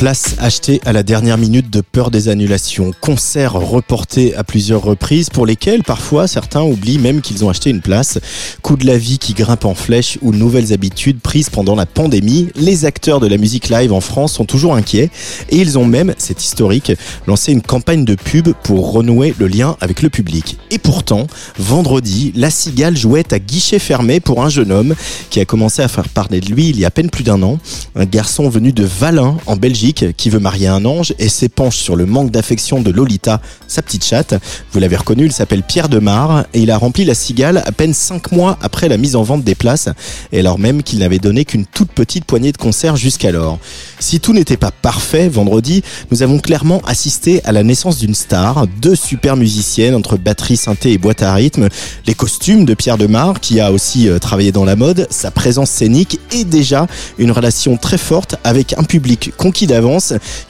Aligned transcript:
Place 0.00 0.34
achetée 0.38 0.80
à 0.86 0.94
la 0.94 1.02
dernière 1.02 1.36
minute 1.36 1.68
de 1.68 1.82
peur 1.82 2.10
des 2.10 2.28
annulations. 2.30 2.92
Concerts 3.02 3.52
reportés 3.52 4.34
à 4.34 4.44
plusieurs 4.44 4.80
reprises 4.80 5.28
pour 5.28 5.44
lesquels 5.44 5.82
parfois 5.82 6.26
certains 6.26 6.62
oublient 6.62 6.98
même 6.98 7.20
qu'ils 7.20 7.44
ont 7.44 7.50
acheté 7.50 7.68
une 7.68 7.82
place. 7.82 8.18
Coût 8.62 8.78
de 8.78 8.86
la 8.86 8.96
vie 8.96 9.18
qui 9.18 9.34
grimpe 9.34 9.66
en 9.66 9.74
flèche 9.74 10.16
ou 10.22 10.32
nouvelles 10.32 10.72
habitudes 10.72 11.20
prises 11.20 11.50
pendant 11.50 11.74
la 11.74 11.84
pandémie. 11.84 12.48
Les 12.56 12.86
acteurs 12.86 13.20
de 13.20 13.26
la 13.26 13.36
musique 13.36 13.68
live 13.68 13.92
en 13.92 14.00
France 14.00 14.32
sont 14.32 14.46
toujours 14.46 14.74
inquiets 14.74 15.10
et 15.50 15.58
ils 15.58 15.78
ont 15.78 15.84
même, 15.84 16.14
c'est 16.16 16.42
historique, 16.42 16.92
lancé 17.26 17.52
une 17.52 17.60
campagne 17.60 18.06
de 18.06 18.14
pub 18.14 18.54
pour 18.62 18.92
renouer 18.92 19.34
le 19.38 19.48
lien 19.48 19.76
avec 19.82 20.00
le 20.00 20.08
public. 20.08 20.56
Et 20.70 20.78
pourtant, 20.78 21.26
vendredi, 21.58 22.32
La 22.34 22.48
Cigale 22.48 22.96
jouait 22.96 23.34
à 23.34 23.38
guichet 23.38 23.78
fermé 23.78 24.20
pour 24.20 24.42
un 24.42 24.48
jeune 24.48 24.72
homme 24.72 24.94
qui 25.28 25.40
a 25.40 25.44
commencé 25.44 25.82
à 25.82 25.88
faire 25.88 26.08
parler 26.08 26.40
de 26.40 26.46
lui 26.46 26.70
il 26.70 26.80
y 26.80 26.86
a 26.86 26.88
à 26.88 26.90
peine 26.90 27.10
plus 27.10 27.22
d'un 27.22 27.42
an. 27.42 27.58
Un 27.96 28.06
garçon 28.06 28.48
venu 28.48 28.72
de 28.72 28.84
Valin 28.84 29.36
en 29.44 29.56
Belgique 29.56 29.89
qui 29.92 30.30
veut 30.30 30.38
marier 30.38 30.68
un 30.68 30.84
ange 30.84 31.14
et 31.18 31.28
s'épanche 31.28 31.76
sur 31.76 31.96
le 31.96 32.06
manque 32.06 32.30
d'affection 32.30 32.80
de 32.80 32.90
Lolita, 32.90 33.40
sa 33.68 33.82
petite 33.82 34.04
chatte. 34.04 34.34
Vous 34.72 34.80
l'avez 34.80 34.96
reconnu, 34.96 35.26
il 35.26 35.32
s'appelle 35.32 35.62
Pierre 35.62 35.88
Demar 35.88 36.44
et 36.54 36.60
il 36.60 36.70
a 36.70 36.78
rempli 36.78 37.04
la 37.04 37.14
cigale 37.14 37.62
à 37.64 37.72
peine 37.72 37.94
5 37.94 38.32
mois 38.32 38.58
après 38.62 38.88
la 38.88 38.96
mise 38.96 39.16
en 39.16 39.22
vente 39.22 39.44
des 39.44 39.54
places 39.54 39.88
et 40.32 40.40
alors 40.40 40.58
même 40.58 40.82
qu'il 40.82 41.00
n'avait 41.00 41.18
donné 41.18 41.44
qu'une 41.44 41.66
toute 41.66 41.90
petite 41.90 42.24
poignée 42.24 42.52
de 42.52 42.56
concerts 42.56 42.96
jusqu'alors. 42.96 43.58
Si 43.98 44.20
tout 44.20 44.32
n'était 44.32 44.56
pas 44.56 44.70
parfait 44.70 45.28
vendredi, 45.28 45.82
nous 46.10 46.22
avons 46.22 46.38
clairement 46.38 46.80
assisté 46.86 47.42
à 47.44 47.52
la 47.52 47.62
naissance 47.62 47.98
d'une 47.98 48.14
star, 48.14 48.66
deux 48.80 48.94
super 48.94 49.36
musiciennes 49.36 49.94
entre 49.94 50.16
batterie, 50.16 50.56
synthé 50.56 50.92
et 50.92 50.98
boîte 50.98 51.22
à 51.22 51.34
rythme, 51.34 51.68
les 52.06 52.14
costumes 52.14 52.64
de 52.64 52.74
Pierre 52.74 52.98
Demar 52.98 53.40
qui 53.40 53.60
a 53.60 53.72
aussi 53.72 54.08
euh, 54.08 54.18
travaillé 54.18 54.52
dans 54.52 54.64
la 54.64 54.76
mode, 54.76 55.06
sa 55.10 55.30
présence 55.30 55.70
scénique 55.70 56.18
et 56.32 56.44
déjà 56.44 56.86
une 57.18 57.30
relation 57.30 57.76
très 57.76 57.98
forte 57.98 58.36
avec 58.44 58.76
un 58.78 58.84
public 58.84 59.32
conquis 59.36 59.66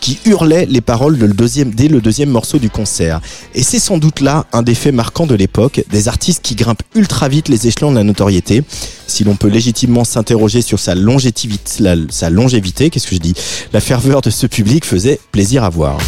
qui 0.00 0.18
hurlait 0.24 0.66
les 0.66 0.80
paroles 0.80 1.18
dès 1.18 1.88
le 1.88 2.00
deuxième 2.00 2.30
morceau 2.30 2.58
du 2.58 2.70
concert. 2.70 3.20
Et 3.54 3.62
c'est 3.62 3.78
sans 3.78 3.98
doute 3.98 4.20
là 4.20 4.46
un 4.52 4.62
des 4.62 4.74
faits 4.74 4.94
marquants 4.94 5.26
de 5.26 5.34
l'époque, 5.34 5.82
des 5.90 6.08
artistes 6.08 6.42
qui 6.42 6.54
grimpent 6.54 6.82
ultra 6.94 7.28
vite 7.28 7.48
les 7.48 7.66
échelons 7.66 7.90
de 7.90 7.96
la 7.96 8.04
notoriété. 8.04 8.62
Si 9.06 9.24
l'on 9.24 9.34
peut 9.34 9.48
légitimement 9.48 10.04
s'interroger 10.04 10.62
sur 10.62 10.78
sa 10.78 10.94
longévité, 10.94 12.90
qu'est-ce 12.90 13.06
que 13.06 13.14
je 13.14 13.20
dis? 13.20 13.34
La 13.72 13.80
ferveur 13.80 14.20
de 14.20 14.30
ce 14.30 14.46
public 14.46 14.84
faisait 14.84 15.18
plaisir 15.32 15.64
à 15.64 15.70
voir. 15.70 15.98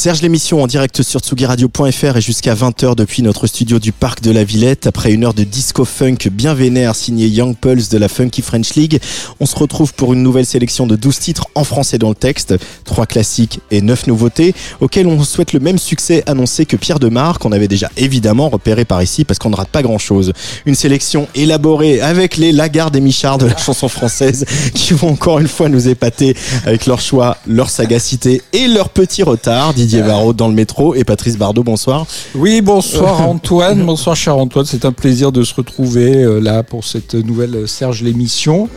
Serge 0.00 0.22
l'émission 0.22 0.62
en 0.62 0.66
direct 0.66 1.02
sur 1.02 1.20
tsugiradio.fr 1.20 2.16
et 2.16 2.20
jusqu'à 2.22 2.54
20h 2.54 2.94
depuis 2.94 3.20
notre 3.20 3.46
studio 3.46 3.78
du 3.78 3.92
Parc 3.92 4.22
de 4.22 4.30
la 4.30 4.44
Villette. 4.44 4.86
Après 4.86 5.12
une 5.12 5.26
heure 5.26 5.34
de 5.34 5.44
disco 5.44 5.84
funk 5.84 6.16
bien 6.32 6.54
vénère 6.54 6.96
signé 6.96 7.26
Young 7.26 7.54
Pulse 7.54 7.90
de 7.90 7.98
la 7.98 8.08
Funky 8.08 8.40
French 8.40 8.76
League, 8.76 8.98
on 9.40 9.44
se 9.44 9.54
retrouve 9.54 9.92
pour 9.92 10.14
une 10.14 10.22
nouvelle 10.22 10.46
sélection 10.46 10.86
de 10.86 10.96
12 10.96 11.18
titres 11.18 11.48
en 11.54 11.64
français 11.64 11.98
dans 11.98 12.08
le 12.08 12.14
texte, 12.14 12.54
3 12.84 13.04
classiques 13.04 13.60
et 13.70 13.82
9 13.82 14.06
nouveautés, 14.06 14.54
auxquelles 14.80 15.06
on 15.06 15.22
souhaite 15.22 15.52
le 15.52 15.60
même 15.60 15.76
succès 15.76 16.22
annoncé 16.24 16.64
que 16.64 16.76
Pierre 16.76 16.98
Demar, 16.98 17.38
qu'on 17.38 17.52
avait 17.52 17.68
déjà 17.68 17.90
évidemment 17.98 18.48
repéré 18.48 18.86
par 18.86 19.02
ici 19.02 19.26
parce 19.26 19.38
qu'on 19.38 19.50
ne 19.50 19.56
rate 19.56 19.68
pas 19.68 19.82
grand 19.82 19.98
chose. 19.98 20.32
Une 20.64 20.76
sélection 20.76 21.28
élaborée 21.34 22.00
avec 22.00 22.38
les 22.38 22.52
Lagarde 22.52 22.96
et 22.96 23.02
Michard 23.02 23.36
de 23.36 23.44
la 23.44 23.58
chanson 23.58 23.88
française 23.88 24.46
qui 24.74 24.94
vont 24.94 25.10
encore 25.10 25.40
une 25.40 25.48
fois 25.48 25.68
nous 25.68 25.88
épater 25.88 26.34
avec 26.64 26.86
leur 26.86 27.02
choix, 27.02 27.36
leur 27.46 27.68
sagacité 27.68 28.40
et 28.54 28.66
leur 28.66 28.88
petit 28.88 29.22
retard. 29.22 29.74
Varro 29.98 30.32
dans 30.32 30.48
le 30.48 30.54
métro 30.54 30.94
et 30.94 31.04
Patrice 31.04 31.36
Bardot, 31.36 31.64
bonsoir. 31.64 32.06
Oui, 32.34 32.60
bonsoir 32.60 33.20
Antoine, 33.28 33.84
bonsoir 33.84 34.14
cher 34.14 34.36
Antoine, 34.36 34.64
c'est 34.64 34.84
un 34.84 34.92
plaisir 34.92 35.32
de 35.32 35.42
se 35.42 35.54
retrouver 35.54 36.22
euh, 36.22 36.38
là 36.38 36.62
pour 36.62 36.84
cette 36.84 37.14
nouvelle 37.14 37.54
euh, 37.56 37.66
Serge 37.66 38.02
l'émission. 38.02 38.68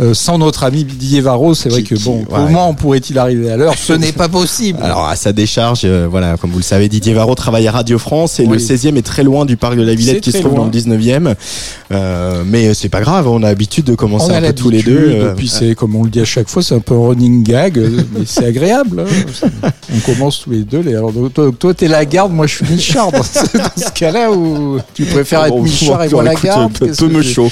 Euh, 0.00 0.14
sans 0.14 0.38
notre 0.38 0.62
ami 0.62 0.84
Didier 0.84 1.20
Varro, 1.20 1.54
c'est 1.54 1.68
vrai 1.68 1.82
que 1.82 1.96
bon, 2.04 2.24
comment 2.24 2.72
pourrait-il 2.72 3.18
arriver 3.18 3.50
à 3.50 3.56
l'heure 3.56 3.74
Ce 3.78 3.92
n'est 3.92 4.12
pas 4.12 4.28
possible. 4.28 4.78
Alors 4.80 5.08
à 5.08 5.16
sa 5.16 5.32
décharge, 5.32 5.80
euh, 5.84 6.06
voilà, 6.08 6.36
comme 6.36 6.50
vous 6.50 6.58
le 6.58 6.62
savez, 6.62 6.88
Didier 6.88 7.14
Varro 7.14 7.34
travaille 7.34 7.66
à 7.66 7.72
Radio 7.72 7.98
France 7.98 8.38
et 8.38 8.46
le 8.46 8.58
16e 8.58 8.96
est 8.96 9.02
très 9.02 9.24
loin 9.24 9.44
du 9.44 9.56
parc 9.56 9.76
de 9.76 9.82
la 9.82 9.94
Villette 9.94 10.20
qui 10.20 10.30
se 10.30 10.38
trouve 10.38 10.54
dans 10.54 10.66
le 10.66 10.70
19e. 10.70 11.34
Euh, 11.90 12.42
mais 12.46 12.74
c'est 12.74 12.88
pas 12.88 13.00
grave, 13.00 13.26
on 13.26 13.42
a 13.42 13.48
l'habitude 13.48 13.86
de 13.86 13.94
commencer 13.94 14.32
un 14.32 14.40
peu 14.40 14.52
tous 14.52 14.70
les 14.70 14.82
deux. 14.82 15.10
Et 15.10 15.34
puis 15.36 15.48
c'est 15.48 15.74
comme 15.74 15.96
on 15.96 16.04
le 16.04 16.10
dit 16.10 16.20
à 16.20 16.24
chaque 16.24 16.48
fois, 16.48 16.62
c'est 16.62 16.76
un 16.76 16.80
peu 16.80 16.94
un 16.94 17.08
running 17.08 17.42
gag, 17.42 17.78
mais 17.78 18.24
c'est 18.24 18.46
agréable. 18.46 19.04
Hein. 19.04 19.70
On 19.94 20.00
commence 20.00 20.40
tous 20.40 20.50
les 20.50 20.64
deux. 20.64 20.80
Les... 20.80 20.94
Alors 20.94 21.12
toi, 21.34 21.50
toi 21.58 21.74
t'es 21.74 21.88
la 21.88 22.04
garde, 22.04 22.30
moi 22.30 22.46
je 22.46 22.56
suis 22.56 22.66
Michard 22.66 23.10
dans 23.10 23.22
ce, 23.22 23.90
cas-là 23.94 24.30
où 24.30 24.78
tu 24.92 25.04
préfères 25.06 25.46
être 25.46 25.58
Michard 25.58 26.04
et 26.04 26.08
moi 26.10 26.22
la 26.22 26.34
garde? 26.34 26.72
Peu, 26.78 27.08
me 27.08 27.22
chaud. 27.22 27.50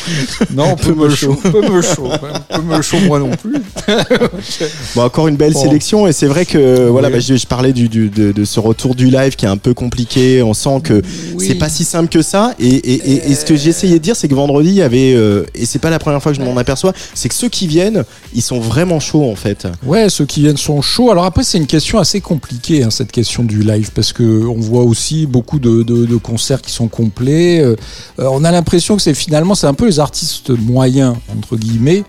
Non, 0.54 0.76
peu 0.76 0.94
me 0.94 1.08
chaud. 1.08 1.34
Peu 1.42 1.62
me 1.62 1.80
chaud 1.80 2.10
peu 2.40 2.62
me 2.62 2.82
chaud 2.82 2.98
moi 3.06 3.18
non 3.18 3.30
plus. 3.30 3.62
bon, 4.94 5.02
encore 5.02 5.28
une 5.28 5.36
belle 5.36 5.54
sélection 5.54 6.06
et 6.06 6.12
c'est 6.12 6.26
vrai 6.26 6.46
que 6.46 6.88
voilà, 6.88 7.10
bah, 7.10 7.20
je, 7.20 7.46
parlais 7.46 7.72
du, 7.72 7.88
du 7.88 8.08
de, 8.08 8.32
de, 8.32 8.44
ce 8.44 8.60
retour 8.60 8.94
du 8.94 9.10
live 9.10 9.36
qui 9.36 9.44
est 9.44 9.48
un 9.48 9.56
peu 9.56 9.74
compliqué. 9.74 10.42
On 10.42 10.54
sent 10.54 10.80
que 10.82 11.02
c'est 11.38 11.54
pas 11.54 11.68
si 11.68 11.84
simple 11.84 12.08
que 12.08 12.22
ça. 12.22 12.54
Et, 12.58 12.66
et, 12.66 13.30
et, 13.30 13.34
ce 13.34 13.44
que 13.44 13.56
j'ai 13.56 13.70
essayé 13.70 13.94
de 13.94 14.02
dire, 14.02 14.16
c'est 14.16 14.28
que 14.28 14.34
vendredi, 14.34 14.68
il 14.70 14.74
y 14.74 14.82
avait 14.82 15.14
euh, 15.14 15.44
et 15.54 15.66
c'est 15.66 15.78
pas 15.78 15.90
la 15.90 15.98
première 15.98 16.22
fois 16.22 16.32
que 16.32 16.38
je 16.38 16.44
m'en 16.44 16.56
aperçois, 16.56 16.92
c'est 17.14 17.28
que 17.28 17.34
ceux 17.34 17.48
qui 17.48 17.66
viennent, 17.66 18.04
ils 18.34 18.42
sont 18.42 18.60
vraiment 18.60 19.00
chauds 19.00 19.30
en 19.30 19.36
fait. 19.36 19.66
Ouais, 19.84 20.08
ceux 20.08 20.26
qui 20.26 20.40
viennent 20.40 20.56
sont 20.56 20.82
chauds. 20.82 21.10
Alors 21.10 21.24
après, 21.24 21.44
c'est 21.44 21.58
une 21.58 21.66
question 21.66 21.98
assez 21.98 22.20
compliquée 22.20 22.82
hein, 22.82 22.90
cette 22.90 23.12
question 23.12 23.44
du 23.44 23.62
live 23.62 23.90
parce 23.94 24.12
que 24.12 24.46
on 24.46 24.60
voit 24.60 24.82
aussi 24.82 25.26
beaucoup 25.26 25.58
de, 25.58 25.82
de 25.82 26.16
concerts 26.16 26.62
qui 26.62 26.72
sont 26.72 26.88
complets. 26.88 27.60
Euh, 27.60 27.76
on 28.18 28.44
a 28.44 28.50
l'impression 28.50 28.96
que 28.96 29.02
c'est 29.02 29.14
finalement 29.14 29.54
c'est 29.54 29.66
un 29.66 29.74
peu 29.74 29.86
les 29.86 30.00
artistes 30.00 30.50
moyens 30.50 31.14
entre 31.36 31.56
guillemets 31.56 32.04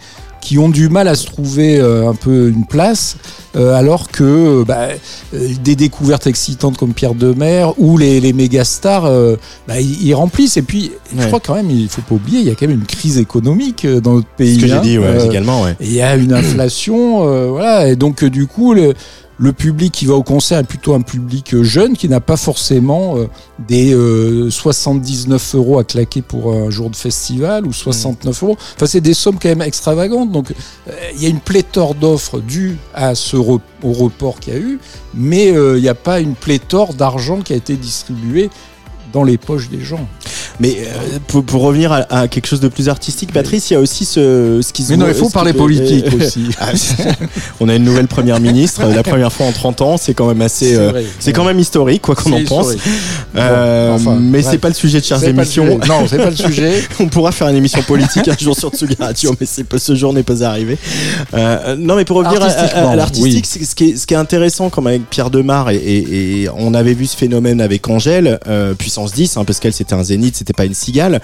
qui 0.48 0.58
ont 0.58 0.70
du 0.70 0.88
mal 0.88 1.10
à 1.10 1.16
se 1.16 1.26
trouver 1.26 1.78
euh, 1.78 2.08
un 2.08 2.14
peu 2.14 2.48
une 2.48 2.66
place, 2.66 3.18
euh, 3.58 3.74
alors 3.74 4.08
que 4.08 4.64
bah, 4.64 4.88
euh, 5.34 5.50
des 5.62 5.76
découvertes 5.76 6.26
excitantes 6.26 6.78
comme 6.78 6.94
Pierre 6.94 7.16
Demer 7.16 7.68
ou 7.78 7.98
les, 7.98 8.22
les 8.22 8.32
méga 8.32 8.64
stars, 8.64 9.12
bah, 9.68 9.82
ils, 9.82 10.14
remplissent. 10.14 10.56
Et 10.56 10.62
puis, 10.62 10.92
je 11.18 11.28
crois 11.28 11.42
quand 11.42 11.56
même, 11.56 11.70
il 11.70 11.90
faut 11.90 12.02
pas 12.02 12.16
oublier, 12.16 12.40
il 12.40 12.48
y 12.48 12.50
a 12.50 12.56
quand 12.56 12.66
même 12.66 12.80
une 12.80 12.86
crise 12.86 13.18
économique 13.18 13.86
dans 13.86 14.14
notre 14.14 14.30
pays. 14.30 14.56
Ce 14.56 14.62
que 14.62 14.68
j'ai 14.68 14.74
hein. 14.74 14.82
dit, 14.82 14.98
ouais, 14.98 15.26
également. 15.26 15.64
Ouais. 15.64 15.76
Il 15.82 15.92
y 15.92 16.02
a 16.02 16.16
une 16.16 16.32
inflation, 16.32 17.50
voilà. 17.50 17.90
Et 17.90 17.98
donc, 17.98 18.24
du 18.24 18.48
coup, 18.48 18.74
le, 18.74 18.94
le 19.40 19.54
public 19.54 19.94
qui 19.94 20.06
va 20.06 20.16
au 20.16 20.24
concert 20.24 20.60
est 20.60 20.64
plutôt 20.64 20.94
un 20.94 21.02
public 21.02 21.54
euh, 21.54 21.64
jeune 21.64 21.96
qui 21.96 22.10
n'a 22.10 22.20
pas 22.20 22.38
forcément 22.38 23.18
euh, 23.18 23.28
des 23.60 23.92
79 24.50 25.54
euh, 25.54 25.58
euros 25.58 25.80
à 25.80 25.84
claquer 25.84 26.22
pour 26.22 26.54
un 26.54 26.70
jour 26.70 26.90
de 26.90 26.96
festival 26.96 27.66
ou 27.66 27.74
69 27.74 28.44
euros. 28.44 28.58
Enfin, 28.76 28.88
c'est 28.88 29.02
des 29.02 29.14
sommes 29.14 29.38
quand 29.40 29.50
même 29.50 29.62
extravagantes. 29.62 30.32
Donc, 30.32 30.54
il 31.16 31.22
y 31.22 31.26
a 31.26 31.30
une 31.30 31.40
pléthore 31.40 31.96
d'offres 31.96 32.40
dues 32.40 32.78
à 32.94 33.16
ce 33.16 33.38
au 33.38 33.62
report 33.84 34.40
qu'il 34.40 34.54
y 34.54 34.56
a 34.58 34.60
eu, 34.60 34.80
mais 35.14 35.48
il 35.48 35.82
n'y 35.82 35.90
a 35.90 35.96
pas 35.96 36.20
une 36.20 36.34
pléthore 36.34 36.94
d'argent 36.94 37.42
qui 37.42 37.54
a 37.54 37.56
été 37.56 37.76
distribué 37.76 38.50
dans 39.14 39.24
les 39.24 39.38
poches 39.38 39.70
des 39.70 39.84
gens. 39.84 40.08
Mais 40.60 40.78
euh, 40.80 41.20
pour, 41.28 41.62
revenir 41.62 41.92
à, 41.92 42.28
quelque 42.28 42.48
chose 42.48 42.60
de 42.60 42.68
plus 42.68 42.90
artistique, 42.90 43.32
Patrice, 43.32 43.70
il 43.70 43.74
y 43.74 43.78
a 43.78 43.80
aussi 43.80 44.06
ce, 44.06 44.60
ce 44.64 44.74
qui 44.74 44.84
se. 44.84 44.92
Mais 44.92 44.98
non, 44.98 45.08
il 45.08 45.14
faut 45.14 45.30
parler 45.30 45.54
politique 45.54 46.06
ah, 46.60 46.72
aussi. 46.74 46.96
on 47.60 47.70
a 47.70 47.76
une 47.76 47.84
nouvelle 47.84 48.08
première 48.08 48.40
ministre, 48.40 48.82
euh, 48.84 48.94
la 48.94 49.04
première 49.04 49.32
fois 49.32 49.46
en 49.46 49.52
30 49.52 49.82
ans, 49.82 49.98
c'est 49.98 50.14
quand 50.14 50.28
même 50.28 50.42
assez, 50.42 50.78
c'est 51.20 51.30
euh, 51.30 51.34
quand 51.34 51.44
même 51.46 51.60
historique 51.60 52.02
quoi 52.02 52.16
qu'on 52.16 52.32
en 52.34 52.44
pense. 52.44 52.70
Euh, 53.36 53.90
bon, 53.90 53.96
enfin, 53.96 54.18
mais 54.20 54.42
c'est 54.42 54.58
pas 54.58 54.70
le 54.70 54.74
sujet 54.74 55.00
de 55.00 55.06
chers 55.06 55.24
émissions. 55.24 55.80
Non, 55.88 56.08
c'est 56.08 56.18
pas 56.18 56.30
le 56.30 56.36
sujet. 56.36 56.84
on 57.00 57.08
pourra 57.08 57.32
faire 57.32 57.48
une 57.50 57.56
émission 57.56 57.82
politique 57.84 58.28
un 58.28 58.38
jour 58.38 58.58
sur 58.58 58.70
Tsugi 58.70 58.96
Radio, 59.00 59.36
mais 59.40 59.46
ce 59.78 59.96
jour 59.96 60.14
n'est 60.14 60.24
pas 60.24 60.44
arrivé. 60.44 60.78
non, 61.78 61.96
mais 61.96 62.06
pour 62.06 62.18
revenir 62.18 62.42
à, 62.42 62.48
à, 62.48 62.90
à 62.92 62.96
l'artistique, 62.96 63.46
ce, 63.46 63.76
qui 63.76 64.14
est, 64.14 64.18
intéressant, 64.18 64.70
comme 64.70 64.88
avec 64.88 65.08
Pierre 65.10 65.30
Demar 65.30 65.70
et, 65.70 65.76
et, 65.78 66.50
on 66.58 66.74
avait 66.74 66.94
vu 66.94 67.06
ce 67.06 67.16
phénomène 67.16 67.62
avec 67.62 67.88
Angèle, 67.88 68.40
puis 68.78 68.90
110 68.98 69.38
hein, 69.38 69.46
parce 69.46 69.60
qu'elle 69.60 69.74
c'était 69.74 69.94
un 69.94 70.04
zénith, 70.04 70.36
c'était 70.36 70.54
pas 70.54 70.66
une 70.66 70.74
cigale. 70.74 71.22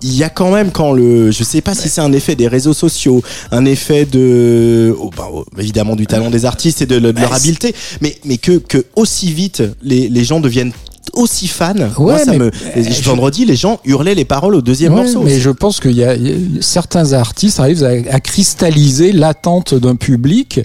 Il 0.00 0.14
y 0.14 0.24
a 0.24 0.30
quand 0.30 0.50
même 0.50 0.70
quand 0.70 0.92
le, 0.92 1.30
je 1.30 1.44
sais 1.44 1.60
pas 1.60 1.74
si 1.74 1.88
c'est 1.88 2.00
un 2.00 2.12
effet 2.12 2.36
des 2.36 2.48
réseaux 2.48 2.72
sociaux, 2.72 3.22
un 3.50 3.64
effet 3.66 4.06
de, 4.06 4.94
oh, 4.98 5.10
bah, 5.16 5.28
oh, 5.32 5.44
évidemment 5.58 5.94
du 5.94 6.06
talent 6.06 6.30
des 6.30 6.44
artistes 6.44 6.80
et 6.82 6.86
de, 6.86 6.98
de 6.98 7.20
leur 7.20 7.34
habileté, 7.34 7.74
mais 8.00 8.18
mais 8.24 8.38
que 8.38 8.58
que 8.58 8.84
aussi 8.96 9.32
vite 9.32 9.62
les, 9.82 10.08
les 10.08 10.24
gens 10.24 10.40
deviennent 10.40 10.72
aussi 11.12 11.46
fan. 11.46 11.90
Moi, 11.98 12.18
ça 12.18 12.32
me, 12.32 12.50
je... 12.76 13.02
vendredi, 13.02 13.44
les 13.44 13.56
gens 13.56 13.80
hurlaient 13.84 14.14
les 14.14 14.24
paroles 14.24 14.54
au 14.54 14.62
deuxième 14.62 14.94
morceau. 14.94 15.22
Mais 15.22 15.40
je 15.40 15.50
pense 15.50 15.80
qu'il 15.80 15.92
y, 15.92 16.04
a 16.04 16.16
certains 16.60 17.12
artistes 17.12 17.60
arrivent 17.60 17.84
à, 17.84 18.20
cristalliser 18.20 19.12
l'attente 19.12 19.74
d'un 19.74 19.96
public. 19.96 20.60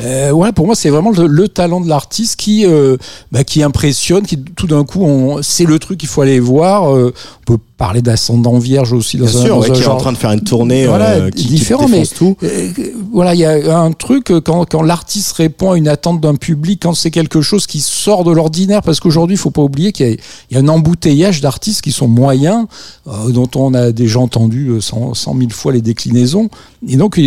Euh, 0.00 0.30
voilà, 0.32 0.52
pour 0.52 0.66
moi, 0.66 0.74
c'est 0.74 0.90
vraiment 0.90 1.10
le, 1.10 1.48
talent 1.48 1.80
de 1.80 1.88
l'artiste 1.88 2.36
qui, 2.36 2.64
euh, 2.66 2.96
bah, 3.32 3.44
qui 3.44 3.62
impressionne, 3.62 4.24
qui 4.24 4.38
tout 4.38 4.66
d'un 4.66 4.84
coup, 4.84 5.38
c'est 5.42 5.64
le 5.64 5.78
truc 5.78 5.98
qu'il 5.98 6.08
faut 6.08 6.22
aller 6.22 6.40
voir. 6.40 6.94
Euh, 6.94 7.12
on 7.40 7.52
peut 7.52 7.58
parlait 7.80 8.02
d'ascendant 8.02 8.58
vierge 8.58 8.92
aussi 8.92 9.16
dans 9.16 9.24
Bien 9.24 9.40
un, 9.40 9.42
sûr, 9.42 9.54
dans 9.56 9.62
ouais, 9.62 9.70
un 9.70 9.72
qui 9.72 9.80
est 9.80 9.86
en 9.86 9.92
genre- 9.92 10.00
train 10.02 10.12
de 10.12 10.18
faire 10.18 10.32
une 10.32 10.42
tournée 10.42 10.86
Voilà, 10.86 11.12
euh, 11.12 11.30
qui, 11.30 11.46
différent, 11.46 11.88
mais- 11.88 12.04
tout. 12.06 12.36
Euh, 12.42 12.70
voilà, 13.10 13.34
il 13.34 13.40
y 13.40 13.46
a 13.46 13.78
un 13.78 13.92
truc 13.92 14.30
euh, 14.30 14.42
quand, 14.42 14.66
quand 14.70 14.82
l'artiste 14.82 15.32
répond 15.32 15.70
à 15.72 15.78
une 15.78 15.88
attente 15.88 16.20
d'un 16.20 16.34
public, 16.34 16.80
quand 16.82 16.92
c'est 16.92 17.10
quelque 17.10 17.40
chose 17.40 17.66
qui 17.66 17.80
sort 17.80 18.22
de 18.24 18.32
l'ordinaire, 18.32 18.82
parce 18.82 19.00
qu'aujourd'hui, 19.00 19.36
il 19.36 19.38
faut 19.38 19.50
pas 19.50 19.62
oublier 19.62 19.92
qu'il 19.92 20.06
y, 20.06 20.10
a- 20.12 20.16
il 20.50 20.54
y 20.54 20.56
a 20.58 20.60
un 20.60 20.68
embouteillage 20.68 21.40
d'artistes 21.40 21.80
qui 21.80 21.90
sont 21.90 22.06
moyens, 22.06 22.66
euh, 23.06 23.30
dont 23.30 23.48
on 23.56 23.72
a 23.72 23.92
déjà 23.92 24.18
entendu 24.20 24.68
euh, 24.68 24.82
cent, 24.82 25.14
cent 25.14 25.32
mille 25.32 25.54
fois 25.54 25.72
les 25.72 25.80
déclinaisons. 25.80 26.50
Et 26.86 26.96
donc, 26.98 27.18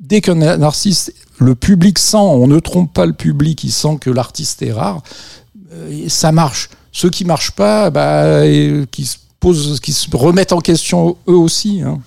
dès 0.00 0.22
qu'un 0.22 0.40
artiste, 0.62 1.12
le 1.38 1.54
public 1.54 1.98
sent, 1.98 2.16
on 2.16 2.46
ne 2.48 2.58
trompe 2.60 2.94
pas 2.94 3.04
le 3.04 3.12
public, 3.12 3.62
il 3.62 3.72
sent 3.72 3.98
que 4.00 4.08
l'artiste 4.08 4.62
est 4.62 4.72
rare, 4.72 5.02
ça 6.08 6.32
marche. 6.32 6.70
Ceux 6.92 7.10
qui 7.10 7.26
marchent 7.26 7.50
pas, 7.52 7.90
bah, 7.90 8.46
et 8.46 8.84
qui 8.90 9.04
se 9.04 9.16
posent, 9.40 9.80
qui 9.80 9.92
se 9.92 10.08
remettent 10.16 10.52
en 10.52 10.60
question 10.60 11.16
eux 11.28 11.36
aussi. 11.36 11.82
Hein. 11.82 12.00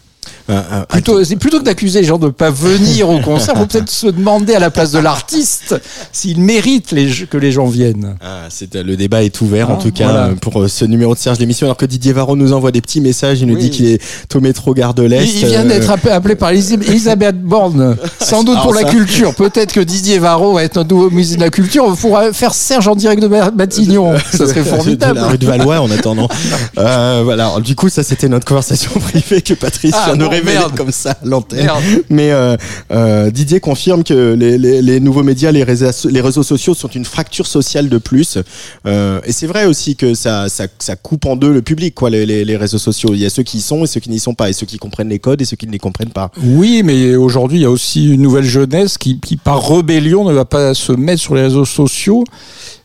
Un- 0.51 0.81
Plutôt, 0.89 1.24
c'est 1.24 1.36
plutôt 1.36 1.59
que 1.59 1.63
d'accuser 1.63 2.01
les 2.01 2.07
gens 2.07 2.18
de 2.18 2.25
ne 2.27 2.31
pas 2.31 2.50
venir 2.50 3.09
au 3.09 3.19
concert, 3.19 3.56
faut 3.56 3.65
peut-être 3.65 3.89
se 3.89 4.07
demander 4.07 4.53
à 4.56 4.59
la 4.59 4.69
place 4.69 4.92
de 4.92 5.00
l'artiste 5.00 5.75
s'il 6.12 6.39
mérite 6.42 6.92
les, 6.92 7.07
que 7.30 7.38
les 7.38 7.51
gens 7.51 7.68
viennent. 7.68 8.15
Ah, 8.21 8.45
c'est 8.50 8.74
le 8.75 8.95
débat 8.98 9.24
est 9.24 9.39
ouvert 9.42 9.69
en 9.69 9.77
Ah, 9.80 9.81
tout 9.81 9.92
cas 9.92 10.03
voilà. 10.06 10.25
euh, 10.27 10.36
pour 10.36 10.62
euh, 10.62 10.68
ce 10.68 10.86
numéro 10.86 11.13
de 11.13 11.19
Serge 11.19 11.39
l'émission 11.39 11.68
alors 11.68 11.77
que 11.77 11.86
Didier 11.86 12.13
Varro 12.13 12.36
nous 12.36 12.53
envoie 12.53 12.71
des 12.71 12.81
petits 12.81 13.01
messages 13.01 13.42
il 13.42 13.48
nous 13.48 13.56
Oui. 13.56 13.62
dit 13.62 13.69
qu'il 13.69 13.86
est 13.88 14.01
au 14.36 14.39
métro 14.42 14.74
gare 14.74 14.94
de 14.94 15.03
l'Est 15.03 15.25
Il, 15.25 15.39
il 15.42 15.45
vient 15.48 15.65
euh, 15.65 15.68
d'être 15.68 15.89
appelé, 15.89 16.36
par 16.36 16.50
Elisabeth 16.51 17.42
Borne, 17.42 17.95
sans 18.19 18.44
doute 18.44 18.56
Alors 18.56 18.63
pour 18.63 18.74
la 18.74 18.83
culture. 18.83 19.33
Peut-être 19.36 19.74
que 19.74 19.80
Didier 19.81 20.19
Varro 20.19 20.53
va 20.53 20.63
être 20.63 20.75
notre 20.75 20.89
nouveau 20.94 21.09
musée 21.09 21.36
de 21.36 21.42
la 21.42 21.50
culture. 21.50 21.86
Il 21.89 21.95
faudra 21.95 22.33
faire 22.33 22.53
Serge 22.53 22.88
en 22.88 22.95
direct 22.95 23.21
de 23.21 23.27
Ma- 23.27 23.51
Matignon. 23.51 24.13
Ça 24.31 24.48
serait 24.48 24.62
de 24.62 24.65
formidable. 24.65 25.19
la 25.19 25.27
rue 25.27 25.38
de 25.38 25.45
Valois 25.45 25.80
en 25.81 25.89
attendant. 25.92 26.27
Euh, 26.77 27.21
voilà. 27.24 27.45
Alors, 27.45 27.62
du 27.62 27.75
coup, 27.75 27.89
ça 27.89 28.01
c'était 28.03 28.30
notre 28.30 28.45
conversation 28.45 28.92
privée 29.00 29.42
que 29.42 29.53
Patrice 29.53 29.94
Ah, 29.95 30.06
vient 30.07 30.15
de 30.18 30.25
merde. 30.44 30.76
comme 30.76 30.92
ça 30.92 31.12
à 31.12 31.18
l'antenne. 31.26 31.70
Mais 32.10 32.32
euh, 32.32 32.56
euh, 32.92 33.30
Didier 33.32 33.60
confirme 33.60 34.04
que 34.04 34.34
les, 34.34 34.58
les, 34.58 34.82
les 34.82 35.00
nouveaux 35.00 35.24
médias, 35.24 35.52
les 35.52 35.64
réseaux, 35.64 36.10
les 36.10 36.22
réseaux 36.22 36.44
sociaux 36.44 36.74
sont 36.74 36.88
une 36.88 37.06
fracture 37.06 37.48
sociale 37.48 37.90
de 37.90 37.98
plus. 37.98 38.38
Euh, 38.86 39.20
et 39.26 39.32
c'est 39.32 39.48
vrai 39.48 39.66
aussi 39.66 39.96
que 39.96 40.14
ça, 40.14 40.50
ça, 40.50 40.68
ça 40.80 40.96
coupe 40.96 41.26
en 41.26 41.36
deux 41.36 41.52
le 41.54 41.62
public, 41.62 41.96
quoi, 41.96 42.10
les, 42.10 42.26
les, 42.26 42.46
les 42.46 42.58
réseaux 42.58 42.78
sociaux. 42.78 43.10
Il 43.14 43.20
y 43.20 43.26
a 43.26 43.30
ceux 43.30 43.44
qui 43.44 43.58
y 43.58 43.62
sont 43.62 43.84
et 43.84 43.88
ceux 43.88 44.00
qui 44.00 44.10
n'y 44.10 44.20
sont 44.20 44.34
pas, 44.34 44.50
et 44.50 44.54
ceux 44.54 44.66
qui 44.66 44.78
comprennent 44.78 45.10
les 45.10 45.20
codes 45.20 45.42
et 45.42 45.46
ceux 45.46 45.58
qui 45.58 45.68
ne 45.68 45.72
les 45.72 45.80
comprennent 45.80 46.10
pas. 46.12 46.32
Oui, 46.44 46.82
mais 46.84 47.16
aujourd'hui, 47.16 47.60
il 47.60 47.62
y 47.62 47.66
a 47.66 47.72
aussi 47.72 48.12
une 48.12 48.22
nouvelle 48.22 48.46
jeunesse 48.46 48.98
qui, 48.98 49.20
qui, 49.20 49.38
par 49.38 49.68
rébellion, 49.68 50.28
ne 50.28 50.34
va 50.34 50.46
pas 50.46 50.74
se 50.74 50.92
mettre 50.92 51.22
sur 51.22 51.36
les 51.36 51.44
réseaux 51.44 51.66
sociaux. 51.66 52.24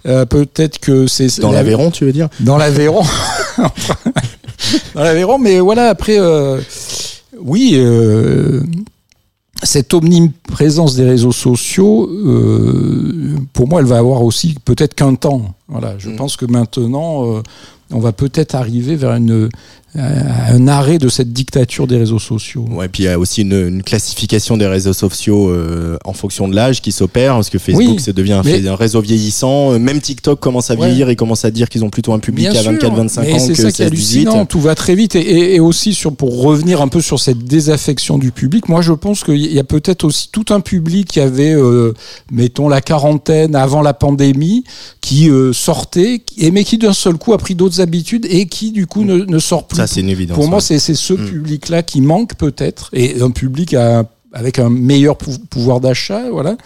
Euh, 0.06 0.24
Peut-être 0.24 0.78
que 0.78 1.06
c'est 1.06 1.40
Dans 1.40 1.52
l'Aveyron, 1.52 1.90
tu 1.90 2.04
veux 2.04 2.12
dire? 2.12 2.28
Dans 2.40 2.56
l'Aveyron. 2.56 3.02
Dans 4.94 5.02
l'Aveyron, 5.02 5.38
mais 5.38 5.60
voilà, 5.60 5.88
après, 5.88 6.18
euh, 6.18 6.60
oui, 7.40 7.72
euh, 7.74 8.60
cette 9.62 9.94
omniprésence 9.94 10.94
des 10.96 11.04
réseaux 11.04 11.32
sociaux, 11.32 12.08
euh, 12.10 13.36
pour 13.52 13.68
moi, 13.68 13.80
elle 13.80 13.86
va 13.86 13.98
avoir 13.98 14.22
aussi 14.22 14.54
peut-être 14.64 14.94
qu'un 14.94 15.14
temps. 15.14 15.54
Voilà, 15.68 15.96
je 15.98 16.10
Mm. 16.10 16.16
pense 16.16 16.36
que 16.36 16.46
maintenant, 16.46 17.26
euh, 17.36 17.42
on 17.90 18.00
va 18.00 18.12
peut-être 18.12 18.54
arriver 18.54 18.96
vers 18.96 19.12
une, 19.14 19.48
un 19.98 20.68
arrêt 20.68 20.98
de 20.98 21.08
cette 21.08 21.32
dictature 21.32 21.86
des 21.86 21.96
réseaux 21.96 22.18
sociaux. 22.18 22.64
Ouais, 22.70 22.88
puis 22.88 23.04
il 23.04 23.06
y 23.06 23.08
a 23.08 23.18
aussi 23.18 23.42
une, 23.42 23.52
une 23.68 23.82
classification 23.82 24.56
des 24.56 24.66
réseaux 24.66 24.92
sociaux 24.92 25.50
euh, 25.50 25.96
en 26.04 26.12
fonction 26.12 26.48
de 26.48 26.54
l'âge 26.54 26.82
qui 26.82 26.92
s'opère, 26.92 27.34
parce 27.34 27.50
que 27.50 27.58
Facebook, 27.58 27.96
Oui, 27.96 28.00
ça 28.00 28.12
devient 28.12 28.34
un, 28.34 28.42
mais- 28.44 28.68
réseau 28.70 29.00
vieillissant. 29.00 29.72
Euh, 29.72 29.78
Même 29.78 30.00
TikTok 30.00 30.40
commence 30.40 30.70
à 30.70 30.74
Ouais. 30.74 30.86
vieillir 30.88 31.08
et 31.08 31.16
commence 31.16 31.44
à 31.44 31.50
dire 31.50 31.68
qu'ils 31.68 31.84
ont 31.84 31.90
plutôt 31.90 32.12
un 32.12 32.18
public 32.18 32.50
Bien 32.50 32.58
à 32.60 32.62
sûr, 32.62 32.72
24-25 32.72 33.20
mais 33.22 33.32
ans 33.34 33.38
c'est 33.38 33.54
ça 33.54 33.72
qui 33.72 33.82
est 33.82 33.86
16-18. 33.86 33.86
hallucinant. 33.86 34.46
Tout 34.46 34.60
va 34.60 34.74
très 34.74 34.94
vite 34.94 35.16
et, 35.16 35.20
et- 35.20 35.54
et 35.56 35.60
aussi 35.60 35.94
sur 35.94 36.14
pour 36.14 36.42
revenir 36.42 36.80
un 36.80 36.88
peu 36.88 37.00
sur 37.00 37.18
cette 37.20 37.38
désaffection 37.44 38.18
du 38.18 38.32
public. 38.32 38.68
Moi, 38.68 38.82
je 38.82 38.92
pense 38.92 39.24
qu'il 39.24 39.52
y 39.52 39.58
a 39.58 39.64
peut-être 39.64 40.04
aussi 40.04 40.28
tout 40.30 40.44
un 40.50 40.60
public 40.60 41.08
qui 41.08 41.20
avait, 41.20 41.54
euh, 41.54 41.94
mettons 42.30 42.68
la 42.68 42.80
quarantaine 42.80 43.54
avant 43.56 43.82
la 43.82 43.94
pandémie, 43.94 44.64
qui 45.00 45.30
euh, 45.30 45.52
sortait, 45.52 46.22
et 46.38 46.50
mais 46.50 46.64
qui 46.64 46.78
d'un 46.78 46.92
seul 46.92 47.14
coup 47.16 47.32
a 47.32 47.38
pris 47.38 47.54
d'autres 47.54 47.80
habitudes 47.80 48.26
et 48.28 48.46
qui 48.46 48.72
du 48.72 48.86
coup 48.86 49.04
ne, 49.04 49.18
ne 49.24 49.38
sort 49.38 49.66
plus. 49.66 49.76
Ça, 49.76 49.85
c'est 49.86 50.00
une 50.00 50.08
évidence. 50.08 50.36
Pour 50.36 50.48
moi, 50.48 50.60
c'est 50.60 50.78
ce 50.78 51.12
Mm. 51.14 51.26
public-là 51.26 51.82
qui 51.82 52.00
manque 52.00 52.34
peut-être 52.36 52.90
et 52.92 53.20
un 53.20 53.30
public 53.30 53.74
à- 53.74 54.04
avec 54.32 54.58
un 54.58 54.68
meilleur 54.70 55.16
pou- 55.16 55.38
pouvoir 55.50 55.80
d'achat, 55.80 56.30
voilà. 56.30 56.56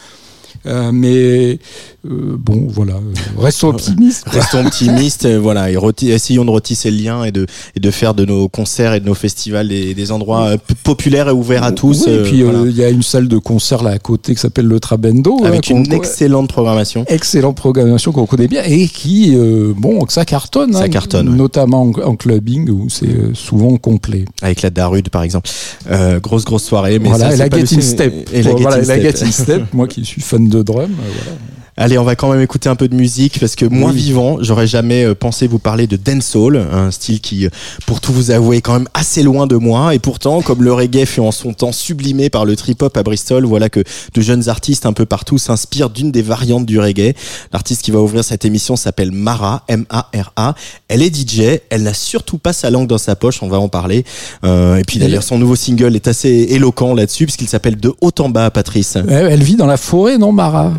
Euh, 0.67 0.91
mais 0.93 1.59
euh, 2.07 2.37
bon, 2.39 2.67
voilà, 2.69 2.95
euh, 2.95 2.99
restons 3.39 3.69
optimistes. 3.69 4.25
Restons 4.29 4.65
optimistes, 4.65 5.27
voilà, 5.27 5.71
et 5.71 5.77
essayons 6.09 6.45
de 6.45 6.51
retisser 6.51 6.91
le 6.91 6.97
lien 6.97 7.25
et 7.25 7.33
de, 7.33 7.47
et 7.77 7.81
de 7.81 7.91
faire 7.91 8.15
de 8.15 8.25
nos 8.25 8.49
concerts 8.49 8.95
et 8.95 9.01
de 9.01 9.07
nos 9.07 9.15
festivals 9.15 9.69
des, 9.69 9.95
des 9.95 10.13
endroits 10.13 10.47
euh, 10.49 10.57
populaires 10.83 11.29
et 11.29 11.33
ouverts 11.33 11.65
à 11.65 11.73
tous. 11.73 12.05
Oui, 12.07 12.13
et 12.13 12.23
puis 12.23 12.39
il 12.39 12.45
voilà. 12.45 12.71
y 12.71 12.83
a 12.85 12.89
une 12.89 13.03
salle 13.03 13.29
de 13.29 13.39
concert 13.39 13.83
là 13.83 13.91
à 13.91 13.99
côté 13.99 14.35
qui 14.35 14.41
s'appelle 14.41 14.67
le 14.67 14.81
Trabendo. 14.81 15.45
Avec 15.45 15.69
une 15.71 15.93
excellente 15.93 16.49
programmation. 16.49 17.05
excellente 17.09 17.57
programmation 17.57 18.13
qu'on 18.13 18.27
connaît 18.27 18.49
bien 18.49 18.63
et 18.65 18.89
qui, 18.89 19.37
bon, 19.77 19.99
ça 20.09 20.25
cartonne. 20.25 20.73
Ça 20.73 20.85
hein, 20.85 20.89
cartonne, 20.89 21.29
ouais. 21.29 21.37
Notamment 21.37 21.83
en, 21.83 21.93
en 22.03 22.17
clubbing 22.17 22.69
où 22.71 22.89
c'est 22.89 23.35
souvent 23.35 23.77
complet. 23.77 24.25
Avec 24.43 24.63
la 24.63 24.71
Darude, 24.71 25.09
par 25.11 25.23
exemple. 25.23 25.51
Euh, 25.91 26.21
grosse, 26.21 26.45
grosse 26.45 26.65
soirée. 26.65 26.99
Mais 26.99 27.09
voilà, 27.09 27.27
ça, 27.27 27.31
et 27.31 27.37
c'est 27.37 27.43
la 27.45 27.49
pas 27.51 27.57
le 27.59 27.67
Get 27.67 27.75
in 27.77 27.81
ciné- 27.81 27.83
Step. 27.83 28.31
Et 28.33 28.43
la 28.43 28.53
voilà, 28.53 28.85
Step. 28.85 29.03
Get 29.03 29.25
in 29.25 29.31
Step, 29.31 29.63
moi 29.75 29.87
qui 29.87 30.05
suis 30.05 30.21
fan 30.23 30.49
de 30.49 30.63
drum. 30.63 30.83
euh, 30.83 30.87
voilà. 31.25 31.39
Allez, 31.83 31.97
on 31.97 32.05
va 32.05 32.15
quand 32.15 32.31
même 32.31 32.43
écouter 32.43 32.69
un 32.69 32.77
peu 32.77 32.89
de 32.89 32.95
musique 32.95 33.41
parce 33.41 33.57
que 33.57 33.65
moi 33.65 33.91
Oui. 33.91 33.97
vivant, 33.97 34.37
j'aurais 34.43 34.67
jamais 34.67 35.03
euh, 35.07 35.15
pensé 35.15 35.47
vous 35.47 35.59
parler 35.59 35.87
de 35.87 35.97
dancehall, 35.97 36.59
un 36.59 36.91
style 36.91 37.23
qui, 37.23 37.47
euh, 37.47 37.51
pour 37.87 38.03
tout 38.03 38.13
vous 38.13 38.31
avouer, 38.31 38.59
est 38.59 38.61
quand 38.61 38.75
même 38.75 38.89
assez 38.93 39.23
loin 39.23 39.47
de 39.47 39.57
moi. 39.57 39.95
Et 39.95 39.99
pourtant, 39.99 40.43
comme 40.43 40.63
le 40.63 40.75
reggae 40.75 41.07
fut 41.07 41.21
en 41.21 41.33
son 41.33 41.55
temps 41.55 41.73
sublimé 41.73 42.29
par 42.29 42.45
le 42.45 42.55
trip-hop 42.55 42.95
à 42.99 43.03
Bristol, 43.03 43.47
voilà 43.47 43.71
que 43.71 43.81
de 43.81 44.21
jeunes 44.21 44.51
artistes 44.51 44.85
un 44.85 44.93
peu 44.93 45.07
partout 45.07 45.39
s'inspirent 45.39 45.89
d'une 45.89 46.13
des 46.13 46.21
variantes 46.21 46.67
du 46.67 46.79
reggae. 46.79 47.15
L'artiste 47.51 47.81
qui 47.81 47.93
va 47.93 48.01
ouvrir 48.01 48.25
cette 48.25 48.45
émission 48.45 48.77
s'appelle 48.77 49.11
Mara, 49.11 49.65
M-A-R-A. 49.69 50.55
Elle 50.89 51.03
est 51.03 51.17
DJ, 51.17 51.61
elle 51.71 51.85
n'a 51.85 51.95
surtout 51.95 52.37
pas 52.37 52.53
sa 52.53 52.69
langue 52.69 52.89
dans 52.89 52.99
sa 52.99 53.17
poche, 53.17 53.43
on 53.43 53.49
va 53.49 53.59
en 53.59 53.71
parler. 53.71 54.05
Euh, 54.45 54.77
et 54.77 54.85
puis 54.85 54.99
d'ailleurs, 54.99 55.23
son 55.23 55.39
nouveau 55.39 55.57
single 55.57 55.97
est 55.97 56.09
assez 56.09 56.29
éloquent 56.51 56.93
là-dessus 56.95 57.25
puisqu'il 57.25 57.49
s'appelle 57.49 57.77
De 57.77 57.91
haut 58.03 58.13
en 58.19 58.29
bas, 58.29 58.51
Patrice. 58.51 58.99
Elle 59.09 59.43
vit 59.43 59.57
dans 59.57 59.65
la 59.67 59.79
forêt, 59.79 60.19
non, 60.19 60.31
Mara? 60.31 60.75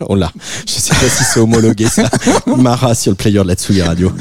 On 0.00 0.14
l'a. 0.14 0.30
Je 0.66 0.72
sais 0.72 0.94
pas 0.94 1.08
si 1.08 1.24
c'est 1.24 1.40
homologué 1.40 1.86
ça. 1.88 2.08
Mara 2.46 2.94
sur 2.94 3.12
le 3.12 3.16
player 3.16 3.38
de 3.38 3.48
la 3.48 3.54
Tsugi 3.54 3.82
Radio. 3.82 4.12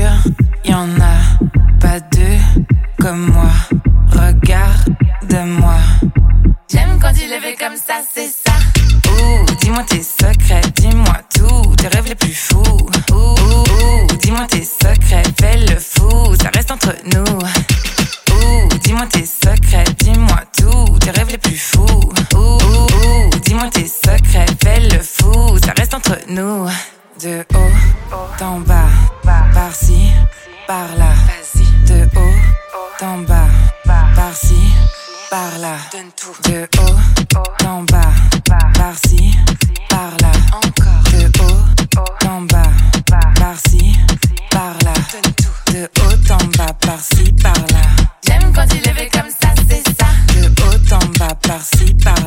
Sûr, 0.00 0.32
y 0.64 0.74
en 0.74 0.88
a 1.00 1.16
pas 1.80 2.00
deux 2.00 2.38
comme 3.00 3.32
moi. 3.32 3.50
Regarde-moi. 4.12 5.76
J'aime 6.70 6.98
quand 7.00 7.12
il 7.16 7.32
est 7.32 7.40
fait 7.40 7.56
comme 7.56 7.76
ça, 7.76 8.00
c'est 8.12 8.28
ça. 8.28 8.54
Ouh, 9.10 9.54
dis-moi 9.60 9.82
tes 9.84 10.02
secrets, 10.02 10.62
dis-moi 10.76 11.16
tout, 11.34 11.74
tes 11.76 11.88
rêves 11.88 12.08
les 12.08 12.14
plus 12.14 12.34
fous. 12.34 12.62
Ouh, 13.12 13.14
ouh, 13.14 13.64
ouh, 13.74 14.16
dis-moi 14.22 14.46
tes 14.48 14.62
secrets, 14.62 15.22
fais 15.38 15.58
le 15.58 15.78
fou, 15.78 16.34
ça 16.40 16.50
reste 16.54 16.70
entre 16.70 16.94
nous. 17.12 17.38
Ouh, 18.34 18.68
dis-moi 18.82 19.06
tes 19.06 19.26
secrets, 19.26 19.84
dis-moi 19.98 20.40
tout, 20.58 20.98
tes 20.98 21.10
rêves 21.10 21.30
les 21.30 21.38
plus 21.38 21.58
fous. 21.58 22.12
Ouh, 22.34 22.38
ouh, 22.38 23.26
ouh, 23.26 23.38
dis-moi 23.44 23.68
tes 23.72 23.86
secrets, 23.86 24.46
fais 24.62 24.80
le 24.80 25.00
fou, 25.02 25.58
ça 25.64 25.72
reste 25.76 25.94
entre 25.94 26.18
nous. 26.28 26.66
De 27.22 27.44
haut, 27.54 28.16
d'en 28.38 28.60
bas, 28.60 28.88
par-ci, 29.52 30.10
par-là. 30.66 31.12
De 31.86 32.08
haut, 32.16 32.34
d'en 32.98 33.18
bas, 33.18 33.46
par-ci, 34.16 34.72
par-là. 35.28 35.76
De 36.44 36.66
haut, 36.78 36.96
d'en 37.62 37.82
bas, 37.82 38.10
par-ci, 38.72 39.36
par-là. 39.90 40.32
Encore. 40.54 41.02
De 41.12 41.26
haut, 41.42 41.62
d'en 42.22 42.40
bas, 42.40 42.70
par-ci, 43.38 43.98
par 44.50 44.74
là. 44.82 44.94
De 45.70 45.90
haut 46.00 46.32
en 46.32 46.46
bas, 46.56 46.72
par-ci, 46.80 47.32
par-là. 47.42 47.82
J'aime 48.26 48.50
quand 48.54 48.66
il 48.72 48.88
est 48.98 49.10
comme 49.10 49.28
ça, 49.28 49.48
c'est 49.68 49.84
ça. 49.98 50.06
De 50.32 50.48
haut 50.62 50.94
en 50.94 51.06
bas, 51.18 51.34
par-ci, 51.42 51.92
par-là. 52.02 52.19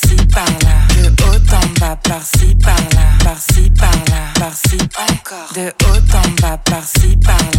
Par-ci, 0.00 0.16
par-là. 0.26 0.76
De 0.94 1.08
haut 1.24 1.54
en 1.54 1.80
bas, 1.80 1.96
par-ci, 1.96 2.54
par-là. 2.62 3.24
Par-ci, 3.24 3.70
par-là. 3.70 4.32
Par-ci, 4.38 4.78
encore. 4.98 5.52
De 5.54 5.72
haut 5.86 6.14
en 6.14 6.40
bas, 6.40 6.58
par-ci, 6.58 7.16
par-là. 7.16 7.57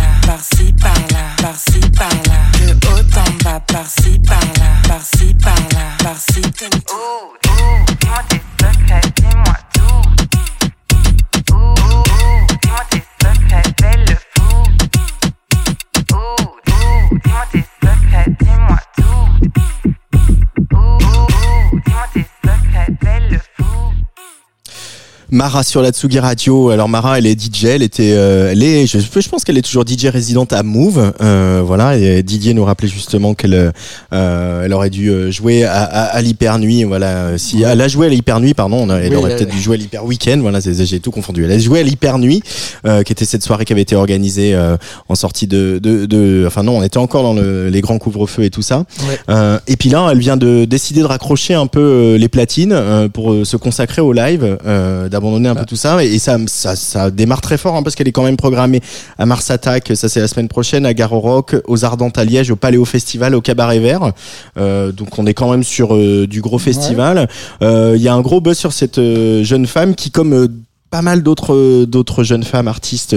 Mara 25.31 25.62
sur 25.63 25.81
la 25.83 25.91
Tsugi 25.91 26.17
Radio. 26.19 26.69
Alors 26.71 26.89
Mara, 26.89 27.19
elle 27.19 27.27
est 27.27 27.39
DJ, 27.39 27.65
elle 27.65 27.83
était, 27.83 28.13
euh, 28.13 28.51
elle 28.51 28.63
est, 28.63 28.88
je, 28.88 28.98
je 28.98 29.29
pense 29.29 29.43
qu'elle 29.43 29.57
est 29.59 29.62
toujours 29.62 29.83
DJ 29.88 30.05
résidente 30.07 30.53
à 30.53 30.63
Move. 30.63 31.13
Euh, 31.21 31.62
voilà, 31.63 31.98
et 31.98 32.24
Didier 32.24 32.55
nous 32.55 32.65
rappelait 32.65 32.88
justement 32.88 33.36
qu'elle, 33.36 33.71
euh, 34.13 34.63
elle 34.65 34.74
aurait 34.74 34.89
dû 34.89 35.09
euh, 35.12 35.29
jouer 35.29 35.65
à, 35.65 35.83
à, 35.83 36.03
à 36.05 36.21
l'hyper 36.21 36.57
nuit. 36.57 36.83
Voilà, 36.83 37.38
si 37.38 37.62
elle 37.62 37.79
a 37.79 37.88
joué 37.88 38.07
à 38.07 38.09
l'hyper 38.09 38.39
nuit, 38.39 38.55
pardon, 38.55 38.89
elle 38.89 39.12
Oui, 39.12 39.15
aurait 39.17 39.36
peut-être 39.36 39.51
dû 39.51 39.62
jouer 39.62 39.75
à 39.75 39.77
l'hyper 39.77 40.03
week-end. 40.03 40.39
Voilà, 40.41 40.59
j'ai 40.62 41.00
tout 41.00 41.12
confondu. 41.12 41.45
Elle 41.45 41.51
a 41.51 41.59
joué 41.59 41.81
à 41.81 41.83
l'hyper 41.83 42.17
nuit, 42.17 42.41
euh, 42.88 43.03
qui 43.03 43.12
était 43.12 43.25
cette 43.25 43.43
soirée 43.43 43.65
qui 43.65 43.74
avait 43.74 43.83
été 43.83 43.95
organisée 43.95 44.55
euh, 44.55 44.77
en 45.09 45.15
sortie 45.15 45.45
de, 45.45 45.79
de, 45.81 46.07
de, 46.07 46.43
enfin 46.48 46.63
non, 46.63 46.77
on 46.79 46.83
était 46.83 46.98
encore 46.98 47.21
dans 47.21 47.33
le- 47.33 47.69
les 47.69 47.81
grands 47.81 48.00
couvre-feux 48.00 48.45
et 48.45 48.50
tout 48.50 48.63
ça. 48.63 48.79
Ouais. 49.07 49.19
Euh, 49.29 49.59
et 49.67 49.75
puis 49.75 49.89
là, 49.89 50.07
elle 50.12 50.19
vient 50.19 50.38
de 50.38 50.65
décider 50.65 51.01
de 51.01 51.05
raccrocher 51.05 51.53
un 51.53 51.67
peu 51.67 52.15
les 52.15 52.29
platines 52.29 52.71
euh, 52.74 53.09
pour 53.09 53.45
se 53.45 53.57
consacrer 53.57 54.01
au 54.01 54.12
live, 54.12 54.57
euh, 54.65 55.07
d'abandonner 55.19 55.49
un 55.49 55.55
peu 55.55 55.65
tout 55.65 55.75
ça. 55.75 56.03
Et, 56.03 56.15
et 56.15 56.19
ça, 56.19 56.38
ça, 56.47 56.75
ça 56.75 57.11
démarre 57.11 57.41
très 57.41 57.57
fort 57.57 57.75
hein, 57.75 57.83
parce 57.83 57.95
qu'elle 57.95 58.07
est 58.07 58.11
quand 58.11 58.23
même 58.23 58.38
programmée 58.38 58.81
à 59.17 59.25
Mars 59.25 59.51
Attack, 59.51 59.91
ça 59.95 60.09
c'est 60.09 60.19
la 60.19 60.27
semaine 60.27 60.47
prochaine, 60.47 60.85
à 60.85 60.93
Gare 60.93 61.13
au 61.13 61.19
Rock, 61.19 61.55
aux 61.67 61.85
Ardentes 61.85 62.17
à 62.17 62.25
Liège, 62.25 62.51
au 62.51 62.55
Paléo 62.55 62.85
Festival, 62.85 63.35
au 63.35 63.41
Cabaret 63.41 63.79
Vert. 63.79 64.13
Euh, 64.57 64.91
donc 64.91 65.19
on 65.19 65.25
est 65.25 65.33
quand 65.33 65.51
même 65.51 65.63
sur 65.63 65.95
euh, 65.95 66.27
du 66.27 66.41
gros 66.41 66.59
festival. 66.59 67.27
Euh, 67.61 67.93
Il 67.95 68.01
y 68.01 68.07
a 68.07 68.13
un 68.13 68.21
gros 68.21 68.41
buzz 68.41 68.57
sur 68.57 68.73
cette 68.73 68.99
jeune 69.43 69.67
femme 69.67 69.95
qui, 69.95 70.11
comme 70.11 70.47
pas 70.89 71.01
mal 71.01 71.24
d'autres 71.24 71.53
euh, 71.55 71.86
d'autres 71.86 72.24
jeunes 72.24 72.43
femmes 72.43 72.67
artistes 72.67 73.15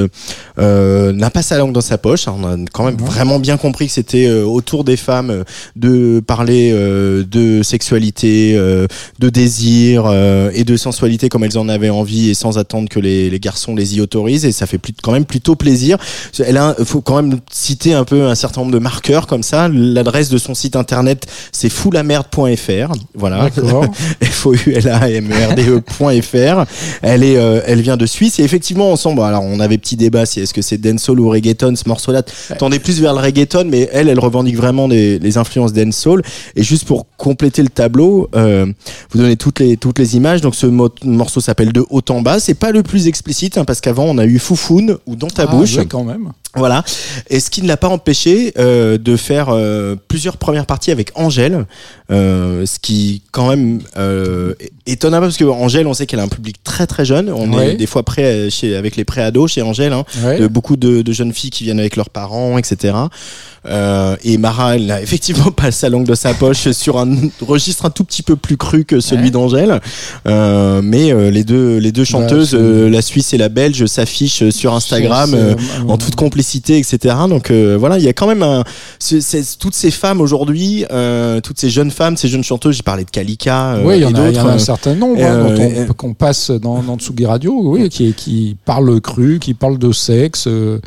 euh, 0.59 1.13
n'a 1.13 1.31
pas 1.31 1.43
sa 1.43 1.59
langue 1.59 1.73
dans 1.73 1.81
sa 1.81 1.99
poche. 1.99 2.27
On 2.29 2.45
a 2.45 2.57
quand 2.73 2.85
même 2.85 2.97
Mhm. 2.97 3.07
vraiment 3.07 3.39
bien 3.39 3.57
compris 3.57 3.87
que 3.87 3.93
c'était 3.93 4.27
euh, 4.27 4.45
autour 4.45 4.85
des 4.85 4.97
femmes 4.97 5.31
euh, 5.31 5.45
de 5.77 6.21
parler 6.21 6.71
euh, 6.75 7.25
de 7.25 7.63
sexualité, 7.63 8.55
euh, 8.57 8.87
de 9.19 9.29
désir 9.31 10.05
euh, 10.07 10.51
et 10.55 10.65
de 10.65 10.77
sensualité 10.77 11.29
comme 11.29 11.45
elles 11.45 11.59
en 11.59 11.69
avaient 11.69 11.91
envie 11.91 12.31
et 12.31 12.35
sans 12.35 12.59
attendre 12.59 12.89
que 12.89 13.01
les, 13.01 13.31
les 13.31 13.41
garçons 13.41 13.75
les 13.75 13.97
y 13.97 14.01
autorisent. 14.01 14.45
Et 14.45 14.53
ça 14.53 14.67
fait 14.67 14.79
plus, 14.79 14.93
quand 15.03 15.13
même 15.13 15.25
plutôt 15.25 15.57
plaisir. 15.57 15.97
Elle 16.45 16.57
a, 16.59 16.75
faut 16.85 17.01
quand 17.01 17.23
même 17.23 17.39
citer 17.51 17.95
un 17.95 18.05
peu 18.05 18.25
un 18.27 18.35
certain 18.35 18.61
nombre 18.61 18.73
de 18.73 18.79
marqueurs 18.79 19.27
comme 19.27 19.43
ça. 19.43 19.69
L'adresse 19.73 20.29
de 20.29 20.39
son 20.39 20.55
site 20.55 20.77
internet 20.77 21.27
c'est 21.53 21.69
foulamerde.fr. 21.71 22.93
Voilà. 23.15 23.49
D'accord. 23.51 23.87
F-O-U-L-A-M-E-R-D-E.fr. 24.23 26.65
Elle 27.03 27.25
est, 27.25 27.37
euh, 27.37 27.61
elle 27.67 27.81
vient 27.81 27.97
de 27.97 28.07
Suisse 28.07 28.39
et 28.39 28.43
effectivement, 28.45 28.91
ensemble, 28.93 29.21
alors 29.23 29.43
on 29.43 29.61
avait 29.61 29.79
petit 29.79 29.97
débat 29.97 30.27
si 30.27 30.41
est-ce 30.41 30.55
que 30.55 30.63
c'est 30.63 30.79
dancehall 30.79 31.21
ou 31.21 31.29
reggaeton 31.29 31.75
ce 31.77 31.89
morceau-là. 31.89 32.23
Tendait 32.59 32.79
plus 32.79 33.01
vers 33.01 33.13
le 33.15 33.21
reggaeton, 33.21 33.65
mais 33.69 33.89
elle, 33.93 34.09
elle 34.09 34.19
revendique 34.21 34.57
vraiment 34.57 34.87
les, 34.89 35.19
les 35.19 35.39
influences 35.39 35.73
dancehall. 35.73 36.23
Et 36.57 36.63
juste 36.63 36.85
pour 36.85 37.07
compléter 37.17 37.63
le 37.63 37.69
tableau, 37.69 38.29
euh, 38.35 38.67
vous 39.11 39.19
donnez 39.19 39.37
toutes 39.37 39.61
les 39.61 39.77
toutes 39.77 39.99
les 39.99 40.17
images. 40.17 40.41
Donc 40.41 40.55
ce 40.55 40.67
mo- 40.67 40.91
morceau 41.05 41.41
s'appelle 41.41 41.73
de 41.73 41.85
haut 41.91 42.03
en 42.09 42.23
bas. 42.23 42.41
C'est 42.41 42.55
pas 42.55 42.73
le 42.73 42.83
plus 42.83 43.07
explicite 43.07 43.59
hein, 43.59 43.65
parce 43.65 43.81
qu'avant 43.81 44.05
on 44.05 44.19
a 44.19 44.27
eu 44.27 44.39
Foufoune 44.39 44.99
ou 45.07 45.17
dans 45.17 45.29
ta 45.29 45.45
Ah, 45.45 45.47
bouche. 45.47 45.77
ouais, 45.77 45.87
quand 45.87 46.05
même. 46.05 46.33
Voilà. 46.55 46.85
Et 47.31 47.41
ce 47.41 47.49
qui 47.49 47.63
ne 47.63 47.69
l'a 47.69 47.79
pas 47.79 47.89
empêché 47.89 48.53
euh, 48.59 48.99
de 48.99 49.17
faire 49.17 49.49
euh, 49.49 49.97
plusieurs 50.09 50.37
premières 50.37 50.67
parties 50.67 50.91
avec 50.91 51.11
Angèle, 51.15 51.65
euh, 52.11 52.67
ce 52.67 52.79
qui 52.79 53.23
quand 53.33 53.49
même 53.49 53.81
euh, 53.97 54.53
est 54.61 54.71
étonnant 54.93 55.21
parce 55.21 55.39
que 55.39 55.45
Angèle, 55.45 55.87
on 55.87 55.95
sait 55.95 56.05
qu'elle 56.07 56.21
a 56.21 56.25
un 56.25 56.29
public 56.29 56.57
très 56.63 56.87
très 56.87 57.05
jeune. 57.07 57.31
On 57.31 57.51
Ouais. 57.55 57.73
est 57.73 57.77
des 57.77 57.87
fois 57.87 58.03
près 58.03 58.51
chez 58.51 58.77
avec 58.77 58.97
les 58.97 59.05
préados 59.05 59.49
chez 59.49 59.63
Angèle, 59.63 59.93
hein, 59.95 60.05
Ouais. 60.25 60.39
de 60.39 60.47
beaucoup 60.47 60.77
de, 60.77 61.01
de 61.01 61.13
jeunes 61.13 61.33
filles 61.33 61.51
qui 61.51 61.65
viennent 61.65 61.81
avec 61.81 61.97
leurs 61.97 62.11
parents, 62.11 62.59
etc. 62.59 62.95
Euh, 63.67 64.17
et 64.25 64.39
Mara, 64.39 64.75
elle 64.77 64.87
n'a 64.87 65.01
effectivement 65.01 65.51
pas 65.57 65.71
sa 65.71 65.89
langue 65.89 66.07
de 66.07 66.15
sa 66.15 66.35
poche 66.35 66.71
sur 66.73 66.99
un 66.99 67.09
registre 67.41 67.85
un 67.87 67.91
tout 67.91 68.03
petit 68.05 68.23
peu 68.23 68.35
plus 68.37 68.57
cru 68.57 68.85
que 68.85 68.99
celui 69.01 69.25
Ouais. 69.25 69.31
d'Angèle. 69.31 69.81
Euh, 70.27 70.81
mais 70.83 71.13
euh, 71.13 71.31
les 71.31 71.45
deux 71.45 71.79
les 71.79 71.93
deux 71.93 72.05
chanteuses, 72.05 72.51
c'est- 72.51 72.57
euh, 72.57 72.91
la 72.91 73.03
Suisse 73.03 73.33
et 73.35 73.39
la 73.39 73.49
Belge, 73.49 73.87
s'affichent 73.87 74.49
sur 74.51 74.75
Instagram. 74.75 75.33
Euh, 75.35 75.55
en 75.89 75.97
toute 75.99 76.17
complicité, 76.17 76.79
etc. 76.79 77.15
Donc 77.29 77.51
euh, 77.51 77.77
voilà, 77.79 77.99
il 77.99 78.05
y 78.05 78.09
a 78.09 78.13
quand 78.13 78.27
même 78.27 78.43
un, 78.43 78.65
c'est- 78.99 79.21
c'est- 79.21 79.59
toutes 79.59 79.75
ces 79.75 79.91
femmes 79.91 80.21
aujourd'hui, 80.21 80.85
euh, 80.91 81.41
toutes 81.41 81.59
ces 81.61 81.71
jeunes 81.71 81.91
femmes, 81.91 82.17
ces 82.17 82.29
jeunes 82.29 82.45
chanteuses. 82.45 82.77
J'ai 82.77 82.83
parlé 82.83 83.05
de 83.05 83.11
Kalika 83.11 83.75
euh, 83.75 83.85
Oui, 83.85 83.95
il 83.97 84.01
y 84.01 84.03
et 84.03 84.07
en 84.07 84.15
a, 84.15 84.29
il 84.29 84.33
y 84.33 84.35
d'autres. 84.35 84.47
en 84.47 84.49
a 84.49 84.53
un 84.55 84.59
certain 84.59 84.95
nombre 84.95 85.23
hein, 85.23 85.87
qu'on 85.97 86.15
passe 86.15 86.51
dans, 86.51 86.83
dans 86.83 86.97
Tsugi 86.99 87.27
Radio, 87.27 87.61
oui, 87.65 87.89
qui, 87.89 88.13
qui 88.15 88.57
parlent 88.65 89.01
cru, 89.01 89.39
qui 89.41 89.55
parlent 89.55 89.79
de 89.79 89.93
sexe, 89.93 90.45
euh, 90.47 90.79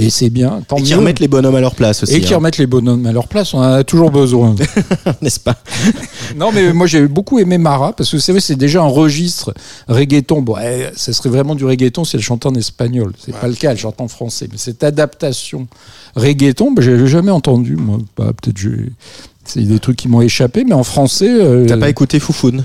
et 0.00 0.10
c'est 0.10 0.30
bien, 0.30 0.62
tant 0.66 0.76
et 0.76 0.82
qui 0.82 0.94
remettent 0.94 1.20
les 1.20 1.28
bonhommes 1.28 1.54
à 1.54 1.60
leur 1.60 1.74
place 1.74 2.02
aussi, 2.02 2.14
et 2.14 2.20
qui 2.20 2.32
hein, 2.32 2.38
remettent 2.38 2.58
les 2.58 2.66
bonhommes 2.66 3.06
à 3.06 3.12
leur 3.12 3.28
place, 3.28 3.54
on 3.54 3.58
en 3.58 3.62
a 3.62 3.84
toujours 3.84 4.10
besoin. 4.10 4.54
n'est-ce 5.22 5.40
pas? 5.40 5.56
Non, 6.36 6.52
mais 6.52 6.72
moi 6.72 6.86
j'ai 6.86 7.08
beaucoup 7.08 7.40
aimé 7.40 7.58
Mara, 7.58 7.92
parce 7.92 8.10
que 8.10 8.18
c'est 8.18 8.30
vrai, 8.30 8.40
c'est 8.40 8.54
déjà 8.54 8.82
un 8.82 8.86
registre 8.86 9.52
reggaeton. 9.88 10.42
Bon, 10.42 10.56
eh, 10.62 10.90
ça 10.94 11.12
serait 11.12 11.28
vraiment 11.28 11.56
du 11.56 11.64
reggaeton 11.64 12.04
si 12.04 12.16
elle 12.16 12.22
chantait 12.22 12.46
en 12.46 12.54
espagnol. 12.54 13.12
C'est 13.18 13.34
pas 13.34 13.48
le 13.48 13.54
cas, 13.54 13.72
elle 13.72 13.78
chante 13.78 14.00
en 14.00 14.06
français. 14.06 14.48
Mais 14.50 14.56
cette 14.56 14.84
adaptation 14.84 15.66
reggaeton, 16.14 16.72
ben, 16.72 16.82
j'ai 16.82 17.06
jamais 17.06 17.32
entendu, 17.32 17.76
moi. 17.76 17.98
Bah, 18.16 18.32
Peut-être 18.40 18.58
j'ai. 18.58 18.92
C'est 19.54 19.60
des 19.62 19.78
trucs 19.78 19.96
qui 19.96 20.08
m'ont 20.08 20.20
échappé, 20.20 20.64
mais 20.66 20.74
en 20.74 20.84
français. 20.84 21.28
euh, 21.28 21.66
T'as 21.66 21.76
pas 21.76 21.88
écouté 21.88 22.20
Foufoune? 22.20 22.62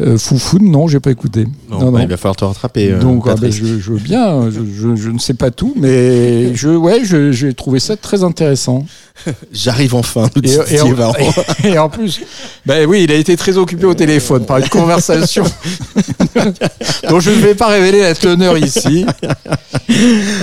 euh, 0.00 0.18
Foufoune, 0.18 0.70
non, 0.70 0.88
j'ai 0.88 1.00
pas 1.00 1.10
écouté. 1.10 1.46
Non, 1.70 1.78
non, 1.80 1.92
bah, 1.92 1.98
non. 2.00 2.04
il 2.04 2.08
va 2.10 2.16
falloir 2.16 2.36
te 2.36 2.44
rattraper. 2.44 2.90
euh, 2.92 2.98
Donc, 3.00 3.22
ah, 3.26 3.30
Patrice. 3.30 3.54
je, 3.56 3.78
je 3.78 3.92
veux 3.92 3.98
bien, 3.98 4.50
je, 4.50 4.60
je- 4.60 4.96
je 4.96 5.08
ne 5.10 5.18
sais 5.18 5.34
pas 5.34 5.50
tout, 5.50 5.72
mais 5.76 6.54
je, 6.54 6.68
ouais, 6.68 7.00
j'ai 7.30 7.54
trouvé 7.54 7.78
ça 7.80 7.96
très 7.96 8.22
intéressant. 8.24 8.84
J'arrive 9.52 9.94
enfin. 9.94 10.28
Et, 10.44 10.74
et 10.74 10.80
en, 10.82 10.92
Varro. 10.92 11.14
et 11.64 11.78
en 11.78 11.88
plus, 11.88 12.20
ben 12.66 12.86
oui, 12.86 13.04
il 13.04 13.10
a 13.10 13.14
été 13.14 13.34
très 13.36 13.56
occupé 13.56 13.86
au 13.86 13.94
téléphone 13.94 14.44
par 14.44 14.58
une 14.58 14.68
conversation 14.68 15.44
dont 17.08 17.20
je 17.20 17.30
ne 17.30 17.36
vais 17.36 17.54
pas 17.54 17.68
révéler 17.68 18.00
la 18.02 18.14
teneur 18.14 18.58
ici. 18.58 19.06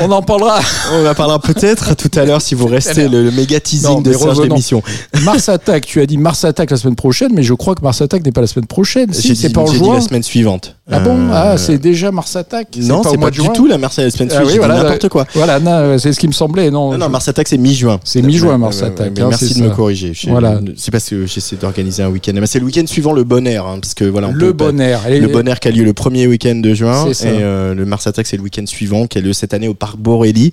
On 0.01 0.11
en 0.11 0.21
parlera. 0.23 0.59
On 0.91 1.05
en 1.05 1.13
parlera 1.13 1.39
peut-être 1.39 1.95
tout 1.95 2.09
à 2.15 2.25
l'heure 2.25 2.41
si 2.41 2.55
vous 2.55 2.65
restez 2.65 3.07
le, 3.07 3.23
le 3.25 3.31
méga 3.31 3.59
teasing 3.59 4.01
de 4.01 4.11
Serge 4.13 4.41
l'émission. 4.41 4.81
Mars 5.21 5.49
Attack, 5.74 5.88
tu 5.88 6.01
as 6.01 6.06
dit 6.06 6.18
Mars 6.18 6.46
Attack 6.46 6.70
la 6.70 6.77
semaine 6.77 6.96
prochaine, 6.96 7.34
mais 7.34 7.42
je 7.42 7.56
crois 7.56 7.74
que 7.74 7.82
Mars 7.82 8.00
Attack 8.00 8.24
n'est 8.24 8.32
pas 8.32 8.42
la 8.42 8.48
semaine 8.48 8.68
prochaine. 8.68 9.12
Si, 9.12 9.36
c'est 9.36 9.50
pas 9.51 9.62
en 9.62 9.65
juin. 9.65 9.96
la 9.96 10.01
semaine 10.01 10.22
suivante. 10.22 10.75
Ah 10.91 10.99
bon 10.99 11.15
Euh, 11.17 11.29
Ah, 11.31 11.57
c'est 11.57 11.77
déjà 11.77 12.11
Mars 12.11 12.35
Attack 12.35 12.67
non, 12.81 13.01
pas 13.01 13.07
au 13.09 13.11
c'est 13.13 13.17
mois 13.17 13.27
pas 13.27 13.31
de 13.31 13.35
du 13.37 13.41
juin 13.45 13.53
tout 13.53 13.67
la 13.67 13.77
Mars 13.77 13.95
semaine 13.95 14.29
Ah 14.35 14.41
oui, 14.45 14.57
voilà, 14.57 14.75
n'importe 14.83 15.07
quoi. 15.07 15.25
Voilà, 15.33 15.57
non, 15.61 15.97
c'est 15.97 16.11
ce 16.11 16.19
qui 16.19 16.27
me 16.27 16.33
semblait. 16.33 16.69
Non, 16.71 16.91
Non, 16.91 16.97
non, 16.97 17.09
Mars 17.09 17.25
Attack, 17.29 17.47
c'est 17.47 17.57
mi-juin. 17.57 18.01
C'est 18.03 18.21
mi-juin, 18.21 18.57
Mars 18.57 18.83
Attack, 18.83 19.17
hein, 19.17 19.27
merci 19.29 19.53
de 19.53 19.63
me 19.63 19.69
ça. 19.69 19.75
corriger. 19.75 20.11
Je- 20.13 20.29
Voilà. 20.29 20.59
C'est 20.75 20.91
parce 20.91 21.09
que 21.09 21.25
j'essaie 21.25 21.55
d'organiser 21.55 22.03
un 22.03 22.09
week-end. 22.09 22.33
C'est 22.47 22.59
le 22.59 22.65
week-end 22.65 22.83
suivant 22.85 23.13
le 23.13 23.23
bon 23.23 23.47
air, 23.47 23.65
hein, 23.65 23.77
parce 23.81 23.93
que 23.93 24.03
voilà. 24.03 24.29
le 24.33 24.53
pas- 24.53 24.71
bon 24.71 24.81
air. 24.81 24.99
Le 25.09 25.27
bon 25.27 25.47
air 25.47 25.61
qui 25.61 25.69
a 25.69 25.71
lieu 25.71 25.85
le 25.85 25.93
premier 25.93 26.27
week-end 26.27 26.55
de 26.55 26.73
juin. 26.73 27.05
Et 27.07 27.13
euh, 27.25 27.73
le 27.73 27.85
Mars 27.85 28.05
Attack, 28.07 28.27
c'est 28.27 28.35
le 28.37 28.43
week-end 28.43 28.65
suivant, 28.65 29.07
qui 29.07 29.17
a 29.17 29.21
lieu 29.21 29.31
cette 29.31 29.53
année 29.53 29.69
au 29.69 29.73
Parc 29.73 29.95
Borély, 29.97 30.51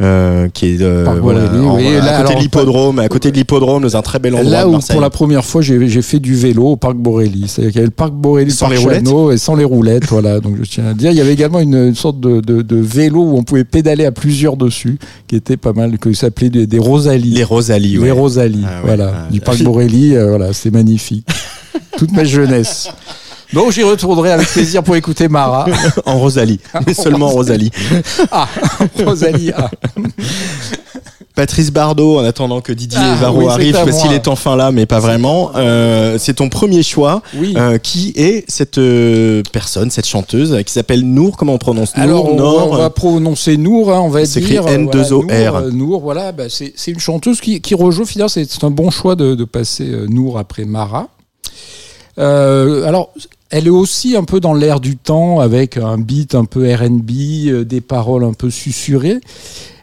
euh, 0.00 0.48
qui 0.52 0.74
est 0.74 0.82
euh, 0.82 1.04
voilà, 1.22 1.44
en- 1.52 1.76
oui, 1.76 1.86
à 1.86 2.00
là, 2.00 2.00
côté 2.00 2.08
alors, 2.10 2.34
de 2.34 2.38
l'hippodrome. 2.40 2.98
À 2.98 3.08
côté 3.08 3.30
de 3.30 3.36
l'hippodrome, 3.36 3.82
dans 3.84 3.96
un 3.96 4.02
très 4.02 4.18
bel 4.18 4.34
endroit 4.34 4.50
Là 4.50 4.68
où 4.68 4.78
pour 4.78 5.00
la 5.00 5.10
première 5.10 5.44
fois 5.44 5.62
j'ai 5.62 6.02
fait 6.02 6.18
du 6.18 6.34
vélo 6.34 6.66
au 6.66 6.76
parc 6.76 6.96
Borély. 6.96 7.44
C'est-à-dire 7.46 7.70
qu'il 7.70 7.76
y 7.76 7.80
avait 7.80 7.86
le 7.86 7.90
parc 7.92 8.12
Borély, 8.12 8.50
Sans 8.50 8.68
le 8.68 8.74
les 8.74 8.80
roulettes 8.82 9.06
et 9.32 9.36
sans 9.38 9.54
les 9.54 9.67
roulettes. 9.68 10.06
voilà. 10.06 10.40
Donc 10.40 10.56
je 10.60 10.68
tiens 10.68 10.86
à 10.86 10.88
le 10.88 10.94
dire. 10.94 11.10
Il 11.12 11.16
y 11.16 11.20
avait 11.20 11.32
également 11.32 11.60
une, 11.60 11.74
une 11.76 11.94
sorte 11.94 12.18
de, 12.20 12.40
de, 12.40 12.62
de 12.62 12.76
vélo 12.76 13.20
où 13.22 13.36
on 13.38 13.42
pouvait 13.44 13.64
pédaler 13.64 14.04
à 14.04 14.12
plusieurs 14.12 14.56
dessus, 14.56 14.98
qui 15.26 15.36
était 15.36 15.56
pas 15.56 15.72
mal, 15.72 15.98
que 15.98 16.12
s'appelait 16.12 16.50
des, 16.50 16.66
des 16.66 16.78
Rosalie. 16.78 17.30
Les 17.30 17.44
Rosalie, 17.44 17.92
Les 17.92 17.98
ouais. 17.98 18.10
Rosalie, 18.10 18.64
Ah 18.66 18.80
ouais, 18.80 18.86
voilà, 18.86 19.12
ah, 19.26 19.30
du 19.32 19.40
parc 19.40 19.58
ah. 19.60 19.64
Borély, 19.64 20.16
euh, 20.16 20.28
voilà, 20.28 20.52
c'est 20.52 20.70
magnifique. 20.70 21.26
Toute 21.98 22.12
ma 22.12 22.24
jeunesse. 22.24 22.88
Donc 23.52 23.72
j'y 23.72 23.82
retournerai 23.82 24.32
avec 24.32 24.46
plaisir 24.48 24.82
pour 24.82 24.94
écouter 24.96 25.28
Mara. 25.28 25.66
en 26.04 26.18
Rosalie. 26.18 26.60
Mais 26.86 26.92
seulement 26.94 27.26
en 27.26 27.30
Rosalie. 27.30 27.70
Ah, 28.30 28.46
Rosalie. 29.04 29.52
ah. 29.56 29.70
Patrice 31.38 31.70
Bardot, 31.70 32.18
en 32.18 32.24
attendant 32.24 32.60
que 32.60 32.72
Didier 32.72 32.98
Ah, 33.00 33.14
Varro 33.20 33.38
oui, 33.38 33.44
c'est 33.46 33.52
arrive, 33.52 33.72
parce 33.84 34.02
qu'il 34.02 34.12
est 34.12 34.26
enfin 34.26 34.56
là, 34.56 34.72
mais 34.72 34.86
pas 34.86 34.98
vraiment. 34.98 35.52
Euh, 35.54 36.16
c'est 36.18 36.34
ton 36.34 36.48
premier 36.48 36.82
choix. 36.82 37.22
Oui. 37.36 37.54
Euh, 37.56 37.78
qui 37.78 38.12
est 38.16 38.44
cette 38.50 38.78
euh, 38.78 39.44
personne, 39.52 39.88
cette 39.92 40.08
chanteuse, 40.08 40.60
qui 40.66 40.72
s'appelle 40.72 41.02
Nour 41.02 41.36
Comment 41.36 41.52
on 41.54 41.58
prononce 41.58 41.94
Nour 41.96 42.02
Alors, 42.04 42.24
on, 42.24 42.30
va- 42.30 42.42
Nord 42.42 42.68
on 42.72 42.76
va 42.76 42.90
prononcer 42.90 43.56
Nour, 43.56 43.92
hein, 43.92 44.00
on 44.00 44.08
va 44.08 44.26
C'est 44.26 44.40
dire. 44.40 44.48
écrit 44.48 44.58
euh, 44.58 44.62
voilà, 44.90 45.04
N2OR. 45.04 45.62
Nour, 45.70 45.72
Nour, 45.74 46.00
voilà, 46.00 46.32
bah, 46.32 46.44
c'est 46.48 46.72
une 46.90 46.98
chanteuse 46.98 47.40
qui, 47.40 47.60
qui 47.60 47.76
rejoue, 47.76 48.04
finalement, 48.04 48.28
c'est 48.28 48.64
un 48.64 48.70
bon 48.72 48.90
choix 48.90 49.14
de, 49.14 49.36
de 49.36 49.44
passer 49.44 49.88
Nour 50.08 50.38
après 50.40 50.64
Mara. 50.64 51.06
Alors, 52.16 53.10
elle 53.50 53.68
est 53.68 53.70
aussi 53.70 54.16
un 54.16 54.24
peu 54.24 54.40
dans 54.40 54.54
l'air 54.54 54.80
du 54.80 54.96
temps, 54.96 55.38
avec 55.38 55.76
un 55.76 55.98
beat 55.98 56.34
un 56.34 56.46
peu 56.46 56.68
RB, 56.74 57.62
des 57.64 57.80
paroles 57.80 58.24
un 58.24 58.32
peu 58.32 58.50
susurrées. 58.50 59.20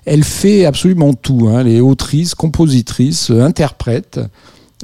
Elle 0.05 0.23
fait 0.23 0.65
absolument 0.65 1.13
tout. 1.13 1.47
Hein. 1.49 1.61
Elle 1.61 1.67
est 1.69 1.79
autrice, 1.81 2.35
compositrice, 2.35 3.31
euh, 3.31 3.41
interprète. 3.41 4.19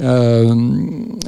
Euh, 0.00 0.54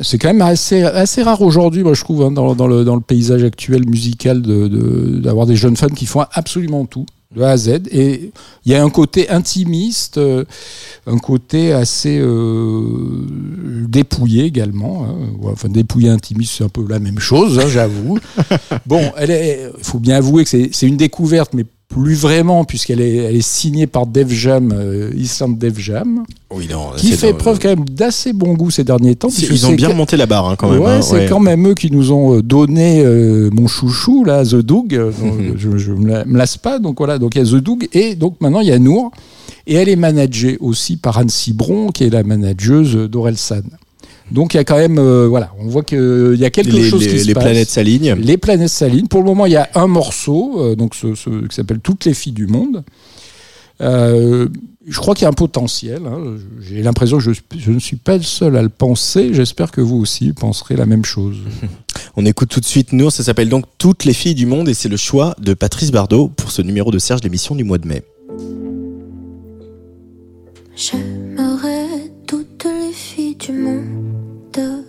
c'est 0.02 0.18
quand 0.18 0.28
même 0.28 0.42
assez, 0.42 0.82
assez 0.82 1.22
rare 1.22 1.42
aujourd'hui, 1.42 1.82
moi 1.82 1.94
je 1.94 2.02
trouve, 2.02 2.22
hein, 2.22 2.30
dans, 2.32 2.54
dans 2.54 2.66
le, 2.66 2.84
dans 2.84 2.94
le 2.96 3.02
paysage 3.02 3.44
actuel 3.44 3.86
musical, 3.86 4.40
de- 4.42 4.68
de- 4.68 5.18
d'avoir 5.22 5.46
des 5.46 5.54
jeunes 5.54 5.76
fans 5.76 5.88
qui 5.88 6.06
font 6.06 6.24
absolument 6.32 6.86
tout, 6.86 7.04
de 7.36 7.42
A 7.42 7.50
à 7.50 7.56
Z. 7.58 7.82
Et 7.92 8.30
il 8.64 8.72
y 8.72 8.74
a 8.74 8.82
un 8.82 8.88
côté 8.90 9.28
intimiste, 9.28 10.16
euh, 10.18 10.44
un 11.06 11.18
côté 11.18 11.72
assez 11.72 12.18
euh, 12.18 13.26
dépouillé 13.86 14.44
également. 14.44 15.04
hein. 15.04 15.14
Enfin, 15.52 15.68
dépouillé, 15.68 16.08
intimiste, 16.08 16.54
c'est 16.58 16.64
un 16.64 16.68
peu 16.68 16.84
la 16.88 16.98
même 16.98 17.18
chose, 17.18 17.58
hein, 17.58 17.68
j'avoue. 17.68 18.18
bon, 18.86 19.12
il 19.20 19.70
faut 19.82 19.98
bien 19.98 20.16
avouer 20.16 20.44
que 20.44 20.50
c'est 20.50 20.70
c'est 20.72 20.86
une 20.86 20.96
découverte, 20.96 21.52
mais 21.54 21.64
plus 21.88 22.14
vraiment, 22.14 22.64
puisqu'elle 22.64 23.00
est, 23.00 23.16
elle 23.16 23.36
est 23.36 23.46
signée 23.46 23.86
par 23.86 24.06
Def 24.06 24.28
Jam, 24.28 24.72
euh, 24.74 25.10
Island 25.14 25.56
Def 25.58 25.78
Jam, 25.78 26.24
Oui, 26.52 26.66
non, 26.68 26.90
qui 26.96 27.12
fait 27.12 27.30
dans- 27.32 27.38
preuve 27.38 27.58
quand 27.60 27.68
même 27.68 27.84
d'assez 27.88 28.32
bon 28.32 28.54
goût 28.54 28.70
ces 28.70 28.82
derniers 28.82 29.14
temps. 29.14 29.28
Ils 29.28 29.66
ont 29.66 29.72
bien 29.74 29.90
que- 29.90 29.94
monté 29.94 30.16
la 30.16 30.26
barre 30.26 30.48
hein, 30.48 30.56
quand 30.56 30.70
même. 30.70 30.80
Ouais, 30.80 30.90
hein, 30.90 31.02
c'est 31.02 31.14
ouais. 31.14 31.26
quand 31.28 31.38
même 31.40 31.68
eux 31.68 31.74
qui 31.74 31.90
nous 31.92 32.10
ont 32.10 32.36
euh, 32.38 32.42
donné 32.42 33.00
euh, 33.04 33.48
mon 33.52 33.68
chouchou, 33.68 34.24
là, 34.24 34.44
The 34.44 34.56
Doug. 34.56 34.94
euh, 34.94 35.12
je, 35.56 35.92
la- 35.92 36.24
me 36.24 36.36
lasse 36.36 36.56
pas. 36.56 36.78
Donc 36.80 36.98
voilà, 36.98 37.18
donc 37.18 37.36
il 37.36 37.38
y 37.38 37.48
a 37.48 37.50
The 37.50 37.62
Doug. 37.62 37.88
Et 37.92 38.16
donc 38.16 38.40
maintenant, 38.40 38.60
il 38.60 38.68
y 38.68 38.72
a 38.72 38.78
Nour. 38.78 39.12
Et 39.66 39.74
elle 39.74 39.88
est 39.88 39.96
managée 39.96 40.58
aussi 40.60 40.96
par 40.96 41.16
Anne 41.18 41.28
Cibron, 41.30 41.88
qui 41.88 42.04
est 42.04 42.10
la 42.10 42.22
manageuse 42.24 42.96
d'Orelsan. 43.08 43.62
Donc 44.31 44.54
il 44.54 44.57
y 44.57 44.61
a 44.61 44.64
quand 44.64 44.76
même, 44.78 44.99
euh, 44.99 45.26
voilà, 45.28 45.52
on 45.59 45.66
voit 45.69 45.83
qu'il 45.83 46.37
y 46.38 46.45
a 46.45 46.50
quelque 46.50 46.73
les, 46.73 46.88
chose 46.88 47.02
les- 47.04 47.09
qui 47.12 47.19
se 47.21 47.26
les 47.26 47.35
passe. 47.35 47.45
planètes 47.45 47.69
s'alignent. 47.71 48.14
Les 48.14 48.37
planètes 48.38 48.69
s'alignent. 48.71 49.07
Pour 49.07 49.21
le 49.21 49.26
moment, 49.26 49.47
il 49.47 49.52
y 49.52 49.57
a 49.57 49.69
un 49.75 49.87
morceau, 49.87 50.54
euh, 50.61 50.75
donc 50.76 50.95
ce, 50.95 51.14
ce- 51.14 51.47
qui 51.47 51.54
s'appelle 51.54 51.81
Toutes 51.81 52.04
les 52.07 52.14
filles 52.14 52.33
du 52.33 52.47
monde. 52.47 52.83
Euh, 53.81 54.49
je 54.87 54.99
crois 54.99 55.14
qu'il 55.14 55.23
y 55.23 55.26
a 55.26 55.28
un 55.31 55.33
potentiel. 55.33 56.02
hein. 56.07 56.37
J'ai 56.61 56.83
l'impression 56.83 57.19
que 57.19 57.25
je, 57.25 57.33
je 57.59 57.71
ne 57.73 57.78
suis 57.78 57.97
pas 57.97 58.16
le 58.16 58.23
seul 58.23 58.57
à 58.57 58.62
le 58.62 58.69
penser. 58.69 59.35
J'espère 59.35 59.71
que 59.73 59.81
vous 59.81 59.97
aussi 59.97 60.33
penserez 60.33 60.76
la 60.76 60.87
même 60.87 61.04
chose. 61.04 61.37
On 62.16 62.25
écoute 62.25 62.49
tout 62.50 62.61
de 62.61 62.64
suite 62.64 62.93
Nour, 62.93 63.11
ça 63.12 63.25
s'appelle 63.25 63.49
donc 63.49 63.64
Toutes 63.78 64.04
les 64.04 64.12
filles 64.14 64.35
du 64.37 64.47
monde 64.47 64.69
et 64.69 64.75
c'est 64.75 64.88
le 64.88 64.97
choix 64.97 65.35
de 65.40 65.54
Patrice 65.54 65.90
Bardot 65.90 66.28
pour 66.28 66.50
ce 66.52 66.62
numéro 66.62 66.90
de 66.93 66.99
Serge 66.99 67.23
l'émission 67.25 67.54
du 67.57 67.64
mois 67.64 67.78
de 67.78 67.88
mai. 67.88 68.02
J'aimerais 70.76 72.11
toutes 72.26 72.64
les 72.64 72.93
filles 72.93 73.37
du 73.37 73.52
monde 73.52 73.83
pour 74.54 74.83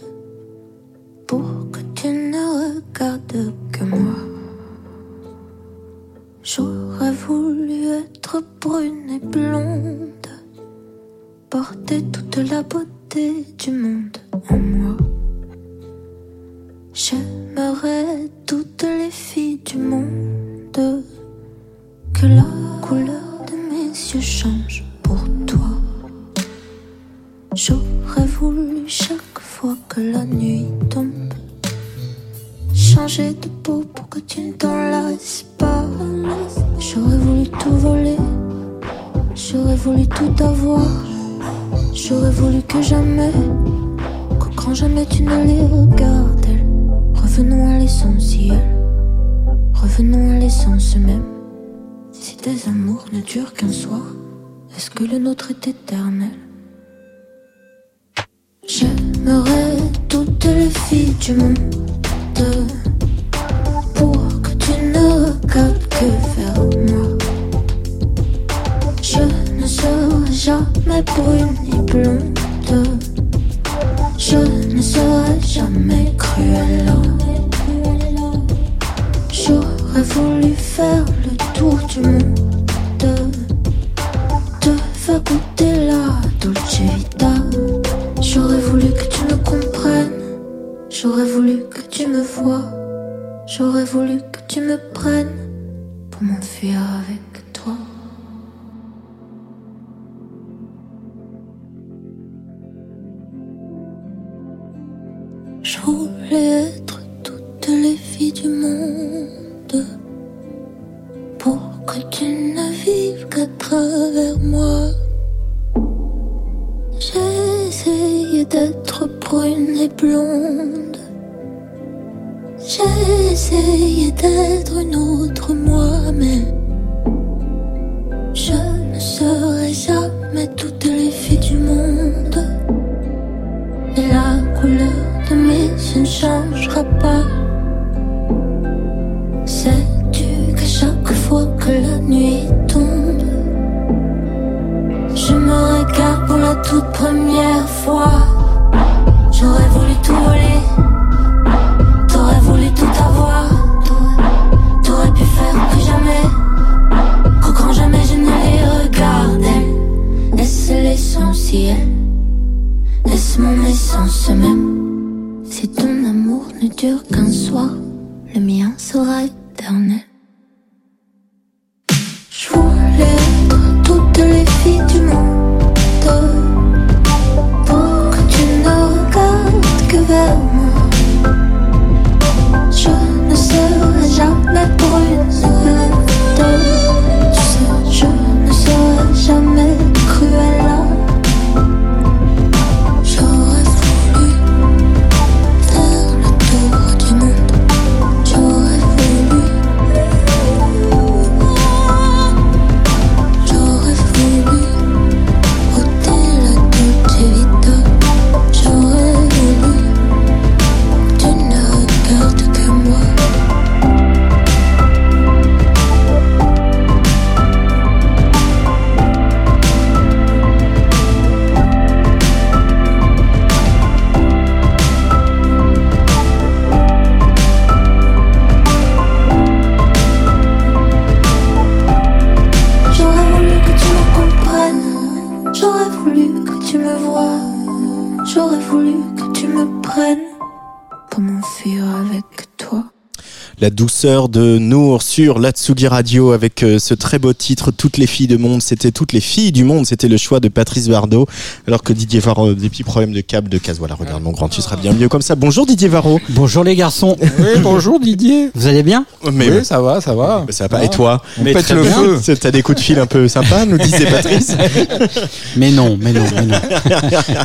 De 244.06 244.60
Nour 244.60 245.02
sur 245.02 245.39
l'Atsugi 245.39 245.88
Radio 245.88 246.32
avec 246.32 246.62
euh, 246.62 246.78
ce 246.78 246.94
très 246.94 247.18
beau 247.18 247.34
titre 247.34 247.72
Toutes 247.72 247.98
les 247.98 248.06
filles 248.06 248.28
du 248.28 248.38
monde. 248.38 248.62
C'était 248.62 248.91
Toutes 248.91 249.13
les 249.13 249.20
filles 249.20 249.52
du 249.52 249.63
monde. 249.63 249.88
C'était 249.88 250.08
le 250.08 250.18
choix 250.18 250.39
de 250.39 250.48
Patrice 250.48 250.88
Bardot. 250.89 251.26
Alors 251.68 251.82
que 251.82 251.91
Didier 251.91 252.20
Varro, 252.20 252.54
des 252.54 252.70
petits 252.70 252.84
problèmes 252.84 253.13
de 253.13 253.22
câble, 253.22 253.50
de 253.50 253.58
case. 253.58 253.80
Voilà, 253.80 253.96
regarde 253.96 254.22
mon 254.22 254.30
grand, 254.30 254.48
tu 254.48 254.62
seras 254.62 254.76
bien 254.76 254.94
mieux 254.94 255.10
comme 255.10 255.24
ça. 255.24 255.34
Bonjour 255.34 255.65
Didier 255.65 255.88
Varro. 255.88 256.20
Bonjour 256.30 256.63
les 256.63 256.76
garçons. 256.76 257.18
Oui, 257.20 257.60
bonjour 257.63 258.00
Didier. 258.00 258.52
Vous 258.54 258.68
allez 258.68 258.84
bien? 258.84 259.08
Mais 259.34 259.50
oui, 259.50 259.65
ça 259.65 259.82
va, 259.82 260.00
ça 260.02 260.13
va. 260.13 260.46
Ça 260.50 260.65
va 260.65 260.70
pas. 260.78 260.84
Et 260.84 260.89
toi? 260.89 261.24
On 261.39 261.44
Mais 261.44 261.54
pète 261.54 261.72
le 261.72 261.84
feu. 261.84 262.20
T'as 262.39 262.52
des 262.52 262.62
coups 262.62 262.78
de 262.78 262.84
fil 262.84 263.00
un 263.00 263.08
peu 263.08 263.28
sympas, 263.28 263.65
nous 263.65 263.80
disait 263.80 264.06
Patrice. 264.06 264.56
Mais 265.58 265.72
non, 265.72 265.98
mais 266.00 266.13
non, 266.13 266.22
mais 266.36 266.46
non. 266.46 266.58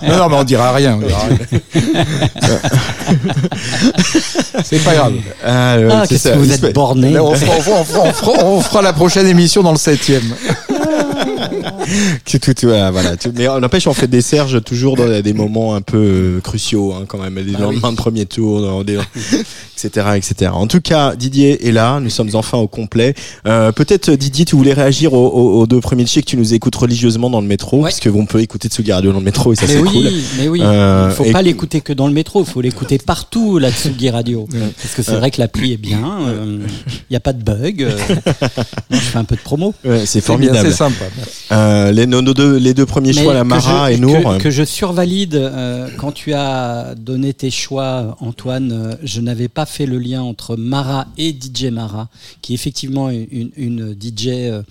Non, 0.09 0.17
non, 0.19 0.29
mais 0.29 0.37
on 0.37 0.45
dira 0.45 0.73
rien. 0.75 0.99
on 1.01 1.07
dira 1.07 1.21
rien. 1.27 1.39
C'est 4.65 4.83
pas 4.85 4.95
grave. 4.95 5.15
Ah, 5.45 5.77
ouais, 5.79 5.89
Ah, 5.91 6.05
c'est 6.09 6.19
ça. 6.19 6.37
Que 6.51 6.55
vous 6.55 6.57
Il 6.57 6.61
se 6.61 6.67
êtes 6.67 6.67
fait- 6.69 6.73
borné. 6.73 7.11
Mais 7.11 7.19
on, 7.21 7.35
fera, 7.35 7.53
on 7.57 7.61
fera- 7.61 7.81
on 7.81 7.85
fera- 7.85 8.03
on 8.05 8.13
fera- 8.13 8.45
on 8.47 8.61
fera 8.61 8.83
la 8.83 8.93
prochaine 8.93 9.27
émission 9.27 9.63
dans 9.63 9.73
le 9.73 9.79
7 9.79 10.01
Tout, 12.25 12.39
tout, 12.39 12.67
voilà. 12.67 13.17
Tout- 13.17 13.33
Mais 13.37 13.49
euh, 13.49 13.61
n'empêche, 13.61 13.87
on 13.87 13.95
fait 13.95 14.07
des 14.09 14.21
serges 14.23 14.63
toujours 14.63 14.97
dans 14.97 15.21
des 15.21 15.33
moments 15.33 15.75
un 15.75 15.81
peu 15.81 15.97
euh, 15.99 16.41
cruciaux, 16.41 16.93
hein, 16.95 17.05
quand 17.09 17.19
même, 17.19 17.35
des 17.43 17.53
lendemains 17.53 17.93
de 17.93 17.97
premier 17.97 18.27
tour, 18.27 18.61
dans 18.61 18.85
des- 18.85 18.99
etc., 19.83 20.09
etc. 20.17 20.51
En 20.55 20.67
tout 20.67 20.81
cas, 20.81 21.17
Didier 21.17 21.67
est 21.67 21.73
là. 21.73 22.01
Nous 22.01 22.11
sommes 22.11 22.31
enfin 22.35 22.59
au 22.59 22.69
complet. 22.69 23.15
Euh, 23.47 23.73
Peut-être 23.73 24.11
Didier, 24.13 24.45
tu 24.45 24.57
voulais 24.57 24.73
réagir 24.75 25.13
aux, 25.15 25.29
aux- 25.29 25.61
aux 25.61 25.67
deux 25.67 25.81
premiers. 25.81 26.07
Sais 26.07 26.21
que 26.23 26.27
tu 26.27 26.37
nous 26.37 26.55
écoutes 26.55 26.77
religieusement 26.77 27.31
dans 27.31 27.41
le 27.41 27.47
métro, 27.47 27.79
Ouais. 27.79 27.83
parce 27.85 28.01
que 28.01 28.09
on 28.11 28.27
peut 28.27 28.41
écouter 28.41 28.69
Tsugi 28.69 28.93
Radio 28.93 29.13
dans 29.13 29.19
le 29.19 29.25
métro 29.25 29.53
et 29.53 29.57
ça 29.57 29.67
c'est 29.67 29.79
oui, 29.79 29.89
cool. 29.91 30.13
mais 30.39 30.49
oui. 30.49 30.61
Euh, 30.63 31.11
faut 31.11 31.25
et- 31.25 31.33
pas 31.33 31.43
l'écouter 31.43 31.81
que 31.81 31.93
dans 31.93 32.07
le 32.07 32.13
métro, 32.13 32.41
il 32.43 32.47
faut 32.51 32.61
l'écouter 32.61 32.99
partout, 32.99 33.59
la 33.59 33.71
Tsugi 33.71 34.11
Radio. 34.11 34.47
Parce 34.83 34.95
que 34.95 35.03
c'est 35.03 35.15
vrai 35.17 35.31
que 35.31 35.41
l'appli 35.41 35.73
est 35.73 35.77
bien, 35.77 36.19
il 36.59 37.11
n'y 37.11 37.17
a 37.17 37.21
pas 37.21 37.33
de 37.33 37.43
bug. 37.43 37.83
euh, 37.83 37.91
je 38.91 38.97
fais 38.97 39.19
un 39.19 39.25
peu 39.25 39.37
de 39.37 39.41
promo. 39.41 39.75
Ouais, 39.85 40.05
c'est 40.07 40.21
formidable. 40.21 40.69
C'est 40.71 40.77
sympa. 40.77 41.05
Euh, 41.53 41.91
les, 41.93 42.07
nos, 42.07 42.23
nos 42.23 42.35
deux, 42.35 42.57
les 42.57 42.75
deux 42.75 42.87
premiers 42.87 43.13
choix, 43.13 43.35
la 43.35 43.45
Mara 43.45 43.91
je- 43.91 43.97
et 43.97 43.99
Nour. 43.99 44.37
Que, 44.39 44.43
que 44.45 44.51
je 44.51 44.63
survalide, 44.65 45.35
euh, 45.35 45.89
quand 45.99 46.13
tu 46.13 46.33
as 46.33 46.95
donné 46.97 47.35
tes 47.35 47.51
choix, 47.51 48.17
Antoine, 48.21 48.73
euh, 48.73 48.95
je 49.03 49.21
n'avais 49.21 49.49
pas 49.49 49.67
fait 49.67 49.87
le 49.87 49.99
lien 49.99 50.23
entre 50.23 50.57
Mara 50.57 51.07
et 51.19 51.33
DJ 51.33 51.65
Mara, 51.73 52.09
qui 52.43 52.53
est 52.53 52.55
effectivement 52.55 53.11
une, 53.11 53.51
une 53.57 53.93
DJ 54.01 54.27
euh, 54.29 54.63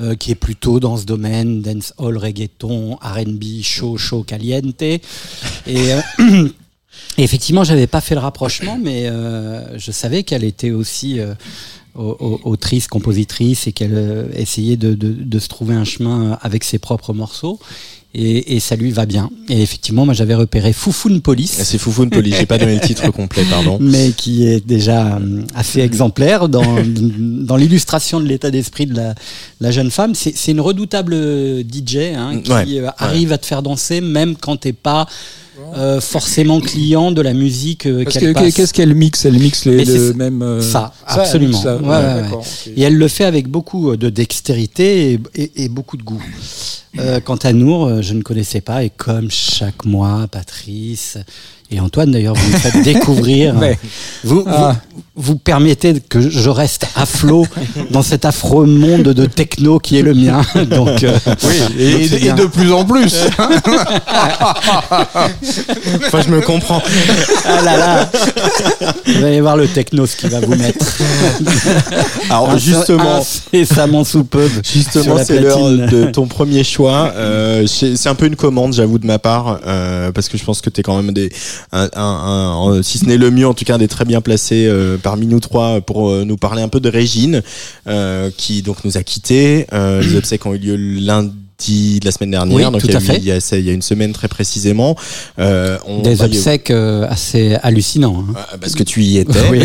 euh, 0.00 0.14
qui 0.14 0.30
est 0.30 0.36
plutôt 0.36 0.80
dans 0.80 0.96
ce 0.96 1.04
domaine, 1.04 1.60
dance 1.62 1.92
hall, 1.98 2.16
reggaeton, 2.18 2.96
R&B, 3.02 3.62
chaud, 3.62 3.96
chaud, 3.96 4.22
caliente. 4.22 4.80
Et, 4.82 5.00
euh, 5.68 6.00
et 7.18 7.22
effectivement, 7.22 7.64
j'avais 7.64 7.86
pas 7.86 8.00
fait 8.00 8.14
le 8.14 8.20
rapprochement, 8.20 8.78
mais 8.80 9.06
euh, 9.08 9.76
je 9.78 9.90
savais 9.92 10.22
qu'elle 10.22 10.44
était 10.44 10.70
aussi 10.70 11.18
euh, 11.20 11.34
au- 11.34 11.34
au- 11.34 11.87
autrice, 11.98 12.86
compositrice, 12.86 13.66
et 13.66 13.72
qu'elle 13.72 13.94
euh, 13.94 14.24
essayait 14.36 14.76
de, 14.76 14.94
de, 14.94 15.08
de 15.12 15.38
se 15.38 15.48
trouver 15.48 15.74
un 15.74 15.84
chemin 15.84 16.38
avec 16.42 16.64
ses 16.64 16.78
propres 16.78 17.12
morceaux. 17.12 17.58
Et, 18.14 18.56
et 18.56 18.60
ça 18.60 18.74
lui 18.74 18.90
va 18.90 19.04
bien. 19.04 19.28
Et 19.50 19.60
effectivement, 19.60 20.06
moi 20.06 20.14
j'avais 20.14 20.34
repéré 20.34 20.72
Foufoune 20.72 21.20
Police. 21.20 21.58
Ah, 21.60 21.64
C'est 21.64 21.76
Foufoune 21.76 22.08
Poli, 22.08 22.32
j'ai 22.32 22.46
pas 22.46 22.56
donné 22.56 22.76
le 22.76 22.80
titre 22.80 23.10
complet, 23.10 23.44
pardon. 23.50 23.76
Mais 23.82 24.12
qui 24.12 24.46
est 24.46 24.66
déjà 24.66 25.16
euh, 25.18 25.42
assez 25.54 25.80
exemplaire 25.80 26.48
dans, 26.48 26.76
dans 27.18 27.56
l'illustration 27.56 28.18
de 28.18 28.26
l'état 28.26 28.50
d'esprit 28.50 28.86
de 28.86 28.96
la, 28.96 29.14
la 29.60 29.70
jeune 29.70 29.90
femme. 29.90 30.14
C'est 30.14 30.50
une 30.50 30.60
redoutable 30.62 31.14
DJ 31.70 31.96
hein, 32.16 32.40
qui 32.42 32.50
Ouais, 32.50 32.78
euh, 32.78 32.88
arrive 32.96 33.32
à 33.32 33.38
te 33.38 33.44
faire 33.44 33.62
danser 33.62 34.00
même 34.00 34.36
quand 34.36 34.56
t'es 34.56 34.72
pas 34.72 35.06
euh, 35.76 36.00
forcément 36.00 36.60
client 36.60 37.10
de 37.12 37.20
la 37.22 37.32
musique 37.34 37.86
euh, 37.86 38.04
qu'elle 38.04 38.32
passe. 38.34 38.54
Qu'est-ce 38.54 38.72
qu'elle 38.72 38.94
mixe? 38.94 39.24
Elle 39.24 39.38
mixe 39.38 39.64
les, 39.64 39.84
le 39.84 40.08
ça. 40.12 40.14
même. 40.16 40.42
euh, 40.42 40.60
Ça, 40.62 40.92
absolument. 41.06 41.50
mixe 41.52 41.62
ça. 41.62 41.76
Ouais, 41.76 41.88
ouais, 41.88 41.96
ouais. 41.96 42.22
d'accord, 42.22 42.38
ok. 42.40 42.72
Et 42.76 42.82
elle 42.82 42.96
le 42.96 43.08
fait 43.08 43.24
avec 43.24 43.48
beaucoup 43.48 43.96
de 43.96 44.08
dextérité 44.10 45.12
et, 45.12 45.20
et- 45.34 45.64
et 45.64 45.68
beaucoup 45.68 45.96
de 45.96 46.02
goût. 46.02 46.22
Quant 47.24 47.36
à 47.36 47.52
Nour, 47.52 48.02
je 48.02 48.14
ne 48.14 48.22
connaissais 48.22 48.60
pas 48.60 48.82
et 48.82 48.90
comme 48.90 49.30
chaque 49.30 49.84
mois, 49.84 50.26
Patrice 50.30 51.18
et 51.70 51.80
Antoine 51.80 52.10
d'ailleurs, 52.10 52.34
vous 52.34 52.52
me 52.52 52.56
faites 52.58 52.82
découvrir. 52.84 53.54
Mais- 53.54 53.78
vous, 54.24 54.44
Ah. 54.46 54.76
vous, 54.94 55.02
vous 55.32 55.36
permettez 55.36 56.00
que 56.08 56.20
je 56.20 56.48
reste 56.48 56.86
à 56.96 57.04
flot 57.06 57.44
dans 57.90 58.02
cet 58.02 58.24
affreux 58.24 58.66
monde 58.66 59.02
de 59.02 59.26
techno 59.26 59.78
qui 59.80 59.98
est 59.98 60.02
le 60.02 60.14
mien. 60.14 60.42
Donc, 60.70 61.02
euh, 61.02 61.18
Oui, 61.44 61.56
et, 61.78 62.32
de 62.32 62.46
plus 62.46 62.72
en 62.72 62.84
plus. 62.84 63.14
Enfin, 66.06 66.20
je 66.22 66.30
me 66.30 66.40
comprends. 66.40 66.82
Ah 67.44 67.62
là 67.62 67.76
là 67.76 68.10
Vous 69.06 69.24
allez 69.24 69.40
voir 69.40 69.56
le 69.56 69.66
techno 69.68 70.06
ce 70.06 70.16
qu'il 70.16 70.30
va 70.30 70.40
vous 70.40 70.54
mettre. 70.54 70.84
Alors, 72.30 72.50
Un- 72.50 72.58
justement. 72.58 73.22
Incessamment 73.52 74.04
sous 74.04 74.24
peu. 74.24 74.48
Justement, 74.72 75.16
c'est 75.24 75.40
l'heure 75.40 75.68
de 75.70 76.10
ton 76.10 76.26
premier 76.26 76.64
choix. 76.64 77.12
Euh, 77.16 77.66
c'est 77.66 77.96
c'est 77.96 78.08
un 78.08 78.14
peu 78.14 78.26
une 78.26 78.36
commande, 78.36 78.72
j'avoue, 78.74 78.98
de 78.98 79.06
ma 79.06 79.18
part, 79.18 79.60
euh, 79.66 80.12
parce 80.12 80.28
que 80.28 80.38
je 80.38 80.44
pense 80.44 80.60
que 80.60 80.70
tu 80.70 80.80
es 80.80 80.82
quand 80.82 80.96
même 81.00 81.12
des, 81.12 81.30
un, 81.72 81.84
un- 81.84 81.88
un- 81.96 82.72
un- 82.78 82.82
si 82.82 82.98
ce 82.98 83.06
n'est 83.06 83.16
le 83.16 83.30
mieux, 83.30 83.46
en 83.46 83.54
tout 83.54 83.64
cas, 83.64 83.74
un 83.74 83.78
des 83.78 83.88
très 83.88 84.04
bien 84.04 84.20
placés 84.20 84.66
euh, 84.66 84.96
parmi 85.02 85.26
nous 85.26 85.40
trois 85.40 85.80
pour 85.80 86.10
euh, 86.10 86.24
nous 86.24 86.36
parler 86.36 86.62
un 86.62 86.68
peu 86.68 86.80
de 86.80 86.88
Régine, 86.88 87.42
euh, 87.86 88.30
qui 88.36 88.62
donc 88.62 88.84
nous 88.84 88.96
a 88.96 89.02
quittés. 89.02 89.66
Euh, 89.72 90.02
les 90.02 90.16
obsèques 90.16 90.46
ont 90.46 90.54
eu 90.54 90.58
lieu 90.58 90.76
lundi 90.76 91.32
de 91.66 92.04
la 92.04 92.12
semaine 92.12 92.30
dernière, 92.30 92.54
Oui, 92.56 92.62
donc 92.62 92.80
tout 92.80 92.86
il 92.86 92.92
y, 92.92 92.94
a 92.94 92.98
à 92.98 93.02
eu- 93.02 93.04
fait. 93.04 93.16
il 93.16 93.24
y 93.24 93.32
a, 93.32 93.40
ça- 93.40 93.58
il 93.58 93.64
y 93.66 93.70
a 93.70 93.72
une 93.72 93.82
semaine 93.82 94.12
très 94.12 94.28
précisément. 94.28 94.94
Euh, 95.40 95.76
on 95.88 96.02
Des 96.02 96.22
obsèques 96.22 96.70
euh, 96.70 97.04
assez 97.10 97.56
hallucinants. 97.64 98.24
hein. 98.30 98.32
Ah, 98.36 98.56
Parce 98.60 98.74
que 98.76 98.84
tu 98.84 99.02
y 99.02 99.18
étais. 99.18 99.40
Oui, 99.50 99.62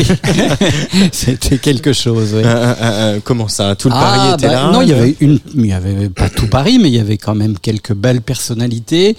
c'était 1.11 1.59
quelque 1.59 1.93
chose. 1.93 2.31
oui. 2.33 2.41
Euh, 2.43 2.47
euh, 2.47 2.73
euh, 2.81 3.19
comment 3.23 3.47
ça 3.47 3.75
Tout 3.75 3.89
le 3.89 3.95
Ah, 3.95 3.99
Paris 4.01 4.33
était 4.33 4.47
bah, 4.47 4.53
là 4.53 4.71
Non, 4.71 4.81
il 4.81 4.89
y 4.89 4.93
avait 4.93 5.15
une, 5.19 5.39
il 5.55 5.67
y 5.67 5.71
avait 5.73 6.09
pas 6.09 6.29
tout 6.29 6.47
Paris, 6.47 6.79
mais 6.81 6.87
il 6.89 6.95
y 6.95 6.99
avait 6.99 7.17
quand 7.17 7.35
même 7.35 7.59
quelques 7.59 7.93
belles 7.93 8.21
personnalités. 8.21 9.15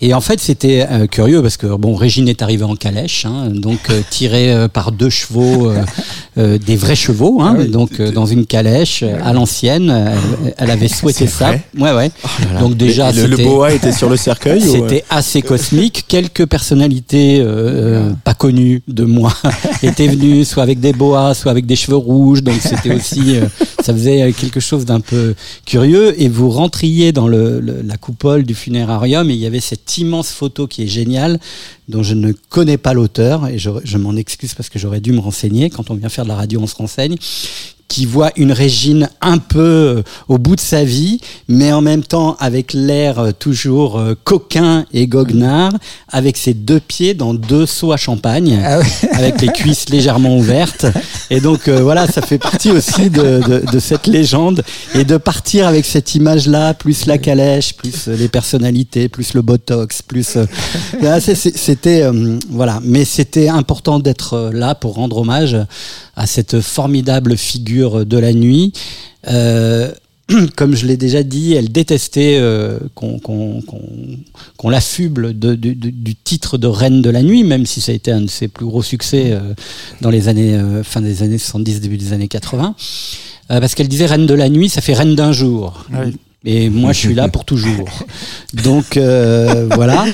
Et 0.00 0.12
en 0.12 0.20
fait, 0.20 0.40
c'était 0.40 0.84
euh, 0.90 1.06
curieux 1.06 1.42
parce 1.42 1.56
que 1.56 1.68
bon, 1.76 1.94
Régine 1.94 2.28
est 2.28 2.42
arrivée 2.42 2.64
en 2.64 2.74
calèche, 2.74 3.24
hein, 3.24 3.50
donc 3.50 3.78
euh, 3.90 4.00
tirée 4.10 4.52
euh, 4.52 4.66
par 4.68 4.90
deux 4.90 5.10
chevaux, 5.10 5.70
euh, 5.70 5.82
euh, 6.38 6.58
des 6.58 6.74
vrais 6.76 6.96
chevaux, 6.96 7.40
hein, 7.40 7.54
Ah 7.56 7.60
oui, 7.60 7.68
donc 7.68 8.00
euh, 8.00 8.10
dans 8.10 8.26
une 8.26 8.46
calèche 8.46 9.04
euh, 9.04 9.16
à 9.24 9.32
l'ancienne. 9.32 9.90
Elle, 10.44 10.54
elle 10.58 10.70
avait 10.72 10.88
souhaité 10.88 11.28
ça. 11.28 11.46
vrai 11.46 11.62
Ouais, 11.78 12.10
Voilà. 12.40 12.60
Donc 12.60 12.76
déjà, 12.76 13.12
le, 13.12 13.26
le 13.26 13.36
c'était- 13.36 13.48
boa 13.48 13.72
était 13.72 13.92
sur 13.92 14.08
le 14.08 14.16
cercueil 14.16 14.62
ou, 14.62 14.66
euh 14.66 14.72
C'était 14.88 15.04
assez 15.10 15.42
cosmique. 15.42 16.04
Quelques 16.08 16.46
personnalités 16.46 17.40
euh, 17.40 17.44
euh, 17.46 18.12
pas 18.24 18.34
connues 18.34 18.82
de 18.88 19.04
moi 19.04 19.32
étaient 19.82 20.08
venues, 20.08 20.44
soit 20.44 20.62
avec 20.62 20.80
des 20.80 20.92
boas, 20.92 21.34
soit 21.34 21.50
avec 21.50 21.66
des 21.66 21.76
cheveux 21.76 21.96
rouges. 21.96 22.42
Donc 22.42 22.56
c'était 22.60 22.94
aussi, 22.94 23.36
euh, 23.36 23.46
ça 23.82 23.92
faisait 23.92 24.22
euh, 24.22 24.32
quelque 24.32 24.60
chose 24.60 24.84
d'un 24.84 25.00
peu 25.00 25.34
curieux. 25.64 26.20
Et 26.20 26.28
vous 26.28 26.50
rentriez 26.50 27.12
dans 27.12 27.28
le, 27.28 27.60
le- 27.60 27.82
la 27.82 27.96
coupole 27.96 28.44
du 28.44 28.54
funérarium 28.54 29.30
et 29.30 29.34
il 29.34 29.40
y 29.40 29.46
avait 29.46 29.60
cette 29.60 29.96
immense 29.98 30.30
photo 30.30 30.66
qui 30.66 30.82
est 30.82 30.88
géniale, 30.88 31.38
dont 31.88 32.02
je 32.02 32.14
ne 32.14 32.32
connais 32.48 32.78
pas 32.78 32.92
l'auteur 32.94 33.46
et 33.48 33.58
je, 33.58 33.70
je 33.84 33.98
m'en 33.98 34.16
excuse 34.16 34.54
parce 34.54 34.68
que 34.68 34.78
j'aurais 34.78 35.00
dû 35.00 35.12
me 35.12 35.20
renseigner. 35.20 35.70
Quand 35.70 35.90
on 35.90 35.94
vient 35.94 36.08
faire 36.08 36.24
de 36.24 36.30
la 36.30 36.36
radio, 36.36 36.60
on 36.62 36.66
se 36.66 36.74
renseigne 36.76 37.16
qui 37.88 38.06
voit 38.06 38.30
une 38.36 38.52
Régine 38.52 39.08
un 39.20 39.38
peu 39.38 39.60
euh, 39.60 40.02
au 40.28 40.38
bout 40.38 40.56
de 40.56 40.60
sa 40.60 40.84
vie, 40.84 41.20
mais 41.48 41.72
en 41.72 41.80
même 41.80 42.02
temps 42.02 42.36
avec 42.40 42.72
l'air 42.72 43.18
euh, 43.18 43.32
toujours 43.32 43.98
euh, 43.98 44.14
coquin 44.24 44.84
et 44.92 45.06
goguenard, 45.06 45.72
avec 46.08 46.36
ses 46.36 46.54
deux 46.54 46.80
pieds 46.80 47.14
dans 47.14 47.34
deux 47.34 47.66
seaux 47.66 47.92
à 47.92 47.96
champagne, 47.96 48.60
Ah 48.64 48.78
ouais. 48.78 48.84
avec 49.12 49.40
les 49.40 49.48
cuisses 49.48 49.88
légèrement 49.88 50.36
ouvertes. 50.36 50.86
Et 51.30 51.40
donc 51.40 51.68
euh, 51.68 51.82
voilà, 51.82 52.06
ça 52.06 52.22
fait 52.22 52.38
partie 52.38 52.70
aussi 52.70 53.10
de, 53.10 53.40
de, 53.46 53.70
de 53.72 53.78
cette 53.78 54.06
légende 54.06 54.62
et 54.94 55.04
de 55.04 55.16
partir 55.16 55.66
avec 55.66 55.86
cette 55.86 56.14
image-là, 56.14 56.74
plus 56.74 57.06
la 57.06 57.18
calèche, 57.18 57.74
plus 57.74 58.08
les 58.08 58.28
personnalités, 58.28 59.08
plus 59.08 59.34
le 59.34 59.42
botox, 59.42 60.02
plus 60.02 60.36
euh, 60.36 60.46
c'était 61.20 62.02
euh, 62.02 62.38
voilà, 62.50 62.80
mais 62.82 63.04
c'était 63.04 63.48
important 63.48 63.98
d'être 63.98 64.50
là 64.52 64.74
pour 64.74 64.94
rendre 64.94 65.18
hommage 65.18 65.56
à 66.16 66.26
cette 66.26 66.60
formidable 66.60 67.36
figure 67.36 67.75
de 67.84 68.18
la 68.18 68.32
nuit. 68.32 68.72
Euh, 69.28 69.90
comme 70.56 70.74
je 70.74 70.86
l'ai 70.86 70.96
déjà 70.96 71.22
dit, 71.22 71.54
elle 71.54 71.70
détestait 71.70 72.36
euh, 72.40 72.78
qu'on 72.94 73.18
qu'on- 73.20 73.60
qu'on- 73.62 74.18
qu'on 74.56 74.68
l'affuble 74.68 75.38
de- 75.38 75.54
du- 75.54 75.76
titre 76.16 76.58
de 76.58 76.66
reine 76.66 77.00
de 77.00 77.10
la 77.10 77.22
nuit, 77.22 77.44
même 77.44 77.64
si 77.66 77.80
ça 77.80 77.92
a 77.92 77.94
été 77.94 78.10
un 78.10 78.22
de 78.22 78.26
ses 78.30 78.48
plus 78.48 78.66
gros 78.66 78.82
succès 78.82 79.26
euh, 79.30 79.40
dans 80.00 80.10
les 80.10 80.26
années 80.28 80.54
euh, 80.56 80.82
fin 80.82 81.00
des 81.00 81.22
années 81.22 81.38
70, 81.38 81.80
début 81.80 81.96
des 81.96 82.12
années 82.12 82.26
80. 82.28 82.74
Euh, 83.52 83.60
parce 83.60 83.76
qu'elle 83.76 83.86
disait 83.88 84.06
reine 84.06 84.26
de 84.26 84.34
la 84.34 84.48
nuit, 84.48 84.68
ça 84.68 84.80
fait 84.80 84.94
reine 84.94 85.14
d'un 85.14 85.30
jour. 85.30 85.86
Et 86.44 86.70
moi, 86.70 86.92
je 86.92 86.98
suis 87.00 87.14
là 87.14 87.28
pour 87.28 87.44
toujours. 87.44 87.88
Donc 88.64 88.96
euh, 88.96 89.68
voilà. 89.74 90.04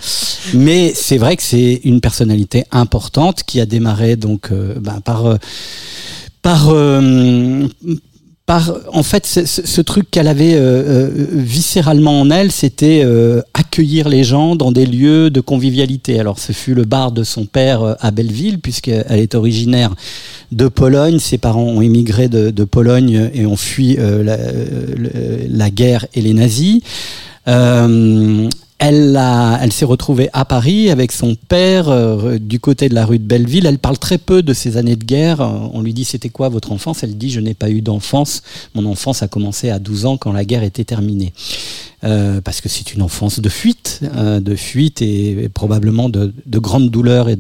Mais 0.55 0.92
c'est 0.94 1.16
vrai 1.18 1.37
que 1.37 1.42
c'est 1.42 1.81
une 1.85 2.01
personnalité 2.03 2.64
importante 2.70 3.42
qui 3.44 3.61
a 3.61 3.66
démarré 3.66 4.16
donc 4.16 4.51
euh, 4.53 4.75
ben, 4.79 5.01
par 5.01 5.27
euh, 5.27 5.37
par 6.42 6.68
euh, 6.70 7.66
par 8.44 8.72
en 8.92 9.05
fait 9.05 9.24
ce, 9.24 9.46
ce- 9.46 9.81
truc 9.81 10.11
qu'elle 10.11 10.26
avait 10.26 10.55
euh, 10.55 10.59
euh, 10.61 11.11
viscéralement 11.33 12.20
en 12.20 12.28
elle, 12.31 12.50
c'était 12.50 13.02
euh, 13.05 13.40
accueillir 13.55 14.09
les 14.09 14.24
gens 14.24 14.57
dans 14.57 14.72
des 14.72 14.85
lieux 14.85 15.31
de 15.31 15.40
convivialité. 15.40 16.18
Alors 16.18 16.40
ce 16.40 16.52
fut 16.52 16.74
le 16.74 16.85
bar 16.85 17.12
de 17.12 17.22
son 17.22 17.46
père 17.46 17.83
euh, 17.83 17.94
à 18.00 18.11
Belleville, 18.11 18.59
puisqu'elle 18.59 19.05
est 19.20 19.37
originaire 19.37 19.94
de 20.50 20.66
Pologne. 20.66 21.20
Ses 21.20 21.38
parents 21.38 21.62
ont 21.62 21.81
émigré 21.83 22.28
de, 22.28 22.50
de 22.50 22.64
Pologne 22.64 23.31
et 23.33 23.46
ont 23.46 23.57
fui 23.57 23.96
euh, 23.98 24.24
la, 24.24 24.37
la 25.48 25.70
guerre 25.70 26.07
et 26.14 26.20
les 26.20 26.35
nazis. 26.35 26.81
Euh, 27.48 28.48
elle, 28.83 29.73
s'est 29.73 29.85
retrouvée 29.85 30.29
à 30.33 30.45
Paris 30.45 30.90
avec 30.90 31.12
son 31.12 31.37
père 31.37 31.88
euh, 31.88 32.38
du 32.38 32.59
côté 32.59 32.88
de 32.88 32.95
la 32.95 33.07
rue 33.07 33.18
de 33.18 33.25
Belleville. 33.25 33.66
Elle 33.66 33.79
parle 33.79 33.99
très 33.99 34.18
peu 34.18 34.42
de 34.42 34.53
ses 34.53 34.77
années 34.77 34.97
de 34.97 35.05
guerre. 35.05 35.40
Euh, 35.40 35.68
On 35.73 35.83
lui 35.83 35.95
dit 35.95 36.05
c'était 36.05 36.31
quoi 36.31 36.49
votre 36.49 36.73
enfance? 36.73 37.03
Elle 37.03 37.16
dit 37.16 37.31
je 37.31 37.40
n'ai 37.40 37.55
pas 37.55 37.71
eu 37.71 37.81
d'enfance. 37.81 38.42
Mon 38.75 38.85
enfance 38.87 39.23
a 39.23 39.29
commencé 39.29 39.71
à 39.71 39.79
12 39.79 40.07
ans 40.07 40.16
quand 40.16 40.33
la 40.33 40.45
guerre 40.45 40.64
était 40.64 40.85
terminée. 40.85 41.33
Euh, 42.05 42.40
parce 42.40 42.61
que 42.61 42.68
c'est 42.68 42.95
une 42.95 43.03
enfance 43.03 43.38
de 43.38 43.49
fuite, 43.49 44.01
de 44.03 44.57
fuite 44.57 45.03
et, 45.03 45.49
probablement 45.55 46.09
de, 46.09 46.35
de 46.47 46.59
grandes 46.59 46.90
douleurs 46.90 47.29
et 47.29 47.38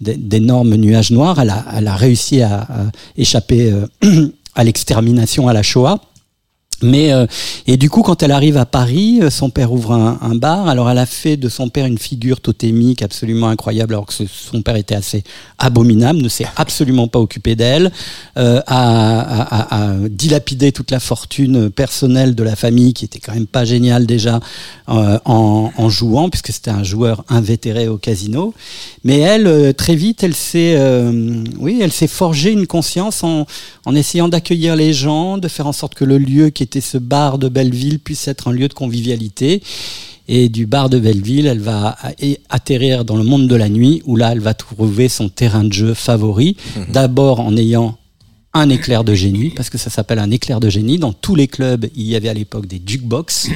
d'énormes 0.00 0.74
nuages 0.74 1.10
noirs. 1.10 1.40
Elle 1.40 1.48
a, 1.88 1.96
réussi 1.96 2.42
à, 2.42 2.68
échapper 3.16 3.72
à 4.54 4.64
l'extermination 4.64 5.48
à 5.48 5.54
la 5.54 5.62
Shoah. 5.62 5.98
Mais 6.82 7.12
euh, 7.12 7.26
et 7.66 7.78
du 7.78 7.88
coup, 7.88 8.02
quand 8.02 8.22
elle 8.22 8.32
arrive 8.32 8.58
à 8.58 8.66
Paris, 8.66 9.20
euh, 9.22 9.30
son 9.30 9.48
père 9.48 9.72
ouvre 9.72 9.92
un, 9.92 10.18
un 10.20 10.34
bar. 10.34 10.68
Alors, 10.68 10.90
elle 10.90 10.98
a 10.98 11.06
fait 11.06 11.38
de 11.38 11.48
son 11.48 11.70
père 11.70 11.86
une 11.86 11.96
figure 11.96 12.40
totémique 12.40 13.00
absolument 13.00 13.48
incroyable, 13.48 13.94
alors 13.94 14.04
que 14.04 14.12
son 14.12 14.60
père 14.60 14.76
était 14.76 14.94
assez 14.94 15.24
abominable, 15.58 16.20
ne 16.20 16.28
s'est 16.28 16.46
absolument 16.56 17.08
pas 17.08 17.18
occupé 17.18 17.56
d'elle, 17.56 17.90
euh, 18.36 18.60
a, 18.66 19.20
a- 19.20 19.84
a- 19.84 20.08
dilapidé 20.10 20.70
toute 20.70 20.90
la 20.90 21.00
fortune 21.00 21.70
personnelle 21.70 22.34
de 22.34 22.42
la 22.42 22.56
famille, 22.56 22.92
qui 22.92 23.06
était 23.06 23.20
quand 23.20 23.32
même 23.32 23.46
pas 23.46 23.64
géniale 23.64 24.04
déjà 24.04 24.40
euh, 24.90 25.18
en, 25.24 25.70
en 25.76 25.88
jouant, 25.88 26.28
puisque 26.28 26.52
c'était 26.52 26.70
un 26.70 26.84
joueur 26.84 27.24
invétéré 27.30 27.88
au 27.88 27.96
casino. 27.96 28.52
Mais 29.02 29.18
elle, 29.20 29.46
euh, 29.46 29.72
très 29.72 29.94
vite, 29.94 30.22
elle 30.24 30.34
s'est, 30.34 30.74
euh, 30.76 31.42
oui, 31.58 31.78
elle 31.80 31.92
s'est 31.92 32.06
forgé 32.06 32.52
une 32.52 32.66
conscience 32.66 33.24
en, 33.24 33.46
en 33.86 33.94
essayant 33.94 34.28
d'accueillir 34.28 34.76
les 34.76 34.92
gens, 34.92 35.38
de 35.38 35.48
faire 35.48 35.66
en 35.66 35.72
sorte 35.72 35.94
que 35.94 36.04
le 36.04 36.18
lieu 36.18 36.50
qui 36.50 36.65
était 36.66 36.80
ce 36.80 36.98
bar 36.98 37.38
de 37.38 37.48
Belleville 37.48 37.98
puisse 37.98 38.28
être 38.28 38.48
un 38.48 38.52
lieu 38.52 38.68
de 38.68 38.74
convivialité. 38.74 39.62
Et 40.28 40.48
du 40.48 40.66
bar 40.66 40.90
de 40.90 40.98
Belleville, 40.98 41.46
elle 41.46 41.60
va 41.60 41.96
atterrir 42.48 43.04
dans 43.04 43.16
le 43.16 43.22
monde 43.22 43.46
de 43.46 43.54
la 43.54 43.68
nuit, 43.68 44.02
où 44.06 44.16
là, 44.16 44.32
elle 44.32 44.40
va 44.40 44.54
trouver 44.54 45.08
son 45.08 45.28
terrain 45.28 45.62
de 45.62 45.72
jeu 45.72 45.94
favori. 45.94 46.56
D'abord 46.92 47.38
en 47.40 47.56
ayant 47.56 47.96
un 48.52 48.68
éclair 48.70 49.04
de 49.04 49.14
génie, 49.14 49.50
parce 49.50 49.70
que 49.70 49.78
ça 49.78 49.88
s'appelle 49.88 50.18
un 50.18 50.30
éclair 50.30 50.58
de 50.58 50.68
génie. 50.68 50.98
Dans 50.98 51.12
tous 51.12 51.36
les 51.36 51.46
clubs, 51.46 51.86
il 51.94 52.02
y 52.02 52.16
avait 52.16 52.28
à 52.28 52.34
l'époque 52.34 52.66
des 52.66 52.82
jukebox. 52.84 53.50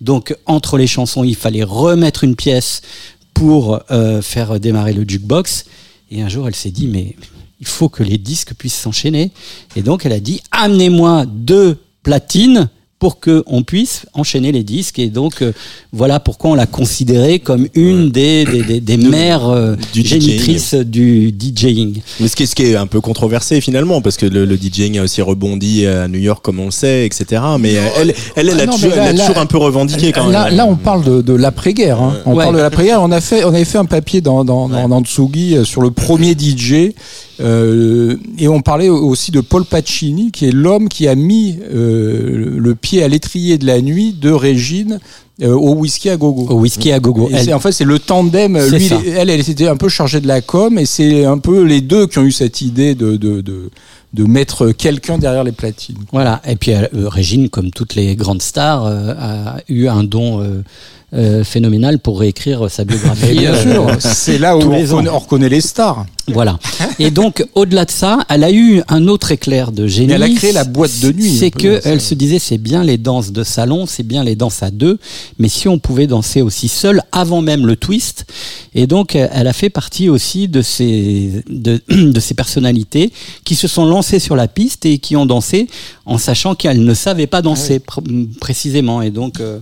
Donc, 0.00 0.36
entre 0.46 0.78
les 0.78 0.86
chansons, 0.86 1.24
il 1.24 1.34
fallait 1.34 1.64
remettre 1.64 2.22
une 2.22 2.36
pièce 2.36 2.82
pour 3.34 3.80
euh, 3.90 4.22
faire 4.22 4.60
démarrer 4.60 4.92
le 4.92 5.04
jukebox. 5.08 5.64
Et 6.12 6.22
un 6.22 6.28
jour, 6.28 6.46
elle 6.46 6.54
s'est 6.54 6.70
dit, 6.70 6.86
mais 6.86 7.16
il 7.58 7.66
faut 7.66 7.88
que 7.88 8.02
les 8.04 8.18
disques 8.18 8.54
puissent 8.54 8.78
s'enchaîner. 8.78 9.32
Et 9.74 9.82
donc, 9.82 10.06
elle 10.06 10.12
a 10.12 10.20
dit, 10.20 10.40
amenez-moi 10.52 11.26
deux 11.26 11.78
platines 12.02 12.68
pour 12.98 13.18
que 13.18 13.42
on 13.48 13.64
puisse 13.64 14.06
enchaîner 14.14 14.52
les 14.52 14.62
disques. 14.62 15.00
Et 15.00 15.08
donc, 15.08 15.42
euh, 15.42 15.50
voilà 15.92 16.20
pourquoi 16.20 16.50
on 16.52 16.54
l'a 16.54 16.66
considérée 16.66 17.40
comme 17.40 17.66
une 17.74 18.10
des, 18.10 18.44
des, 18.44 18.62
des, 18.62 18.80
des 18.80 18.96
mères 18.96 19.48
euh, 19.48 19.74
du 19.92 20.02
DJing. 20.02 20.20
génitrices 20.20 20.74
du 20.74 21.34
DJing. 21.36 22.00
Mais 22.20 22.28
ce 22.28 22.36
qui, 22.36 22.44
est, 22.44 22.46
ce 22.46 22.54
qui 22.54 22.62
est 22.62 22.76
un 22.76 22.86
peu 22.86 23.00
controversé 23.00 23.60
finalement, 23.60 24.00
parce 24.02 24.16
que 24.16 24.26
le, 24.26 24.44
le 24.44 24.56
DJing 24.56 25.00
a 25.00 25.02
aussi 25.02 25.20
rebondi 25.20 25.84
à 25.84 26.06
New 26.06 26.20
York 26.20 26.44
comme 26.44 26.60
on 26.60 26.66
le 26.66 26.70
sait, 26.70 27.04
etc. 27.04 27.42
Mais 27.58 27.72
elle, 27.72 28.14
elle, 28.36 28.48
elle, 28.50 28.54
Ah 28.60 28.62
a, 28.62 28.66
non, 28.66 28.72
toujours, 28.74 28.90
mais 28.90 28.96
là- 28.96 29.02
elle 29.02 29.08
a 29.08 29.12
là- 29.18 29.26
toujours 29.26 29.42
un 29.42 29.46
peu 29.46 29.58
revendiqué 29.58 30.12
quand 30.12 30.28
là, 30.28 30.44
même. 30.44 30.56
là, 30.58 30.66
on 30.66 30.76
parle 30.76 31.02
de, 31.02 31.22
de 31.22 31.32
l'après-guerre. 31.32 32.00
hein. 32.00 32.18
On 32.24 32.34
Ouais. 32.36 32.44
parle 32.44 32.54
de 32.54 32.60
l'après-guerre. 32.60 33.02
On 33.02 33.10
a 33.10 33.20
fait, 33.20 33.42
on 33.42 33.48
avait 33.48 33.64
fait 33.64 33.78
un 33.78 33.84
papier 33.84 34.20
dans 34.20 34.44
dans, 34.44 34.68
dans, 34.68 34.88
dans 34.88 35.02
Tsugi 35.02 35.56
euh, 35.56 35.64
sur 35.64 35.82
le 35.82 35.90
premier 35.90 36.36
DJ, 36.38 36.92
euh, 37.42 38.16
et 38.38 38.48
on 38.48 38.60
parlait 38.60 38.88
aussi 38.88 39.30
de 39.30 39.40
Paul 39.40 39.64
Pacini, 39.64 40.30
qui 40.30 40.46
est 40.46 40.52
l'homme 40.52 40.88
qui 40.88 41.08
a 41.08 41.14
mis 41.14 41.58
euh, 41.72 42.56
le 42.58 42.74
pied 42.74 43.02
à 43.02 43.08
l'étrier 43.08 43.58
de 43.58 43.66
la 43.66 43.80
nuit 43.80 44.12
de 44.12 44.30
Régine 44.30 45.00
euh, 45.42 45.52
au 45.54 45.74
whisky 45.74 46.08
à 46.10 46.16
gogo. 46.16 46.46
Au 46.48 46.60
whisky 46.60 46.92
à 46.92 47.00
gogo. 47.00 47.28
Et 47.30 47.34
Elle- 47.34 47.44
c'est- 47.46 47.52
en 47.52 47.58
fait, 47.60 47.72
c'est 47.72 47.84
le 47.84 47.98
tandem. 47.98 48.58
C'est 48.60 48.78
Lui, 48.78 48.88
ça. 48.88 48.98
elle, 49.16 49.30
elle 49.30 49.40
était 49.40 49.66
un 49.68 49.76
peu 49.76 49.88
chargée 49.88 50.20
de 50.20 50.28
la 50.28 50.40
com, 50.40 50.78
et 50.78 50.86
c'est 50.86 51.24
un 51.24 51.38
peu 51.38 51.62
les 51.64 51.80
deux 51.80 52.06
qui 52.06 52.18
ont 52.18 52.22
eu 52.24 52.32
cette 52.32 52.60
idée 52.60 52.94
de 52.94 53.16
de 53.16 53.40
de, 53.40 53.70
de 54.14 54.24
mettre 54.24 54.70
quelqu'un 54.72 55.18
derrière 55.18 55.42
les 55.44 55.52
platines. 55.52 55.96
Voilà. 56.12 56.42
Et 56.46 56.56
puis 56.56 56.72
euh, 56.74 56.86
Régine, 57.08 57.48
comme 57.48 57.70
toutes 57.70 57.94
les 57.94 58.14
grandes 58.14 58.42
stars, 58.42 58.84
euh, 58.86 59.14
a 59.18 59.56
eu 59.68 59.88
un 59.88 60.04
don 60.04 60.40
euh, 60.42 60.62
euh, 61.14 61.44
phénoménal 61.44 61.98
pour 61.98 62.20
réécrire 62.20 62.70
sa 62.70 62.84
biographie. 62.84 63.32
bien 63.36 63.52
euh, 63.54 63.72
sûr, 63.72 63.96
c'est 64.00 64.38
là 64.38 64.56
où 64.56 64.62
on 64.62 64.78
reconnaît, 64.78 65.10
on 65.10 65.18
reconnaît 65.18 65.48
les 65.48 65.60
stars. 65.60 66.06
Voilà. 66.28 66.58
Et 66.98 67.10
donc, 67.10 67.44
au-delà 67.54 67.84
de 67.84 67.90
ça, 67.90 68.20
elle 68.28 68.44
a 68.44 68.52
eu 68.52 68.80
un 68.88 69.08
autre 69.08 69.32
éclair 69.32 69.72
de 69.72 69.86
génie. 69.86 70.06
Mais 70.08 70.14
elle 70.14 70.22
a 70.22 70.28
créé 70.28 70.52
la 70.52 70.64
boîte 70.64 71.00
de 71.00 71.12
nuit, 71.12 71.36
C'est 71.36 71.50
que 71.50 71.80
elle 71.84 72.00
se 72.00 72.14
disait, 72.14 72.38
c'est 72.38 72.58
bien 72.58 72.84
les 72.84 72.96
danses 72.96 73.32
de 73.32 73.42
salon, 73.42 73.86
c'est 73.86 74.04
bien 74.04 74.22
les 74.22 74.36
danses 74.36 74.62
à 74.62 74.70
deux, 74.70 74.98
mais 75.38 75.48
si 75.48 75.68
on 75.68 75.78
pouvait 75.78 76.06
danser 76.06 76.40
aussi 76.40 76.68
seul 76.68 77.02
avant 77.10 77.42
même 77.42 77.66
le 77.66 77.76
twist. 77.76 78.24
Et 78.74 78.86
donc, 78.86 79.16
euh, 79.16 79.26
elle 79.32 79.48
a 79.48 79.52
fait 79.52 79.68
partie 79.70 80.08
aussi 80.08 80.48
de 80.48 80.62
ces, 80.62 81.42
de, 81.48 81.80
de 81.90 82.20
ces 82.20 82.34
personnalités 82.34 83.12
qui 83.44 83.56
se 83.56 83.66
sont 83.68 83.84
lancées 83.84 84.20
sur 84.20 84.36
la 84.36 84.48
piste 84.48 84.86
et 84.86 84.98
qui 84.98 85.16
ont 85.16 85.26
dansé 85.26 85.66
en 86.06 86.18
sachant 86.18 86.54
qu'elles 86.54 86.84
ne 86.84 86.94
savaient 86.94 87.26
pas 87.26 87.42
danser 87.42 87.82
Ah 87.88 88.00
pr- 88.00 88.28
précisément. 88.38 89.02
Et 89.02 89.10
donc, 89.10 89.40
euh, 89.40 89.58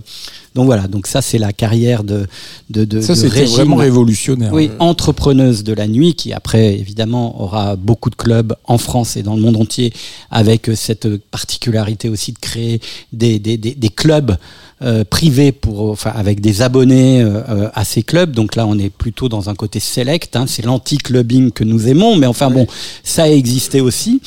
donc 0.53 0.65
voilà. 0.65 0.87
Donc 0.87 1.07
ça, 1.07 1.21
c'est 1.21 1.37
la 1.37 1.53
carrière 1.53 2.03
de, 2.03 2.27
de, 2.69 2.83
de, 2.85 3.01
Ça, 3.01 3.15
c'était 3.15 3.45
vraiment 3.45 3.77
révolutionnaire. 3.77 4.53
Oui, 4.53 4.69
entrepreneuse 4.79 5.63
de 5.63 5.73
la 5.73 5.87
nuit, 5.87 6.13
qui 6.13 6.33
après, 6.33 6.73
évidemment, 6.77 7.41
aura 7.41 7.75
beaucoup 7.75 8.09
de 8.09 8.15
clubs 8.15 8.53
en 8.65 8.77
France 8.77 9.15
et 9.15 9.23
dans 9.23 9.35
le 9.35 9.41
monde 9.41 9.57
entier, 9.57 9.93
avec 10.29 10.69
euh, 10.69 10.75
cette 10.75 11.07
particularité 11.31 12.09
aussi 12.09 12.33
de 12.33 12.39
créer 12.39 12.81
des, 13.13 13.39
des, 13.39 13.57
des, 13.57 13.75
des 13.75 13.89
clubs 13.89 14.35
euh, 14.83 15.03
privés 15.03 15.51
pour, 15.51 15.91
enfin, 15.91 16.11
avec 16.15 16.41
des 16.41 16.63
abonnés 16.63 17.21
euh, 17.21 17.43
euh, 17.49 17.69
à 17.75 17.85
ces 17.85 18.01
clubs. 18.01 18.31
Donc 18.31 18.55
là, 18.55 18.65
on 18.65 18.79
est 18.79 18.89
plutôt 18.89 19.29
dans 19.29 19.47
un 19.47 19.53
côté 19.53 19.79
select. 19.79 20.35
Hein, 20.35 20.45
c'est 20.47 20.65
l'anti-clubbing 20.65 21.51
que 21.51 21.63
nous 21.63 21.87
aimons, 21.87 22.15
mais 22.15 22.25
enfin 22.25 22.49
bon, 22.49 22.65
ça 23.03 23.23
a 23.23 23.27
existé 23.27 23.79
aussi. 23.79 24.21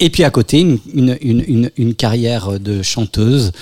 Et 0.00 0.08
puis 0.08 0.24
à 0.24 0.30
côté, 0.30 0.60
une, 0.60 0.80
une, 1.20 1.70
une 1.76 1.94
carrière 1.94 2.58
de 2.58 2.80
chanteuse. 2.82 3.52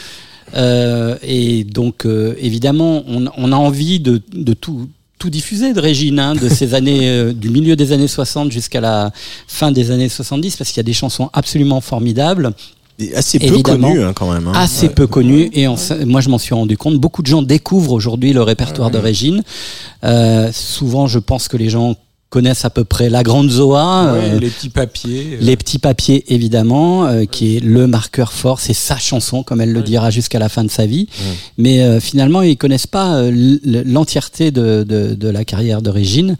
Euh, 0.55 1.17
et 1.23 1.65
donc, 1.65 2.05
euh, 2.07 2.35
évidemment, 2.39 3.03
on, 3.09 3.27
on 3.37 3.53
a 3.53 3.57
envie 3.57 4.01
de, 4.01 4.21
de 4.33 4.53
tout, 4.53 4.89
tout 5.19 5.31
diffuser 5.31 5.73
de 5.73 5.81
Régine, 5.81 6.19
hein, 6.19 6.35
de 6.35 6.49
ces 6.49 6.75
années, 6.79 7.09
euh, 7.09 7.33
du 7.33 7.51
milieu 7.51 7.77
des 7.77 7.93
années 7.93 8.09
60 8.09 8.51
jusqu'à 8.53 8.81
la 8.81 9.13
fin 9.47 9.71
des 9.73 9.91
années 9.91 10.09
70, 10.09 10.57
parce 10.57 10.71
qu'il 10.71 10.79
y 10.79 10.81
a 10.81 10.85
des 10.85 10.93
chansons 10.93 11.31
absolument 11.33 11.81
formidables, 11.81 12.53
Et 12.99 13.15
assez 13.15 13.39
peu 13.39 13.47
Évidemment. 13.47 13.89
connu 13.89 14.03
hein, 14.03 14.13
quand 14.15 14.33
même. 14.33 14.47
hein. 14.49 14.53
assez 14.55 14.89
peu 14.89 15.07
connues, 15.07 15.51
et 15.53 15.69
on 15.69 15.77
moi 16.07 16.21
je 16.21 16.29
m'en 16.29 16.39
suis 16.39 16.55
rendu 16.55 16.77
compte. 16.77 16.97
Beaucoup 16.99 17.23
de 17.23 17.27
gens 17.29 17.43
découvrent 17.43 17.93
aujourd'hui 17.93 18.33
le 18.33 18.43
répertoire 18.43 18.91
de 18.91 18.99
Régine. 18.99 19.43
Euh, 20.05 20.51
souvent, 20.53 21.07
je 21.07 21.19
pense 21.19 21.49
que 21.49 21.57
les 21.57 21.71
gens 21.71 21.97
connaissent 22.31 22.65
à 22.65 22.71
peu 22.71 22.85
près 22.85 23.11
La 23.11 23.23
Grande 23.23 23.51
Zoa. 23.51 24.13
Ouais, 24.13 24.19
euh, 24.35 24.39
les 24.39 24.51
petits 24.51 24.69
papiers. 24.69 25.31
euh, 25.35 25.37
les 25.41 25.57
petits 25.57 25.79
papiers, 25.81 26.25
évidemment, 26.33 27.05
euh, 27.07 27.25
qui 27.25 27.57
est 27.57 27.61
le 27.61 27.87
marqueur 27.89 28.33
fort, 28.33 28.61
c'est 28.61 28.73
sa 28.73 28.97
chanson, 28.97 29.43
comme 29.43 29.61
elle 29.61 29.73
le 29.73 29.83
dira 29.83 30.11
jusqu'à 30.11 30.39
la 30.39 30.49
fin 30.49 30.63
de 30.65 30.71
sa 30.71 30.87
vie. 30.87 31.09
Mais 31.59 31.83
euh, 31.83 31.99
finalement, 32.01 32.43
ils 32.43 32.57
connaissent 32.57 32.87
pas 32.87 33.17
euh, 33.17 33.59
l'entièreté 33.85 34.51
de, 34.53 34.85
de, 34.89 35.15
de 35.15 35.29
la 35.29 35.45
carrière 35.45 35.83
de 35.83 35.91
Régine, 35.91 36.37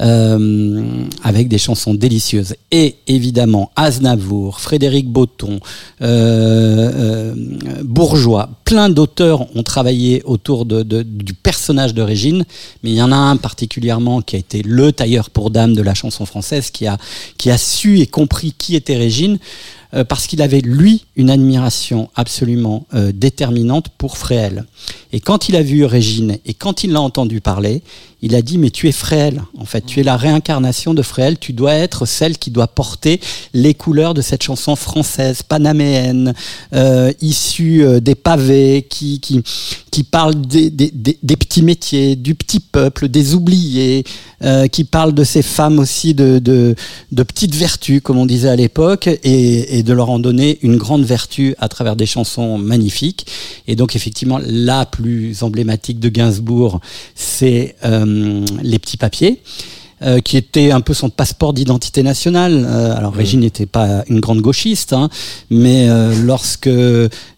euh, 0.00 1.04
avec 1.22 1.48
des 1.48 1.58
chansons 1.58 1.94
délicieuses. 1.94 2.54
Et 2.70 2.96
évidemment, 3.06 3.70
Aznavour, 3.76 4.60
Frédéric 4.60 5.08
Botton, 5.08 5.60
euh, 6.02 6.92
euh, 6.94 7.34
Bourgeois, 7.84 8.50
plein 8.64 8.88
d'auteurs 8.90 9.46
ont 9.56 9.62
travaillé 9.62 10.22
autour 10.24 10.66
de, 10.66 10.82
de- 10.82 11.02
du 11.02 11.34
personnage 11.34 11.94
de 11.94 12.02
Régine, 12.02 12.44
mais 12.82 12.90
il 12.90 12.96
y 12.96 13.02
en 13.02 13.12
a 13.12 13.16
un 13.16 13.36
particulièrement 13.36 14.20
qui 14.22 14.36
a 14.36 14.38
été 14.38 14.62
le 14.62 14.92
tailleur 14.92 15.30
pour 15.30 15.50
dame 15.50 15.74
de 15.74 15.82
la 15.82 15.94
chanson 15.94 16.26
française, 16.26 16.70
qui 16.70 16.86
a, 16.86 16.98
qui 17.36 17.50
a 17.50 17.58
su 17.58 18.00
et 18.00 18.06
compris 18.06 18.52
qui 18.56 18.76
était 18.76 18.96
Régine, 18.96 19.38
euh, 19.94 20.04
parce 20.04 20.26
qu'il 20.26 20.42
avait, 20.42 20.60
lui, 20.60 21.04
une 21.16 21.30
admiration 21.30 22.10
absolument 22.14 22.86
euh, 22.94 23.10
déterminante 23.14 23.86
pour 23.96 24.18
Fréhel. 24.18 24.66
Et 25.12 25.20
quand 25.20 25.48
il 25.48 25.56
a 25.56 25.62
vu 25.62 25.84
Régine 25.86 26.36
et 26.44 26.52
quand 26.52 26.84
il 26.84 26.92
l'a 26.92 27.00
entendu 27.00 27.40
parler, 27.40 27.82
il 28.20 28.34
a 28.34 28.42
dit 28.42 28.58
mais 28.58 28.70
tu 28.70 28.88
es 28.88 28.92
Fréhel 28.92 29.42
en 29.56 29.64
fait. 29.64 29.86
Tu 29.86 30.00
es 30.00 30.02
la 30.02 30.16
réincarnation 30.16 30.92
de 30.92 31.02
Fréhel. 31.02 31.38
Tu 31.38 31.52
dois 31.52 31.74
être 31.74 32.04
celle 32.06 32.36
qui 32.38 32.50
doit 32.50 32.66
porter 32.66 33.20
les 33.54 33.74
couleurs 33.74 34.14
de 34.14 34.22
cette 34.22 34.42
chanson 34.42 34.74
française 34.76 35.42
panaméenne 35.42 36.34
euh, 36.74 37.12
issue 37.20 37.84
euh, 37.84 38.00
des 38.00 38.14
pavés 38.14 38.86
qui 38.88 39.20
qui 39.20 39.42
qui 39.90 40.02
parle 40.04 40.34
des, 40.34 40.70
des, 40.70 40.92
des, 40.92 41.36
petits 41.36 41.62
métiers 41.62 42.14
du 42.14 42.34
petit 42.34 42.60
peuple 42.60 43.08
des 43.08 43.34
oubliés 43.34 44.04
euh, 44.44 44.68
qui 44.68 44.84
parle 44.84 45.12
de 45.14 45.24
ces 45.24 45.42
femmes 45.42 45.78
aussi 45.78 46.14
de, 46.14 46.38
de, 46.38 46.76
de 47.10 47.22
petites 47.22 47.54
vertus 47.54 48.00
comme 48.02 48.18
on 48.18 48.26
disait 48.26 48.50
à 48.50 48.56
l'époque 48.56 49.06
et, 49.06 49.78
et 49.78 49.82
de 49.82 49.92
leur 49.92 50.10
en 50.10 50.18
donner 50.18 50.58
une 50.62 50.76
grande 50.76 51.04
vertu 51.04 51.54
à 51.58 51.68
travers 51.68 51.96
des 51.96 52.06
chansons 52.06 52.58
magnifiques. 52.58 53.26
Et 53.66 53.76
donc 53.76 53.96
effectivement 53.96 54.38
la 54.44 54.86
plus 54.86 55.42
emblématique 55.42 56.00
de 56.00 56.08
Gainsbourg 56.08 56.80
c'est 57.14 57.76
les 58.62 58.78
petits 58.78 58.96
papiers. 58.96 59.40
Euh, 60.00 60.20
qui 60.20 60.36
était 60.36 60.70
un 60.70 60.80
peu 60.80 60.94
son 60.94 61.10
passeport 61.10 61.52
d'identité 61.52 62.04
nationale. 62.04 62.64
Euh, 62.64 62.96
alors 62.96 63.12
Régine 63.12 63.40
n'était 63.40 63.66
pas 63.66 64.04
une 64.06 64.20
grande 64.20 64.40
gauchiste, 64.40 64.92
hein, 64.92 65.08
mais 65.50 65.88
euh, 65.88 66.14
lorsque 66.22 66.70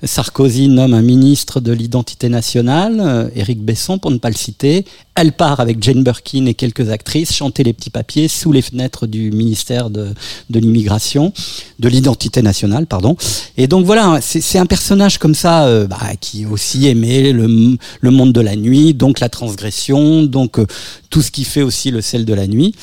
Sarkozy 0.03 0.69
nomme 0.69 0.93
un 0.93 1.01
ministre 1.01 1.61
de 1.61 1.73
l'identité 1.73 2.29
nationale, 2.29 3.01
euh, 3.01 3.31
Éric 3.35 3.63
Besson 3.63 3.97
pour 3.99 4.11
ne 4.11 4.19
pas 4.19 4.29
le 4.29 4.35
citer, 4.35 4.85
elle 5.15 5.33
part 5.33 5.61
avec 5.61 5.83
Jane 5.83 6.03
Birkin 6.03 6.47
et 6.47 6.55
quelques 6.55 6.91
actrices 6.91 7.33
chanter 7.33 7.63
les 7.63 7.73
petits 7.73 7.91
papiers 7.91 8.29
sous 8.29 8.53
les 8.53 8.63
fenêtres 8.63 9.07
du 9.07 9.31
ministère 9.31 9.91
de, 9.91 10.09
de 10.49 10.59
l'immigration, 10.59 11.33
de 11.79 11.89
l'identité 11.89 12.43
nationale, 12.43 12.87
pardon. 12.87 13.17
Et 13.57 13.67
donc 13.67 13.85
voilà, 13.85 14.21
c'est 14.21 14.59
un 14.59 14.67
personnage 14.67 15.19
comme 15.19 15.35
ça 15.35 15.67
euh, 15.67 15.87
bah, 15.87 15.99
qui 16.21 16.47
aussi 16.47 16.87
aimait 16.87 17.33
le, 17.33 17.77
le 18.01 18.11
monde 18.11 18.33
de 18.33 18.41
la 18.41 18.57
nuit, 18.57 18.95
donc 18.95 19.21
la 19.21 19.29
transgression, 19.29 20.23
donc 20.23 20.59
euh, 20.59 20.67
tout 21.11 21.23
ce 21.23 21.31
qui 21.31 21.45
fait 21.45 21.63
aussi 21.63 21.91
le 21.91 22.01
sel 22.01 22.25
de 22.25 22.35
la 22.35 22.47
nuit. 22.47 22.75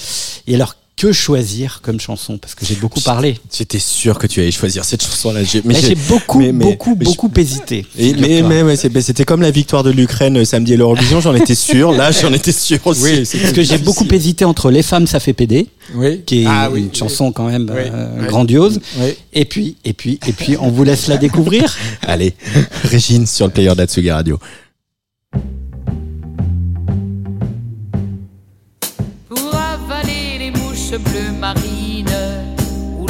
Et 0.47 0.55
alors 0.55 0.75
que 0.97 1.11
choisir 1.13 1.79
comme 1.83 1.99
chanson 1.99 2.37
Parce 2.39 2.55
que 2.55 2.65
j'ai 2.65 2.73
beaucoup 2.75 2.99
parlé. 3.01 3.39
J'étais 3.55 3.77
sûr 3.79 4.17
que 4.17 4.25
tu 4.27 4.39
allais 4.41 4.51
choisir 4.51 4.83
cette 4.83 5.03
chanson-là. 5.03 5.43
J'ai- 5.43 5.61
mais 5.63 5.75
Mais 5.75 5.79
j'ai- 5.81 5.95
beaucoup, 5.95 6.39
mais- 6.39 6.51
mais- 6.51 6.65
beaucoup, 6.65 6.95
mais 6.99 7.05
beaucoup 7.05 7.31
hésité. 7.37 7.85
Et- 7.97 8.13
mais 8.15 8.41
mais, 8.41 8.63
ouais, 8.63 8.75
c'est- 8.75 8.89
mais 8.93 9.01
c'était 9.01 9.23
comme 9.23 9.41
la 9.41 9.51
victoire 9.51 9.83
de 9.83 9.91
l'Ukraine 9.91 10.37
euh, 10.37 10.43
samedi 10.45 10.73
à 10.73 10.77
l'Eurovision, 10.77 11.21
j'en 11.21 11.35
étais 11.35 11.53
sûr. 11.55 11.91
Là, 11.91 12.11
j'en 12.11 12.33
étais 12.33 12.51
sûr 12.51 12.79
aussi. 12.85 13.03
Oui, 13.03 13.23
Parce 13.41 13.53
que 13.53 13.61
j'ai 13.63 13.77
beaucoup 13.77 14.05
hésité 14.11 14.43
entre 14.43 14.71
Les 14.71 14.81
femmes, 14.81 15.05
ça 15.07 15.19
fait 15.19 15.33
péder, 15.33 15.67
Oui. 15.93 16.23
qui 16.25 16.41
est 16.41 16.45
Ah 16.47 16.69
oui, 16.71 16.79
une 16.81 16.85
oui. 16.87 16.91
chanson 16.97 17.31
quand 17.31 17.47
même 17.47 17.69
Oui, 17.73 17.81
euh, 17.93 18.07
oui. 18.21 18.27
grandiose. 18.27 18.79
Oui. 18.97 19.13
Et 19.33 19.45
puis, 19.45 19.75
et 19.85 19.93
puis, 19.93 20.19
et 20.27 20.33
puis, 20.33 20.57
on 20.59 20.69
vous 20.71 20.83
laisse 20.83 21.07
la 21.07 21.17
découvrir. 21.17 21.77
Allez, 22.01 22.33
Régine 22.83 23.27
sur 23.27 23.45
le 23.45 23.51
player 23.53 23.73
d'Atsugi 23.75 24.09
Radio. 24.09 24.39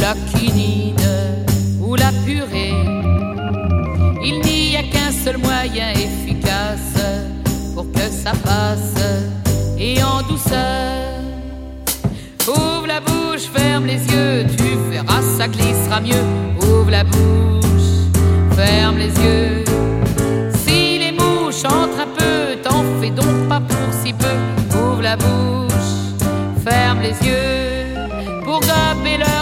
La 0.07 0.13
quinine, 0.31 0.95
ou 1.81 1.95
la 1.95 2.11
purée. 2.25 2.77
Il 4.23 4.39
n'y 4.39 4.77
a 4.77 4.83
qu'un 4.83 5.11
seul 5.11 5.37
moyen 5.37 5.89
efficace 6.05 6.97
pour 7.73 7.91
que 7.91 8.05
ça 8.23 8.31
passe, 8.49 9.01
et 9.77 10.01
en 10.01 10.21
douceur. 10.21 11.09
Ouvre 12.47 12.87
la 12.87 13.01
bouche, 13.01 13.47
ferme 13.53 13.85
les 13.85 14.01
yeux, 14.13 14.45
tu 14.57 14.69
verras, 14.89 15.21
ça 15.37 15.47
glissera 15.49 15.99
mieux. 15.99 16.25
Ouvre 16.61 16.91
la 16.91 17.03
bouche, 17.03 17.91
ferme 18.55 18.97
les 18.97 19.13
yeux. 19.25 19.65
Si 20.63 20.99
les 21.03 21.11
mouches 21.11 21.65
entrent 21.65 22.03
un 22.07 22.11
peu, 22.21 22.39
t'en 22.63 22.81
fais 22.99 23.09
donc 23.09 23.35
pas 23.49 23.59
pour 23.59 23.89
si 24.01 24.13
peu. 24.13 24.37
Ouvre 24.79 25.01
la 25.01 25.17
bouche, 25.17 25.91
ferme 26.65 27.01
les 27.01 27.17
yeux. 27.27 27.57
Pour 28.45 28.61
gober 28.61 29.17
leur 29.17 29.36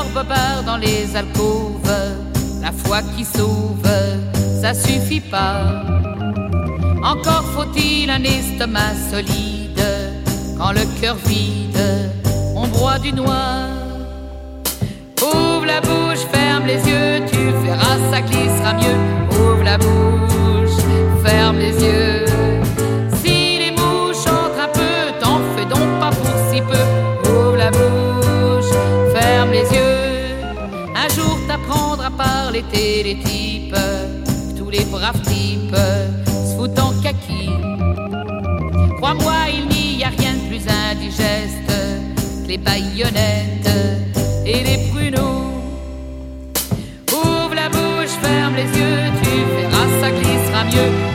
dans 0.65 0.77
les 0.77 1.15
alcôves. 1.15 1.81
La 2.61 2.71
foi 2.71 3.01
qui 3.15 3.25
sauve, 3.25 3.83
ça 4.61 4.73
suffit 4.73 5.19
pas. 5.19 5.83
Encore 7.03 7.43
faut-il 7.53 8.09
un 8.09 8.23
estomac 8.23 8.93
solide. 9.11 9.83
Quand 10.57 10.71
le 10.71 10.85
cœur 11.01 11.15
vide, 11.25 11.79
on 12.55 12.67
broie 12.67 12.97
du 12.99 13.11
noir. 13.11 13.67
Ouvre 15.21 15.65
la 15.65 15.81
bouche, 15.81 16.25
ferme 16.31 16.65
les 16.65 16.79
yeux, 16.89 17.25
tu 17.29 17.37
verras, 17.65 17.97
ça 18.11 18.21
glissera 18.21 18.73
mieux. 18.73 18.97
Ouvre 19.31 19.63
la 19.63 19.77
bouche, 19.77 20.79
ferme 21.23 21.57
les 21.57 21.83
yeux. 21.83 22.04
Par 32.55 32.61
les 32.61 32.63
télétypes, 32.63 33.75
tous 34.57 34.69
les 34.69 34.85
braves 34.85 35.21
types 35.21 35.75
se 35.75 36.55
foutent 36.55 36.79
en 36.79 36.91
kaki. 37.01 37.49
Crois-moi, 38.97 39.33
il 39.53 39.67
n'y 39.97 40.03
a 40.03 40.09
rien 40.09 40.33
de 40.33 40.47
plus 40.47 40.63
indigeste 40.67 41.67
que 41.67 42.47
les 42.47 42.57
baïonnettes 42.57 43.69
et 44.45 44.63
les 44.63 44.89
pruneaux. 44.89 45.63
Ouvre 47.11 47.55
la 47.55 47.69
bouche, 47.69 48.15
ferme 48.21 48.55
les 48.55 48.79
yeux, 48.79 49.11
tu 49.23 49.29
verras, 49.55 49.87
ça 50.01 50.11
glissera 50.11 50.63
mieux. 50.65 51.14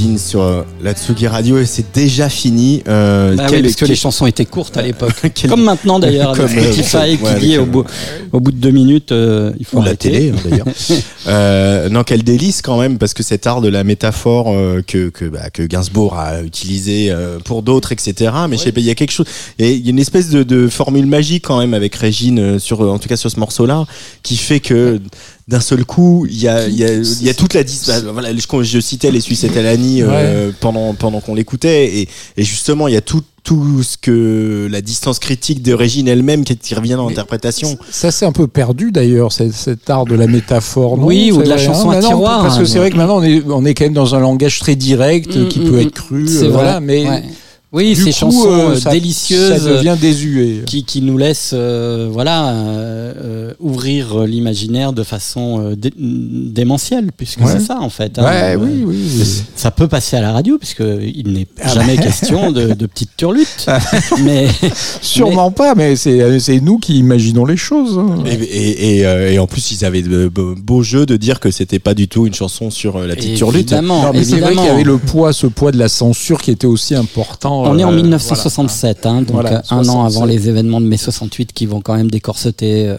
Sur 0.00 0.40
euh, 0.40 0.62
la 0.82 0.94
Tsugi 0.94 1.26
Radio 1.26 1.58
et 1.58 1.66
c'est 1.66 1.92
déjà 1.94 2.30
fini. 2.30 2.82
Euh, 2.88 3.36
Bah 3.36 3.44
oui, 3.46 3.50
quel- 3.50 3.62
parce 3.64 3.76
que 3.76 3.84
les 3.84 3.94
chansons 3.94 4.24
étaient 4.26 4.46
courtes 4.46 4.78
à 4.78 4.82
l'époque. 4.82 5.12
Quel- 5.34 5.50
Comme 5.50 5.62
maintenant 5.62 5.98
d'ailleurs, 5.98 6.30
avec 6.30 6.46
Comme, 6.46 6.56
euh, 6.58 6.72
Spotify 6.72 7.18
qui 7.18 7.24
ouais, 7.24 7.38
dit 7.38 7.58
au 7.58 7.66
bout, 7.66 7.84
au 8.32 8.40
bout 8.40 8.50
de 8.50 8.56
deux 8.56 8.70
minutes, 8.70 9.12
euh, 9.12 9.52
il 9.58 9.66
faut 9.66 9.78
ou 9.78 9.82
la 9.82 9.96
télé 9.96 10.30
hein, 10.34 10.40
d'ailleurs. 10.48 10.66
euh, 11.26 11.90
non, 11.90 12.02
quel 12.02 12.22
délice 12.22 12.62
quand 12.62 12.80
même 12.80 12.96
parce 12.96 13.12
que 13.12 13.22
cet 13.22 13.46
art 13.46 13.60
de 13.60 13.68
la 13.68 13.84
métaphore 13.84 14.46
euh, 14.48 14.80
que 14.86 15.10
que, 15.10 15.26
bah, 15.26 15.50
que 15.50 15.62
Gainsbourg 15.64 16.16
a 16.18 16.40
utilisé 16.42 17.10
euh, 17.10 17.38
pour 17.38 17.62
d'autres, 17.62 17.92
etc. 17.92 18.32
Mais 18.48 18.56
je 18.56 18.62
sais 18.62 18.72
pas, 18.72 18.80
il 18.80 18.86
y 18.86 18.90
a 18.90 18.94
quelque 18.94 19.12
chose, 19.12 19.26
et 19.58 19.74
il 19.74 19.84
y 19.84 19.88
a 19.88 19.90
une 19.90 19.98
espèce 19.98 20.30
de, 20.30 20.42
de 20.44 20.68
formule 20.68 21.06
magique 21.06 21.44
quand 21.44 21.58
même 21.58 21.74
avec 21.74 21.94
Régine 21.94 22.38
euh, 22.38 22.58
sur, 22.58 22.80
en 22.80 22.98
tout 22.98 23.08
cas 23.08 23.16
sur 23.16 23.30
ce 23.30 23.38
morceau-là, 23.38 23.84
qui 24.22 24.36
fait 24.38 24.60
que 24.60 24.98
d'un 25.48 25.60
seul 25.60 25.84
coup, 25.84 26.26
il 26.30 26.40
y 26.40 26.48
a, 26.48 26.68
il 26.68 26.76
y 26.76 26.84
a, 26.84 26.92
il 26.92 27.22
y 27.22 27.28
a 27.28 27.34
toute 27.34 27.54
la 27.54 27.64
dis 27.64 27.80
bah, 27.86 28.00
voilà, 28.12 28.30
je, 28.34 28.62
je 28.62 28.80
citais 28.80 29.10
les 29.10 29.20
Suisses 29.20 29.44
et 29.44 29.48
Talani 29.48 30.02
euh, 30.02 30.52
pendant 30.60 30.94
pendant 30.94 31.20
qu'on 31.20 31.34
l'écoutait 31.34 31.86
et, 31.86 32.08
et 32.36 32.44
justement 32.44 32.86
il 32.86 32.94
y 32.94 32.96
a 32.96 33.00
tout 33.00 33.22
tout 33.42 33.82
ce 33.82 33.96
que 33.96 34.68
la 34.70 34.82
distance 34.82 35.18
critique 35.18 35.62
de 35.62 35.72
Régine 35.72 36.06
elle-même 36.08 36.44
qui 36.44 36.74
revient 36.74 36.90
dans 36.90 37.08
l'interprétation. 37.08 37.78
Ça 37.90 38.10
c'est 38.10 38.26
un 38.26 38.32
peu 38.32 38.46
perdu 38.46 38.92
d'ailleurs, 38.92 39.32
cet, 39.32 39.52
cet 39.54 39.88
art 39.88 40.04
de 40.04 40.14
la 40.14 40.26
métaphore. 40.26 40.98
non 40.98 41.06
Oui, 41.06 41.32
ou 41.32 41.42
de 41.42 41.48
la 41.48 41.56
chanson 41.58 41.90
hein, 41.90 41.98
à 41.98 42.00
tiroir, 42.00 42.42
Parce 42.42 42.58
que 42.58 42.62
hein, 42.62 42.66
c'est 42.66 42.78
vrai 42.78 42.90
que 42.90 42.96
maintenant 42.96 43.18
on 43.18 43.22
est, 43.22 43.42
on 43.48 43.64
est 43.64 43.74
quand 43.74 43.84
même 43.84 43.94
dans 43.94 44.14
un 44.14 44.20
langage 44.20 44.60
très 44.60 44.76
direct 44.76 45.30
Mm, 45.36 45.48
qui 45.48 45.60
mm, 45.60 45.64
peut 45.70 45.76
mm. 45.76 45.86
être 45.86 45.94
cru. 45.94 46.28
C'est 46.28 46.44
euh, 46.44 46.48
vrai. 46.48 46.50
voilà, 46.50 46.80
mais 46.80 47.08
Ouais. 47.08 47.22
Oui, 47.72 47.94
du 47.94 48.02
ces 48.02 48.10
coup, 48.10 48.16
chansons 48.18 48.50
euh, 48.50 48.70
euh, 48.70 48.74
ça- 48.76 48.90
délicieuses. 48.90 49.62
Ça 49.62 49.70
devient 49.76 49.96
désuet. 50.00 50.62
qui, 50.66 50.82
qui 50.84 51.02
nous 51.02 51.16
laisse 51.16 51.52
euh, 51.54 52.08
voilà 52.10 52.48
euh, 52.48 53.12
euh, 53.16 53.54
ouvrir 53.60 54.24
l'imaginaire 54.26 54.92
de 54.92 55.04
façon 55.04 55.60
euh, 55.60 55.76
dé- 55.76 55.92
démentielle 55.96 57.10
puisque 57.16 57.40
Ouais. 57.40 57.46
c'est 57.52 57.60
ça 57.60 57.78
en 57.80 57.88
fait 57.90 58.18
hein. 58.18 58.24
Ouais, 58.24 58.54
Euh, 58.54 58.56
oui, 58.56 58.82
oui. 58.84 58.96
oui. 59.18 59.42
ça 59.54 59.70
peut 59.70 59.86
passer 59.86 60.16
à 60.16 60.20
la 60.20 60.32
radio 60.32 60.58
puisque 60.58 60.80
il 60.82 61.32
n'est 61.32 61.46
Ah 61.62 61.72
jamais 61.74 61.94
bah. 61.96 62.02
question 62.02 62.50
de, 62.50 62.72
de 62.74 62.86
petites 62.86 63.16
turlutes 63.16 63.66
mais 64.24 64.48
Sûrement 65.00 65.50
pas, 65.52 65.74
mais 65.74 65.94
c'est 65.96 66.60
nous 66.60 66.78
qui 66.78 66.98
imaginons 66.98 67.44
les 67.44 67.56
choses. 67.56 67.98
hein. 67.98 68.24
Et, 68.26 68.34
et, 68.34 68.96
et, 68.98 69.06
euh, 69.06 69.30
et 69.32 69.38
en 69.38 69.46
plus, 69.46 69.70
ils 69.72 69.84
avaient 69.84 70.02
de 70.02 70.28
beaux 70.28 70.82
jeux 70.82 71.06
de 71.06 71.16
dire 71.16 71.40
que 71.40 71.50
c'était 71.50 71.78
pas 71.78 71.94
du 71.94 72.08
tout 72.08 72.26
une 72.26 72.34
chanson 72.34 72.70
sur 72.70 72.96
euh, 72.96 73.06
la 73.06 73.14
petite 73.16 73.36
turlute. 73.36 73.72
évidemment, 73.72 74.02
Non, 74.04 74.10
mais 74.12 74.24
c'est 74.24 74.38
vrai 74.40 74.54
qu'il 74.54 74.64
y 74.64 74.68
avait 74.68 74.82
le 74.84 74.98
poids, 74.98 75.32
ce 75.32 75.46
poids 75.46 75.72
de 75.72 75.78
la 75.78 75.88
censure 75.88 76.40
qui 76.40 76.50
était 76.50 76.66
aussi 76.66 76.94
important. 76.94 77.59
On 77.68 77.78
est 77.78 77.84
en 77.84 77.92
euh, 77.92 77.96
1967, 77.96 79.06
hein, 79.06 79.22
donc 79.22 79.30
Voilà, 79.32 79.58
euh, 79.58 79.62
un 79.70 79.78
an 79.80 79.84
67. 80.08 80.16
avant 80.16 80.24
les 80.26 80.48
événements 80.48 80.80
de 80.80 80.86
mai 80.86 80.96
68 80.96 81.52
qui 81.52 81.66
vont 81.66 81.80
quand 81.80 81.94
même 81.96 82.10
décorseter 82.10 82.88
euh, 82.88 82.96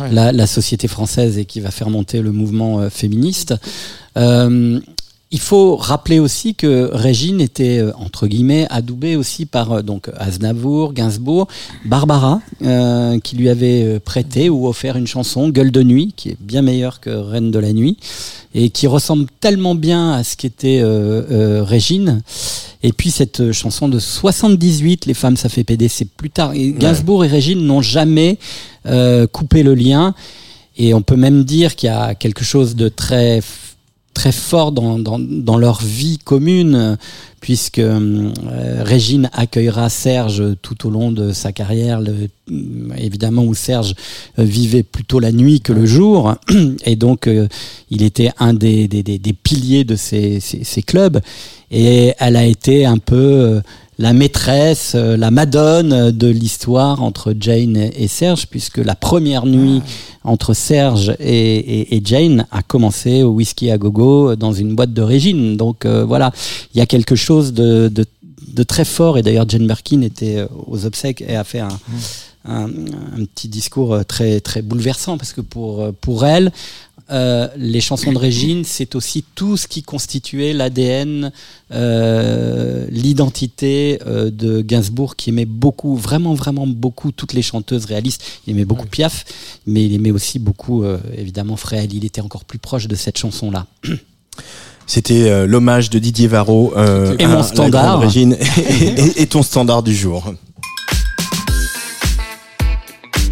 Ouais. 0.00 0.10
la, 0.12 0.32
la 0.32 0.46
société 0.46 0.88
française 0.88 1.38
et 1.38 1.44
qui 1.44 1.60
va 1.60 1.70
faire 1.70 1.90
monter 1.90 2.20
le 2.20 2.32
mouvement 2.32 2.80
euh, 2.80 2.90
féministe. 2.90 3.54
Il 5.32 5.40
faut 5.40 5.74
rappeler 5.74 6.20
aussi 6.20 6.54
que 6.54 6.88
Régine 6.92 7.40
était 7.40 7.78
euh, 7.78 7.92
entre 7.98 8.28
guillemets 8.28 8.66
adoubée 8.70 9.16
aussi 9.16 9.44
par 9.44 9.72
euh, 9.72 9.82
donc 9.82 10.08
Aznavour, 10.16 10.92
Gainsbourg, 10.92 11.48
Barbara 11.84 12.40
euh, 12.62 13.18
qui 13.18 13.34
lui 13.34 13.48
avait 13.48 13.82
euh, 13.82 13.98
prêté 13.98 14.48
ou 14.48 14.68
offert 14.68 14.96
une 14.96 15.08
chanson 15.08 15.48
Gueule 15.48 15.72
de 15.72 15.82
nuit 15.82 16.12
qui 16.16 16.30
est 16.30 16.36
bien 16.40 16.62
meilleure 16.62 17.00
que 17.00 17.10
Reine 17.10 17.50
de 17.50 17.58
la 17.58 17.72
nuit 17.72 17.96
et 18.56 18.70
qui 18.70 18.86
ressemble 18.86 19.26
tellement 19.40 19.74
bien 19.74 20.12
à 20.12 20.24
ce 20.24 20.34
qu'était 20.34 20.80
euh, 20.80 21.22
euh, 21.30 21.62
Régine. 21.62 22.22
Et 22.82 22.92
puis 22.92 23.10
cette 23.10 23.52
chanson 23.52 23.86
de 23.88 23.98
78, 23.98 25.04
Les 25.04 25.14
femmes 25.14 25.36
ça 25.36 25.50
fait 25.50 25.62
péder, 25.64 25.88
c'est 25.88 26.08
plus 26.08 26.30
tard. 26.30 26.52
Et 26.54 26.72
Gainsbourg 26.72 27.24
et 27.24 27.28
Régine 27.28 27.60
n'ont 27.66 27.82
jamais 27.82 28.38
euh, 28.86 29.26
coupé 29.26 29.62
le 29.62 29.74
lien. 29.74 30.14
Et 30.78 30.94
on 30.94 31.02
peut 31.02 31.16
même 31.16 31.44
dire 31.44 31.76
qu'il 31.76 31.88
y 31.88 31.92
a 31.92 32.14
quelque 32.14 32.44
chose 32.44 32.76
de 32.76 32.88
très 32.88 33.42
très 34.16 34.32
fort 34.32 34.72
dans, 34.72 34.98
dans, 34.98 35.18
dans 35.18 35.58
leur 35.58 35.82
vie 35.82 36.16
commune, 36.16 36.96
puisque 37.42 37.80
euh, 37.80 38.32
Régine 38.82 39.28
accueillera 39.34 39.90
Serge 39.90 40.42
tout 40.62 40.86
au 40.86 40.90
long 40.90 41.12
de 41.12 41.32
sa 41.32 41.52
carrière, 41.52 42.00
le, 42.00 42.28
évidemment 42.96 43.44
où 43.44 43.52
Serge 43.52 43.94
euh, 44.38 44.42
vivait 44.42 44.82
plutôt 44.82 45.20
la 45.20 45.32
nuit 45.32 45.60
que 45.60 45.74
le 45.74 45.84
jour, 45.84 46.34
et 46.86 46.96
donc 46.96 47.26
euh, 47.26 47.46
il 47.90 48.02
était 48.02 48.30
un 48.38 48.54
des, 48.54 48.88
des, 48.88 49.02
des, 49.02 49.18
des 49.18 49.32
piliers 49.34 49.84
de 49.84 49.96
ces, 49.96 50.40
ces, 50.40 50.64
ces 50.64 50.82
clubs, 50.82 51.20
et 51.70 52.14
elle 52.18 52.36
a 52.36 52.46
été 52.46 52.86
un 52.86 52.98
peu 52.98 53.16
euh, 53.16 53.60
la 53.98 54.12
maîtresse, 54.12 54.92
euh, 54.94 55.16
la 55.16 55.30
madone 55.30 56.10
de 56.10 56.26
l'histoire 56.28 57.02
entre 57.02 57.34
Jane 57.38 57.76
et 57.76 58.08
Serge, 58.08 58.46
puisque 58.48 58.78
la 58.78 58.94
première 58.94 59.46
nuit 59.46 59.80
entre 60.22 60.52
Serge 60.54 61.14
et, 61.18 61.56
et- 61.56 61.96
et 61.96 62.02
Jane 62.04 62.46
a 62.50 62.62
commencé 62.62 63.22
au 63.22 63.30
whisky 63.30 63.70
à 63.70 63.78
gogo 63.78 64.36
dans 64.36 64.52
une 64.52 64.74
boîte 64.74 64.92
de 64.92 65.02
Régine. 65.02 65.56
Donc 65.56 65.86
euh, 65.86 66.04
voilà, 66.04 66.30
il 66.74 66.78
y 66.78 66.80
a 66.82 66.86
quelque 66.86 67.14
chose 67.16 67.52
de, 67.54 67.88
de, 67.88 68.04
de 68.48 68.62
très 68.62 68.84
fort. 68.84 69.16
Et 69.18 69.22
d'ailleurs, 69.22 69.48
Jane 69.48 69.66
Birkin 69.66 70.02
était 70.02 70.36
euh, 70.38 70.46
aux 70.66 70.84
obsèques 70.84 71.22
et 71.26 71.36
a 71.36 71.44
fait 71.44 71.60
un, 71.60 71.68
un, 72.46 72.64
un 72.66 73.24
petit 73.34 73.48
discours 73.48 73.94
euh, 73.94 74.02
très 74.02 74.40
très 74.40 74.60
bouleversant 74.62 75.16
parce 75.16 75.32
que 75.32 75.40
pour 75.40 75.80
euh, 75.82 75.92
pour 76.00 76.26
elle. 76.26 76.52
Euh, 77.10 77.46
les 77.56 77.80
chansons 77.80 78.12
de 78.12 78.18
Régine, 78.18 78.64
c'est 78.64 78.94
aussi 78.96 79.24
tout 79.34 79.56
ce 79.56 79.66
qui 79.68 79.82
constituait 79.82 80.52
l'ADN, 80.52 81.30
euh, 81.72 82.86
l'identité 82.90 83.98
euh, 84.06 84.30
de 84.30 84.60
Gainsbourg, 84.60 85.14
qui 85.16 85.30
aimait 85.30 85.44
beaucoup, 85.44 85.94
vraiment, 85.96 86.34
vraiment 86.34 86.66
beaucoup 86.66 87.12
toutes 87.12 87.32
les 87.32 87.42
chanteuses 87.42 87.84
réalistes. 87.84 88.22
Il 88.46 88.52
aimait 88.54 88.64
beaucoup 88.64 88.86
Piaf, 88.86 89.24
mais 89.66 89.84
il 89.84 89.94
aimait 89.94 90.10
aussi 90.10 90.38
beaucoup, 90.38 90.82
euh, 90.84 90.98
évidemment, 91.16 91.56
Fréhel. 91.56 91.94
Il 91.94 92.04
était 92.04 92.20
encore 92.20 92.44
plus 92.44 92.58
proche 92.58 92.88
de 92.88 92.94
cette 92.96 93.18
chanson-là. 93.18 93.66
C'était 94.88 95.28
euh, 95.30 95.46
l'hommage 95.46 95.90
de 95.90 95.98
Didier 95.98 96.28
Varro 96.28 96.72
euh, 96.76 97.16
Et 97.18 97.24
à 97.24 97.28
mon 97.28 97.36
la 97.36 97.42
standard. 97.42 98.00
Régine 98.00 98.36
et, 98.70 98.84
et- 98.84 99.22
et 99.22 99.26
ton 99.26 99.42
standard 99.42 99.82
du 99.82 99.94
jour. 99.94 100.32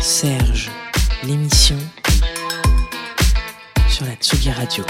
Serge, 0.01 0.71
l'émission 1.27 1.77
Tsugi 4.25 4.51
Radio. 4.51 4.85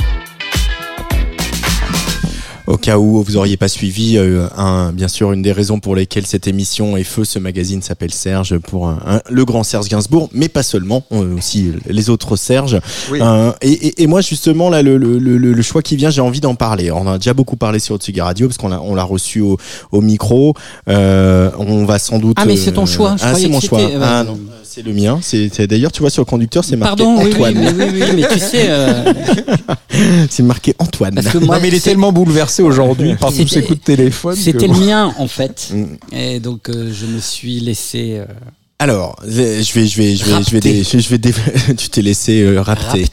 Au 2.66 2.78
cas 2.78 2.97
où 2.99 3.20
vous 3.22 3.37
auriez 3.37 3.57
pas 3.59 3.68
suivi, 3.68 4.16
euh, 4.16 4.47
un, 4.57 4.91
bien 4.93 5.09
sûr, 5.09 5.32
une 5.32 5.43
des 5.43 5.53
raisons 5.53 5.80
pour 5.80 5.95
lesquelles 5.97 6.24
cette 6.26 6.47
émission 6.47 6.97
est 6.97 7.03
feu, 7.05 7.24
ce 7.24 7.39
magazine 7.41 7.82
s'appelle 7.82 8.12
Serge 8.14 8.57
pour 8.59 8.89
un- 8.89 9.01
un- 9.07 9.20
le 9.28 9.45
grand 9.45 9.64
Serge 9.64 9.89
Gainsbourg, 9.89 10.30
mais 10.32 10.49
pas 10.49 10.62
seulement, 10.62 11.03
euh, 11.12 11.37
aussi 11.37 11.72
les 11.87 12.09
autres 12.11 12.37
Serge. 12.37 12.78
Euh, 13.12 13.53
et, 13.61 13.70
et- 13.72 14.03
et 14.05 14.07
moi, 14.07 14.20
justement, 14.22 14.70
là, 14.70 14.82
le, 14.82 14.97
le, 14.97 15.18
le, 15.18 15.37
le 15.37 15.62
choix 15.62 15.82
qui 15.82 15.97
vient, 15.97 16.09
j'ai 16.11 16.22
envie 16.22 16.41
d'en 16.41 16.55
parler. 16.55 16.91
On 16.91 17.07
a 17.07 17.18
déjà 17.18 17.35
beaucoup 17.35 17.57
parlé 17.57 17.80
sur 17.80 17.97
Tsugi 17.99 18.20
Radio 18.22 18.47
parce 18.47 18.57
qu'on 18.57 18.68
l'a 18.68 18.80
on 18.80 18.95
l'a 18.95 19.05
reçu 19.05 19.41
au, 19.41 19.59
au 19.93 20.01
micro. 20.01 20.55
Euh, 20.89 21.51
on 21.59 21.85
va 21.85 21.99
sans 21.99 22.18
doute. 22.18 22.37
Ah, 22.41 22.47
mais 22.47 22.57
c'est 22.57 22.72
ton 22.72 22.87
choix. 22.87 23.16
Je 23.18 23.24
ah, 23.24 23.35
c'est 23.35 23.49
mon 23.49 23.61
choix. 23.61 23.80
Ah 24.01 24.24
non, 24.24 24.39
c'est 24.75 24.83
le 24.83 24.93
mien. 24.93 25.20
C'est 25.22 25.66
d'ailleurs, 25.68 25.93
tu 25.93 26.01
vois 26.01 26.11
sur 26.11 26.22
le 26.22 26.27
conducteur, 26.27 26.64
c'est 26.64 26.77
marqué 26.77 27.05
Pardon, 27.05 27.16
oui, 27.18 27.27
oui, 27.27 27.33
Antoine. 27.35 27.59
oui, 27.59 27.66
oui, 27.79 28.03
oui, 28.03 28.16
mais 28.16 28.29
tu 28.29 28.39
sais, 28.41 28.66
euh, 28.68 29.12
C'est 30.31 30.43
marqué 30.43 30.75
Antoine. 30.81 31.14
parce 31.14 31.29
que 31.29 31.39
moi, 31.39 31.57
non, 31.57 31.62
mais 31.62 31.68
il 31.68 31.75
est 31.75 31.85
tellement 31.85 32.12
bouleversé 32.12 32.62
aujourd'hui 32.62 33.14
par 33.14 33.33
tous 33.33 33.47
ces 33.47 33.62
coups 33.62 33.79
de 33.79 33.85
téléphone. 33.85 34.35
C'était 34.35 34.66
le 34.66 34.75
mien, 34.75 35.14
en 35.16 35.29
fait. 35.29 35.72
Mm. 35.72 35.85
Et 36.16 36.41
donc, 36.41 36.68
euh, 36.68 36.93
je 36.93 37.07
me 37.07 37.20
suis 37.20 37.61
laissé 37.61 38.16
euh, 38.18 38.25
Alors, 38.81 39.14
je 39.25 39.31
vais, 39.31 39.62
je 39.62 39.72
vais, 39.72 39.87
je 39.87 39.97
vais, 39.97 40.16
je 40.16 40.25
vais, 40.25 40.43
je 40.43 40.51
vais, 40.51 40.61
dé- 40.61 40.83
je 40.85 41.09
vais 41.09 41.18
dé- 41.18 41.33
tu 41.77 41.89
t'es 41.91 42.03
laissé 42.03 42.43
euh, 42.43 42.61
rapter. 42.61 43.07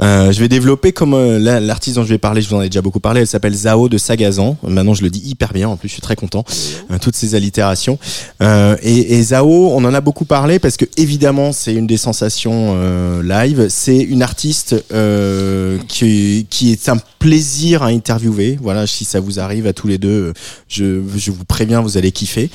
Euh, 0.00 0.30
je 0.30 0.38
vais 0.38 0.48
développer 0.48 0.92
comme 0.92 1.14
euh, 1.14 1.38
l'artiste 1.60 1.96
dont 1.96 2.04
je 2.04 2.10
vais 2.10 2.18
parler, 2.18 2.42
je 2.42 2.48
vous 2.50 2.56
en 2.56 2.60
ai 2.60 2.68
déjà 2.68 2.82
beaucoup 2.82 3.00
parlé, 3.00 3.22
elle 3.22 3.26
s'appelle 3.26 3.54
Zao 3.54 3.88
de 3.88 3.96
Sagazan. 3.96 4.58
Maintenant, 4.62 4.92
je 4.92 5.02
le 5.02 5.08
dis 5.10 5.20
hyper 5.24 5.52
bien, 5.54 5.68
en 5.68 5.76
plus, 5.76 5.88
je 5.88 5.94
suis 5.94 6.02
très 6.02 6.16
content. 6.16 6.44
Euh, 6.90 6.98
toutes 7.00 7.16
ces 7.16 7.34
allitérations. 7.34 7.98
Euh, 8.42 8.76
et, 8.82 9.14
et 9.14 9.22
Zao, 9.22 9.70
on 9.72 9.82
en 9.84 9.94
a 9.94 10.00
beaucoup 10.02 10.26
parlé 10.26 10.58
parce 10.58 10.76
que 10.76 10.84
évidemment, 10.98 11.52
c'est 11.52 11.72
une 11.74 11.86
des 11.86 11.96
sensations 11.96 12.74
euh, 12.76 13.22
live. 13.22 13.66
C'est 13.70 13.98
une 13.98 14.22
artiste 14.22 14.76
euh, 14.92 15.78
qui, 15.88 16.46
qui 16.50 16.72
est 16.72 16.88
un 16.90 16.98
plaisir 17.18 17.82
à 17.82 17.86
interviewer. 17.86 18.58
Voilà, 18.60 18.86
si 18.86 19.06
ça 19.06 19.18
vous 19.18 19.40
arrive 19.40 19.66
à 19.66 19.72
tous 19.72 19.88
les 19.88 19.96
deux, 19.98 20.34
je, 20.68 21.00
je 21.16 21.30
vous 21.30 21.44
préviens, 21.46 21.80
vous 21.80 21.96
allez 21.96 22.12
kiffer. 22.12 22.50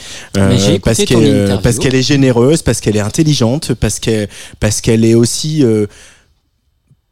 Parce 0.79 0.97
qu'elle, 1.05 1.49
parce 1.63 1.79
qu'elle 1.79 1.95
est 1.95 2.03
parce 2.63 2.81
qu'elle 2.81 2.97
est 2.97 3.01
intelligente, 3.01 3.73
parce 3.73 3.99
qu'elle, 3.99 4.29
parce 4.59 4.81
qu'elle 4.81 5.05
est 5.05 5.15
aussi 5.15 5.63
euh, 5.63 5.87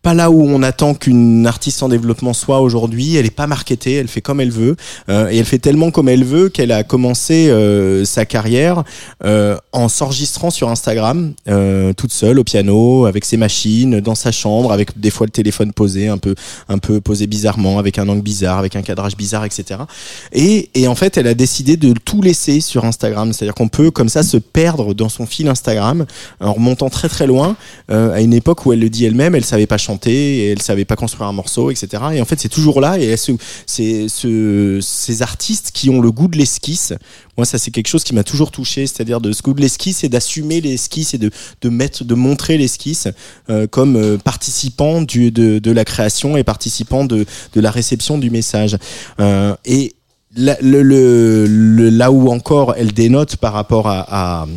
pas 0.07 0.13
là 0.13 0.31
où 0.31 0.41
on 0.41 0.63
attend 0.63 0.93
qu'une 0.93 1.45
artiste 1.45 1.83
en 1.83 1.89
développement 1.89 2.31
soit 2.31 2.61
aujourd'hui. 2.61 3.17
Elle 3.17 3.25
est 3.25 3.29
pas 3.29 3.45
marketée, 3.45 3.95
elle 3.95 4.07
fait 4.07 4.21
comme 4.21 4.39
elle 4.39 4.51
veut 4.51 4.77
euh, 5.09 5.29
et 5.29 5.37
elle 5.37 5.45
fait 5.45 5.59
tellement 5.59 5.91
comme 5.91 6.07
elle 6.07 6.23
veut 6.23 6.47
qu'elle 6.47 6.71
a 6.71 6.85
commencé 6.85 7.49
euh, 7.49 8.05
sa 8.05 8.25
carrière 8.25 8.85
euh, 9.25 9.57
en 9.73 9.89
s'enregistrant 9.89 10.49
sur 10.49 10.69
Instagram 10.69 11.33
euh, 11.49 11.91
toute 11.91 12.13
seule 12.13 12.39
au 12.39 12.45
piano 12.45 13.05
avec 13.05 13.25
ses 13.25 13.35
machines 13.35 13.99
dans 13.99 14.15
sa 14.15 14.31
chambre 14.31 14.71
avec 14.71 14.97
des 14.97 15.09
fois 15.09 15.27
le 15.27 15.31
téléphone 15.31 15.73
posé 15.73 16.07
un 16.07 16.17
peu 16.17 16.35
un 16.69 16.77
peu 16.77 17.01
posé 17.01 17.27
bizarrement 17.27 17.77
avec 17.77 17.99
un 17.99 18.07
angle 18.07 18.21
bizarre 18.21 18.59
avec 18.59 18.77
un 18.77 18.83
cadrage 18.83 19.17
bizarre 19.17 19.43
etc. 19.43 19.81
Et, 20.31 20.69
et 20.73 20.87
en 20.87 20.95
fait 20.95 21.17
elle 21.17 21.27
a 21.27 21.33
décidé 21.33 21.75
de 21.75 21.91
tout 21.91 22.21
laisser 22.21 22.61
sur 22.61 22.85
Instagram, 22.85 23.33
c'est-à-dire 23.33 23.55
qu'on 23.55 23.67
peut 23.67 23.91
comme 23.91 24.07
ça 24.07 24.23
se 24.23 24.37
perdre 24.37 24.93
dans 24.93 25.09
son 25.09 25.25
fil 25.25 25.49
Instagram 25.49 26.05
en 26.39 26.53
remontant 26.53 26.89
très 26.89 27.09
très 27.09 27.27
loin 27.27 27.57
euh, 27.91 28.13
à 28.13 28.21
une 28.21 28.33
époque 28.33 28.65
où 28.65 28.71
elle 28.71 28.79
le 28.79 28.89
dit 28.89 29.03
elle-même, 29.03 29.35
elle 29.35 29.43
savait 29.43 29.67
pas 29.67 29.77
chanter, 29.77 29.96
et 30.05 30.51
elle 30.51 30.61
savait 30.61 30.85
pas 30.85 30.95
construire 30.95 31.27
un 31.27 31.33
morceau, 31.33 31.71
etc. 31.71 32.03
Et 32.13 32.21
en 32.21 32.25
fait, 32.25 32.39
c'est 32.39 32.49
toujours 32.49 32.81
là. 32.81 32.99
Et 32.99 33.15
c'est 33.17 34.07
ce, 34.07 34.79
ces 34.81 35.21
artistes 35.21 35.71
qui 35.73 35.89
ont 35.89 36.01
le 36.01 36.11
goût 36.11 36.27
de 36.27 36.37
l'esquisse. 36.37 36.93
Moi, 37.37 37.45
ça 37.45 37.57
c'est 37.57 37.71
quelque 37.71 37.87
chose 37.87 38.03
qui 38.03 38.13
m'a 38.13 38.23
toujours 38.23 38.51
touché, 38.51 38.87
c'est-à-dire 38.87 39.21
de 39.21 39.31
ce 39.31 39.41
goût 39.41 39.53
de 39.53 39.61
l'esquisse 39.61 40.03
et 40.03 40.09
d'assumer 40.09 40.61
l'esquisse 40.61 41.13
et 41.13 41.17
de, 41.17 41.31
mettre, 41.69 42.03
de 42.03 42.15
montrer 42.15 42.57
l'esquisse 42.57 43.07
euh, 43.49 43.67
comme 43.67 43.95
euh, 43.95 44.17
participant 44.17 45.01
de, 45.01 45.71
la 45.71 45.85
création 45.85 46.37
et 46.37 46.43
participant 46.43 47.05
de, 47.05 47.25
la 47.55 47.71
réception 47.71 48.17
du 48.17 48.29
message. 48.29 48.77
Euh, 49.19 49.55
et 49.65 49.93
là, 50.35 52.11
où 52.11 52.29
encore 52.29 52.75
elle 52.77 52.91
dénote 52.93 53.37
par 53.37 53.53
rapport 53.53 53.87
à 53.87 54.47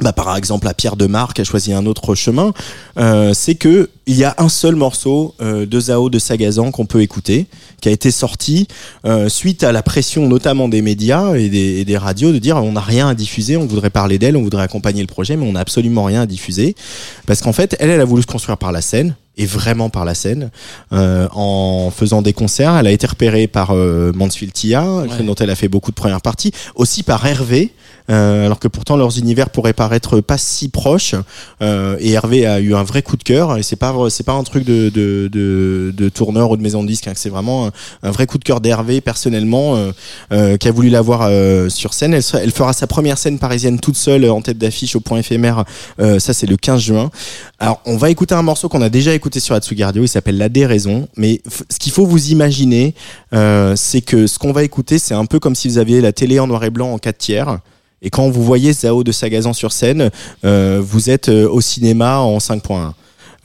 bah, 0.00 0.12
par 0.12 0.36
exemple 0.36 0.66
à 0.66 0.74
Pierre 0.74 0.96
Demar 0.96 1.34
qui 1.34 1.40
a 1.40 1.44
choisi 1.44 1.72
un 1.72 1.86
autre 1.86 2.14
chemin, 2.14 2.52
euh, 2.98 3.32
c'est 3.32 3.54
que 3.54 3.90
il 4.06 4.16
y 4.16 4.24
a 4.24 4.34
un 4.38 4.48
seul 4.48 4.74
morceau 4.74 5.34
euh, 5.40 5.66
de 5.66 5.80
Zao 5.80 6.10
de 6.10 6.18
Sagazan 6.18 6.72
qu'on 6.72 6.84
peut 6.84 7.00
écouter, 7.00 7.46
qui 7.80 7.88
a 7.88 7.92
été 7.92 8.10
sorti 8.10 8.66
euh, 9.06 9.28
suite 9.28 9.62
à 9.62 9.72
la 9.72 9.82
pression 9.82 10.26
notamment 10.26 10.68
des 10.68 10.82
médias 10.82 11.36
et 11.36 11.48
des, 11.48 11.80
et 11.80 11.84
des 11.84 11.96
radios 11.96 12.32
de 12.32 12.38
dire 12.38 12.56
on 12.56 12.72
n'a 12.72 12.80
rien 12.80 13.08
à 13.08 13.14
diffuser, 13.14 13.56
on 13.56 13.66
voudrait 13.66 13.90
parler 13.90 14.18
d'elle, 14.18 14.36
on 14.36 14.42
voudrait 14.42 14.64
accompagner 14.64 15.00
le 15.00 15.06
projet, 15.06 15.36
mais 15.36 15.46
on 15.46 15.52
n'a 15.52 15.60
absolument 15.60 16.04
rien 16.04 16.22
à 16.22 16.26
diffuser, 16.26 16.74
parce 17.26 17.40
qu'en 17.40 17.52
fait 17.52 17.76
elle, 17.78 17.90
elle 17.90 18.00
a 18.00 18.04
voulu 18.04 18.22
se 18.22 18.26
construire 18.26 18.58
par 18.58 18.72
la 18.72 18.80
scène 18.80 19.14
et 19.36 19.46
vraiment 19.46 19.88
par 19.90 20.04
la 20.04 20.14
scène 20.14 20.50
euh, 20.92 21.26
en 21.32 21.90
faisant 21.94 22.22
des 22.22 22.32
concerts. 22.32 22.76
Elle 22.76 22.86
a 22.86 22.92
été 22.92 23.06
repérée 23.06 23.46
par 23.46 23.70
euh, 23.72 24.12
Mansfield 24.14 24.52
Tia, 24.52 24.84
Ouais. 24.84 25.22
dont 25.24 25.34
elle 25.34 25.50
a 25.50 25.54
fait 25.56 25.68
beaucoup 25.68 25.90
de 25.90 25.96
premières 25.96 26.20
parties, 26.20 26.52
aussi 26.76 27.02
par 27.02 27.24
Hervé, 27.26 27.72
euh, 28.10 28.44
alors 28.46 28.58
que 28.58 28.68
pourtant 28.68 28.96
leurs 28.96 29.18
univers 29.18 29.48
pourraient 29.50 29.72
paraître 29.72 30.20
pas 30.20 30.36
si 30.38 30.68
proches. 30.68 31.14
Euh, 31.62 31.96
et 32.00 32.12
Hervé 32.12 32.46
a 32.46 32.60
eu 32.60 32.74
un 32.74 32.82
vrai 32.84 33.02
coup 33.02 33.16
de 33.16 33.22
cœur. 33.22 33.56
Et 33.56 33.62
c'est 33.62 33.76
pas 33.76 33.94
c'est 34.10 34.24
pas 34.24 34.32
un 34.34 34.42
truc 34.44 34.64
de 34.64 34.88
de, 34.90 35.28
de, 35.32 35.92
de 35.96 36.08
tourneur 36.10 36.50
ou 36.50 36.56
de 36.56 36.62
maison 36.62 36.82
de 36.82 36.88
disque. 36.88 37.08
hein, 37.08 37.12
c'est 37.16 37.30
vraiment 37.30 37.66
un, 37.68 37.72
un 38.02 38.10
vrai 38.10 38.26
coup 38.26 38.38
de 38.38 38.44
cœur 38.44 38.60
d'Hervé 38.60 39.00
personnellement, 39.00 39.76
euh, 39.76 39.92
euh, 40.32 40.56
qui 40.58 40.68
a 40.68 40.72
voulu 40.72 40.90
la 40.90 41.00
voir 41.00 41.22
euh, 41.22 41.68
sur 41.70 41.94
scène. 41.94 42.12
Elle, 42.14 42.22
elle 42.42 42.50
fera 42.52 42.72
sa 42.72 42.86
première 42.86 43.16
scène 43.18 43.38
parisienne 43.38 43.80
toute 43.80 43.96
seule 43.96 44.28
en 44.30 44.42
tête 44.42 44.58
d'affiche 44.58 44.94
au 44.96 45.00
point 45.00 45.18
éphémère. 45.18 45.64
Euh, 45.98 46.18
ça 46.18 46.34
c'est 46.34 46.46
le 46.46 46.56
15 46.56 46.80
juin. 46.80 47.10
Alors 47.58 47.80
on 47.86 47.96
va 47.96 48.10
écouter 48.10 48.34
un 48.34 48.42
morceau 48.42 48.68
qu'on 48.68 48.82
a 48.82 48.90
déjà 48.90 49.14
écouté 49.14 49.23
sur 49.32 49.54
Atsugi 49.54 49.84
Radio. 49.84 50.02
Il 50.02 50.08
s'appelle 50.08 50.38
La 50.38 50.48
déraison. 50.48 51.08
Mais 51.16 51.40
ce 51.70 51.78
qu'il 51.78 51.92
faut 51.92 52.06
vous 52.06 52.30
imaginer, 52.30 52.94
euh, 53.32 53.74
c'est 53.76 54.00
que 54.00 54.26
ce 54.26 54.38
qu'on 54.38 54.52
va 54.52 54.62
écouter, 54.62 54.98
c'est 54.98 55.14
un 55.14 55.26
peu 55.26 55.38
comme 55.38 55.54
si 55.54 55.68
vous 55.68 55.78
aviez 55.78 56.00
la 56.00 56.12
télé 56.12 56.38
en 56.38 56.46
noir 56.46 56.64
et 56.64 56.70
blanc 56.70 56.92
en 56.92 56.98
4 56.98 57.18
tiers. 57.18 57.58
Et 58.02 58.10
quand 58.10 58.28
vous 58.28 58.42
voyez 58.42 58.72
Zao 58.72 59.02
de 59.02 59.12
Sagazan 59.12 59.54
sur 59.54 59.72
scène, 59.72 60.10
euh, 60.44 60.80
vous 60.84 61.10
êtes 61.10 61.30
euh, 61.30 61.48
au 61.48 61.60
cinéma 61.60 62.18
en 62.18 62.38
5.1. 62.38 62.92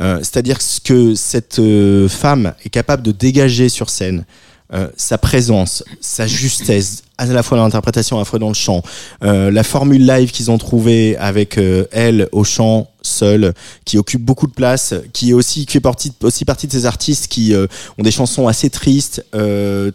Euh, 0.01 0.19
C'est-à-dire 0.19 0.57
que 0.84 1.15
cette 1.15 1.59
euh, 1.59 2.07
femme 2.07 2.53
est 2.65 2.69
capable 2.69 3.03
de 3.03 3.11
dégager 3.11 3.69
sur 3.69 3.89
scène 3.89 4.25
euh, 4.74 4.88
sa 4.97 5.17
présence, 5.17 5.84
sa 5.99 6.28
justesse, 6.28 7.03
à 7.20 7.26
la 7.26 7.43
fois 7.43 7.57
dans 7.57 7.63
l'interprétation, 7.63 8.17
à 8.17 8.20
la 8.20 8.26
fois 8.26 8.39
dans 8.39 8.47
le 8.47 8.53
chant, 8.53 8.82
euh, 9.24 9.51
la 9.51 9.63
formule 9.63 10.05
live 10.05 10.32
qu'ils 10.32 10.51
ont 10.51 10.57
trouvée 10.57 11.17
avec 11.17 11.57
euh, 11.57 11.86
elle 11.91 12.30
au 12.32 12.43
chant 12.43 12.89
seule, 13.01 13.53
qui 13.84 13.97
occupe 13.97 14.22
beaucoup 14.22 14.47
de 14.47 14.53
place, 14.53 14.93
qui 15.11 15.32
est 15.32 15.34
aussi 15.34 15.65
qui 15.65 15.74
fait 15.74 15.80
partie 15.80 16.13
aussi 16.22 16.45
partie 16.45 16.67
de 16.67 16.72
ces 16.72 16.86
artistes 16.86 17.28
qui 17.28 17.53
euh, 17.53 17.67
ont 17.97 18.03
des 18.03 18.11
chansons 18.11 18.47
assez 18.47 18.70
tristes. 18.70 19.26
Euh, 19.36 19.91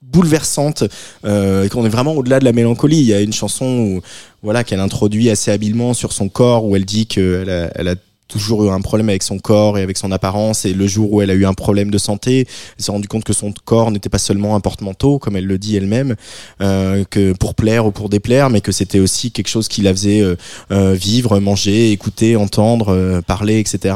bouleversantes 0.00 0.84
et 1.24 1.68
qu'on 1.68 1.84
est 1.84 1.90
vraiment 1.90 2.14
au-delà 2.14 2.38
de 2.40 2.44
la 2.46 2.52
mélancolie 2.52 2.96
il 2.96 3.04
y 3.04 3.12
a 3.12 3.20
une 3.20 3.34
chanson 3.34 3.66
où 3.66 4.00
voilà 4.42 4.64
qu'elle 4.64 4.80
introduit 4.80 5.28
assez 5.28 5.50
habilement 5.50 5.92
sur 5.92 6.14
son 6.14 6.30
corps 6.30 6.64
où 6.64 6.74
elle 6.76 6.86
dit 6.86 7.06
qu'elle 7.06 7.50
a, 7.50 7.70
elle 7.74 7.88
a 7.88 7.94
toujours 8.28 8.64
eu 8.64 8.70
un 8.70 8.80
problème 8.80 9.08
avec 9.08 9.22
son 9.22 9.38
corps 9.38 9.78
et 9.78 9.82
avec 9.82 9.96
son 9.96 10.12
apparence 10.12 10.64
et 10.64 10.74
le 10.74 10.86
jour 10.86 11.12
où 11.12 11.22
elle 11.22 11.30
a 11.30 11.34
eu 11.34 11.46
un 11.46 11.54
problème 11.54 11.90
de 11.90 11.98
santé 11.98 12.46
elle 12.78 12.84
s'est 12.84 12.92
rendu 12.92 13.08
compte 13.08 13.24
que 13.24 13.32
son 13.32 13.52
corps 13.64 13.90
n'était 13.90 14.10
pas 14.10 14.18
seulement 14.18 14.54
un 14.54 14.60
porte-manteau 14.60 15.18
comme 15.18 15.36
elle 15.36 15.46
le 15.46 15.58
dit 15.58 15.76
elle-même 15.76 16.14
euh, 16.60 17.04
que 17.10 17.32
pour 17.32 17.54
plaire 17.54 17.86
ou 17.86 17.90
pour 17.90 18.08
déplaire 18.08 18.50
mais 18.50 18.60
que 18.60 18.72
c'était 18.72 19.00
aussi 19.00 19.32
quelque 19.32 19.48
chose 19.48 19.68
qui 19.68 19.82
la 19.82 19.92
faisait 19.92 20.20
euh, 20.20 20.36
euh, 20.70 20.92
vivre 20.92 21.38
manger 21.40 21.90
écouter 21.90 22.36
entendre 22.36 23.20
parler 23.26 23.58
etc 23.58 23.94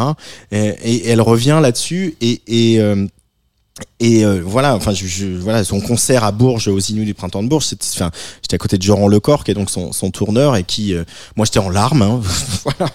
et, 0.51 1.09
elle 1.09 1.21
revient 1.21 1.59
là-dessus 1.63 2.17
et, 2.21 2.41
et 2.47 2.81
et 4.01 4.25
euh, 4.25 4.43
voilà, 4.45 4.75
enfin, 4.77 4.93
je, 4.93 5.07
je- 5.07 5.27
voilà, 5.39 5.65
son 5.65 5.81
concert 5.81 6.25
à 6.25 6.33
Bourges, 6.33 6.69
aux 6.69 6.79
Inuits 6.79 7.07
du 7.07 7.15
printemps 7.15 7.43
de 7.43 7.49
Bourges, 7.49 7.65
c'était, 7.65 7.87
enfin, 7.95 8.11
j'étais 8.43 8.55
à 8.57 8.59
côté 8.59 8.77
de 8.77 8.83
Joran 8.83 9.09
Lecor, 9.09 9.45
qui 9.45 9.51
est 9.51 9.55
donc 9.55 9.71
son, 9.71 9.93
son 9.93 10.11
tourneur, 10.11 10.57
et 10.57 10.65
qui, 10.65 10.93
euh, 10.95 11.05
moi, 11.37 11.47
j'étais 11.47 11.59
en 11.59 11.71
larmes, 11.71 12.03
hein. 12.03 12.21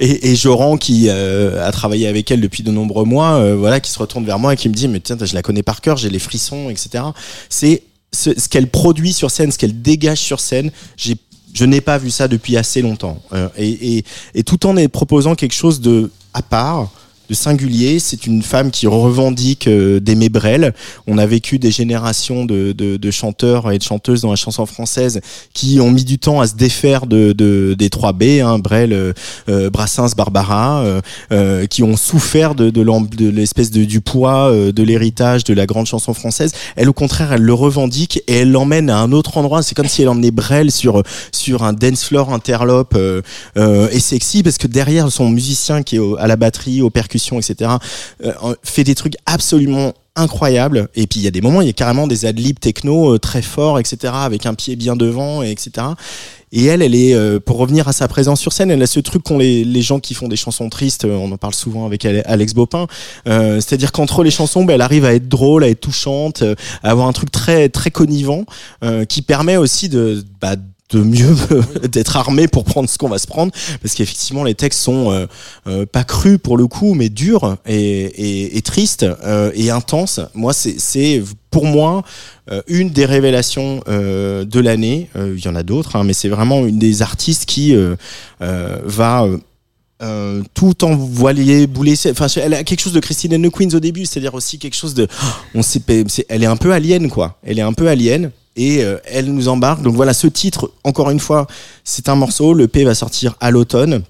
Et, 0.00 0.30
et 0.32 0.36
Joran, 0.36 0.78
qui 0.78 1.06
euh, 1.08 1.66
a 1.66 1.70
travaillé 1.70 2.06
avec 2.08 2.30
elle 2.30 2.40
depuis 2.40 2.62
de 2.62 2.70
nombreux 2.70 3.04
mois, 3.04 3.34
euh, 3.34 3.54
voilà, 3.56 3.78
qui 3.80 3.90
se 3.90 3.98
retourne 3.98 4.24
vers 4.24 4.38
moi 4.38 4.54
et 4.54 4.56
qui 4.56 4.68
me 4.68 4.74
dit, 4.74 4.88
mais 4.88 5.00
tiens, 5.00 5.16
je 5.20 5.34
la 5.34 5.42
connais 5.42 5.62
par 5.62 5.80
cœur, 5.80 5.96
j'ai 5.98 6.10
les 6.10 6.18
frissons, 6.18 6.70
etc. 6.70 7.04
C'est 7.50 7.82
ce, 8.12 8.38
ce 8.38 8.48
qu'elle 8.48 8.68
produit 8.68 9.12
sur 9.12 9.30
scène, 9.30 9.52
ce 9.52 9.58
qu'elle 9.58 9.82
dégage 9.82 10.18
sur 10.18 10.40
scène. 10.40 10.70
J'ai 10.96 11.16
je 11.54 11.66
n'ai 11.66 11.82
pas 11.82 11.98
vu 11.98 12.10
ça 12.10 12.28
depuis 12.28 12.56
assez 12.56 12.80
longtemps. 12.80 13.20
Euh, 13.34 13.46
et, 13.58 13.98
et, 13.98 14.04
et 14.34 14.42
tout 14.42 14.64
en 14.66 14.74
proposant 14.88 15.34
quelque 15.34 15.52
chose 15.52 15.82
de 15.82 16.10
à 16.32 16.40
part, 16.40 16.90
de 17.28 17.34
singulier. 17.34 17.98
C'est 17.98 18.26
une 18.26 18.42
femme 18.42 18.70
qui 18.70 18.86
revendique 18.86 19.66
euh, 19.66 20.00
d'aimer 20.00 20.28
Brel. 20.28 20.74
On 21.06 21.18
a 21.18 21.26
vécu 21.26 21.58
des 21.58 21.70
générations 21.70 22.44
de, 22.44 22.72
de, 22.72 22.96
de 22.96 23.10
chanteurs 23.10 23.70
et 23.72 23.78
de 23.78 23.82
chanteuses 23.82 24.22
dans 24.22 24.30
la 24.30 24.36
chanson 24.36 24.66
française 24.66 25.20
qui 25.52 25.80
ont 25.80 25.90
mis 25.90 26.04
du 26.04 26.18
temps 26.18 26.40
à 26.40 26.46
se 26.46 26.54
défaire 26.54 27.06
de, 27.06 27.32
de 27.32 27.74
des 27.78 27.90
3 27.90 28.12
B, 28.12 28.22
hein, 28.42 28.58
Brel, 28.58 28.92
euh, 28.92 29.12
euh, 29.48 29.70
Brassens, 29.70 30.14
Barbara, 30.16 30.82
euh, 30.82 31.00
euh, 31.32 31.66
qui 31.66 31.82
ont 31.82 31.96
souffert 31.96 32.54
de, 32.54 32.70
de 32.70 33.28
l'espèce 33.28 33.70
de, 33.70 33.84
du 33.84 34.00
poids 34.00 34.50
euh, 34.50 34.72
de 34.72 34.82
l'héritage 34.82 35.44
de 35.44 35.54
la 35.54 35.66
grande 35.66 35.86
chanson 35.86 36.14
française. 36.14 36.52
Elle, 36.76 36.88
au 36.88 36.92
contraire, 36.92 37.32
elle 37.32 37.42
le 37.42 37.54
revendique 37.54 38.22
et 38.26 38.38
elle 38.38 38.50
l'emmène 38.50 38.90
à 38.90 38.98
un 38.98 39.12
autre 39.12 39.38
endroit. 39.38 39.62
C'est 39.62 39.74
comme 39.74 39.88
si 39.88 40.02
elle 40.02 40.08
emmenait 40.08 40.30
Brel 40.30 40.70
sur 40.70 41.02
sur 41.32 41.62
un 41.62 41.72
dance 41.72 42.04
floor 42.04 42.32
interlope 42.32 42.96
et 43.56 44.00
sexy 44.00 44.42
parce 44.42 44.58
que 44.58 44.66
derrière 44.66 45.10
son 45.10 45.28
musicien 45.30 45.82
qui 45.82 45.96
est 45.96 45.98
au- 45.98 46.16
à 46.18 46.26
la 46.26 46.36
batterie, 46.36 46.82
aux 46.82 46.90
etc., 47.38 47.70
euh, 48.24 48.32
fait 48.62 48.84
des 48.84 48.94
trucs 48.94 49.14
absolument 49.26 49.94
incroyables 50.14 50.88
et 50.94 51.06
puis 51.06 51.20
il 51.20 51.22
y 51.22 51.26
a 51.26 51.30
des 51.30 51.40
moments 51.40 51.62
il 51.62 51.66
y 51.66 51.70
a 51.70 51.72
carrément 51.72 52.06
des 52.06 52.26
adlibs 52.26 52.58
techno 52.60 53.14
euh, 53.14 53.18
très 53.18 53.40
forts 53.40 53.78
etc 53.78 54.12
avec 54.14 54.44
un 54.44 54.52
pied 54.52 54.76
bien 54.76 54.94
devant 54.94 55.42
et 55.42 55.50
etc 55.50 55.86
et 56.52 56.66
elle 56.66 56.82
elle 56.82 56.94
est 56.94 57.14
euh, 57.14 57.40
pour 57.40 57.56
revenir 57.56 57.88
à 57.88 57.94
sa 57.94 58.08
présence 58.08 58.38
sur 58.38 58.52
scène 58.52 58.70
elle 58.70 58.82
a 58.82 58.86
ce 58.86 59.00
truc 59.00 59.22
qu'ont 59.22 59.38
les, 59.38 59.64
les 59.64 59.80
gens 59.80 60.00
qui 60.00 60.12
font 60.12 60.28
des 60.28 60.36
chansons 60.36 60.68
tristes 60.68 61.06
on 61.06 61.32
en 61.32 61.36
parle 61.38 61.54
souvent 61.54 61.86
avec 61.86 62.04
Ale- 62.04 62.22
Alex 62.26 62.52
Bopin 62.52 62.88
euh, 63.26 63.58
c'est 63.62 63.74
à 63.74 63.78
dire 63.78 63.90
qu'entre 63.90 64.22
les 64.22 64.30
chansons 64.30 64.64
ben, 64.66 64.74
elle 64.74 64.82
arrive 64.82 65.06
à 65.06 65.14
être 65.14 65.28
drôle 65.30 65.64
à 65.64 65.70
être 65.70 65.80
touchante 65.80 66.42
à 66.82 66.90
avoir 66.90 67.08
un 67.08 67.12
truc 67.12 67.30
très 67.30 67.70
très 67.70 67.90
connivant 67.90 68.44
qui 69.08 69.22
permet 69.22 69.56
aussi 69.56 69.88
de 69.88 70.22
bah, 70.42 70.56
de 70.92 71.02
mieux 71.02 71.34
d'être 71.88 72.16
armé 72.16 72.48
pour 72.48 72.64
prendre 72.64 72.88
ce 72.88 72.98
qu'on 72.98 73.08
va 73.08 73.18
se 73.18 73.26
prendre 73.26 73.52
parce 73.82 73.94
qu'effectivement 73.94 74.44
les 74.44 74.54
textes 74.54 74.80
sont 74.80 75.10
euh, 75.10 75.26
euh, 75.66 75.86
pas 75.86 76.04
crus 76.04 76.38
pour 76.38 76.56
le 76.56 76.66
coup 76.66 76.94
mais 76.94 77.08
durs 77.08 77.56
et, 77.66 77.76
et, 77.76 78.56
et 78.56 78.62
tristes 78.62 79.06
euh, 79.24 79.50
et 79.54 79.70
intenses. 79.70 80.20
Moi 80.34 80.52
c'est 80.52 81.22
pour 81.50 81.66
moi 81.66 82.02
une 82.66 82.90
des 82.90 83.04
révélations 83.04 83.82
de 83.86 84.60
l'année. 84.60 85.08
Il 85.14 85.38
y 85.38 85.48
en 85.48 85.54
a 85.54 85.62
d'autres 85.62 85.96
hein, 85.96 86.04
mais 86.04 86.12
c'est 86.12 86.28
vraiment 86.28 86.66
une 86.66 86.78
des 86.78 87.02
artistes 87.02 87.44
qui 87.46 87.74
va 88.40 89.26
tout 90.54 90.84
en 90.84 90.96
voilier 90.96 91.68
enfin 92.10 92.26
elle 92.36 92.54
a 92.54 92.64
quelque 92.64 92.80
chose 92.80 92.92
de 92.92 93.00
Christine 93.00 93.34
and 93.34 93.50
Queens 93.50 93.74
au 93.74 93.80
début 93.80 94.06
c'est-à-dire 94.06 94.34
aussi 94.34 94.58
quelque 94.58 94.74
chose 94.74 94.94
de 94.94 95.06
on 95.54 95.62
sait 95.62 95.82
elle 96.28 96.42
est 96.42 96.46
un 96.46 96.56
peu 96.56 96.72
alien 96.72 97.10
quoi. 97.10 97.38
Elle 97.44 97.58
est 97.58 97.62
un 97.62 97.74
peu 97.74 97.88
alien 97.88 98.30
et 98.56 98.84
euh, 98.84 98.98
elle 99.04 99.32
nous 99.32 99.48
embarque 99.48 99.82
donc 99.82 99.94
voilà 99.94 100.12
ce 100.12 100.26
titre 100.26 100.70
encore 100.84 101.10
une 101.10 101.20
fois 101.20 101.46
c'est 101.84 102.08
un 102.08 102.14
morceau 102.14 102.52
le 102.54 102.68
P 102.68 102.84
va 102.84 102.94
sortir 102.94 103.34
à 103.40 103.50
l'automne 103.50 104.02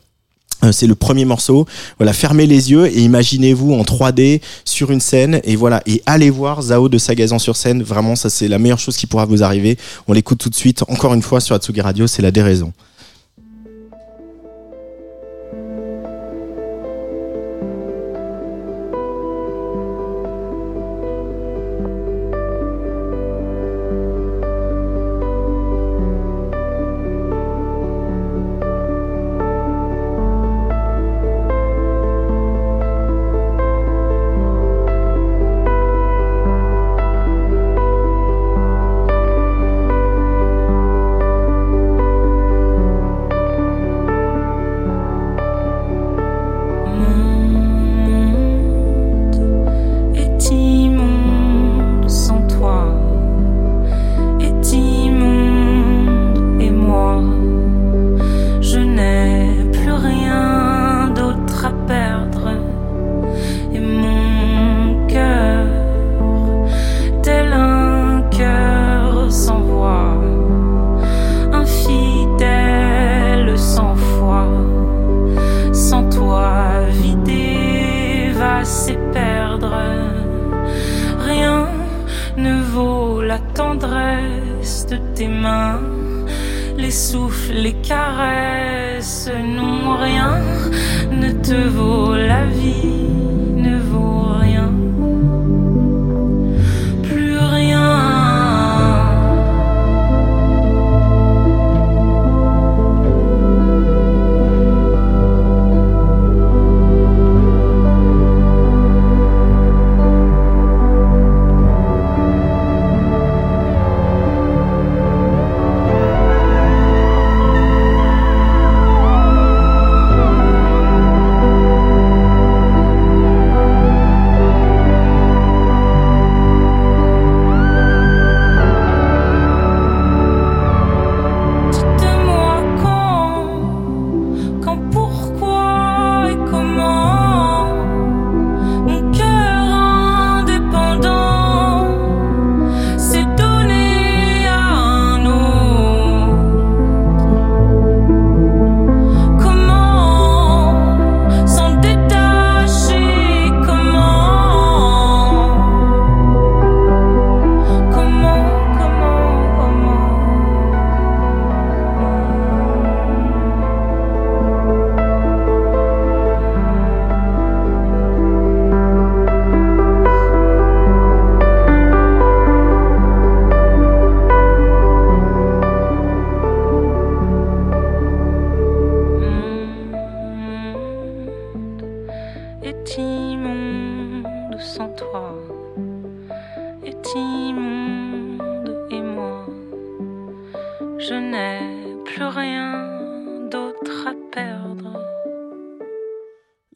euh, 0.64 0.72
c'est 0.72 0.86
le 0.86 0.94
premier 0.94 1.24
morceau. 1.24 1.66
Voilà, 1.98 2.12
fermez 2.12 2.46
les 2.46 2.70
yeux 2.70 2.86
et 2.86 3.00
imaginez-vous 3.00 3.72
en 3.74 3.82
3D 3.82 4.40
sur 4.64 4.90
une 4.90 5.00
scène 5.00 5.40
et 5.44 5.56
voilà 5.56 5.82
et 5.86 6.02
allez 6.06 6.30
voir 6.30 6.62
Zao 6.62 6.88
de 6.88 6.98
Sagazan 6.98 7.38
sur 7.38 7.56
scène. 7.56 7.82
Vraiment, 7.82 8.16
ça 8.16 8.30
c'est 8.30 8.48
la 8.48 8.58
meilleure 8.58 8.78
chose 8.78 8.96
qui 8.96 9.06
pourra 9.06 9.24
vous 9.24 9.42
arriver. 9.42 9.76
On 10.06 10.12
l'écoute 10.12 10.38
tout 10.38 10.50
de 10.50 10.54
suite. 10.54 10.84
Encore 10.88 11.14
une 11.14 11.22
fois 11.22 11.40
sur 11.40 11.54
Atsugi 11.54 11.80
Radio, 11.80 12.06
c'est 12.06 12.22
la 12.22 12.30
déraison. 12.30 12.72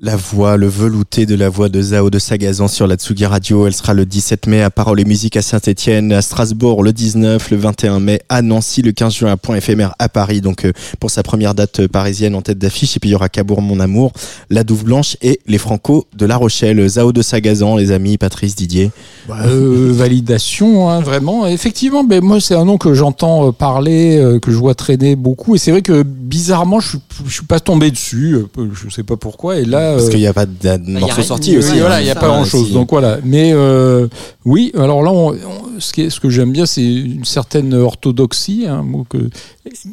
La 0.07 0.15
voix, 0.15 0.57
le 0.57 0.69
velouté 0.69 1.27
de 1.27 1.35
la 1.35 1.49
voix 1.49 1.69
de 1.69 1.83
Zao 1.83 2.11
de 2.11 2.21
Sagazan 2.21 2.69
sur 2.69 2.87
la 2.87 2.95
Tsugi 2.95 3.27
Radio. 3.27 3.67
Elle 3.67 3.75
sera 3.75 3.93
le 3.93 4.07
17 4.07 4.47
mai 4.47 4.63
à 4.63 4.71
Parole 4.71 5.01
et 5.01 5.05
Musique 5.05 5.37
à 5.37 5.43
Saint-Etienne, 5.43 6.13
à 6.13 6.23
Strasbourg 6.23 6.85
le 6.85 6.93
19, 6.93 7.51
le 7.51 7.57
21 7.57 7.99
mai 7.99 8.21
à 8.29 8.41
Nancy, 8.41 8.83
le 8.83 8.93
15 8.93 9.13
juin 9.13 9.33
à 9.33 9.37
Point 9.37 9.57
éphémère 9.57 9.97
à 9.99 10.09
Paris. 10.09 10.41
Donc, 10.41 10.65
euh, 10.65 10.73
pour 11.01 11.11
sa 11.11 11.25
première 11.25 11.57
date 11.57 11.81
euh, 11.81 11.89
parisienne 11.89 12.37
en 12.37 12.41
tête 12.41 12.59
d'affiche. 12.59 12.97
Et 12.97 13.01
puis, 13.01 13.09
il 13.09 13.15
y 13.15 13.17
aura 13.17 13.29
Cabourg, 13.29 13.61
mon 13.61 13.81
amour, 13.81 14.13
La 14.49 14.63
Douve 14.63 14.85
Blanche 14.85 15.17
et 15.23 15.41
les 15.49 15.59
Franco 15.59 16.07
de 16.17 16.25
La 16.25 16.37
Rochelle. 16.37 16.89
Zao 16.89 17.11
de 17.11 17.23
Sagazan, 17.23 17.75
les 17.75 17.91
amis, 17.91 18.17
Patrice, 18.17 18.55
Didier. 18.55 18.93
Euh, 19.29 19.91
validation, 19.93 20.89
hein, 20.89 21.01
vraiment. 21.01 21.49
Effectivement, 21.49 22.05
ben, 22.05 22.23
moi, 22.23 22.41
c'est 22.41 22.55
un 22.55 22.65
nom 22.65 22.79
que 22.79 22.95
j'entends 22.95 23.51
parler, 23.51 24.39
que 24.41 24.53
je 24.53 24.57
vois 24.57 24.77
traîner 24.77 25.17
beaucoup. 25.17 25.57
Et 25.57 25.59
c'est 25.59 25.73
vrai 25.73 25.83
que 25.83 26.05
bizarrement, 26.05 26.79
je, 26.79 26.97
je 27.27 27.33
suis 27.33 27.47
pas 27.47 27.59
tombé 27.59 27.91
dessus. 27.91 28.37
Je 28.57 28.89
sais 28.89 29.03
pas 29.03 29.17
pourquoi. 29.17 29.59
Et 29.59 29.65
là, 29.65 29.96
Parce 29.97 30.07
euh, 30.09 30.11
qu'il 30.11 30.21
n'y 30.21 30.27
a 30.27 30.33
pas 30.33 30.47
de 30.47 30.53
de 30.77 30.99
morceau 30.99 31.23
sorti 31.23 31.57
aussi. 31.57 31.71
oui, 31.73 31.77
hein. 31.79 31.81
voilà, 31.81 32.01
il 32.01 32.05
n'y 32.05 32.11
a 32.11 32.15
pas 32.15 32.29
ouais, 32.29 32.35
grand 32.37 32.45
chose. 32.45 32.73
Donc 32.73 32.91
voilà. 32.91 33.19
Mais 33.25 33.53
euh, 33.53 34.07
oui, 34.45 34.73
alors 34.77 35.03
là, 35.03 35.13
on- 35.13 35.33
on- 35.35 35.81
ce, 35.81 35.93
qui 35.93 36.03
est- 36.03 36.11
ce 36.11 36.21
que 36.21 36.31
j'aime 36.31 36.53
bien, 36.53 36.65
c'est 36.67 36.85
une 36.85 37.25
certaine 37.25 37.75
orthodoxie, 37.75 38.67
un 38.67 38.83
mot 38.83 39.05
que, 39.09 39.19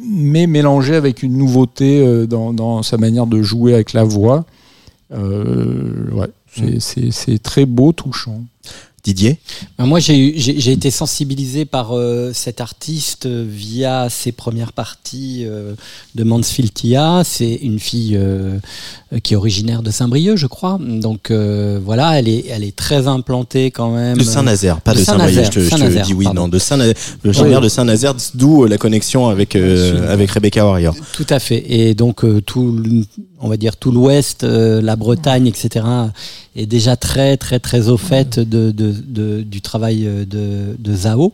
mais 0.02 0.46
mélangé 0.46 0.94
avec 0.94 1.22
une 1.22 1.36
nouveauté 1.36 2.00
euh, 2.00 2.26
dans, 2.26 2.52
dans 2.52 2.82
sa 2.82 2.96
manière 2.96 3.26
de 3.26 3.42
jouer 3.42 3.74
avec 3.74 3.92
la 3.92 4.04
voix. 4.04 4.44
Euh, 5.12 6.10
ouais, 6.12 6.28
c'est- 6.54 6.80
c'est 6.80 7.10
c'est 7.10 7.38
très 7.42 7.66
beau, 7.66 7.92
touchant. 7.92 8.42
Didier 9.04 9.36
Ben, 9.78 9.84
Moi, 9.84 10.00
j'ai 10.00 10.18
eu- 10.18 10.32
j'ai 10.36 10.58
j'ai 10.58 10.72
été 10.72 10.90
sensibilisé 10.90 11.66
par 11.66 11.92
euh, 11.92 12.32
cet 12.32 12.62
artiste 12.62 13.26
via 13.26 14.08
ses 14.08 14.32
premières 14.32 14.72
parties 14.72 15.42
euh, 15.44 15.74
de 16.14 16.24
Mansfield-Tia. 16.24 17.20
C'est 17.22 17.52
une 17.56 17.78
fille 17.78 18.16
euh, 18.16 18.56
qui 19.20 19.34
est 19.34 19.36
originaire 19.36 19.82
de 19.82 19.90
Saint-Brieuc, 19.90 20.36
je 20.36 20.46
crois. 20.46 20.78
Donc 20.80 21.30
euh, 21.30 21.78
voilà, 21.84 22.18
elle 22.18 22.28
est, 22.28 22.46
elle 22.50 22.64
est 22.64 22.74
très 22.74 23.06
implantée 23.06 23.70
quand 23.70 23.90
même. 23.94 24.16
De 24.16 24.22
Saint-Nazaire, 24.24 24.80
pas 24.80 24.92
de 24.94 24.98
de, 24.98 25.04
Saint-Brieuc. 25.04 25.44
Je 25.44 25.50
te, 25.50 25.60
je 25.60 25.70
te 25.70 26.04
dis 26.04 26.14
oui, 26.14 26.24
pardon. 26.24 26.42
non, 26.42 26.48
de 26.48 26.58
Saint-Nazaire. 26.58 26.94
Originaire 27.24 27.60
de 27.60 27.68
Saint-Nazaire, 27.68 28.14
d'où 28.34 28.64
euh, 28.64 28.68
la 28.68 28.78
connexion 28.78 29.28
avec, 29.28 29.56
euh, 29.56 30.12
avec 30.12 30.30
Rebecca 30.30 30.64
Warrior. 30.64 30.94
Tout 31.12 31.26
à 31.30 31.38
fait. 31.38 31.64
Et 31.68 31.94
donc 31.94 32.24
euh, 32.24 32.40
tout, 32.40 32.72
le- 32.72 33.04
on 33.40 33.48
va 33.48 33.56
dire 33.56 33.76
tout 33.76 33.90
l'Ouest, 33.92 34.44
euh, 34.44 34.80
la 34.82 34.96
Bretagne, 34.96 35.46
etc. 35.46 35.84
est 36.56 36.66
déjà 36.66 36.96
très 36.96 37.36
très 37.36 37.58
très 37.60 37.88
au 37.88 37.96
fait 37.96 38.38
de, 38.38 38.70
de, 38.70 38.94
de- 39.06 39.42
du 39.42 39.60
travail 39.60 40.06
euh, 40.06 40.24
de, 40.24 40.76
de 40.78 40.96
Zao. 40.96 41.32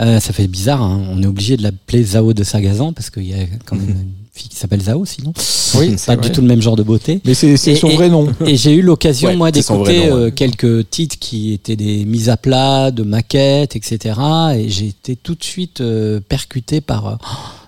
Euh, 0.00 0.20
ça 0.20 0.32
fait 0.32 0.46
bizarre. 0.46 0.82
hein. 0.82 1.02
On 1.10 1.22
est 1.22 1.26
obligé 1.26 1.56
de 1.56 1.62
l'appeler 1.62 2.02
Zao 2.02 2.32
de 2.32 2.42
Sagazan 2.44 2.92
parce 2.92 3.10
qu'il 3.10 3.24
y 3.28 3.34
a 3.34 3.44
quand 3.66 3.76
même 3.76 3.96
fille 4.34 4.48
qui 4.48 4.56
s'appelle 4.56 4.80
Zao, 4.80 5.04
sinon 5.04 5.32
Oui, 5.76 5.94
pas 6.06 6.16
du 6.16 6.30
tout 6.32 6.40
le 6.40 6.46
même 6.46 6.62
genre 6.62 6.76
de 6.76 6.82
beauté. 6.82 7.20
Mais 7.26 7.34
c'est 7.34 7.56
son 7.76 7.88
et- 7.88 7.96
vrai 7.96 8.08
nom. 8.08 8.28
Et 8.46 8.56
j'ai 8.56 8.72
eu 8.72 8.80
l'occasion, 8.82 9.28
Ouais, 9.28 9.36
moi, 9.36 9.50
d'écouter 9.50 10.00
ouais. 10.00 10.10
euh, 10.10 10.30
quelques 10.30 10.88
titres 10.88 11.16
qui 11.18 11.52
étaient 11.52 11.76
des 11.76 12.04
mises 12.06 12.30
à 12.30 12.36
plat, 12.38 12.90
de 12.90 13.02
maquettes, 13.02 13.76
etc. 13.76 14.18
Et 14.56 14.70
j'ai 14.70 14.86
été 14.88 15.16
tout 15.16 15.34
de 15.34 15.44
suite 15.44 15.80
euh, 15.82 16.18
percuté 16.26 16.80
par, 16.80 17.06
euh, 17.08 17.14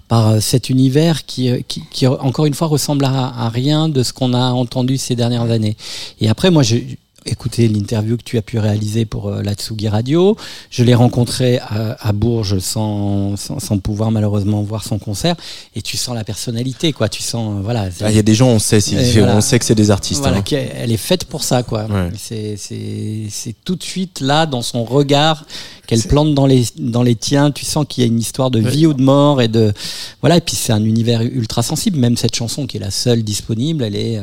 par 0.09 0.29
euh, 0.31 0.41
cet 0.41 0.71
univers 0.71 1.27
qui, 1.27 1.51
euh, 1.51 1.61
qui, 1.69 1.83
qui, 1.91 2.07
encore 2.07 2.47
une 2.47 2.55
fois, 2.55 2.69
ressemble 2.69 3.05
à, 3.05 3.11
à 3.37 3.49
rien 3.51 3.91
de 3.91 4.03
ce 4.03 4.15
qu'on 4.15 4.33
a 4.33 4.51
entendu 4.53 4.97
ces 4.97 5.15
dernières 5.17 5.51
années. 5.51 5.77
Et 6.21 6.29
après, 6.31 6.51
moi, 6.51 6.63
j'ai 6.63 6.99
écouté 7.27 7.69
l'interview 7.69 8.17
que 8.17 8.23
tu 8.23 8.39
as 8.39 8.43
pu 8.43 8.59
réaliser 8.59 9.05
pour 9.05 9.29
euh, 9.29 9.43
la 9.43 9.55
Tsugi 9.55 9.89
Radio. 9.89 10.37
Je 10.71 10.83
l'ai 10.85 10.95
rencontré 10.95 11.59
à, 11.59 11.97
à 12.01 12.13
Bourges 12.13 12.59
sans, 12.59 13.37
sans, 13.37 13.59
sans 13.61 13.79
pouvoir 13.79 14.11
malheureusement 14.11 14.63
voir 14.63 14.85
son 14.85 14.99
concert. 14.99 15.35
Et 15.75 15.83
tu 15.83 15.97
sens 15.97 16.15
la 16.15 16.25
personnalité, 16.25 16.93
quoi. 16.93 17.09
Tu 17.09 17.23
sens, 17.23 17.59
euh, 17.59 17.63
voilà. 17.63 17.89
Ah, 18.01 18.11
Il 18.11 18.17
y 18.17 18.19
a 18.19 18.23
des 18.23 18.35
gens, 18.35 18.49
on 18.49 18.59
sait, 18.59 18.81
si- 18.81 18.97
voilà. 19.19 19.37
on 19.37 19.41
sait 19.41 19.59
que 19.59 19.65
c'est 19.65 19.75
des 19.75 19.91
artistes. 19.91 20.21
Voilà, 20.23 20.39
hein. 20.39 20.45
elle 20.77 20.93
est 20.93 20.97
faite 20.97 21.25
pour 21.25 21.43
ça, 21.43 21.63
quoi. 21.63 21.85
Ouais. 21.85 22.11
C'est, 22.19 22.57
c'est, 22.57 23.27
c'est 23.31 23.55
tout 23.65 23.77
de 23.77 23.83
suite 23.83 24.21
là, 24.21 24.47
dans 24.47 24.63
son 24.63 24.85
regard, 24.85 25.45
qu'elle 25.87 26.03
plante 26.03 26.35
dans 26.35 26.47
les, 26.47 26.65
dans 26.79 27.03
les 27.03 27.15
tiens. 27.15 27.51
Tu 27.51 27.65
sens 27.65 27.85
qu'il 27.89 28.03
y 28.03 28.05
a 28.05 28.09
une 28.09 28.19
histoire 28.19 28.51
de 28.51 28.59
vie 28.59 28.87
ou 28.87 28.95
de 28.95 29.03
mort 29.03 29.41
et 29.41 29.49
de, 29.49 29.73
voilà. 30.21 30.39
Et 30.39 30.41
puis 30.41 30.57
c'est 30.57 30.73
un 30.73 30.85
univers 30.85 31.23
ultra 31.23 31.63
sensible. 31.63 31.99
Même 31.99 32.17
cette 32.17 32.35
chanson 32.35 32.67
qui 32.67 32.77
est 32.77 32.81
la 32.81 32.91
seule 32.91 33.23
disponible, 33.23 33.85
elle 33.85 33.97
est, 33.97 34.19
euh, 34.19 34.23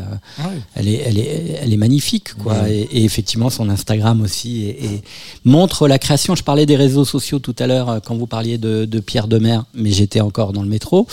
elle 0.76 0.88
est, 0.88 1.01
elle 1.05 1.18
est, 1.18 1.59
elle 1.62 1.74
est 1.74 1.78
magnifique, 1.78 2.34
quoi. 2.36 2.70
Et, 2.70 2.82
et 2.91 3.03
effectivement, 3.03 3.49
son 3.49 3.70
Instagram 3.70 4.22
aussi 4.22 4.64
et, 4.64 4.86
et 4.86 5.01
montre 5.45 5.88
la 5.88 5.99
création. 5.99 6.36
Je 6.36 6.43
parlais 6.43 6.66
des 6.66 6.76
réseaux 6.76 7.05
sociaux 7.05 7.39
tout 7.39 7.55
à 7.59 7.68
l'heure 7.68 7.89
euh, 7.89 7.99
quand 8.03 8.16
vous 8.16 8.28
parliez 8.28 8.57
de, 8.57 8.86
de 8.86 8.99
Pierre 8.99 9.28
Demer, 9.28 9.59
mais 9.74 9.91
j'étais 9.91 10.22
encore 10.22 10.53
dans 10.53 10.64
le 10.64 10.70
métro. 10.70 11.07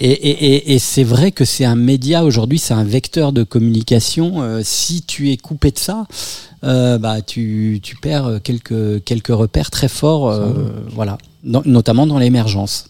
Et, 0.00 0.10
et, 0.10 0.54
et, 0.54 0.74
et 0.74 0.78
c'est 0.78 1.02
vrai 1.02 1.32
que 1.32 1.44
c'est 1.44 1.64
un 1.64 1.74
média 1.74 2.24
aujourd'hui, 2.24 2.60
c'est 2.60 2.74
un 2.74 2.84
vecteur 2.84 3.32
de 3.32 3.42
communication. 3.42 4.42
Euh, 4.42 4.60
si 4.62 5.02
tu 5.02 5.32
es 5.32 5.36
coupé 5.36 5.72
de 5.72 5.78
ça, 5.78 6.06
euh, 6.64 6.98
bah 6.98 7.20
tu, 7.22 7.80
tu 7.82 7.96
perds 7.96 8.40
quelques 8.42 9.04
quelques 9.04 9.28
repères 9.28 9.70
très 9.70 9.88
forts, 9.88 10.28
euh, 10.30 10.52
voilà, 10.94 11.18
Dans- 11.44 11.62
notamment 11.64 12.06
dans 12.06 12.18
l'émergence. 12.18 12.86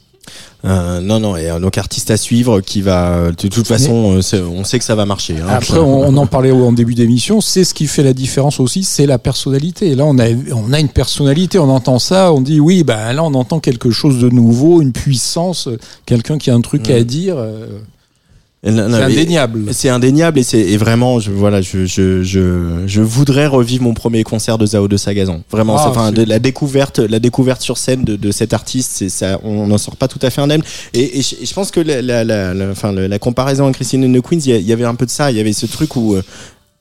Euh, 0.66 1.00
non, 1.00 1.20
non, 1.20 1.36
et 1.36 1.48
un 1.48 1.58
donc 1.58 1.78
artiste 1.78 2.10
à 2.10 2.18
suivre 2.18 2.60
qui 2.60 2.82
va, 2.82 3.30
de 3.30 3.48
toute 3.48 3.66
façon, 3.66 4.18
euh, 4.34 4.42
on 4.50 4.62
sait 4.64 4.78
que 4.78 4.84
ça 4.84 4.94
va 4.94 5.06
marcher. 5.06 5.36
hein. 5.40 5.46
Après, 5.48 5.78
on, 5.78 6.00
on 6.00 6.16
en 6.18 6.26
parlait 6.26 6.50
en 6.50 6.72
début 6.72 6.94
d'émission, 6.94 7.40
c'est 7.40 7.64
ce 7.64 7.72
qui 7.72 7.86
fait 7.86 8.02
la 8.02 8.12
différence 8.12 8.60
aussi, 8.60 8.82
c'est 8.84 9.06
la 9.06 9.18
personnalité. 9.18 9.88
Et 9.88 9.94
là, 9.94 10.04
on 10.04 10.18
a, 10.18 10.26
on 10.54 10.72
a 10.74 10.80
une 10.80 10.90
personnalité, 10.90 11.58
on 11.58 11.70
entend 11.70 11.98
ça, 11.98 12.30
on 12.34 12.42
dit 12.42 12.60
oui, 12.60 12.82
ben 12.84 13.12
là, 13.14 13.24
on 13.24 13.32
entend 13.34 13.58
quelque 13.60 13.90
chose 13.90 14.18
de 14.20 14.28
nouveau, 14.28 14.82
une 14.82 14.92
puissance, 14.92 15.68
euh, 15.68 15.78
quelqu'un 16.04 16.36
qui 16.36 16.50
a 16.50 16.54
un 16.54 16.60
truc 16.60 16.90
à 16.90 17.04
dire. 17.04 17.36
euh, 17.38 17.66
Et 17.68 17.78
non, 17.78 17.78
non, 17.78 18.47
c'est 18.90 19.02
indéniable. 19.04 19.66
C'est 19.72 19.88
indéniable 19.88 20.38
et 20.40 20.42
c'est 20.42 20.76
vraiment, 20.76 21.20
je, 21.20 21.30
voilà, 21.30 21.60
je, 21.62 21.86
je, 21.86 22.22
je, 22.24 22.82
je 22.86 23.00
voudrais 23.02 23.46
revivre 23.46 23.84
mon 23.84 23.94
premier 23.94 24.24
concert 24.24 24.58
de 24.58 24.66
Zao 24.66 24.88
de 24.88 24.96
Sagazan. 24.96 25.42
Vraiment, 25.50 25.76
Ah, 25.78 25.88
enfin, 25.90 26.10
de- 26.12 26.24
la 26.24 26.40
découverte, 26.40 26.98
la 26.98 27.20
découverte 27.20 27.62
sur 27.62 27.78
scène 27.78 28.02
de, 28.04 28.16
de 28.16 28.30
cet 28.32 28.52
artiste, 28.52 28.90
c'est 28.94 29.08
ça, 29.10 29.38
on 29.44 29.68
n'en 29.68 29.78
sort 29.78 29.94
pas 29.96 30.08
tout 30.08 30.18
à 30.22 30.30
fait 30.30 30.40
indemne. 30.40 30.62
Et, 30.92 31.18
et, 31.18 31.22
je, 31.22 31.36
et 31.40 31.46
je 31.46 31.54
pense 31.54 31.70
que 31.70 31.78
la, 31.80 32.02
la, 32.02 32.24
la, 32.24 32.52
la- 32.52 32.70
enfin, 32.70 32.90
la, 32.90 33.06
la 33.06 33.18
comparaison 33.20 33.66
à 33.68 33.72
Christine 33.72 34.04
and 34.04 34.18
the 34.18 34.22
Queens, 34.22 34.40
il 34.44 34.50
y, 34.50 34.52
a- 34.54 34.58
il 34.58 34.66
y 34.66 34.72
avait 34.72 34.84
un 34.84 34.96
peu 34.96 35.06
de 35.06 35.10
ça. 35.10 35.30
Il 35.30 35.36
y 35.36 35.40
avait 35.40 35.52
ce 35.52 35.66
truc 35.66 35.94
où 35.94 36.16
euh, 36.16 36.22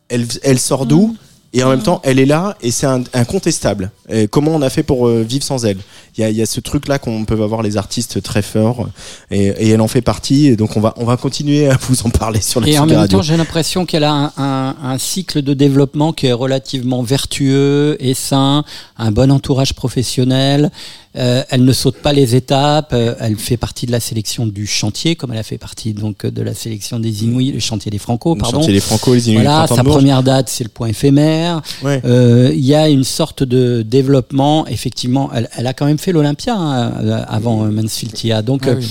elle, 0.09 0.25
elle 0.41 0.57
sort 0.59 0.87
d'où? 0.87 1.15
Et 1.57 1.63
en 1.63 1.69
même 1.69 1.81
temps, 1.81 1.99
elle 2.03 2.19
est 2.19 2.25
là 2.25 2.55
et 2.61 2.71
c'est 2.71 2.87
incontestable. 3.13 3.91
Et 4.09 4.27
comment 4.27 4.55
on 4.55 4.61
a 4.61 4.69
fait 4.69 4.83
pour 4.83 5.07
euh, 5.07 5.23
vivre 5.23 5.43
sans 5.43 5.65
elle? 5.65 5.79
Il 6.17 6.21
y 6.21 6.23
a, 6.23 6.29
il 6.29 6.35
y 6.35 6.41
a 6.41 6.45
ce 6.45 6.59
truc-là 6.59 6.97
qu'on 6.97 7.25
peut 7.25 7.41
avoir 7.43 7.61
les 7.61 7.77
artistes 7.77 8.21
très 8.23 8.41
forts 8.41 8.87
et, 9.29 9.47
et 9.47 9.69
elle 9.69 9.81
en 9.81 9.87
fait 9.87 10.01
partie. 10.01 10.47
Et 10.47 10.55
donc 10.55 10.77
on 10.77 10.79
va, 10.79 10.93
on 10.97 11.05
va 11.05 11.17
continuer 11.17 11.69
à 11.69 11.77
vous 11.87 12.05
en 12.05 12.09
parler 12.09 12.41
sur 12.41 12.61
la 12.61 12.67
Et 12.67 12.79
en 12.79 12.85
même 12.85 12.97
Radio. 12.97 13.17
temps, 13.17 13.21
j'ai 13.23 13.37
l'impression 13.37 13.85
qu'elle 13.85 14.03
a 14.03 14.13
un, 14.13 14.31
un, 14.37 14.75
un 14.81 14.97
cycle 14.97 15.41
de 15.41 15.53
développement 15.53 16.13
qui 16.13 16.27
est 16.27 16.33
relativement 16.33 17.03
vertueux 17.03 17.97
et 17.99 18.13
sain, 18.13 18.63
un 18.97 19.11
bon 19.11 19.31
entourage 19.31 19.73
professionnel. 19.73 20.71
Euh, 21.17 21.43
elle 21.49 21.65
ne 21.65 21.73
saute 21.73 21.97
pas 21.97 22.13
les 22.13 22.35
étapes. 22.35 22.91
euh, 22.93 23.15
elle 23.19 23.35
fait 23.37 23.57
partie 23.57 23.85
de 23.85 23.91
la 23.91 23.99
sélection 23.99 24.45
du 24.45 24.67
chantier, 24.67 25.15
comme 25.15 25.31
elle 25.33 25.39
a 25.39 25.43
fait 25.43 25.57
partie 25.57 25.93
donc 25.93 26.25
de 26.25 26.41
la 26.41 26.53
sélection 26.53 26.99
des 26.99 27.23
Inuits, 27.23 27.51
le 27.51 27.59
chantier 27.59 27.89
des 27.89 27.97
Franco, 27.97 28.35
Le 28.35 28.39
pardon. 28.39 28.59
chantier 28.59 28.73
des 28.73 28.79
Franco, 28.79 29.13
les 29.13 29.27
Inuits 29.29 29.41
Voilà, 29.43 29.65
sa 29.67 29.83
première 29.83 30.21
date, 30.23 30.49
c'est 30.49 30.63
le 30.63 30.69
point 30.69 30.87
éphémère. 30.89 31.61
Ouais. 31.83 32.01
Euh, 32.05 32.51
Il 32.53 32.65
y 32.65 32.75
a 32.75 32.87
une 32.89 33.03
sorte 33.03 33.43
de 33.43 33.81
développement. 33.81 34.67
Effectivement, 34.67 35.29
elle, 35.33 35.49
elle 35.57 35.67
a 35.67 35.73
quand 35.73 35.85
même 35.85 35.97
fait 35.97 36.11
l'Olympia 36.11 36.55
hein, 36.55 36.91
euh, 37.03 37.23
avant 37.27 37.63
euh, 37.65 37.69
Mansfield 37.71 38.13
Tia. 38.13 38.41
Donc, 38.41 38.61
Ah 38.65 38.69
euh, 38.69 38.75
oui. 38.79 38.87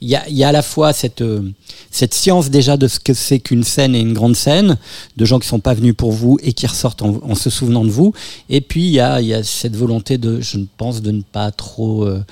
Il 0.00 0.08
y 0.08 0.16
a, 0.16 0.28
y 0.28 0.44
a 0.44 0.48
à 0.48 0.52
la 0.52 0.62
fois 0.62 0.92
cette, 0.92 1.20
euh, 1.20 1.42
cette 1.90 2.14
science 2.14 2.50
déjà 2.50 2.76
de 2.76 2.88
ce 2.88 2.98
que 2.98 3.14
c'est 3.14 3.38
qu'une 3.38 3.64
scène 3.64 3.94
et 3.94 4.00
une 4.00 4.14
grande 4.14 4.36
scène, 4.36 4.78
de 5.16 5.24
gens 5.24 5.38
qui 5.38 5.48
sont 5.48 5.60
pas 5.60 5.74
venus 5.74 5.94
pour 5.94 6.12
vous 6.12 6.38
et 6.42 6.52
qui 6.52 6.66
ressortent 6.66 7.02
en, 7.02 7.20
en 7.22 7.34
se 7.34 7.50
souvenant 7.50 7.84
de 7.84 7.90
vous. 7.90 8.12
Et 8.48 8.60
puis 8.60 8.86
il 8.86 8.92
y 8.92 9.00
a, 9.00 9.20
y 9.20 9.34
a 9.34 9.42
cette 9.42 9.76
volonté 9.76 10.18
de, 10.18 10.40
je 10.40 10.58
pense, 10.76 11.02
de 11.02 11.10
ne 11.10 11.22
pas 11.22 11.50
trop 11.50 12.04
euh, 12.04 12.24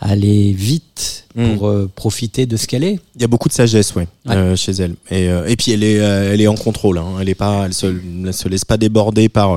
aller 0.00 0.52
vite 0.52 1.22
Mm. 1.34 1.56
pour 1.58 1.68
euh, 1.68 1.90
profiter 1.94 2.46
de 2.46 2.56
ce 2.56 2.66
qu'elle 2.66 2.82
est. 2.82 2.98
Il 3.14 3.20
y 3.20 3.24
a 3.24 3.28
beaucoup 3.28 3.50
de 3.50 3.52
sagesse, 3.52 3.94
ouais, 3.94 4.08
Ouais. 4.26 4.34
euh, 4.34 4.56
chez 4.56 4.72
elle. 4.72 4.94
Et, 5.10 5.28
euh, 5.28 5.44
et 5.46 5.54
puis 5.54 5.70
elle 5.72 5.84
est, 5.84 5.96
elle 5.96 6.40
est 6.40 6.46
en 6.46 6.54
contrôle. 6.54 6.96
Hein. 6.96 7.04
Elle 7.20 7.28
est 7.28 7.34
pas, 7.34 7.64
elle 7.66 7.74
se, 7.74 7.86
elle 8.24 8.32
se 8.32 8.48
laisse 8.48 8.64
pas 8.64 8.78
déborder 8.78 9.28
par, 9.28 9.50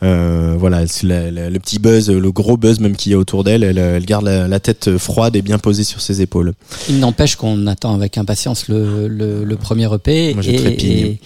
voilà, 0.00 0.86
c'est 0.88 1.06
la- 1.06 1.30
la- 1.30 1.50
le 1.50 1.58
petit 1.60 1.78
buzz, 1.78 2.10
le 2.10 2.32
gros 2.32 2.56
buzz 2.56 2.80
même 2.80 2.96
qu'il 2.96 3.12
y 3.12 3.14
a 3.14 3.18
autour 3.18 3.44
d'elle. 3.44 3.62
Elle, 3.62 3.78
elle 3.78 4.04
garde 4.04 4.24
la, 4.24 4.48
la 4.48 4.58
tête 4.58 4.98
froide 4.98 5.36
et 5.36 5.42
bien 5.42 5.58
posée 5.58 5.84
sur 5.84 6.00
ses 6.00 6.20
épaules. 6.20 6.52
Il 6.88 6.98
n'empêche 6.98 7.36
qu'on 7.36 7.68
attend 7.68 7.94
avec 7.94 8.18
impatience 8.18 8.66
le, 8.66 9.06
le, 9.06 9.44
le 9.44 9.56
premier 9.56 9.88
EP. 9.94 10.34
Moi, 10.34 10.42
je 10.42 10.50
et, 10.50 10.56
trépigne. 10.56 11.16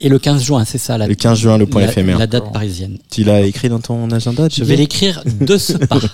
Et, 0.00 0.08
le 0.08 0.18
15 0.18 0.42
juin, 0.42 0.64
c'est 0.66 0.78
ça 0.78 0.98
la, 0.98 1.06
Le 1.06 1.14
15 1.14 1.38
juin, 1.38 1.58
le 1.58 1.66
point 1.66 1.82
la, 1.82 1.88
éphémère. 1.88 2.18
la 2.18 2.26
date 2.26 2.52
parisienne. 2.52 2.98
Tu 3.10 3.24
l'as 3.24 3.40
écrit 3.42 3.68
dans 3.68 3.78
ton 3.78 4.10
agenda 4.10 4.46
Je 4.54 4.62
vais 4.64 4.76
l'écrire 4.76 5.22
de 5.40 5.56
ce 5.56 5.72
pas. 5.74 5.98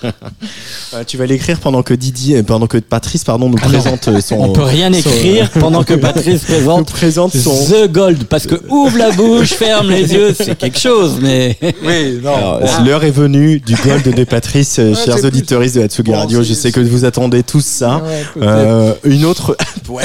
Euh, 0.93 1.03
Tu 1.07 1.17
vas 1.17 1.25
l'écrire 1.25 1.59
pendant 1.59 1.81
que 1.81 1.93
Didier, 1.95 2.43
pendant 2.43 2.67
que 2.67 2.77
Patrice, 2.77 3.23
pardon, 3.23 3.49
nous 3.49 3.57
Ah 3.63 3.65
présente 3.65 4.07
euh, 4.09 4.21
son. 4.21 4.35
On 4.35 4.53
peut 4.53 4.61
rien 4.61 4.93
écrire 4.93 5.49
pendant 5.59 5.83
que 5.83 5.95
Patrice 5.95 6.43
nous 6.47 6.55
présente 6.55 6.91
présente 6.91 7.35
son. 7.35 7.65
The 7.65 7.91
Gold. 7.91 8.25
Parce 8.25 8.45
que 8.45 8.55
ouvre 8.69 8.97
la 8.99 9.09
bouche, 9.11 9.53
ferme 9.53 9.89
les 9.89 10.13
yeux, 10.13 10.35
c'est 10.37 10.55
quelque 10.55 10.79
chose, 10.79 11.17
mais. 11.21 11.57
Oui, 11.83 12.19
non. 12.23 12.59
L'heure 12.85 13.03
est 13.03 13.11
venue 13.11 13.59
du 13.59 13.75
gold 13.75 14.03
de 14.15 14.23
Patrice, 14.23 14.77
euh, 14.79 14.93
Ah, 14.95 15.05
chers 15.05 15.17
c'est 15.17 15.25
auditeuristes 15.25 15.75
de 15.77 15.81
Hatsugi 15.81 16.11
Bon, 16.11 16.17
Radio. 16.17 16.43
Je 16.43 16.53
sais 16.53 16.71
que 16.71 16.79
vous 16.79 17.05
attendez 17.05 17.41
tous 17.41 17.65
ça. 17.65 17.97
Ouais. 18.03 18.43
Euh, 18.43 18.93
une 19.03 19.25
autre, 19.25 19.57
Ouais, 19.89 20.03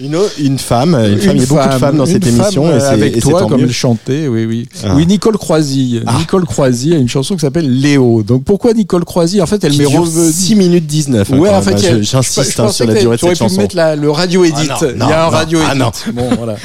une, 0.00 0.16
o- 0.16 0.28
une 0.38 0.58
femme, 0.58 0.94
une, 0.94 1.18
femme. 1.20 1.36
Il 1.36 1.40
y 1.40 1.44
a 1.44 1.46
beaucoup 1.46 1.68
de 1.68 1.78
femmes 1.78 1.91
dans 1.98 2.06
une 2.06 2.12
cette 2.12 2.24
femme, 2.26 2.40
émission 2.40 2.66
euh, 2.66 2.78
et 2.78 2.82
avec 2.82 3.16
et 3.16 3.20
toi 3.20 3.46
comme 3.46 3.60
mieux. 3.60 3.66
elle 3.66 3.72
chantait 3.72 4.28
oui 4.28 4.44
oui 4.44 4.68
Ah. 4.84 4.94
oui 4.96 5.06
Nicole 5.06 5.36
Croisy 5.38 6.00
Nicole 6.18 6.44
Croisy 6.46 6.94
a 6.94 6.98
une 6.98 7.08
chanson 7.08 7.34
qui 7.34 7.40
s'appelle 7.40 7.80
Léo 7.80 8.22
donc 8.22 8.44
pourquoi 8.44 8.72
Nicole 8.74 9.04
Croisy? 9.04 9.40
En 9.40 9.46
fait 9.46 9.62
elle 9.64 9.76
m'est 9.76 9.84
revenue 9.86 10.32
6 10.32 10.54
minutes 10.56 10.86
19. 10.86 11.32
hein, 11.32 11.38
Ouais, 11.38 11.50
en 11.50 11.62
fait, 11.62 11.78
Je- 11.78 12.02
j'insiste 12.02 12.60
hein, 12.60 12.68
sur 12.68 12.86
la 12.86 12.94
durée 12.94 13.16
de 13.16 13.20
tu 13.20 13.24
aurais 13.26 13.34
cette 13.34 13.44
pu 13.46 13.50
chanson. 13.50 13.60
mettre 13.60 13.76
la- 13.76 13.96
le 13.96 14.10
radio 14.10 14.44
edit. 14.44 14.68
Ah 14.70 14.78
non, 14.96 15.06
il 15.06 15.10
y 15.10 15.12
a 15.12 15.26
un 15.26 15.28
radio 15.28 15.58
ah 15.64 15.70
edit. 15.70 15.78
non. 15.80 15.90
Bon, 16.14 16.28
voilà. 16.36 16.56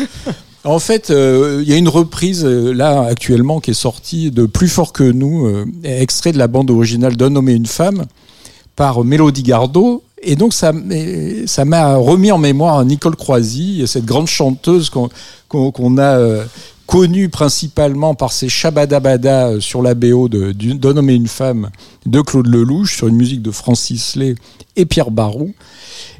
En 0.63 0.79
fait, 0.79 1.11
euh, 1.11 1.61
il 1.63 1.69
y 1.69 1.73
a 1.73 1.77
une 1.77 1.87
reprise 1.87 2.43
euh, 2.43 2.73
là 2.73 3.03
actuellement 3.09 3.59
qui 3.61 3.71
est 3.71 3.73
sortie 3.73 4.31
de 4.31 4.45
Plus 4.45 4.67
fort 4.67 4.91
que 4.91 5.03
nous, 5.03 5.45
euh, 5.47 5.65
extrait 5.83 6.33
de 6.33 6.37
la 6.37 6.47
bande 6.47 6.69
originale 6.71 7.15
d'un 7.15 7.35
homme 7.37 7.47
et 7.47 7.53
une 7.53 7.65
femme 7.67 8.05
par 8.75 9.03
Mélodie 9.05 9.43
Gardot. 9.43 10.03
Et 10.21 10.35
donc 10.35 10.53
ça, 10.53 10.71
m'a 10.73 11.95
remis 11.95 12.31
en 12.31 12.37
mémoire 12.37 12.83
Nicole 12.83 13.15
Croisy, 13.15 13.83
cette 13.87 14.05
grande 14.05 14.27
chanteuse 14.27 14.89
qu'on 14.89 15.97
a 15.97 16.01
euh, 16.17 16.43
connue 16.87 17.29
principalement 17.29 18.15
par 18.15 18.31
ses 18.31 18.49
Shabadabada 18.49 19.47
euh, 19.49 19.59
sur 19.59 19.81
la 19.81 19.93
BO 19.93 20.27
de- 20.29 20.53
du- 20.53 20.73
d'un 20.73 20.97
homme 20.97 21.09
et 21.09 21.15
une 21.15 21.27
femme 21.27 21.69
de 22.05 22.21
Claude 22.21 22.47
Lelouch 22.47 22.95
sur 22.97 23.07
une 23.07 23.15
musique 23.15 23.41
de 23.41 23.51
Francis 23.51 24.15
Lay 24.15 24.35
et 24.75 24.85
Pierre 24.85 25.11
Barou. 25.11 25.53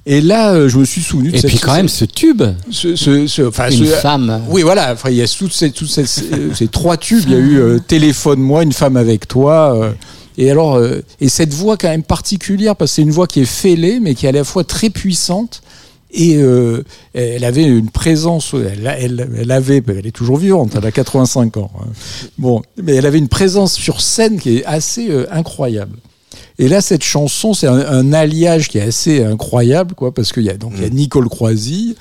Et 0.06 0.22
là, 0.22 0.54
euh, 0.54 0.70
je 0.70 0.78
me 0.78 0.86
suis 0.86 1.02
souvenu 1.02 1.32
de 1.32 1.38
Et 1.38 1.42
cette- 1.42 1.50
puis 1.50 1.60
quand 1.60 1.74
même 1.76 1.90
ce 1.90 2.06
tube, 2.06 2.44
ce, 2.70 2.96
ce- 2.96 3.28
ce- 3.28 3.42
enfin, 3.42 3.70
une 3.72 3.86
femme. 3.86 4.42
oui, 4.50 4.62
voilà. 4.62 4.94
Enfin, 4.94 5.10
il 5.10 5.16
y 5.18 5.22
a 5.22 5.28
toutes 5.28 5.54
ces, 5.54 5.72
toutes 5.72 5.90
ces, 5.90 6.06
ces- 6.06 6.54
ces 6.54 6.68
trois 6.68 6.98
tubes. 6.98 7.24
Il 7.26 7.32
y 7.32 7.36
a 7.36 7.40
eu 7.40 7.58
euh, 7.60 7.80
Téléphone-moi, 7.80 8.64
Une 8.64 8.74
femme 8.74 8.96
avec 8.98 9.28
toi. 9.28 9.76
euh, 9.76 9.92
et 10.38 10.52
alors, 10.52 10.76
euh, 10.76 11.02
et 11.20 11.30
cette 11.30 11.54
voix 11.54 11.78
quand 11.78 11.90
même 11.90 12.04
particulière 12.04 12.76
parce 12.76 12.92
que 12.92 12.96
c'est 12.96 13.02
une 13.02 13.12
voix 13.12 13.28
qui 13.28 13.42
est 13.42 13.46
fêlée, 13.46 14.00
mais 14.00 14.16
qui 14.16 14.26
est 14.26 14.30
à 14.30 14.34
la 14.34 14.44
fois 14.44 14.64
très 14.64 14.90
puissante. 14.90 15.62
Et 16.10 16.38
euh, 16.38 16.84
elle 17.14 17.44
avait 17.44 17.64
une 17.64 17.90
présence, 17.90 18.54
elle, 18.54 18.88
elle, 18.98 19.30
elle 19.38 19.52
avait, 19.52 19.84
elle 19.90 20.08
est 20.08 20.16
toujours 20.16 20.38
vivante, 20.38 20.72
elle 20.78 20.86
a 20.86 20.92
85 20.92 21.58
ans. 21.58 21.70
hein. 21.82 21.88
Bon, 22.38 22.62
mais 22.82 22.96
elle 22.96 23.06
avait 23.06 23.18
une 23.18 23.28
présence 23.28 23.74
sur 23.74 24.00
scène 24.00 24.40
qui 24.40 24.58
est 24.60 24.66
assez 24.66 25.10
euh, 25.12 25.26
incroyable. 25.32 25.98
Et 26.60 26.70
là, 26.70 26.80
cette 26.80 27.04
chanson, 27.04 27.54
c'est 27.54 27.68
un, 27.68 27.80
un 27.80 28.14
alliage 28.14 28.70
qui 28.70 28.78
est 28.78 28.84
assez 28.84 29.22
incroyable, 29.22 29.96
quoi, 29.96 30.14
parce 30.14 30.32
qu'il 30.32 30.44
y 30.44 30.50
a 30.50 30.56
donc 30.56 30.74
il 30.78 30.84
y 30.84 30.86
a 30.86 30.90
Nicole 30.90 31.28
Croisy, 31.28 31.98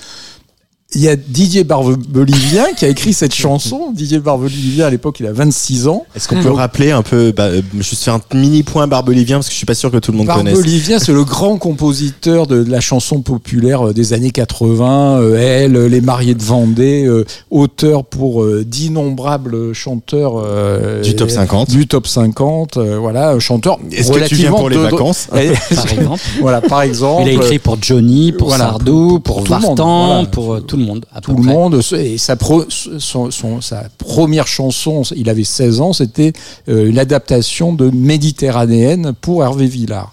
il 0.95 1.01
y 1.03 1.09
a 1.09 1.17
Didier 1.17 1.65
Barbelivien 1.65 2.67
qui 2.77 2.85
a 2.85 2.89
écrit 2.89 3.13
cette 3.13 3.35
chanson. 3.35 3.91
Didier 3.93 4.21
Barbelivien, 4.21 4.87
à 4.87 4.91
l'époque, 4.91 5.17
il 5.19 5.27
a 5.27 5.33
26 5.33 5.89
ans. 5.89 6.07
Est-ce 6.15 6.29
qu'on 6.29 6.41
peut 6.41 6.51
rappeler 6.53 6.93
un 6.93 7.03
peu, 7.03 7.33
bah, 7.33 7.45
euh, 7.47 7.61
juste 7.81 8.05
faire 8.05 8.15
un 8.15 8.21
mini 8.35 8.63
point 8.63 8.87
Barbelivien 8.87 9.39
parce 9.39 9.49
que 9.49 9.53
je 9.53 9.57
suis 9.57 9.67
pas 9.67 9.75
sûr 9.75 9.91
que 9.91 9.97
tout 9.99 10.13
le 10.13 10.19
monde 10.19 10.29
connaisse. 10.29 10.55
Barbelivien, 10.55 10.99
c'est 11.01 11.13
le 11.13 11.25
grand 11.25 11.59
compositeur 11.59 12.47
de, 12.47 12.63
de 12.63 12.71
la 12.71 12.81
chanson 12.81 13.21
populaire 13.21 13.89
euh, 13.89 13.93
des 13.93 14.13
années 14.13 14.31
80. 14.31 15.19
euh, 15.21 15.37
elle, 15.37 15.73
Les 15.87 16.01
Mariés 16.01 16.35
de 16.35 16.43
Vendée, 16.43 17.05
euh, 17.05 17.25
auteur 17.51 18.05
pour 18.05 18.45
euh, 18.45 18.65
d'innombrables 18.65 19.73
chanteurs 19.75 20.35
euh, 20.37 21.03
Du 21.03 21.17
top 21.17 21.31
50. 21.31 21.69
Du 21.69 21.89
top 21.89 22.07
50, 22.07 22.77
euh, 22.77 22.97
voilà, 22.99 23.31
un 23.31 23.39
chanteur. 23.41 23.79
Est-ce 23.91 24.13
que 24.13 24.21
tu 24.29 24.37
viens 24.37 24.51
relativement 24.53 24.59
pour 24.59 24.69
les 24.71 24.77
de- 24.77 24.81
vacances 24.83 25.29
Et- 25.37 25.51
Par 25.75 25.93
exemple. 25.93 26.21
Voilà, 26.41 26.61
par 26.61 26.83
exemple. 26.83 27.23
Il 27.27 27.31
a 27.31 27.33
écrit 27.33 27.59
pour 27.59 27.77
Johnny, 27.83 28.31
pour 28.33 28.49
Voilà, 28.49 28.67
Sardou, 28.67 29.19
pour, 29.19 29.37
pour 29.39 29.45
tout 29.45 29.53
le 29.53 29.59
monde, 29.61 29.79
Vartan, 29.79 30.07
voilà. 30.15 30.29
pour 30.29 30.55
euh, 30.55 30.61
tout 30.77 30.81
le 30.81 30.87
monde. 30.87 31.07
à 31.13 31.21
peu 31.21 31.33
tout 31.33 31.37
le 31.39 31.43
près. 31.45 31.53
monde 31.55 31.81
et 31.99 32.19
sa, 32.19 32.37
pro- 32.37 32.65
son- 32.69 33.31
son- 33.31 33.61
sa 33.61 33.85
première 33.99 34.47
chanson, 34.47 35.03
il 35.17 35.29
avait 35.31 35.45
16 35.45 35.81
ans, 35.81 35.93
c'était 35.93 36.33
euh, 36.69 36.89
une 36.89 36.99
adaptation 36.99 37.73
de 37.73 37.91
Méditerranéenne 37.91 39.13
pour 39.21 39.43
Hervé 39.43 39.67
Villard. 39.67 40.13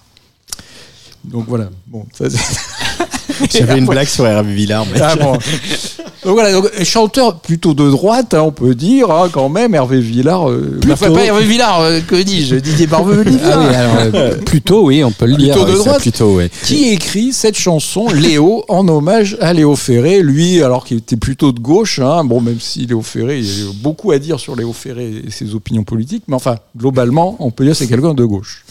Donc 1.26 1.46
voilà. 1.48 1.70
Bon, 1.88 2.06
ça, 2.14 2.26
J'avais 3.52 3.78
une 3.80 3.86
blague 3.86 4.08
sur 4.08 4.26
Hervé 4.28 4.54
Villard. 4.54 4.86
mais- 4.94 5.00
Ah, 5.02 5.16
bon. 5.16 5.34
Donc 5.34 6.36
voilà, 6.36 6.54
donc, 6.54 6.70
chanteur 6.84 7.40
plutôt 7.40 7.74
de 7.74 7.90
droite, 7.90 8.34
hein, 8.34 8.44
on 8.46 8.52
peut 8.52 8.76
dire, 8.76 9.12
hein, 9.12 9.28
quand 9.32 9.50
même, 9.50 9.76
Hervé 9.76 10.00
Villard. 10.00 10.50
euh, 10.50 10.80
enfin, 10.92 11.12
pas 11.12 11.26
Hervé 11.26 11.44
Villard, 11.46 11.82
euh, 11.82 12.00
que 12.00 12.16
dis-je, 12.16 12.56
Didier 12.56 12.88
Barbelivien. 12.88 13.40
Ah 13.52 13.60
oui, 13.60 13.76
alors, 13.76 13.96
euh, 14.16 14.36
plutôt, 14.46 14.86
oui, 14.86 15.04
on 15.04 15.12
peut 15.12 15.26
le 15.26 15.36
dire. 15.36 15.54
Plutôt 15.54 15.66
de 15.68 15.72
Ouais, 15.74 15.78
ça, 15.80 15.84
droite. 15.84 16.02
plutôt, 16.02 16.36
ouais. 16.36 16.50
qui 16.64 16.90
écrit 16.90 17.34
cette 17.34 17.58
chanson 17.58 18.08
Léo 18.10 18.64
en 18.70 18.88
hommage 18.88 19.36
à 19.42 19.52
Léo 19.52 19.76
Ferré. 19.76 20.22
Lui, 20.22 20.64
alors 20.64 20.86
qu'il 20.86 20.98
était 20.98 21.18
plutôt 21.18 21.52
de 21.52 21.60
gauche, 21.60 22.00
hein, 22.00 22.24
bon, 22.24 22.40
même 22.40 22.60
si 22.62 22.86
Léo 22.86 23.02
Ferré, 23.02 23.40
il 23.40 23.46
y 23.46 23.62
a 23.64 23.72
beaucoup 23.82 24.12
à 24.12 24.20
dire 24.20 24.40
sur 24.40 24.56
Léo 24.56 24.72
Ferré 24.72 25.24
et 25.28 25.32
ses 25.32 25.54
opinions 25.56 25.84
politiques, 25.84 26.24
mais 26.30 26.36
enfin, 26.36 26.56
globalement, 26.78 27.36
on 27.40 27.52
peut 27.52 27.66
dire 27.66 27.74
que 27.74 27.80
c'est 27.80 27.88
quelqu'un 27.88 28.14
de 28.14 28.24
gauche. 28.24 28.64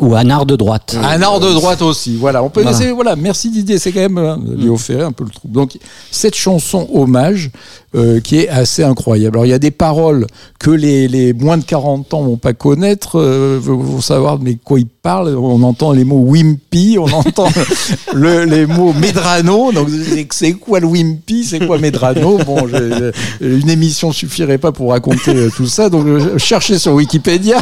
Ou 0.00 0.14
un 0.14 0.28
art 0.28 0.44
de 0.44 0.56
droite. 0.56 0.96
Un 1.02 1.22
art 1.22 1.40
de 1.40 1.50
droite 1.52 1.80
aussi, 1.80 2.16
voilà. 2.16 2.42
On 2.42 2.50
peut 2.50 2.60
Voilà. 2.62 2.76
laisser, 2.78 2.92
voilà. 2.92 3.16
Merci 3.16 3.48
Didier, 3.50 3.78
c'est 3.78 3.92
quand 3.92 4.00
même 4.00 4.18
hein, 4.18 4.38
Léo 4.56 4.76
Ferré 4.76 5.02
un 5.02 5.12
peu 5.12 5.24
le 5.24 5.30
trouble. 5.30 5.54
Donc 5.54 5.78
cette 6.10 6.34
chanson 6.34 6.86
hommage 6.92 7.50
euh, 7.94 8.20
qui 8.20 8.38
est 8.38 8.48
assez 8.48 8.82
incroyable. 8.82 9.36
Alors 9.36 9.46
il 9.46 9.50
y 9.50 9.54
a 9.54 9.58
des 9.58 9.70
paroles 9.70 10.26
que 10.58 10.70
les, 10.70 11.08
les 11.08 11.32
moins 11.32 11.56
de 11.56 11.64
40 11.64 12.12
ans 12.14 12.22
vont 12.22 12.36
pas 12.36 12.52
connaître, 12.52 13.18
euh, 13.18 13.58
vont 13.62 14.00
savoir 14.00 14.38
mais 14.40 14.56
quoi 14.56 14.78
ils 14.80 14.86
parlent. 14.86 15.34
On 15.36 15.62
entend 15.62 15.92
les 15.92 16.04
mots 16.04 16.20
wimpy, 16.26 16.96
on 16.98 17.06
entend 17.10 17.48
le, 18.14 18.44
les 18.44 18.66
mots 18.66 18.92
Medrano. 18.92 19.72
Donc 19.72 19.88
c'est- 20.30 20.52
quoi 20.54 20.80
le 20.80 20.86
wimpy, 20.86 21.44
c'est 21.44 21.64
quoi 21.66 21.78
Medrano? 21.78 22.38
Bon, 22.38 22.66
je- 22.66 23.12
je- 23.40 23.46
une 23.46 23.70
émission 23.70 24.12
suffirait 24.12 24.58
pas 24.58 24.72
pour 24.72 24.90
raconter 24.90 25.34
euh, 25.34 25.50
tout 25.56 25.66
ça. 25.66 25.88
Donc 25.88 26.06
euh, 26.06 26.38
cherchez 26.38 26.78
sur 26.78 26.92
Wikipédia. 26.94 27.58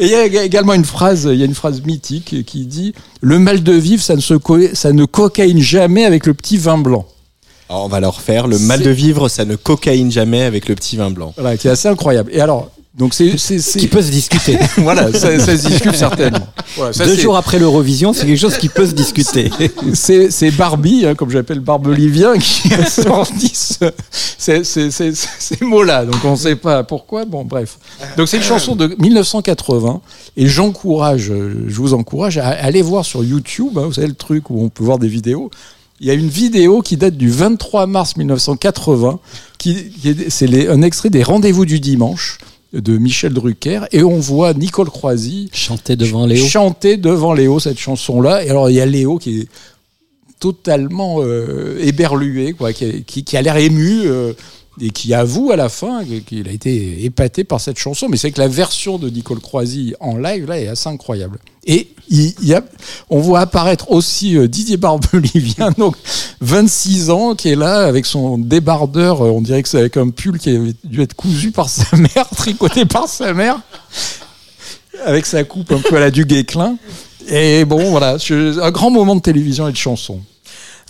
Et 0.00 0.06
il 0.06 0.32
y 0.32 0.38
a 0.38 0.42
également 0.44 0.74
une 0.74 0.84
phrase, 0.84 1.28
il 1.30 1.38
y 1.38 1.42
a 1.42 1.46
une 1.46 1.54
phrase 1.54 1.82
mythique 1.84 2.44
qui 2.44 2.66
dit 2.66 2.94
le 3.20 3.38
mal 3.38 3.62
de 3.62 3.72
vivre, 3.72 4.02
ça 4.02 4.16
ne 4.16 4.20
se 4.20 4.34
ça 4.74 4.92
ne 4.92 5.04
cocaïne 5.04 5.60
jamais 5.60 6.04
avec 6.04 6.26
le 6.26 6.34
petit 6.34 6.56
vin 6.56 6.78
blanc. 6.78 7.06
Alors, 7.72 7.86
on 7.86 7.88
va 7.88 8.00
leur 8.00 8.20
faire 8.20 8.48
le 8.48 8.58
mal 8.58 8.82
de 8.82 8.90
vivre, 8.90 9.30
ça 9.30 9.46
ne 9.46 9.56
cocaïne 9.56 10.12
jamais 10.12 10.42
avec 10.42 10.68
le 10.68 10.74
petit 10.74 10.98
vin 10.98 11.10
blanc. 11.10 11.32
Voilà, 11.38 11.56
qui 11.56 11.68
est 11.68 11.70
assez 11.70 11.88
incroyable. 11.88 12.30
Et 12.34 12.38
alors, 12.42 12.70
donc 12.94 13.14
c'est 13.14 13.30
Qui 13.78 13.86
peut 13.86 14.02
se 14.02 14.10
discuter. 14.10 14.58
voilà, 14.76 15.10
ça, 15.10 15.38
ça 15.38 15.56
se 15.56 15.66
discute 15.68 15.94
certainement. 15.96 16.46
Voilà, 16.76 16.92
ça, 16.92 17.06
Deux 17.06 17.16
jours 17.16 17.34
après 17.34 17.58
l'Eurovision, 17.58 18.12
c'est 18.12 18.26
quelque 18.26 18.38
chose 18.38 18.58
qui 18.58 18.68
peut 18.68 18.84
se 18.86 18.92
discuter. 18.92 19.50
c'est 19.94 20.50
Barbie, 20.50 21.06
hein, 21.06 21.14
comme 21.14 21.30
j'appelle 21.30 21.60
Barbelivien, 21.60 22.36
qui 22.36 22.74
a 22.74 22.84
sorti 22.90 23.50
ce- 23.54 23.90
ces, 24.36 24.64
ces- 24.64 24.90
ces- 24.90 25.12
ces 25.14 25.64
mots-là. 25.64 26.04
Donc 26.04 26.22
on 26.24 26.32
ne 26.32 26.36
sait 26.36 26.56
pas 26.56 26.84
pourquoi. 26.84 27.24
Bon, 27.24 27.42
bref. 27.46 27.78
Donc 28.18 28.28
c'est 28.28 28.36
une 28.36 28.42
chanson 28.42 28.76
de 28.76 28.94
1980 28.98 30.02
et 30.36 30.46
j'encourage, 30.46 31.32
je 31.68 31.74
vous 31.80 31.94
encourage 31.94 32.36
à 32.36 32.48
aller 32.48 32.82
voir 32.82 33.06
sur 33.06 33.24
YouTube. 33.24 33.78
hein, 33.78 33.84
vous 33.86 33.94
savez 33.94 34.08
le 34.08 34.14
truc 34.14 34.50
où 34.50 34.62
on 34.62 34.68
peut 34.68 34.84
voir 34.84 34.98
des 34.98 35.08
vidéos. 35.08 35.50
Il 36.02 36.08
y 36.08 36.10
a 36.10 36.14
une 36.14 36.28
vidéo 36.28 36.82
qui 36.82 36.96
date 36.96 37.16
du 37.16 37.30
23 37.30 37.86
mars 37.86 38.16
1980, 38.16 39.20
qui, 39.56 39.88
qui 39.90 40.08
est, 40.08 40.30
c'est 40.30 40.68
un 40.68 40.82
extrait 40.82 41.10
des 41.10 41.22
Rendez-vous 41.22 41.64
du 41.64 41.78
dimanche 41.78 42.38
de 42.72 42.98
Michel 42.98 43.32
Drucker, 43.32 43.82
et 43.92 44.02
on 44.02 44.18
voit 44.18 44.52
Nicole 44.52 44.90
Croisy 44.90 45.48
Chanter 45.52 45.94
devant 45.94 46.26
Léo. 46.26 46.44
chanter 46.44 46.96
devant 46.96 47.32
Léo 47.34 47.60
cette 47.60 47.78
chanson-là. 47.78 48.44
Et 48.44 48.50
alors 48.50 48.68
il 48.68 48.74
y 48.74 48.80
a 48.80 48.86
Léo 48.86 49.18
qui 49.18 49.42
est 49.42 49.48
totalement 50.40 51.18
euh, 51.20 51.78
éberlué, 51.80 52.52
quoi, 52.52 52.72
qui, 52.72 53.04
qui- 53.04 53.22
qui 53.24 53.36
a 53.36 53.42
l'air 53.42 53.56
ému. 53.56 54.02
euh, 54.06 54.32
et 54.80 54.88
qui 54.88 55.12
avoue 55.12 55.50
à 55.52 55.56
la 55.56 55.68
fin 55.68 56.02
qu'il 56.26 56.48
a 56.48 56.50
été 56.50 57.04
épaté 57.04 57.44
par 57.44 57.60
cette 57.60 57.78
chanson. 57.78 58.08
Mais 58.08 58.16
c'est 58.16 58.30
que 58.30 58.40
la 58.40 58.48
version 58.48 58.96
de 58.98 59.10
Nicole 59.10 59.38
Croisy 59.38 59.94
en 60.00 60.16
live, 60.16 60.46
là, 60.46 60.58
est 60.58 60.66
assez 60.66 60.88
incroyable. 60.88 61.38
Et 61.64 61.88
il, 62.08 62.34
y 62.42 62.54
a, 62.54 62.62
on 63.08 63.20
voit 63.20 63.40
apparaître 63.40 63.90
aussi 63.90 64.36
euh, 64.36 64.48
Didier 64.48 64.76
Barbelivien, 64.76 65.70
donc 65.78 65.96
26 66.40 67.10
ans, 67.10 67.34
qui 67.34 67.50
est 67.50 67.56
là 67.56 67.86
avec 67.86 68.04
son 68.04 68.36
débardeur. 68.36 69.22
euh, 69.22 69.30
On 69.30 69.40
dirait 69.40 69.62
que 69.62 69.68
c'est 69.68 69.78
avec 69.78 69.96
un 69.96 70.10
pull 70.10 70.38
qui 70.38 70.50
avait 70.50 70.74
dû 70.84 71.00
être 71.02 71.14
cousu 71.14 71.52
par 71.52 71.68
sa 71.68 71.96
mère, 71.96 72.28
tricoté 72.36 72.84
par 72.84 73.08
sa 73.08 73.32
mère, 73.32 73.60
avec 75.06 75.26
sa 75.26 75.44
coupe 75.44 75.72
un 75.72 75.78
peu 75.78 75.96
à 75.96 76.00
la 76.00 76.10
du 76.10 76.24
Guesclin. 76.24 76.76
Et 77.28 77.64
bon, 77.64 77.90
voilà, 77.90 78.16
un 78.30 78.70
grand 78.72 78.90
moment 78.90 79.14
de 79.14 79.20
télévision 79.20 79.68
et 79.68 79.72
de 79.72 79.76
chanson. 79.76 80.20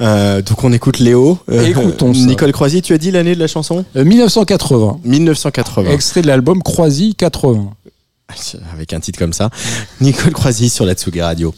Euh, 0.01 0.41
donc 0.41 0.65
on 0.65 0.73
écoute 0.73 0.99
Léo. 0.99 1.39
Euh, 1.51 1.67
Écoutons 1.67 2.15
ça. 2.15 2.21
Nicole 2.21 2.51
Croisy, 2.53 2.81
tu 2.81 2.95
as 2.95 2.99
dit 2.99 3.11
l'année 3.11 3.35
de 3.35 3.41
la 3.41 3.47
chanson? 3.47 3.85
Euh, 3.95 4.05
1980, 4.05 5.01
1980. 5.05 5.91
extrait 5.91 6.23
de 6.23 6.27
l'album 6.27 6.63
Croisy 6.63 7.15
80. 7.15 7.71
Avec 8.73 8.93
un 8.93 9.01
titre 9.01 9.19
comme 9.19 9.33
ça. 9.33 9.51
Nicole 10.01 10.33
Croisy 10.33 10.69
sur 10.69 10.85
la 10.85 10.95
Tsugi 10.95 11.21
Radio. 11.21 11.55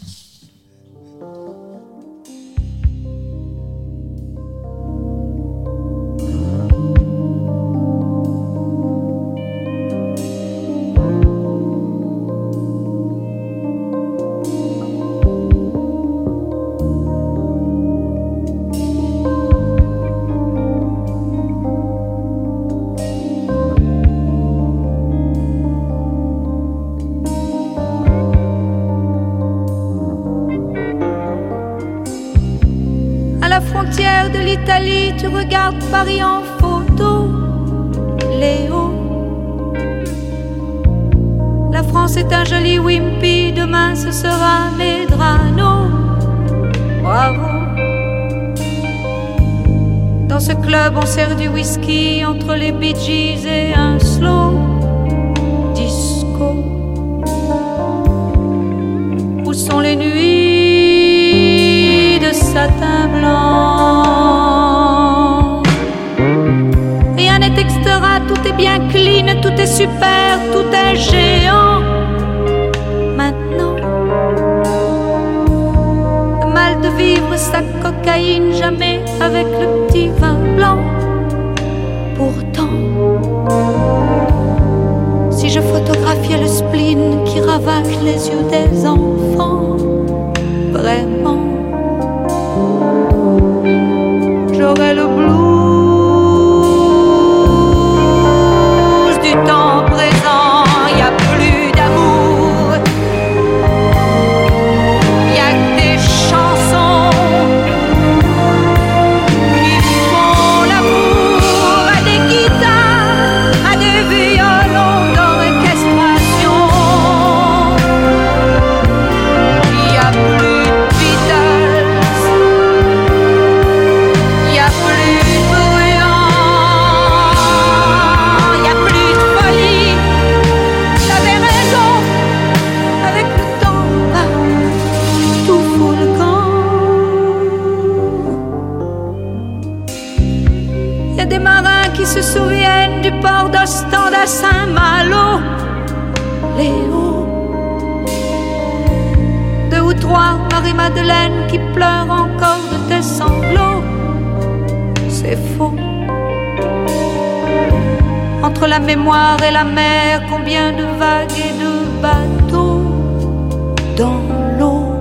dans 163.96 164.20
l'eau. 164.58 164.94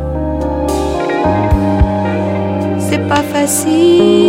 C'est 2.79 3.07
pas 3.07 3.23
facile. 3.33 4.22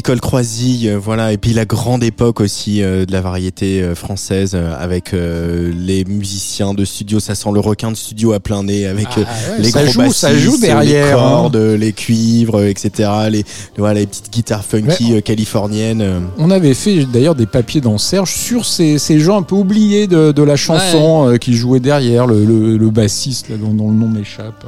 Nicole 0.00 0.20
Croisille, 0.20 0.88
euh, 0.88 0.98
voilà, 0.98 1.30
et 1.30 1.36
puis 1.36 1.52
la 1.52 1.66
grande 1.66 2.02
époque 2.02 2.40
aussi 2.40 2.82
euh, 2.82 3.04
de 3.04 3.12
la 3.12 3.20
variété 3.20 3.82
euh, 3.82 3.94
française 3.94 4.54
avec 4.54 5.12
les 5.12 6.06
musiciens 6.06 6.72
de 6.72 6.86
studio, 6.86 7.20
ça 7.20 7.34
sent 7.34 7.50
le 7.52 7.60
requin 7.60 7.90
de 7.90 7.96
studio 7.96 8.32
à 8.32 8.40
plein 8.40 8.62
nez 8.62 8.86
avec 8.86 9.08
ah, 9.16 9.58
les 9.58 9.70
gros 9.70 9.82
bassistes, 9.94 10.62
les 10.62 10.70
hein. 10.70 11.12
cordes, 11.12 11.56
les 11.56 11.92
cuivres, 11.92 12.62
etc. 12.64 13.10
Les 13.30 13.44
voilà, 13.76 14.00
les 14.00 14.06
petites 14.06 14.32
guitares 14.32 14.64
funky 14.64 15.22
californiennes. 15.22 16.22
On 16.38 16.50
avait 16.50 16.72
fait 16.72 17.04
d'ailleurs 17.04 17.34
des 17.34 17.46
papiers 17.46 17.82
dans 17.82 17.98
Serge 17.98 18.32
sur 18.32 18.64
ces, 18.64 18.96
ces 18.96 19.20
gens 19.20 19.38
un 19.38 19.42
peu 19.42 19.56
oubliés 19.56 20.06
de, 20.06 20.42
la 20.42 20.56
chanson 20.56 21.36
qui 21.38 21.52
jouaient 21.52 21.80
derrière, 21.80 22.26
le, 22.26 22.44
le, 22.76 22.90
bassiste 22.90 23.50
là, 23.50 23.56
dont, 23.56 23.68
le 23.68 23.94
nom 23.94 24.08
m'échappe. 24.08 24.64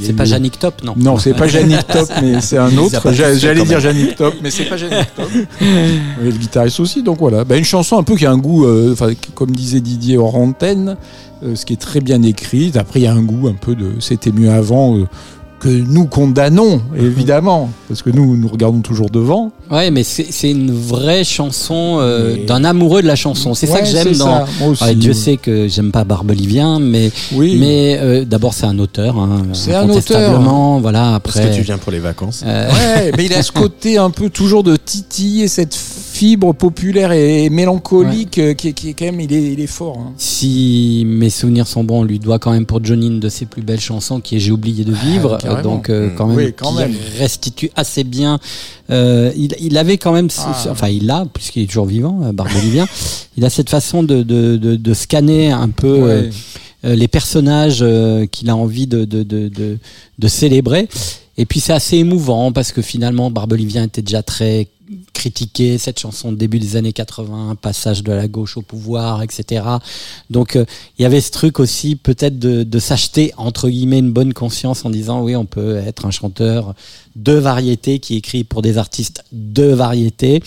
C'est 0.00 0.12
pas. 0.12 0.24
Janik 0.24 0.60
Top, 0.60 0.84
non 0.84 0.94
Non, 0.96 1.18
c'est 1.18 1.34
pas 1.34 1.48
Janik 1.48 1.86
Top, 1.88 2.08
mais 2.22 2.40
c'est 2.40 2.58
un 2.58 2.76
autre. 2.76 3.12
J'allais 3.12 3.64
dire 3.64 3.80
Janik 3.80 4.14
Top, 4.14 4.34
mais 4.42 4.50
c'est 4.50 4.64
pas 4.64 4.75
gêné. 4.76 4.96
Et 5.60 6.24
le 6.24 6.30
guitariste 6.30 6.80
aussi, 6.80 7.02
donc 7.02 7.18
voilà. 7.18 7.44
Bah, 7.44 7.56
une 7.56 7.64
chanson 7.64 7.98
un 7.98 8.02
peu 8.02 8.16
qui 8.16 8.26
a 8.26 8.30
un 8.30 8.38
goût, 8.38 8.64
euh, 8.64 8.92
enfin, 8.92 9.12
comme 9.34 9.50
disait 9.50 9.80
Didier 9.80 10.18
hors 10.18 10.36
antenne, 10.36 10.96
euh, 11.42 11.54
ce 11.54 11.66
qui 11.66 11.72
est 11.74 11.80
très 11.80 12.00
bien 12.00 12.22
écrit. 12.22 12.72
Après, 12.76 13.00
il 13.00 13.04
y 13.04 13.06
a 13.06 13.12
un 13.12 13.22
goût 13.22 13.48
un 13.48 13.54
peu 13.54 13.74
de 13.74 13.92
c'était 14.00 14.32
mieux 14.32 14.50
avant. 14.50 14.96
euh, 14.96 15.04
que 15.58 15.68
nous 15.70 16.04
condamnons, 16.06 16.82
évidemment, 16.96 17.70
parce 17.88 18.02
que 18.02 18.10
nous, 18.10 18.36
nous 18.36 18.46
regardons 18.48 18.80
toujours 18.80 19.08
devant. 19.08 19.52
Ouais, 19.70 19.90
mais 19.90 20.02
c'est 20.04 20.50
une 20.50 20.70
vraie 20.70 21.24
chanson 21.24 21.96
euh, 22.00 22.34
Mais- 22.36 22.44
d'un 22.44 22.62
amoureux 22.64 23.00
de 23.02 23.06
la 23.06 23.16
chanson. 23.16 23.54
C'est 23.54 23.66
ça 23.66 23.80
que 23.80 23.86
j'aime 23.86 24.12
dans. 24.12 24.26
ça, 24.26 24.46
moi 24.60 24.68
aussi. 24.68 24.84
Ouais, 24.84 24.94
Dieu 24.94 25.12
sait 25.14 25.38
que 25.38 25.66
j'aime 25.66 25.92
pas 25.92 26.04
Barbelivien, 26.04 26.78
mais 26.78 27.10
Oui. 27.34 27.56
mais 27.58 27.98
euh, 28.00 28.24
d'abord 28.24 28.52
c'est 28.54 28.66
un 28.66 28.78
auteur. 28.78 29.18
Hein, 29.18 29.42
C'est 29.54 29.74
un 29.74 29.84
incontestablement, 29.84 30.78
Voilà. 30.80 31.20
Parce 31.24 31.36
Après. 31.38 31.50
que 31.50 31.56
tu 31.56 31.62
viens 31.62 31.78
pour 31.78 31.90
les 31.90 32.00
vacances? 32.00 32.42
euh, 32.46 32.68
Ouais, 32.70 33.12
mais 33.16 33.24
il 33.24 33.32
a 33.32 33.42
ce 33.42 33.50
côté 33.52 33.96
un 33.98 34.10
peu 34.10 34.28
toujours 34.28 34.62
de 34.62 34.76
titiller 34.76 35.48
cette 35.48 35.74
fibre 36.16 36.54
populaire 36.54 37.12
et 37.12 37.50
mélancolique 37.50 38.38
euh, 38.38 38.54
qui, 38.54 38.68
est- 38.68 38.72
qui 38.72 38.88
est 38.88 38.94
quand 38.94 39.04
même, 39.04 39.20
il 39.20 39.32
est, 39.32 39.52
il 39.52 39.60
est 39.60 39.66
fort. 39.66 39.98
hein. 39.98 40.12
Si 40.16 41.02
mes 41.06 41.28
souvenirs 41.28 41.66
sont 41.66 41.84
bons, 41.84 42.00
on 42.00 42.04
lui 42.04 42.18
doit 42.18 42.38
quand 42.38 42.52
même 42.52 42.64
pour 42.64 42.82
Johnny 42.82 43.08
une 43.08 43.20
de 43.20 43.28
ses 43.28 43.44
plus 43.44 43.60
belles 43.62 43.80
chansons 43.80 44.20
qui 44.20 44.36
est 44.36 44.38
J'ai 44.38 44.50
oublié 44.52 44.84
de 44.84 44.92
vivre. 44.94 45.34
Ah, 45.40 45.42
carrément. 45.42 45.62
donc 45.74 45.90
euh, 45.90 46.08
Mm. 46.08 46.14
quand 46.16 46.26
même, 46.28 46.36
Oui, 46.36 46.54
quand 46.56 46.70
qui 46.72 46.78
même. 46.78 46.94
restitue 47.18 47.70
assez 47.76 48.02
bien. 48.04 48.38
Euh, 48.90 49.30
il, 49.36 49.54
il 49.60 49.76
avait 49.76 49.98
quand 49.98 50.12
même, 50.12 50.28
Ah. 50.38 50.54
ce- 50.64 50.68
enfin 50.70 50.88
il 50.88 51.10
a, 51.10 51.26
puisqu'il 51.32 51.62
est 51.64 51.66
toujours 51.66 51.86
vivant, 51.86 52.20
euh, 52.24 52.32
Barbelivien, 52.32 52.86
il 53.36 53.44
a 53.44 53.50
cette 53.50 53.68
façon 53.68 54.02
de, 54.02 54.22
de, 54.22 54.56
de, 54.56 54.76
de 54.76 54.94
scanner 54.94 55.50
un 55.52 55.68
peu 55.68 56.02
Ouais. 56.02 56.30
euh, 56.86 56.94
les 56.94 57.08
personnages 57.08 57.80
euh, 57.82 58.24
qu'il 58.26 58.48
a 58.48 58.56
envie 58.56 58.86
de, 58.86 59.04
de, 59.04 59.22
de, 59.22 59.48
de, 59.48 59.78
de 60.18 60.28
célébrer. 60.28 60.88
Et 61.38 61.44
puis 61.44 61.60
c'est 61.60 61.74
assez 61.74 61.98
émouvant 61.98 62.52
parce 62.52 62.72
que 62.72 62.80
finalement 62.80 63.30
Barbelivien 63.30 63.82
était 63.84 64.00
déjà 64.02 64.22
très 64.22 64.68
critiqué, 65.12 65.78
cette 65.78 65.98
chanson 65.98 66.32
de 66.32 66.36
début 66.36 66.58
des 66.58 66.76
années 66.76 66.92
80, 66.92 67.56
passage 67.60 68.02
de 68.02 68.12
la 68.12 68.28
gauche 68.28 68.56
au 68.56 68.62
pouvoir, 68.62 69.22
etc. 69.22 69.64
Donc 70.30 70.56
euh, 70.56 70.64
il 70.98 71.02
y 71.02 71.04
avait 71.04 71.20
ce 71.20 71.30
truc 71.30 71.60
aussi 71.60 71.96
peut-être 71.96 72.38
de, 72.38 72.62
de 72.62 72.78
s'acheter 72.78 73.32
entre 73.36 73.68
guillemets 73.68 73.98
une 73.98 74.12
bonne 74.12 74.32
conscience 74.32 74.84
en 74.84 74.90
disant 74.90 75.22
oui 75.22 75.34
on 75.36 75.44
peut 75.44 75.76
être 75.76 76.06
un 76.06 76.10
chanteur 76.10 76.74
de 77.16 77.32
variété 77.32 77.98
qui 77.98 78.16
écrit 78.16 78.44
pour 78.44 78.62
des 78.62 78.78
artistes 78.78 79.24
de 79.32 79.64
variété, 79.64 80.42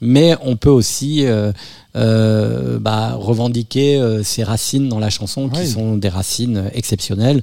mais 0.00 0.36
on 0.42 0.56
peut 0.56 0.70
aussi 0.70 1.26
euh, 1.26 1.52
euh, 1.96 2.78
bah, 2.78 3.14
revendiquer 3.14 4.20
ses 4.22 4.44
racines 4.44 4.88
dans 4.88 5.00
la 5.00 5.10
chanson 5.10 5.48
qui 5.48 5.66
sont 5.66 5.96
des 5.96 6.08
racines 6.08 6.70
exceptionnelles. 6.74 7.42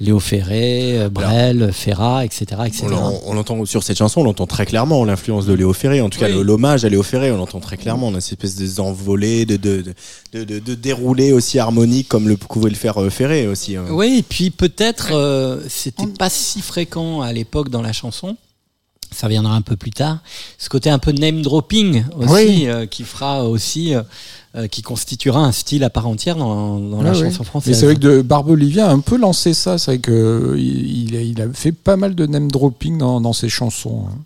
Léo 0.00 0.18
Ferré, 0.18 0.98
euh, 0.98 1.08
Brel, 1.08 1.72
Ferrat, 1.72 2.24
etc. 2.24 2.46
etc. 2.66 2.82
On 2.86 2.88
l'en- 2.88 3.20
on 3.26 3.34
l'entend 3.34 3.64
sur 3.64 3.84
cette 3.84 3.96
chanson, 3.96 4.22
on 4.22 4.24
l'entend 4.24 4.46
très 4.48 4.66
clairement 4.66 5.04
l'influence 5.04 5.46
de 5.46 5.52
Léo 5.52 5.72
Ferré. 5.72 6.00
En 6.00 6.10
tout 6.10 6.18
cas, 6.18 6.28
Oui. 6.28 6.42
l'hommage 6.42 6.84
à 6.84 6.88
Léo 6.88 7.04
Ferré, 7.04 7.30
on 7.30 7.36
l'entend 7.36 7.60
très 7.60 7.76
clairement. 7.76 8.08
On 8.08 8.14
a 8.16 8.20
cette 8.20 8.44
espèce 8.44 8.56
de 8.76 8.80
envolées, 8.80 9.46
de, 9.46 9.56
de, 9.56 9.84
de, 10.32 10.42
de, 10.44 10.58
de 10.58 10.74
déroulés 10.74 11.32
aussi 11.32 11.60
harmoniques 11.60 12.08
comme 12.08 12.28
le 12.28 12.36
pouvait 12.36 12.70
le 12.70 12.76
faire 12.76 13.00
euh, 13.00 13.08
Ferré 13.08 13.46
aussi. 13.46 13.76
hein. 13.76 13.84
Oui, 13.90 14.16
et 14.18 14.22
puis 14.24 14.50
peut-être 14.50 15.10
euh, 15.12 15.60
c'était 15.68 16.08
pas 16.08 16.28
si 16.28 16.60
fréquent 16.60 17.20
à 17.20 17.32
l'époque 17.32 17.68
dans 17.68 17.82
la 17.82 17.92
chanson. 17.92 18.36
Ça 19.12 19.28
viendra 19.28 19.54
un 19.54 19.62
peu 19.62 19.76
plus 19.76 19.92
tard. 19.92 20.18
Ce 20.58 20.68
côté 20.68 20.90
un 20.90 20.98
peu 20.98 21.12
name 21.12 21.40
dropping 21.42 22.02
aussi, 22.16 22.32
Oui. 22.32 22.64
euh, 22.66 22.84
qui 22.86 23.04
fera 23.04 23.44
aussi, 23.44 23.94
euh, 23.94 24.02
euh, 24.56 24.68
qui 24.68 24.82
constituera 24.82 25.40
un 25.40 25.52
style 25.52 25.82
à 25.84 25.90
part 25.90 26.06
entière 26.06 26.36
dans, 26.36 26.78
dans 26.78 27.02
la 27.02 27.10
Ouais, 27.12 27.18
ouais. 27.18 27.24
chanson 27.30 27.42
Mais 27.42 27.46
française. 27.48 27.78
c'est 27.78 27.86
vrai 27.86 27.94
que 27.96 28.00
de 28.00 28.22
a 28.80 28.88
un 28.90 29.00
peu 29.00 29.16
lancé 29.16 29.52
ça. 29.54 29.78
C'est 29.78 29.90
vrai 29.92 29.98
que 29.98 30.12
euh, 30.12 30.58
il, 30.58 31.40
a, 31.40 31.46
fait 31.52 31.72
pas 31.72 31.96
mal 31.96 32.14
de 32.14 32.26
name 32.26 32.50
dropping 32.50 32.98
dans, 32.98 33.20
dans 33.20 33.32
ses 33.32 33.48
chansons. 33.48 34.04
hein. 34.08 34.18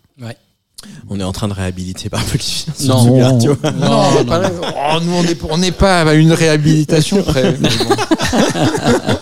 On 1.09 1.19
est 1.19 1.23
en 1.23 1.33
train 1.33 1.49
de 1.49 1.53
réhabiliter 1.53 2.07
Barbelivien 2.07 2.73
Non. 2.85 3.03
Tsugi 3.03 3.21
Radio. 3.21 3.57
Non, 3.81 4.13
non, 4.13 4.23
pas- 4.25 4.49
oh, 4.93 4.99
nous 5.03 5.11
on 5.11 5.23
n'est 5.23 5.37
on 5.49 5.57
n'est 5.57 5.73
pas 5.73 6.03
à 6.03 6.13
une 6.13 6.31
réhabilitation 6.31 7.21
près. 7.21 7.57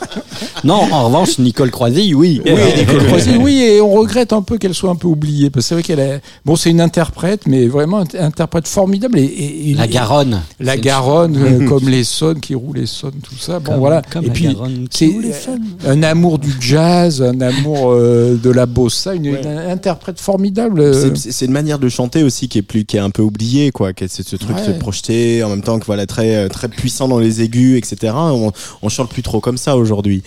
Non, 0.64 0.82
en 0.92 1.06
revanche, 1.06 1.38
Nicole 1.40 1.72
Croisy, 1.72 2.14
oui. 2.14 2.42
Oui, 2.46 2.52
Nicole 2.78 3.06
Croisy, 3.06 3.38
oui, 3.38 3.62
et 3.62 3.82
on 3.82 3.92
regrette 3.92 4.34
un 4.34 4.42
peu 4.42 4.58
qu'elle 4.58 4.74
soit 4.74 4.90
un 4.90 4.96
peu 4.96 5.08
oubliée, 5.08 5.50
parce 5.50 5.66
que 5.66 5.68
c'est 5.70 5.76
vrai 5.76 5.84
qu'elle 5.84 6.00
est, 6.00 6.22
bon, 6.46 6.56
c'est 6.56 6.70
une 6.70 6.82
interprète, 6.82 7.42
mais 7.48 7.68
vraiment 7.68 8.04
une 8.04 8.20
interprète 8.20 8.68
formidable 8.68 9.20
et, 9.20 9.24
et- 9.24 9.72
et- 9.72 9.74
La 9.76 9.88
Garonne. 9.88 10.42
la 10.60 10.76
une 10.76 10.82
Garonne, 10.82 11.38
euh, 11.64 11.68
comme 11.68 11.88
les 11.90 12.04
sonnes 12.04 12.40
qui 12.40 12.56
roulent 12.56 12.78
les 12.78 12.86
sonnes, 12.86 13.20
tout 13.22 13.36
ça. 13.40 13.60
Bon, 13.60 13.72
Comme- 13.72 13.80
voilà. 13.80 14.02
comme 14.02 14.24
et 14.26 14.28
la 14.28 14.34
puis, 14.34 14.48
c'est 14.92 15.12
sonnes. 15.34 15.64
un 15.86 16.04
amour 16.04 16.40
du 16.40 16.52
jazz, 16.60 17.22
un 17.22 17.40
amour 17.42 17.92
euh, 17.92 18.36
de 18.42 18.50
la 18.50 18.66
bossa, 18.66 19.14
une, 19.14 19.30
Ouais. 19.30 19.42
une 19.44 19.58
interprète 19.72 20.20
formidable. 20.20 20.80
euh. 20.82 21.14
C'est- 21.16 21.46
une 21.46 21.52
manière 21.52 21.80
de 21.80 21.88
chanter 21.90 22.24
aussi 22.24 22.48
qui 22.50 22.58
est 22.58 22.62
plus 22.62 22.84
qui 22.86 22.98
est 22.98 23.00
un 23.00 23.10
peu 23.10 23.22
oubliée 23.22 23.72
quoi. 23.72 23.92
C'est 24.08 24.28
ce 24.28 24.36
truc 24.36 24.56
Ouais. 24.58 24.68
de 24.68 24.74
se 24.74 24.78
projeter 24.80 25.44
en 25.44 25.50
même 25.50 25.62
temps 25.62 25.80
que 25.80 25.86
voilà 25.86 26.06
très 26.06 26.36
euh, 26.36 26.48
très 26.50 26.68
puissant 26.68 27.08
dans 27.08 27.20
les 27.20 27.42
aigus 27.42 27.78
etc. 27.78 28.14
On, 28.16 28.52
on 28.82 28.90
chante 28.90 29.10
plus 29.10 29.22
trop 29.24 29.40
comme 29.40 29.58
ça 29.58 29.78
aujourd'hui. 29.78 30.24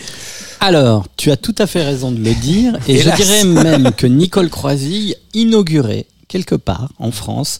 Alors, 0.60 1.06
tu 1.16 1.30
as 1.30 1.36
tout 1.36 1.54
à 1.58 1.66
fait 1.66 1.82
raison 1.82 2.12
de 2.12 2.18
le 2.22 2.34
dire, 2.34 2.78
et 2.88 2.96
Hélas. 2.96 3.16
je 3.18 3.22
dirais 3.22 3.44
même 3.64 3.92
que 3.92 4.06
Nicole 4.06 4.50
Croisy 4.50 5.14
inaugurait 5.34 6.06
quelque 6.28 6.54
part 6.54 6.90
en 6.98 7.10
France 7.10 7.58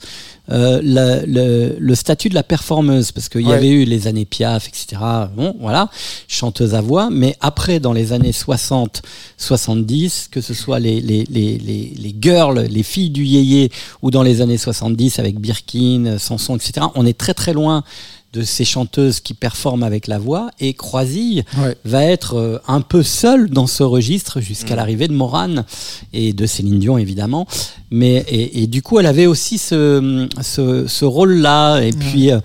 euh, 0.52 0.80
la- 0.82 1.24
le, 1.26 1.76
le 1.78 1.94
statut 1.94 2.28
de 2.28 2.34
la 2.34 2.42
performeuse, 2.42 3.12
parce 3.12 3.28
qu'il 3.28 3.42
y 3.42 3.52
avait 3.52 3.68
eu 3.70 3.84
les 3.84 4.06
années 4.08 4.24
Piaf, 4.24 4.66
etc. 4.68 5.00
Bon, 5.36 5.54
voilà, 5.60 5.88
chanteuse 6.28 6.74
à 6.74 6.80
voix, 6.80 7.08
mais 7.10 7.36
après, 7.40 7.78
dans 7.80 7.92
les 7.92 8.12
années 8.12 8.32
60, 8.32 9.02
70, 9.38 10.28
que 10.30 10.40
ce 10.40 10.54
soit 10.54 10.78
les, 10.80 11.00
les, 11.00 11.24
les, 11.30 11.56
les, 11.58 11.92
les 11.96 12.16
girls, 12.20 12.66
les 12.70 12.82
filles 12.82 13.10
du 13.10 13.24
yéyé, 13.24 13.70
ou 14.02 14.10
dans 14.10 14.22
les 14.24 14.40
années 14.40 14.58
70 14.58 15.18
avec 15.20 15.38
Birkin, 15.38 16.16
Sanson, 16.18 16.56
etc., 16.56 16.86
on 16.96 17.06
est 17.06 17.16
très 17.18 17.34
très 17.34 17.52
loin 17.52 17.84
de 18.33 18.43
ces 18.43 18.64
chanteuses 18.64 19.18
qui 19.20 19.35
performent 19.35 19.83
avec 19.83 20.07
la 20.07 20.18
voix, 20.18 20.51
et 20.61 20.72
Croisille 20.74 21.43
Ouais. 21.59 21.76
va 21.85 22.05
être 22.05 22.35
euh, 22.37 22.59
un 22.68 22.81
peu 22.81 23.03
seul 23.03 23.51
dans 23.51 23.66
ce 23.66 23.83
registre 23.83 24.41
jusqu'à 24.41 24.76
l'arrivée 24.76 25.09
de 25.09 25.12
Morane 25.14 25.64
et 26.12 26.33
de 26.33 26.47
Céline 26.47 26.78
Dion 26.78 26.97
évidemment. 26.97 27.47
Mais 27.91 28.24
et, 28.28 28.62
et 28.62 28.66
du 28.68 28.83
coup, 28.83 29.01
elle 29.01 29.07
avait 29.07 29.26
aussi 29.26 29.59
ce 29.59 30.28
ce, 30.41 30.87
ce 30.87 31.05
rôle-là. 31.05 31.81
Et 31.81 31.91
puis, 31.93 32.31
euh, 32.31 32.39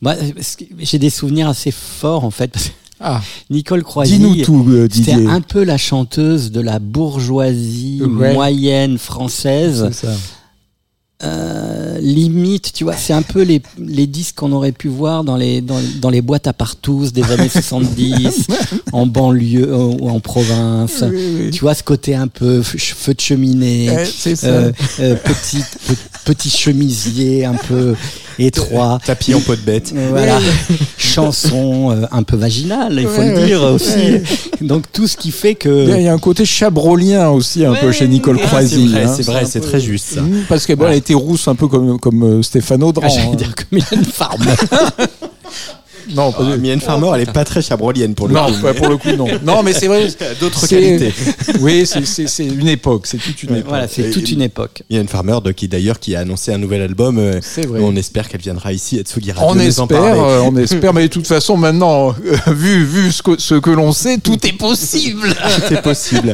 moi, 0.00 0.16
j'ai 0.78 0.98
des 0.98 1.10
souvenirs 1.10 1.48
assez 1.48 1.70
forts 1.70 2.24
en 2.24 2.30
fait. 2.32 2.48
parce 2.48 2.72
Ah, 3.00 3.20
Nicole 3.48 3.84
tout, 4.44 4.64
euh, 4.70 4.88
c'était 4.90 5.12
un 5.14 5.40
peu 5.40 5.62
la 5.62 5.78
chanteuse 5.78 6.50
de 6.50 6.60
la 6.60 6.80
bourgeoisie 6.80 8.02
Ouais. 8.02 8.34
moyenne 8.34 8.98
française. 8.98 9.88
Euh, 11.24 11.98
limite, 11.98 12.72
tu 12.72 12.84
vois, 12.84 12.94
c'est 12.96 13.12
un 13.12 13.22
peu 13.22 13.42
les, 13.42 13.60
les 13.76 14.06
disques 14.06 14.36
qu'on 14.36 14.52
aurait 14.52 14.70
pu 14.70 14.86
voir 14.86 15.24
dans 15.24 15.36
les, 15.36 15.60
dans, 15.60 15.80
dans 16.00 16.10
les 16.10 16.22
boîtes 16.22 16.46
à 16.46 16.52
partous 16.52 17.10
des 17.12 17.24
années 17.32 17.48
70, 17.48 18.46
en 18.92 19.04
banlieue 19.06 19.68
euh, 19.68 19.76
ou 20.00 20.08
en 20.10 20.20
province. 20.20 21.02
Oui, 21.10 21.36
oui. 21.40 21.50
Tu 21.50 21.60
vois, 21.60 21.74
ce 21.74 21.82
côté 21.82 22.14
un 22.14 22.28
peu 22.28 22.62
feu 22.62 23.14
de 23.14 23.20
cheminée, 23.20 23.88
ça. 24.36 24.46
euh, 24.46 24.72
euh, 25.00 25.16
petit, 25.16 25.58
pe- 25.88 25.94
petit 26.32 26.50
chemisier 26.50 27.44
un 27.46 27.54
peu 27.54 27.94
étroit. 28.38 28.98
Tapis 29.04 29.34
en 29.34 29.40
peau 29.40 29.56
de 29.56 29.60
bête. 29.62 29.92
Voilà, 30.10 30.38
chanson 30.98 31.90
euh, 31.90 32.06
un 32.12 32.22
peu 32.22 32.36
vaginale, 32.36 32.98
il 33.00 33.06
faut 33.08 33.20
Ouais, 33.20 33.30
le 33.32 33.40
ouais. 33.40 33.46
dire 33.46 33.62
aussi. 33.62 34.20
Donc 34.60 34.84
tout 34.92 35.06
ce 35.08 35.16
qui 35.16 35.30
fait 35.30 35.50
a- 35.50 35.54
que 35.54 35.96
il 35.96 36.02
y 36.02 36.08
a 36.08 36.12
un 36.12 36.18
côté 36.18 36.44
chabrolien 36.44 37.30
aussi 37.30 37.64
un 37.64 37.74
peu 37.74 37.92
chez 37.92 38.06
Nicole 38.08 38.38
Croisy. 38.38 38.68
c'est 38.76 38.92
vrai, 38.92 39.04
hein. 39.04 39.14
c'est 39.16 39.26
vrai, 39.26 39.44
c'est 39.46 39.60
très 39.60 39.80
juste 39.80 40.14
ça. 40.14 40.20
Mmh, 40.20 40.44
Parce 40.48 40.66
qu'elle 40.66 40.76
bon, 40.76 40.86
elle 40.88 40.96
était 40.98 41.14
rousse 41.14 41.48
un 41.48 41.54
peu 41.54 41.66
comme, 41.66 41.98
comme 41.98 42.22
euh, 42.22 42.42
Stéphane 42.42 42.82
Audran. 42.82 43.06
Ah, 43.06 43.08
j'allais 43.08 43.28
hein. 43.32 43.34
dire 43.34 43.54
comme 43.54 43.66
Mylène 43.72 44.04
Farmer. 44.04 44.52
Non, 46.10 46.32
pas 46.32 46.44
Ah, 46.52 46.56
du- 46.56 46.80
Farmer, 46.80 47.10
elle 47.14 47.22
est 47.22 47.32
pas 47.32 47.44
très 47.44 47.60
chabrolienne 47.62 48.14
pour 48.14 48.28
le 48.28 48.34
non, 48.34 48.46
coup. 48.46 48.62
pas 48.62 48.74
pour 48.74 48.88
le 48.88 48.96
coup, 48.96 49.10
non. 49.16 49.26
Non, 49.44 49.62
mais 49.62 49.72
c'est 49.72 49.86
vrai. 49.88 50.08
D'autres 50.40 50.66
qualités. 50.66 51.12
Oui, 51.60 51.86
c'est- 51.86 52.46
une 52.46 52.68
époque, 52.68 53.06
c'est 53.06 53.18
toute 53.18 53.42
une 53.42 53.50
Ouais, 53.52 53.58
époque. 53.58 53.68
Voilà, 53.70 53.88
c'est 53.88 54.10
toute 54.10 54.30
une 54.30 54.42
époque. 54.42 54.82
Farmer, 55.08 55.38
de- 55.44 55.52
qui 55.52 55.68
d'ailleurs 55.68 55.98
qui 55.98 56.14
a 56.16 56.20
annoncé 56.20 56.52
un 56.52 56.58
nouvel 56.58 56.82
album. 56.82 57.18
euh, 57.18 57.38
C'est 57.42 57.66
vrai. 57.66 57.80
On 57.82 57.94
espère 57.96 58.28
qu'elle 58.28 58.40
viendra 58.40 58.72
ici 58.72 58.98
à 58.98 59.02
Tsugi 59.02 59.32
Radio 59.32 59.50
On 59.50 59.54
nous 59.54 59.60
en 59.62 59.66
espère, 59.84 59.86
parler. 60.00 60.20
euh, 60.20 60.40
on 60.44 60.56
espère, 60.56 60.94
mais 60.94 61.02
de 61.02 61.12
toute 61.12 61.26
façon, 61.26 61.56
maintenant, 61.56 62.10
euh, 62.10 62.52
vu, 62.52 62.84
vu 62.84 63.12
ce 63.12 63.22
que, 63.22 63.38
ce 63.38 63.54
que 63.54 63.70
l'on 63.70 63.92
sait, 63.92 64.18
tout 64.18 64.38
est 64.46 64.52
possible. 64.52 65.34
C'est 65.68 65.82
possible. 65.82 66.32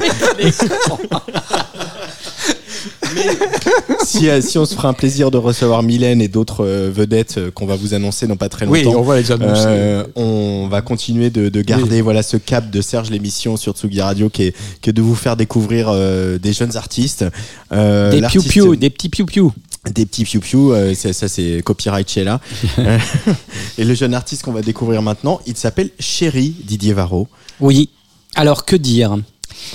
si, 4.05 4.29
euh, 4.29 4.41
si 4.41 4.59
on 4.59 4.65
se 4.65 4.75
fera 4.75 4.89
un 4.89 4.93
plaisir 4.93 5.31
de 5.31 5.39
recevoir 5.39 5.83
Mylène 5.83 6.21
et 6.21 6.29
d'autres 6.29 6.65
euh, 6.65 6.91
vedettes 6.93 7.39
euh, 7.39 7.51
qu'on 7.51 7.67
va 7.67 7.77
vous 7.77 7.95
annoncer 7.95 8.27
dans 8.27 8.37
pas 8.37 8.49
très 8.49 8.67
Oui, 8.67 8.83
longtemps. 8.83 9.01
on 9.01 9.03
va 9.03 9.19
les 9.21 9.31
annoncer. 9.33 9.65
Euh, 9.67 10.05
on 10.17 10.69
va 10.71 10.83
continuer 10.83 11.31
de, 11.31 11.49
de 11.49 11.63
garder 11.63 12.01
voilà 12.01 12.23
ce 12.23 12.37
cap 12.37 12.71
de 12.71 12.81
Serge 12.81 13.11
l'émission 13.11 13.57
sur 13.57 13.75
Tsugi 13.75 14.01
Radio 14.01 14.29
qui 14.29 14.45
est, 14.45 14.57
qui 14.81 14.91
est 14.91 14.93
de 14.93 15.03
vous 15.03 15.15
faire 15.15 15.37
découvrir 15.37 15.89
euh, 15.91 16.39
des 16.39 16.53
jeunes 16.53 16.77
artistes 16.77 17.25
Euh, 17.73 18.11
Des 18.11 18.21
piou-piou, 18.27 18.77
des 18.77 18.91
petits 18.91 19.09
piou-piou. 19.09 19.53
des 19.93 20.07
petits 20.07 20.25
piou 20.25 20.41
piou 20.41 20.73
euh, 20.73 20.95
ça 20.95 21.29
c'est 21.29 21.61
copyright 21.65 22.09
chez 22.09 22.25
là 22.25 22.41
et 23.79 23.85
le 23.85 23.95
jeune 23.95 24.15
artiste 24.15 24.43
qu'on 24.43 24.53
va 24.53 24.63
découvrir 24.63 25.03
maintenant 25.03 25.41
il 25.47 25.57
s'appelle 25.57 25.91
Chéri 25.99 26.55
Didier 26.65 26.93
Varro 26.93 27.29
Oui. 27.61 27.89
Alors 28.37 28.65
que 28.65 28.77
dire? 28.77 29.17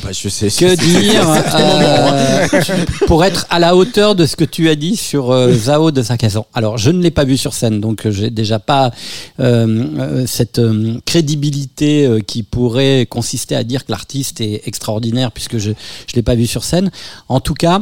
Bah, 0.03 0.09
je 0.11 0.29
sais. 0.29 0.47
Que 0.49 0.75
dire 0.75 1.29
euh, 1.55 2.47
tu- 2.63 3.05
pour 3.05 3.23
être 3.25 3.45
à 3.49 3.59
la 3.59 3.75
hauteur 3.75 4.15
de 4.15 4.25
ce 4.25 4.35
que 4.35 4.43
tu 4.45 4.69
as 4.69 4.75
dit 4.75 4.95
sur 4.95 5.31
euh, 5.31 5.53
Zao 5.53 5.91
de 5.91 6.01
Sakazan 6.01 6.45
Alors, 6.53 6.77
je 6.77 6.89
ne 6.91 7.01
l'ai 7.01 7.11
pas 7.11 7.25
vu 7.25 7.37
sur 7.37 7.53
scène, 7.53 7.81
donc 7.81 8.05
euh, 8.05 8.11
j'ai 8.11 8.29
déjà 8.29 8.59
pas 8.59 8.91
euh, 9.39 9.85
euh, 9.99 10.23
cette 10.27 10.59
euh, 10.59 10.99
crédibilité 11.05 12.05
euh, 12.05 12.19
qui 12.21 12.43
pourrait 12.43 13.05
consister 13.09 13.55
à 13.55 13.63
dire 13.63 13.85
que 13.85 13.91
l'artiste 13.91 14.41
est 14.41 14.61
extraordinaire 14.65 15.31
puisque 15.31 15.57
je 15.57 15.71
je 16.07 16.15
l'ai 16.15 16.23
pas 16.23 16.35
vu 16.35 16.47
sur 16.47 16.63
scène. 16.63 16.91
En 17.27 17.39
tout 17.39 17.53
cas. 17.53 17.81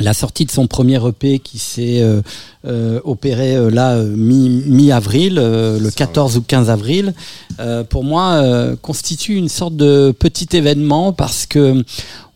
La 0.00 0.14
sortie 0.14 0.46
de 0.46 0.50
son 0.50 0.66
premier 0.66 0.98
EP 1.06 1.38
qui 1.38 1.58
s'est 1.58 2.00
euh, 2.02 2.22
euh, 2.66 3.00
opéré 3.04 3.54
euh, 3.56 3.70
là 3.70 3.94
euh, 3.96 4.04
mi- 4.16 4.62
mi-avril, 4.66 5.38
euh, 5.38 5.78
le 5.78 5.90
14 5.90 6.36
ou 6.38 6.42
15 6.42 6.70
avril, 6.70 7.14
euh, 7.60 7.84
pour 7.84 8.02
moi 8.04 8.32
euh, 8.42 8.76
constitue 8.80 9.34
une 9.36 9.48
sorte 9.48 9.76
de 9.76 10.12
petit 10.18 10.48
événement 10.56 11.12
parce 11.12 11.46
que 11.46 11.84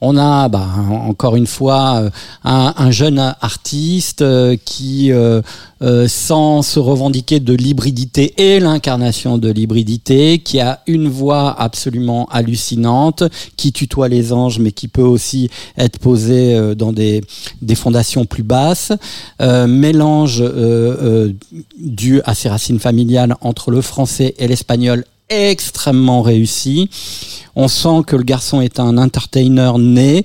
on 0.05 0.17
a 0.17 0.49
bah, 0.49 0.69
encore 0.91 1.37
une 1.37 1.47
fois 1.47 1.97
euh, 1.97 2.11
un, 2.45 2.75
un 2.77 2.91
jeune 2.91 3.19
artiste 3.41 4.23
euh, 4.23 4.57
qui, 4.65 5.11
euh, 5.13 5.43
sans 6.09 6.63
se 6.63 6.79
revendiquer 6.79 7.41
de 7.41 7.55
l'hybridité 7.55 8.35
et 8.37 8.61
l'incarnation 8.61 9.39
de 9.39 9.51
l'hybridité, 9.51 10.39
qui 10.39 10.61
a 10.61 10.81
une 10.87 11.09
voix 11.09 11.59
absolument 11.59 12.27
hallucinante, 12.31 13.25
qui 13.57 13.73
tutoie 13.73 14.09
les 14.09 14.33
anges, 14.33 14.59
mais 14.59 14.73
qui 14.73 14.89
peut 14.89 15.03
aussi 15.03 15.51
être 15.79 15.99
posé 15.99 16.55
euh, 16.55 16.75
dans 16.75 16.93
des, 16.93 17.23
fondations 17.75 18.25
plus 18.25 18.45
basses, 18.45 18.93
mélange 19.41 20.45
dû 21.77 22.21
à 22.25 22.35
ses 22.35 22.49
racines 22.49 22.79
familiales 22.79 23.35
entre 23.41 23.73
le 23.73 23.81
français 23.81 24.35
et 24.39 24.47
l'espagnol 24.47 25.05
extrêmement 25.29 26.23
réussi. 26.23 26.89
On 27.57 27.69
sent 27.69 28.03
que 28.07 28.17
le 28.17 28.23
garçon 28.25 28.61
est 28.61 28.81
un 28.81 28.99
entertainer 28.99 29.73
né, 29.79 30.25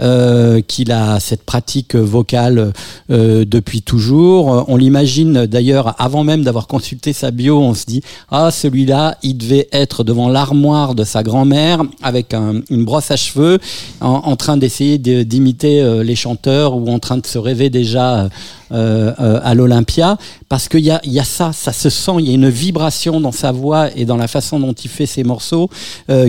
euh, 0.00 0.60
qu'il 0.60 0.92
a 0.92 1.20
cette 1.20 1.42
pratique 1.44 1.94
vocale 1.94 2.72
euh, 3.10 3.44
depuis 3.46 3.82
toujours. 3.82 4.64
On 4.68 4.76
l'imagine 4.76 5.46
d'ailleurs 5.46 5.94
avant 6.00 6.24
même 6.24 6.42
d'avoir 6.42 6.66
consulté 6.66 7.12
sa 7.12 7.30
bio, 7.30 7.58
on 7.60 7.74
se 7.74 7.84
dit 7.86 8.02
ah 8.30 8.50
celui-là, 8.50 9.16
il 9.22 9.36
devait 9.36 9.68
être 9.72 10.04
devant 10.04 10.28
l'armoire 10.28 10.94
de 10.94 11.04
sa 11.04 11.22
grand-mère 11.22 11.82
avec 12.02 12.32
un- 12.34 12.60
une 12.70 12.84
brosse 12.84 13.10
à 13.10 13.16
cheveux, 13.16 13.58
en, 14.00 14.36
train 14.36 14.56
d'essayer 14.56 14.98
de- 14.98 15.22
d'imiter 15.22 15.82
euh, 15.82 16.02
les 16.02 16.16
chanteurs 16.16 16.76
ou 16.76 16.88
en 16.90 16.98
train 16.98 17.18
de 17.18 17.26
se 17.26 17.38
rêver 17.38 17.68
déjà. 17.70 18.22
euh, 18.24 18.28
euh, 18.72 19.40
à 19.42 19.52
l'Olympia 19.56 20.16
parce 20.48 20.68
qu'il 20.68 20.84
y 20.84 20.92
a, 20.92 21.00
y 21.04 21.18
a 21.18 21.24
ça, 21.24 21.50
ça 21.52 21.72
se 21.72 21.90
sent, 21.90 22.12
il 22.20 22.28
y 22.28 22.30
a 22.30 22.34
une 22.34 22.48
vibration 22.48 23.20
dans 23.20 23.32
sa 23.32 23.50
voix 23.50 23.88
et 23.96 24.04
dans 24.04 24.16
la 24.16 24.28
façon 24.28 24.60
dont 24.60 24.72
il 24.72 24.88
fait 24.88 25.06
ses 25.06 25.24
morceaux 25.24 25.68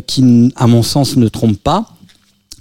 qui, 0.08 0.41
à 0.56 0.68
mon 0.68 0.84
sens, 0.84 1.16
ne 1.18 1.28
trompe 1.28 1.58
pas. 1.58 1.86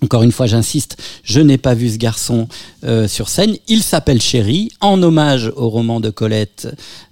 Encore 0.02 0.22
une 0.22 0.32
fois, 0.32 0.46
j'insiste, 0.46 0.96
je 1.24 1.40
n'ai 1.40 1.58
pas 1.58 1.74
vu 1.74 1.90
ce 1.90 1.98
garçon 1.98 2.48
euh, 2.84 3.06
sur 3.06 3.28
scène. 3.28 3.54
Il 3.68 3.82
s'appelle 3.82 4.22
Chéri, 4.22 4.70
en 4.80 5.02
hommage 5.02 5.52
au 5.56 5.68
roman 5.68 6.00
de 6.00 6.08
Colette 6.08 6.68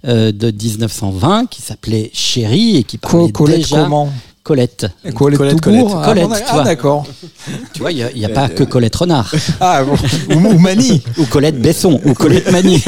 euh, 0.07 0.31
de 0.31 0.49
1920 0.49 1.45
qui 1.51 1.61
s'appelait 1.61 2.09
Chéri 2.13 2.77
et 2.77 2.83
qui 2.83 2.97
parlait 2.97 3.31
Co- 3.31 3.43
Colette 3.45 3.57
déjà 3.59 3.83
comment? 3.83 4.11
Colette. 4.49 4.87
Et 5.05 5.11
Colette, 5.11 5.37
Colette, 5.37 5.61
tout 5.61 5.69
court 5.69 6.01
Colette. 6.01 6.23
Ah, 6.27 6.27
Colette, 6.33 6.45
Ah 6.49 6.63
d'accord. 6.63 7.05
Tu 7.73 7.81
vois, 7.81 7.91
il 7.91 8.03
n'y 8.15 8.25
a, 8.25 8.29
pas 8.29 8.49
que 8.49 8.63
Colette 8.63 8.95
Renard. 8.95 9.31
Ah, 9.59 9.83
bon. 9.83 9.93
ou, 10.35 10.55
ou 10.55 10.57
Mani. 10.57 11.03
ou 11.19 11.25
Colette 11.25 11.61
Besson 11.61 12.01
ou 12.03 12.15
Colette 12.15 12.51
Mani. 12.51 12.83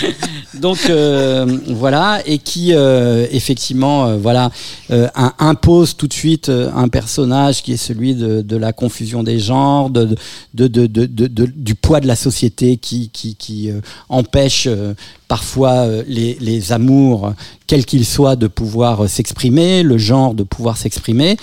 Donc 0.58 0.78
euh, 0.88 1.58
voilà 1.68 2.20
et 2.24 2.38
qui 2.38 2.72
euh, 2.72 3.26
effectivement 3.30 4.06
euh, 4.06 4.16
voilà 4.16 4.50
euh, 4.90 5.06
un- 5.14 5.34
impose 5.38 5.94
tout 5.98 6.06
de 6.06 6.14
suite 6.14 6.48
euh, 6.48 6.70
un 6.74 6.88
personnage 6.88 7.62
qui 7.62 7.72
est 7.74 7.76
celui 7.76 8.14
de, 8.14 8.40
de 8.40 8.56
la 8.56 8.72
confusion 8.72 9.22
des 9.22 9.38
genres, 9.38 9.90
de, 9.90 10.16
de, 10.54 10.66
de, 10.66 10.86
de, 10.86 11.04
de- 11.04 11.26
de- 11.26 11.52
du 11.54 11.74
poids 11.74 12.00
de 12.00 12.06
la 12.06 12.16
société 12.16 12.78
qui 12.78 13.10
qui, 13.12 13.34
qui 13.36 13.70
euh, 13.70 13.80
empêche 14.08 14.64
euh, 14.66 14.94
parfois 15.28 15.72
euh, 15.86 16.02
les, 16.06 16.36
les 16.40 16.72
amours 16.72 17.32
quels 17.66 17.84
qu'ils 17.84 18.04
soient 18.06 18.36
de 18.36 18.46
pouvoir 18.46 19.04
euh, 19.04 19.08
s'exprimer, 19.08 19.82
le 19.82 19.98
genre 19.98 20.34
de 20.34 20.44
pouvoir 20.44 20.76
s'exprimer. 20.76 21.36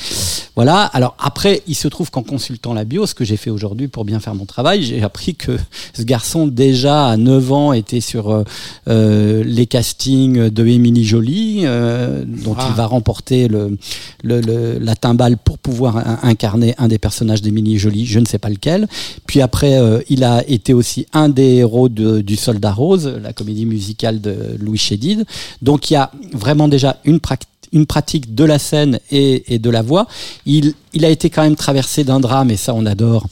Voilà. 0.55 0.84
Alors 0.93 1.17
après, 1.19 1.61
il 1.67 1.75
se 1.75 1.89
trouve 1.89 2.11
qu'en 2.11 2.23
consultant 2.23 2.73
la 2.73 2.86
bio, 2.86 3.05
ce 3.05 3.13
que 3.13 3.25
j'ai 3.25 3.36
fait 3.36 3.49
aujourd'hui 3.49 3.89
pour 3.89 4.05
bien 4.05 4.21
faire 4.21 4.34
mon 4.34 4.45
travail, 4.45 4.84
j'ai 4.84 5.03
appris 5.03 5.36
que 5.36 5.57
ce 5.93 6.01
garçon 6.03 6.47
déjà 6.47 7.07
à 7.09 7.17
9 7.17 7.51
ans 7.51 7.73
était 7.73 7.99
sur 7.99 8.43
euh, 8.88 9.43
les 9.45 9.65
castings 9.65 10.49
de 10.49 10.65
Émilie 10.65 11.03
Jolie, 11.05 11.61
euh, 11.65 12.23
dont 12.25 12.55
Ah. 12.57 12.67
il 12.69 12.75
va 12.75 12.86
remporter 12.86 13.49
le, 13.49 13.77
le, 14.23 14.39
le- 14.39 14.79
la 14.79 14.95
timbale 14.95 15.38
pour 15.38 15.57
pouvoir 15.57 15.97
in- 15.97 16.19
incarner 16.23 16.73
un 16.77 16.88
des 16.88 16.99
personnages 16.99 17.41
d'Émilie 17.41 17.77
Jolie, 17.77 18.05
je 18.05 18.19
ne 18.19 18.25
sais 18.25 18.39
pas 18.39 18.49
lequel. 18.49 18.88
Puis 19.27 19.41
après, 19.41 19.77
euh, 19.77 19.99
il 20.10 20.23
a 20.23 20.47
été 20.47 20.73
aussi 20.73 21.05
un 21.11 21.27
des 21.27 21.55
héros 21.55 21.89
de- 21.89 22.22
du 22.22 22.38
Soldat 22.38 22.72
Rose, 22.72 23.14
la 23.22 23.34
comédie 23.34 23.65
musicale 23.73 24.21
de 24.21 24.55
Louis 24.59 24.77
Chédid. 24.77 25.25
Donc 25.61 25.89
il 25.89 25.93
y 25.93 25.97
a 25.97 26.11
vraiment 26.33 26.67
déjà 26.67 26.97
une 27.05 27.19
pratique 27.19 27.49
une 27.73 27.87
pratique 27.87 28.35
de 28.35 28.43
la 28.43 28.59
scène 28.59 28.99
et, 29.09 29.57
de 29.57 29.69
la 29.71 29.81
voix. 29.81 30.07
Il 30.45 30.75
a 31.01 31.09
été 31.09 31.31
quand 31.31 31.41
même 31.41 31.55
traversé 31.55 32.03
d'un 32.03 32.19
drame 32.19 32.51
et 32.51 32.55
ça 32.55 32.75
on 32.75 32.85
adore 32.85 33.27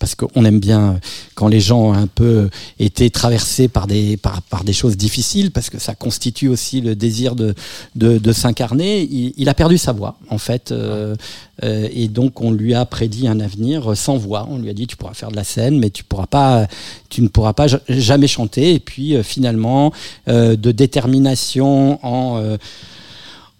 parce 0.00 0.16
qu'on 0.16 0.44
aime 0.44 0.58
bien 0.58 0.98
quand 1.36 1.46
les 1.46 1.60
gens 1.60 1.80
ont 1.80 1.92
un 1.92 2.08
peu 2.08 2.50
été 2.80 3.10
traversés 3.10 3.68
par 3.68 3.86
des, 3.86 4.16
par, 4.16 4.42
par 4.42 4.64
des 4.64 4.72
choses 4.72 4.96
difficiles, 4.96 5.52
parce 5.52 5.70
que 5.70 5.78
ça 5.78 5.94
constitue 5.94 6.48
aussi 6.48 6.80
le 6.80 6.96
désir 6.96 7.36
de, 7.36 7.54
de, 7.94 8.32
s'incarner. 8.32 9.02
Il, 9.36 9.48
a 9.48 9.54
perdu 9.54 9.78
sa 9.78 9.92
voix, 9.92 10.16
en 10.28 10.38
fait, 10.38 10.72
euh, 10.72 11.14
euh, 11.62 11.88
et 11.92 12.08
donc 12.08 12.40
on 12.40 12.50
lui 12.50 12.74
a 12.74 12.84
prédit 12.86 13.28
un 13.28 13.38
avenir 13.38 13.96
sans 13.96 14.16
voix. 14.16 14.48
On 14.50 14.58
lui 14.58 14.70
a 14.70 14.72
dit 14.72 14.86
tu 14.86 14.96
pourras 14.96 15.14
faire 15.14 15.30
de 15.30 15.36
la 15.36 15.44
scène, 15.44 15.78
mais 15.78 15.90
tu 15.90 16.02
pourras 16.02 16.26
pas, 16.26 16.66
tu 17.10 17.22
ne 17.22 17.28
pourras 17.28 17.52
pas 17.52 17.68
ja- 17.68 17.80
jamais 17.88 18.26
chanter. 18.26 18.74
Et 18.74 18.80
puis 18.80 19.14
euh, 19.14 19.22
finalement, 19.22 19.92
euh, 20.28 20.56
de 20.56 20.72
détermination 20.72 22.04
en 22.04 22.38
euh, 22.38 22.56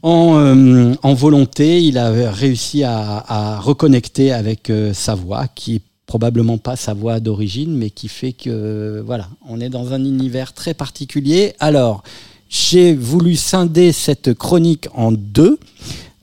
en, 0.02 0.38
euh, 0.38 0.94
en 1.02 1.14
volonté, 1.14 1.82
il 1.82 1.98
a 1.98 2.10
réussi 2.30 2.84
à, 2.84 3.58
reconnecter 3.60 4.32
avec 4.32 4.70
euh, 4.70 4.94
sa 4.94 5.14
voix, 5.14 5.46
qui 5.48 5.82
probablement 6.12 6.58
pas 6.58 6.74
sa 6.74 6.92
voix 6.92 7.20
d'origine, 7.20 7.72
mais 7.80 7.90
qui 7.90 8.08
fait 8.08 8.32
que 8.32 9.00
voilà, 9.06 9.28
on 9.48 9.60
est 9.60 9.68
dans 9.68 9.92
un 9.92 10.02
univers 10.04 10.52
très 10.52 10.74
particulier. 10.74 11.54
Alors, 11.60 12.02
j'ai 12.48 12.94
voulu 12.94 13.36
scinder 13.36 13.92
cette 13.92 14.34
chronique 14.34 14.88
en 14.92 15.12
deux. 15.12 15.58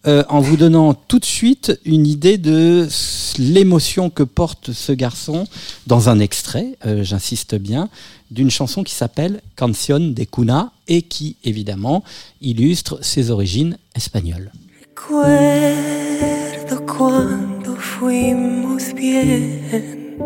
euh, 0.07 0.23
en 0.29 0.39
vous 0.39 0.57
donnant 0.57 0.93
tout 0.93 1.19
de 1.19 1.25
suite 1.25 1.79
une 1.85 2.07
idée 2.07 2.37
de 2.37 2.87
l'émotion 3.37 4.09
que 4.09 4.23
porte 4.23 4.71
ce 4.71 4.93
garçon 4.93 5.47
dans 5.85 6.09
un 6.09 6.19
extrait, 6.19 6.77
euh, 6.85 7.03
j'insiste 7.03 7.55
bien, 7.55 7.89
d'une 8.31 8.49
chanson 8.49 8.83
qui 8.83 8.93
s'appelle 8.93 9.41
Canción 9.55 9.99
de 10.13 10.23
Cuna 10.23 10.71
et 10.87 11.01
qui, 11.01 11.35
évidemment, 11.43 12.03
illustre 12.41 12.99
ses 13.01 13.31
origines 13.31 13.77
espagnoles. 13.95 14.51
Recuerdo 16.69 16.85
cuando 16.97 17.75
fuimos 17.77 18.93
bien 18.93 20.17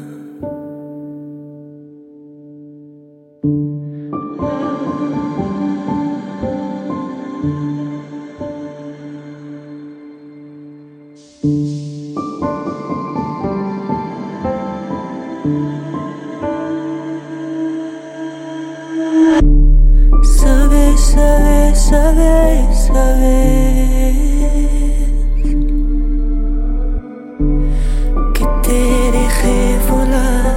Que 28.35 28.45
te 28.63 29.13
dejé 29.13 29.79
volar. 29.89 30.55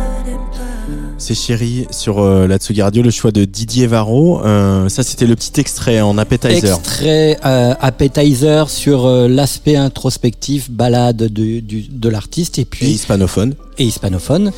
C'est 1.18 1.36
chéri 1.36 1.86
sur 1.92 2.20
euh, 2.20 2.48
la 2.48 2.58
Tsugi 2.58 2.82
Radio, 2.82 3.04
le 3.04 3.12
choix 3.12 3.32
de 3.32 3.46
Didier 3.46 3.86
Varro. 3.86 4.42
Euh, 4.44 4.90
ça, 4.90 5.04
c'était 5.04 5.28
le 5.28 5.36
petit 5.36 5.60
extrait 5.62 6.02
en 6.02 6.18
appetizer. 6.18 6.76
Extrait 6.78 7.38
euh, 7.46 7.76
appetizer 7.80 8.70
sur 8.70 9.06
euh, 9.06 9.28
l'aspect 9.28 9.76
introspectif, 9.76 10.72
balade 10.72 11.24
du- 11.26 11.62
de 11.62 12.10
l'artiste 12.10 12.58
et 12.58 12.62
Et 12.62 12.66
puis 12.66 12.88
hispanophone. 12.88 13.54
et 13.78 13.84
hispanophone 13.86 14.52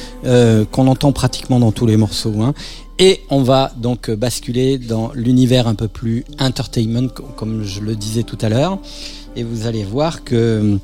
qu'on 0.71 0.87
entend 0.87 1.11
pratiquement 1.11 1.59
dans 1.59 1.71
tous 1.73 1.85
les 1.85 1.97
morceaux. 1.97 2.33
hein. 2.41 2.53
Et 2.99 3.21
on 3.29 3.41
va 3.41 3.71
donc 3.75 4.11
basculer 4.11 4.77
dans 4.77 5.11
l'univers 5.13 5.67
un 5.67 5.75
peu 5.75 5.87
plus 5.87 6.23
entertainment, 6.39 7.07
co- 7.09 7.23
comme 7.35 7.63
je 7.63 7.81
le 7.81 7.95
disais 7.95 8.23
tout 8.23 8.37
à 8.41 8.49
l'heure. 8.49 8.77
Et 9.35 9.43
vous 9.43 9.65
allez 9.65 9.83
voir 9.83 10.23
que 10.23 10.77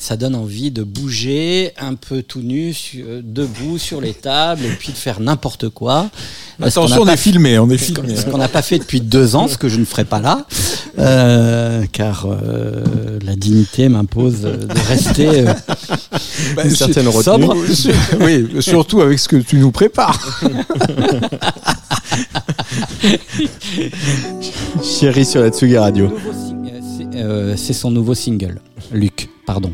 ça 0.00 0.16
donne 0.16 0.34
envie 0.36 0.70
de 0.70 0.82
bouger 0.84 1.72
un 1.78 1.94
peu 1.94 2.22
tout 2.22 2.40
nu, 2.40 2.72
su- 2.72 3.04
euh, 3.06 3.20
debout 3.22 3.78
sur 3.78 4.00
les 4.00 4.14
tables, 4.14 4.64
et 4.64 4.68
puis 4.70 4.92
de 4.92 4.96
faire 4.96 5.18
n'importe 5.20 5.68
quoi. 5.70 6.08
Qu'on 6.58 6.64
Attention, 6.66 7.02
on 7.02 7.08
est 7.08 7.16
filmé, 7.16 7.58
on 7.58 7.68
est 7.70 7.78
filmé. 7.78 8.16
ce 8.16 8.24
qu'on 8.26 8.38
n'a 8.38 8.48
pas 8.48 8.62
fait 8.62 8.78
depuis 8.78 9.00
deux 9.00 9.34
ans, 9.36 9.48
ce 9.48 9.58
que 9.58 9.68
je 9.68 9.78
ne 9.78 9.84
ferai 9.84 10.04
pas 10.04 10.20
là, 10.20 10.46
euh, 10.98 11.84
car 11.92 12.26
euh, 12.26 12.84
la 13.24 13.34
dignité 13.36 13.88
m'impose 13.88 14.40
de 14.42 14.66
rester 14.88 15.46
euh, 15.48 15.52
Bah, 16.56 16.62
Une 16.64 16.74
certaine 16.74 17.10
sobre. 17.12 17.56
oui, 18.20 18.46
surtout 18.60 19.00
avec 19.00 19.18
ce 19.18 19.28
que 19.28 19.36
tu 19.36 19.56
nous 19.56 19.70
prépares. 19.72 20.40
Chérie 24.82 25.24
sur 25.24 25.40
la 25.40 25.50
Tsugi 25.50 25.76
Radio. 25.78 26.06
euh, 26.06 27.04
euh, 27.14 27.54
c'est 27.56 27.72
son 27.72 27.90
nouveau 27.90 28.14
single, 28.14 28.60
Luc, 28.92 29.28
pardon. 29.46 29.72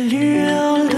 Elle 0.00 0.14
hurle 0.14 0.89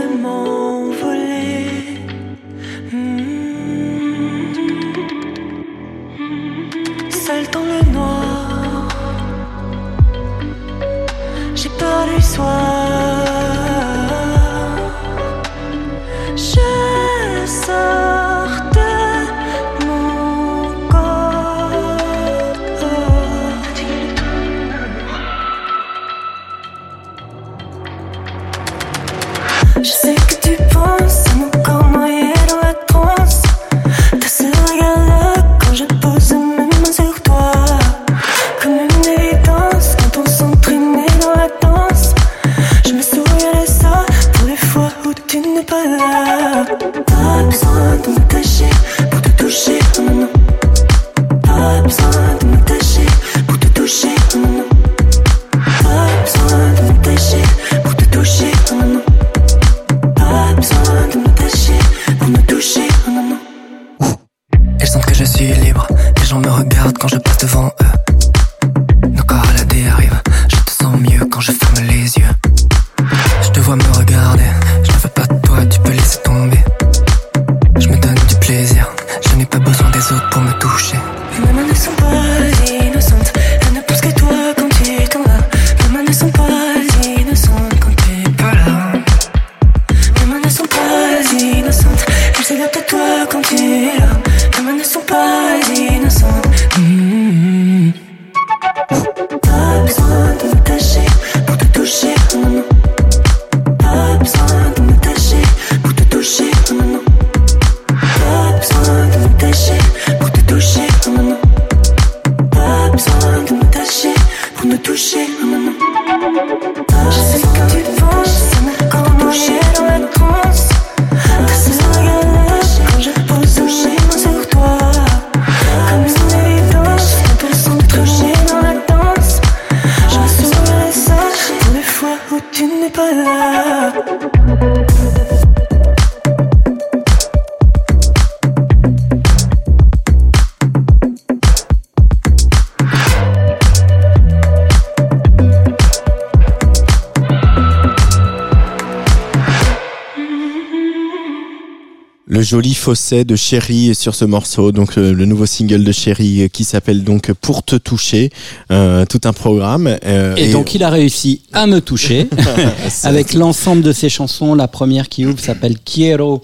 joli 152.53 152.75
fausset 152.75 153.25
de 153.25 153.35
Chéri 153.35 153.95
sur 153.95 154.15
ce 154.15 154.27
morceau, 154.27 154.73
donc 154.73 154.99
euh, 154.99 155.15
le 155.15 155.25
nouveau 155.25 155.47
single 155.47 155.85
de 155.85 155.91
Chéri 155.91 156.43
euh, 156.43 156.49
qui 156.49 156.65
s'appelle 156.65 157.03
donc 157.03 157.33
Pour 157.33 157.63
te 157.63 157.77
toucher, 157.77 158.29
euh, 158.71 159.07
tout 159.07 159.23
un 159.25 159.33
programme. 159.33 159.97
euh, 160.05 160.37
Et, 160.37 160.53
donc 160.53 160.75
il 160.75 160.83
a 160.83 160.91
réussi 160.91 161.41
à 161.55 161.67
me 161.67 161.81
toucher 161.81 162.29
avec 163.05 163.33
l'ensemble 163.33 163.81
de 163.81 163.93
ses 163.93 164.11
chansons. 164.11 164.55
La 164.55 164.69
première 164.69 165.09
qui 165.09 165.25
ouvre 165.25 165.41
s'appelle 165.41 165.77
Quiero 165.83 166.43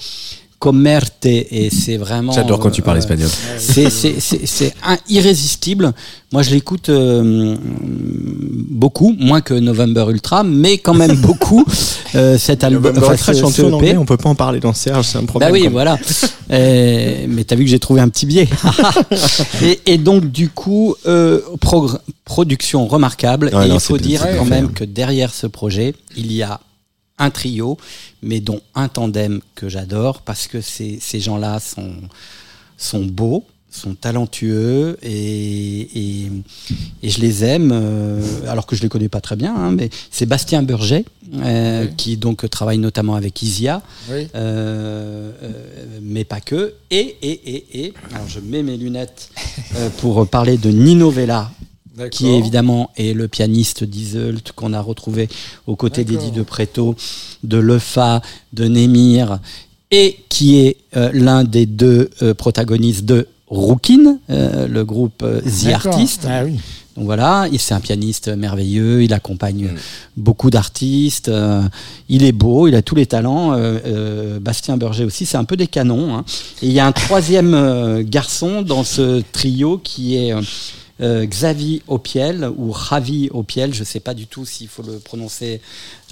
comerte 0.68 1.24
et 1.26 1.70
c'est 1.70 1.96
vraiment. 1.96 2.32
J'adore 2.32 2.58
quand 2.60 2.70
tu 2.70 2.82
parles 2.82 2.98
euh, 2.98 3.00
espagnol. 3.00 3.28
C'est 3.58 4.74
irrésistible. 5.08 5.92
Moi 6.32 6.42
je 6.42 6.50
l'écoute 6.50 6.90
euh, 6.90 7.56
beaucoup, 8.70 9.14
moins 9.18 9.40
que 9.40 9.54
November 9.54 10.06
Ultra, 10.10 10.42
mais 10.44 10.78
quand 10.78 10.94
même 10.94 11.16
beaucoup. 11.28 11.64
Euh, 12.14 12.36
cet 12.38 12.64
album, 12.64 12.96
enfin, 12.98 13.12
Ultra, 13.12 13.34
ce- 13.34 13.40
chanté 13.40 13.54
ce 13.54 13.62
en 13.62 13.66
EP. 13.68 13.74
anglais, 13.74 13.96
on 13.96 14.04
peut 14.04 14.16
pas 14.16 14.28
en 14.28 14.34
parler 14.34 14.60
dans 14.60 14.72
Serge, 14.74 15.06
c'est 15.06 15.18
un 15.18 15.22
Bah 15.22 15.26
problème. 15.28 15.52
oui, 15.52 15.58
quand 15.60 15.64
même. 15.64 15.72
voilà. 15.72 15.98
Euh, 16.50 17.26
mais 17.28 17.44
t'as 17.44 17.56
vu 17.56 17.64
que 17.64 17.70
j'ai 17.70 17.78
trouvé 17.78 18.00
un 18.00 18.08
petit 18.08 18.24
biais. 18.24 18.48
et, 19.62 19.80
et 19.84 19.98
donc 19.98 20.30
du 20.32 20.48
coup, 20.48 20.94
euh, 21.06 21.42
production 22.24 22.86
remarquable. 22.86 23.50
Ouais, 23.52 23.66
et 23.66 23.68
non, 23.68 23.74
il 23.74 23.80
faut 23.80 23.98
dire 23.98 24.26
quand 24.38 24.46
même 24.46 24.68
fait. 24.68 24.72
que 24.72 24.84
derrière 24.84 25.34
ce 25.34 25.46
projet, 25.46 25.94
il 26.16 26.32
y 26.32 26.42
a 26.42 26.58
un 27.18 27.30
trio, 27.30 27.76
mais 28.22 28.40
dont 28.40 28.60
un 28.74 28.88
tandem 28.88 29.40
que 29.54 29.68
j'adore 29.68 30.22
parce 30.22 30.46
que 30.46 30.60
ces, 30.60 30.98
ces 31.00 31.20
gens-là 31.20 31.60
sont, 31.60 31.92
sont 32.76 33.04
beaux, 33.04 33.44
sont 33.70 33.94
talentueux 33.94 34.96
et, 35.02 35.80
et, 36.24 36.30
et 37.02 37.10
je 37.10 37.20
les 37.20 37.44
aime, 37.44 37.70
euh, 37.72 38.22
alors 38.48 38.66
que 38.66 38.74
je 38.74 38.82
les 38.82 38.88
connais 38.88 39.08
pas 39.10 39.20
très 39.20 39.36
bien, 39.36 39.54
hein, 39.54 39.70
mais 39.72 39.90
c'est 40.10 40.24
Bastien 40.26 40.62
Burget, 40.62 41.04
euh, 41.34 41.86
qui 41.98 42.16
donc 42.16 42.48
travaille 42.48 42.78
notamment 42.78 43.14
avec 43.14 43.42
Isia, 43.42 43.82
Oui. 44.10 44.26
euh, 44.34 45.30
mais 46.02 46.24
pas 46.24 46.40
que. 46.40 46.74
Et, 46.90 47.16
et, 47.20 47.54
et, 47.56 47.84
et, 47.84 47.94
alors 48.14 48.26
je 48.26 48.40
mets 48.40 48.62
mes 48.62 48.78
lunettes 48.78 49.30
pour 49.98 50.26
parler 50.26 50.56
de 50.56 50.70
Nino 50.70 51.10
Vella, 51.10 51.50
qui 52.10 52.26
évidemment 52.38 52.90
est 52.96 53.12
le 53.14 53.28
pianiste 53.28 53.84
d'Iseult 53.84 54.52
qu'on 54.54 54.72
a 54.72 54.80
retrouvé 54.80 55.28
aux 55.66 55.76
côtés 55.76 56.04
d'Eddie 56.04 56.30
de 56.30 56.42
Preto, 56.42 56.94
de 57.44 57.58
Lefa, 57.58 58.22
de 58.52 58.64
Némir, 58.66 59.38
et 59.90 60.18
qui 60.28 60.58
est 60.58 60.76
euh, 60.96 61.10
l'un 61.12 61.44
des 61.44 61.66
deux 61.66 62.10
euh, 62.22 62.34
protagonistes 62.34 63.04
de 63.04 63.26
Rookin, 63.48 64.18
euh, 64.28 64.68
le 64.68 64.84
groupe 64.84 65.24
The. 65.70 65.72
Artist. 65.72 66.26
Ah 66.28 66.44
oui. 66.44 66.60
Donc 66.96 67.06
voilà, 67.06 67.46
il- 67.50 67.58
c'est 67.60 67.72
un 67.74 67.80
pianiste 67.80 68.28
merveilleux, 68.28 69.04
il 69.04 69.12
accompagne 69.14 69.70
beaucoup 70.16 70.50
d'artistes, 70.50 71.28
euh, 71.28 71.62
il 72.08 72.24
est 72.24 72.32
beau, 72.32 72.66
il 72.68 72.74
a 72.74 72.82
tous 72.82 72.96
les 72.96 73.06
talents. 73.06 73.52
euh, 73.52 73.78
euh, 73.86 74.38
Bastien 74.40 74.76
Berger 74.76 75.04
aussi, 75.04 75.24
c'est 75.24 75.36
un 75.38 75.44
peu 75.44 75.56
des 75.56 75.68
canons. 75.68 76.14
hein. 76.16 76.24
Et 76.60 76.66
il 76.66 76.72
y 76.72 76.80
a 76.80 76.86
un 76.86 76.92
troisième 76.92 78.02
garçon 78.02 78.62
dans 78.62 78.82
ce 78.84 79.22
trio 79.32 79.78
qui 79.78 80.16
est 80.16 80.34
euh, 81.00 81.26
Xavi 81.26 81.82
Opiel 81.86 82.48
ou 82.56 82.74
Javi 82.74 83.28
Opiel, 83.32 83.72
je 83.74 83.80
ne 83.80 83.84
sais 83.84 84.00
pas 84.00 84.14
du 84.14 84.26
tout 84.26 84.44
s'il 84.44 84.68
faut 84.68 84.82
le 84.82 84.98
prononcer 84.98 85.60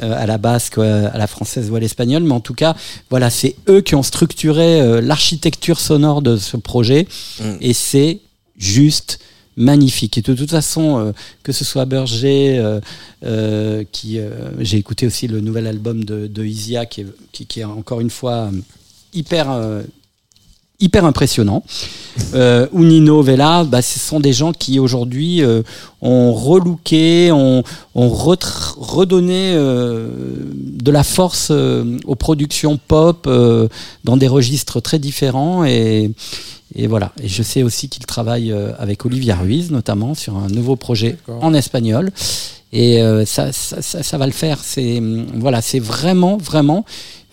euh, 0.03 0.15
à 0.17 0.27
la 0.27 0.39
basque, 0.39 0.79
euh, 0.79 1.09
à 1.13 1.19
la 1.19 1.27
française 1.27 1.71
ou 1.71 1.77
à 1.77 1.81
l'espagnol, 1.81 2.23
mais 2.23 2.33
en 2.35 2.41
tout 2.41 2.55
cas, 2.55 2.77
voilà, 3.11 3.31
c'est 3.31 3.57
eux 3.69 3.81
qui 3.81 3.95
ont 3.95 4.03
structuré 4.03 5.01
l'architecture 5.01 5.81
sonore 5.81 6.23
de 6.23 6.37
ce 6.37 6.57
projet, 6.57 7.07
Mm. 7.41 7.57
et 7.61 7.73
c'est 7.73 8.21
juste 8.57 9.19
magnifique. 9.57 10.19
Et 10.19 10.23
de 10.23 10.35
toute 10.35 10.51
façon, 10.51 10.99
euh, 10.99 11.13
que 11.43 11.53
ce 11.53 11.65
soit 11.65 11.87
Berger, 11.87 12.59
euh, 12.59 12.81
euh, 13.25 13.85
qui 13.91 14.19
j'ai 14.61 14.77
écouté 14.77 15.07
aussi 15.07 15.27
le 15.29 15.41
nouvel 15.41 15.67
album 15.67 16.05
de, 16.05 16.27
de 16.27 16.45
Isia, 16.45 16.87
qui 16.87 17.03
est, 17.03 17.07
qui, 17.33 17.47
qui 17.47 17.61
est 17.61 17.65
encore 17.65 18.01
une 18.01 18.11
fois 18.11 18.51
hyper 19.15 19.49
hyper 20.81 21.05
impressionnant. 21.05 21.63
Euh, 22.35 22.67
ou 22.73 22.85
Nino 22.85 23.23
Vella, 23.23 23.65
bah, 23.65 23.83
ce 23.83 23.99
sont 23.99 24.21
des 24.21 24.33
gens 24.33 24.53
qui 24.53 24.79
aujourd'hui 24.79 25.43
euh, 25.43 25.63
ont 26.01 26.33
relooké, 26.33 27.31
ont, 27.33 27.63
redonné 27.95 29.53
euh, 29.55 30.09
de 30.55 30.91
la 30.91 31.03
force 31.03 31.51
aux 31.51 32.15
productions 32.15 32.79
pop 32.89 33.29
dans 34.05 34.17
des 34.17 34.29
registres 34.29 34.81
très 34.81 34.99
différents 34.99 35.65
et, 35.65 36.11
et 36.75 36.87
voilà. 36.87 37.13
Et 37.23 37.29
je 37.29 37.43
sais 37.43 37.63
aussi 37.63 37.89
qu'il 37.89 38.05
travaille 38.07 38.53
euh, 38.53 38.73
avec 38.79 39.05
Olivia 39.05 39.37
Ruiz 39.37 39.71
notamment 39.71 40.15
sur 40.15 40.37
un 40.37 40.49
nouveau 40.49 40.77
projet 40.77 41.17
en 41.29 41.55
espagnol. 41.55 42.11
Et 42.73 43.01
ça, 43.25 43.53
ça, 43.53 43.81
ça, 43.81 44.03
ça 44.03 44.19
va 44.19 44.27
le 44.27 44.33
faire. 44.33 44.59
C'est 44.63 45.01
voilà, 45.35 45.63
c'est 45.63 45.79
vraiment, 45.79 46.37
vraiment, 46.37 46.85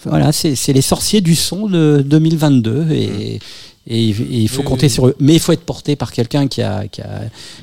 voilà, 0.05 0.31
c'est 0.31 0.73
les 0.73 0.81
sorciers 0.81 1.21
du 1.21 1.35
son 1.35 1.67
de 1.67 2.03
2022 2.05 2.87
et, 2.91 3.39
et 3.87 3.99
il- 4.03 4.21
et 4.21 4.39
il 4.41 4.47
faut 4.49 4.61
Oui, 4.61 4.67
compter 4.67 4.85
oui. 4.87 4.89
sur 4.91 5.07
eux. 5.07 5.15
Mais 5.19 5.33
il 5.33 5.39
faut 5.39 5.51
être 5.51 5.65
porté 5.65 5.95
par 5.95 6.11
quelqu'un 6.11 6.47
qui 6.47 6.61
a, 6.61 6.87
qui 6.87 7.01
a, 7.01 7.21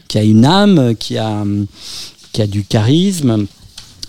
qui 0.09 0.19
a 0.19 0.23
une 0.23 0.45
âme, 0.45 0.95
qui 0.97 1.17
a, 1.19 1.45
qui 2.33 2.43
a 2.43 2.47
du 2.47 2.65
charisme. 2.65 3.47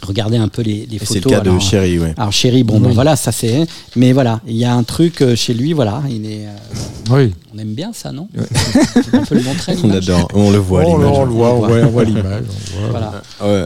Regardez 0.03 0.37
un 0.37 0.47
peu 0.47 0.61
les, 0.63 0.87
les 0.89 0.97
photos. 0.99 1.13
c'est 1.13 1.23
le 1.25 1.29
cas 1.29 1.39
de 1.41 1.59
Chéri, 1.59 1.99
ouais. 1.99 2.13
alors 2.17 2.31
chéri, 2.31 2.63
bon, 2.63 2.79
ben 2.79 2.87
Oui. 2.89 2.93
voilà, 2.95 3.15
ça 3.15 3.31
c'est. 3.31 3.65
Mais 3.95 4.13
voilà, 4.13 4.39
il 4.47 4.55
y 4.57 4.65
a 4.65 4.73
un 4.73 4.83
truc 4.83 5.21
euh, 5.21 5.35
chez 5.35 5.53
lui, 5.53 5.73
voilà, 5.73 6.01
il 6.09 6.25
est. 6.25 6.45
euh, 6.47 7.11
Oui. 7.15 7.33
on 7.53 7.59
aime 7.59 7.73
bien 7.73 7.91
ça, 7.93 8.11
non? 8.11 8.27
Ouais. 8.35 8.43
On 9.13 9.25
peut 9.25 9.35
le 9.35 9.43
montrer. 9.43 9.75
On 9.83 9.89
adore, 9.91 10.27
on 10.33 10.49
le 10.51 10.57
voit 10.57 10.83
l'image. 10.83 11.17
on 11.17 11.25
le 11.25 11.31
voit, 11.31 11.53
on 11.53 11.59
voit, 11.67 11.77
on 11.77 11.87
voit 11.89 12.03
l'image. 12.03 12.43
on 12.75 12.79
voit. 12.79 12.89
Voilà. 12.89 13.21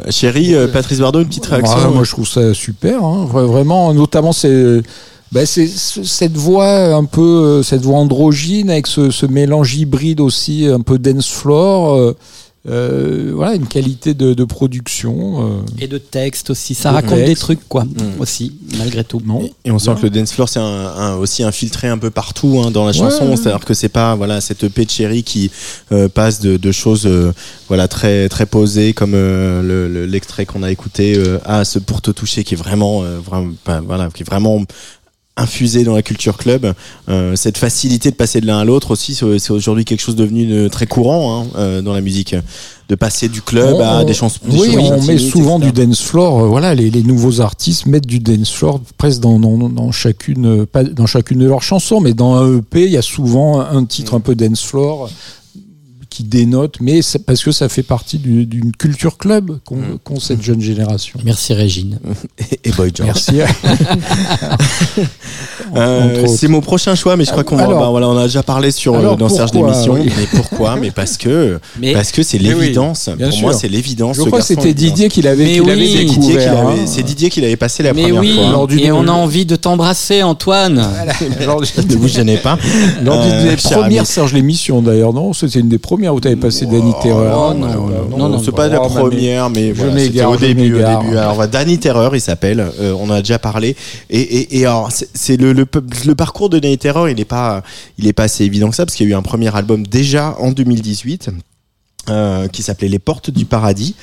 Ouais. 0.06 0.12
Chéri, 0.12 0.54
euh, 0.54 0.68
Patrice 0.68 1.00
Bardot, 1.00 1.22
une 1.22 1.28
petite 1.28 1.46
réaction 1.46 1.78
Ouais, 1.90 1.94
moi, 1.94 2.04
je 2.04 2.12
trouve 2.12 2.28
ça 2.28 2.54
super. 2.54 3.04
hein. 3.04 3.28
Vra- 3.32 3.46
Vraiment, 3.46 3.94
notamment, 3.94 4.34
c'est. 4.34 4.82
ben, 5.32 5.46
c'est 5.46 5.68
cette 5.68 6.36
voix 6.36 6.94
un 6.96 7.06
peu 7.06 7.22
euh, 7.22 7.64
cette 7.64 7.82
voix 7.82 7.98
androgyne 8.00 8.70
avec 8.70 8.88
ce, 8.88 9.10
ce 9.10 9.26
mélange 9.26 9.76
hybride 9.76 10.20
aussi 10.20 10.68
un 10.68 10.82
peu 10.82 10.98
dance 11.00 11.30
floor 11.30 12.14
euh, 12.68 13.32
voilà 13.36 13.54
une 13.56 13.68
qualité 13.68 14.14
de, 14.14 14.34
de 14.34 14.44
production 14.44 15.60
euh, 15.60 15.62
Et 15.80 15.88
de 15.88 15.98
texte 15.98 16.50
aussi, 16.50 16.74
ça 16.74 16.90
De 16.90 16.96
raconte 16.96 17.20
des 17.24 17.36
trucs, 17.36 17.68
quoi, 17.68 17.84
Mm. 17.86 18.20
aussi, 18.20 18.54
malgré 18.78 19.04
tout. 19.04 19.22
non 19.26 19.48
Et 19.66 19.72
on 19.72 19.80
sent 19.80 19.92
que 19.98 20.02
le 20.04 20.10
dance 20.10 20.32
floor 20.32 20.50
c'est 20.50 20.60
un, 20.60 20.64
un- 20.64 21.16
aussi 21.16 21.44
infiltré 21.44 21.88
un 21.88 21.98
peu 21.98 22.10
partout 22.10 22.62
hein, 22.66 22.72
dans 22.72 22.86
la 22.86 22.94
chanson, 22.94 23.30
ouais. 23.30 23.36
c'est-à-dire 23.38 23.64
que 23.66 23.74
c'est 23.74 23.90
pas 23.90 24.16
voilà 24.16 24.42
cette 24.42 24.64
EP 24.64 24.86
de 24.86 25.20
qui 25.22 25.52
euh, 25.92 26.08
passe 26.10 26.40
de, 26.42 26.58
de 26.58 26.72
choses 26.72 27.06
euh, 27.06 27.32
voilà 27.68 27.88
très 27.88 28.30
très 28.30 28.46
posées 28.46 28.94
comme 28.94 29.14
euh, 29.14 29.62
le- 29.62 29.88
le- 29.88 30.06
l'extrait 30.06 30.46
qu'on 30.46 30.64
a 30.64 30.72
écouté 30.72 31.16
euh, 31.18 31.38
à 31.46 31.66
ce 31.66 31.80
pour 31.80 32.02
te 32.02 32.12
toucher 32.12 32.44
qui 32.44 32.56
est 32.56 32.58
vraiment 32.58 33.04
euh, 33.04 33.20
vraiment 33.20 33.54
voilà 33.86 34.10
qui 34.14 34.24
est 34.24 34.26
vraiment 34.26 34.64
infusé 35.38 35.84
dans 35.84 35.96
la 35.96 36.02
culture 36.02 36.38
club. 36.38 36.74
Euh, 37.10 37.36
cette 37.36 37.58
facilité 37.58 38.10
de 38.10 38.16
passer 38.16 38.40
de 38.42 38.46
l'un 38.48 38.60
à 38.60 38.64
l'autre 38.66 38.92
aussi, 38.92 39.16
c'est 39.16 39.52
aujourd'hui 39.52 39.84
quelque 39.84 40.02
chose 40.02 40.16
devenu 40.16 40.46
de 40.46 40.68
très 40.70 40.88
courant 40.88 41.42
hein, 41.44 41.48
euh, 41.58 41.82
dans 41.82 41.94
la 41.94 42.02
musique, 42.02 42.36
de 42.88 42.96
passer 42.96 43.28
du 43.28 43.42
club 43.42 43.76
On- 43.78 43.84
à 44.00 44.06
des 44.06 44.14
chansons. 44.14 44.40
oui 44.50 44.76
on 44.78 45.02
met 45.04 45.18
souvent 45.18 45.58
etc. 45.58 45.72
du 45.74 45.86
dance 45.86 46.02
floor 46.02 46.44
euh, 46.44 46.48
voilà 46.48 46.74
les, 46.76 46.90
les 46.90 47.04
nouveaux 47.04 47.42
artistes 47.42 47.86
mettent 47.88 48.06
du 48.06 48.20
dance 48.20 48.52
floor 48.52 48.80
presque 48.98 49.20
dans, 49.22 49.40
dans, 49.40 49.58
dans 49.70 49.92
chacune 49.92 50.66
pas 50.68 50.84
dans 50.84 51.08
chacune 51.08 51.40
de 51.40 51.48
leurs 51.48 51.64
chansons 51.64 52.00
mais 52.00 52.14
dans 52.14 52.36
un 52.36 52.60
EP 52.60 52.86
il 52.86 52.92
y 52.92 52.98
a 52.98 53.02
souvent 53.02 53.60
un 53.60 53.86
titre 53.86 54.14
un 54.14 54.20
peu 54.20 54.36
dance 54.36 54.62
floor 54.64 55.10
qui 56.16 56.24
dénote 56.24 56.78
mais 56.82 57.02
parce 57.26 57.44
que 57.44 57.52
ça 57.52 57.68
fait 57.70 57.84
partie 57.84 58.18
du- 58.18 58.46
d'une 58.46 58.72
culture 58.72 59.18
club 59.18 59.60
qu'ont 59.66 59.76
Mm. 59.76 59.98
qu'ont 60.04 60.20
cette 60.20 60.42
jeune 60.42 60.62
génération 60.62 61.20
Merci 61.26 61.54
Régine. 61.54 62.00
et 62.64 62.72
Boy 62.72 62.92
George. 62.94 63.10
Merci. 63.34 63.42
Euh, 65.76 66.28
c'est 66.28 66.48
mon 66.48 66.62
prochain 66.62 66.96
choix, 66.96 67.18
mais 67.18 67.26
je 67.26 67.32
crois 67.32 67.44
qu'on 67.44 67.58
bah, 67.58 67.88
voilà, 67.90 68.08
on 68.08 68.18
a 68.18 68.24
déjà 68.28 68.44
parlé 68.44 68.72
sur 68.72 68.94
euh, 68.94 69.00
Alors, 69.00 69.18
dans 69.18 69.28
Serge 69.28 69.50
oui. 69.54 70.10
Mais 70.18 70.28
pourquoi? 70.32 70.76
Mais 70.78 70.92
parce 70.92 71.18
que 71.18 71.60
Mais 71.80 71.92
parce 71.94 72.12
que 72.12 72.24
c'est 72.24 72.38
oui, 72.38 72.44
l'évidence. 72.46 73.10
Pour 73.18 73.40
moi, 73.42 73.54
c'est 73.54 73.68
l'évidence. 73.68 74.16
Je 74.18 74.22
ce 74.22 74.28
crois 74.28 74.40
que 74.40 74.46
c'était. 74.46 74.74
Didier 74.74 75.10
qui 75.10 75.22
l'avait 75.22 75.44
Mais 75.44 75.54
qui 75.54 75.60
oui. 75.62 75.68
l'avait 75.68 75.86
C'est 75.88 75.92
Didier, 76.04 76.06
qui 76.06 76.20
découvert. 76.20 76.54
l'avait- 76.54 76.80
hein. 76.82 76.86
c'est 76.86 77.04
Didier 77.04 77.30
qui 77.30 77.42
l'avait 77.42 77.56
passé 77.58 77.84
la 77.84 77.94
mais 77.94 78.04
première 78.04 78.22
oui, 78.22 78.36
fois. 78.36 78.50
Lors 78.52 78.68
du 78.68 78.80
et 78.80 78.92
on 78.92 79.08
a 79.08 79.12
envie 79.12 79.46
de 79.46 79.56
t'embrasser, 79.56 80.24
Antoine. 80.24 80.88
Du- 81.20 81.96
Ne 81.96 81.96
vous 82.00 82.08
gênez 82.08 82.38
pas. 82.38 82.58
Lors 83.04 83.22
d'une 83.22 83.32
Euh, 83.34 83.50
des 83.52 83.58
premières. 83.58 84.06
Serge 84.06 84.34
l'émission 84.34 84.82
d'ailleurs, 84.82 85.14
non 85.14 85.34
C'était 85.34 85.60
une 85.60 85.70
des 85.70 85.80
premières 85.80 86.05
où 86.14 86.20
tu 86.20 86.28
avais 86.28 86.38
passé 86.38 86.66
Danny 86.66 86.94
Terreur. 87.02 87.52
oh, 87.52 87.54
non, 87.54 87.68
non, 87.68 88.18
non, 88.18 88.30
non, 88.30 88.40
c'est 88.44 88.52
pas 88.52 88.68
la 88.68 88.82
Oh, 88.82 88.88
première, 88.90 89.50
mais 89.50 89.74
c'était 90.00 90.26
au 90.26 90.36
début. 90.38 90.82
Alors, 90.82 91.48
Danny 91.48 91.78
Terror, 91.78 92.16
il 92.16 92.22
s'appelle. 92.22 92.60
euh, 92.80 92.94
on 93.00 93.06
en 93.10 93.14
a 93.14 93.20
déjà 93.22 93.40
parlé. 93.40 93.76
Et, 94.10 94.66
alors, 94.66 94.90
c'est- 94.92 95.38
le, 95.38 95.66
parcours 96.16 96.50
de 96.50 96.60
Danny 96.60 96.78
Terror, 96.78 97.10
il 97.10 97.20
est 97.20 97.26
pas, 97.26 97.64
il 97.98 98.08
est 98.08 98.14
pas 98.14 98.24
assez 98.24 98.44
évident 98.46 98.70
que 98.70 98.76
ça, 98.76 98.86
parce 98.86 98.96
qu'il 98.96 99.08
y 99.08 99.10
a 99.10 99.14
eu 99.14 99.16
un 99.18 99.22
premier 99.22 99.54
album 99.56 99.86
déjà 99.88 100.36
en 100.40 100.52
2018. 100.52 101.30
euh, 102.08 102.48
qui 102.48 102.62
s'appelait 102.62 102.88
Les 102.88 103.00
Portes 103.00 103.32
du 103.32 103.46
Paradis 103.46 103.96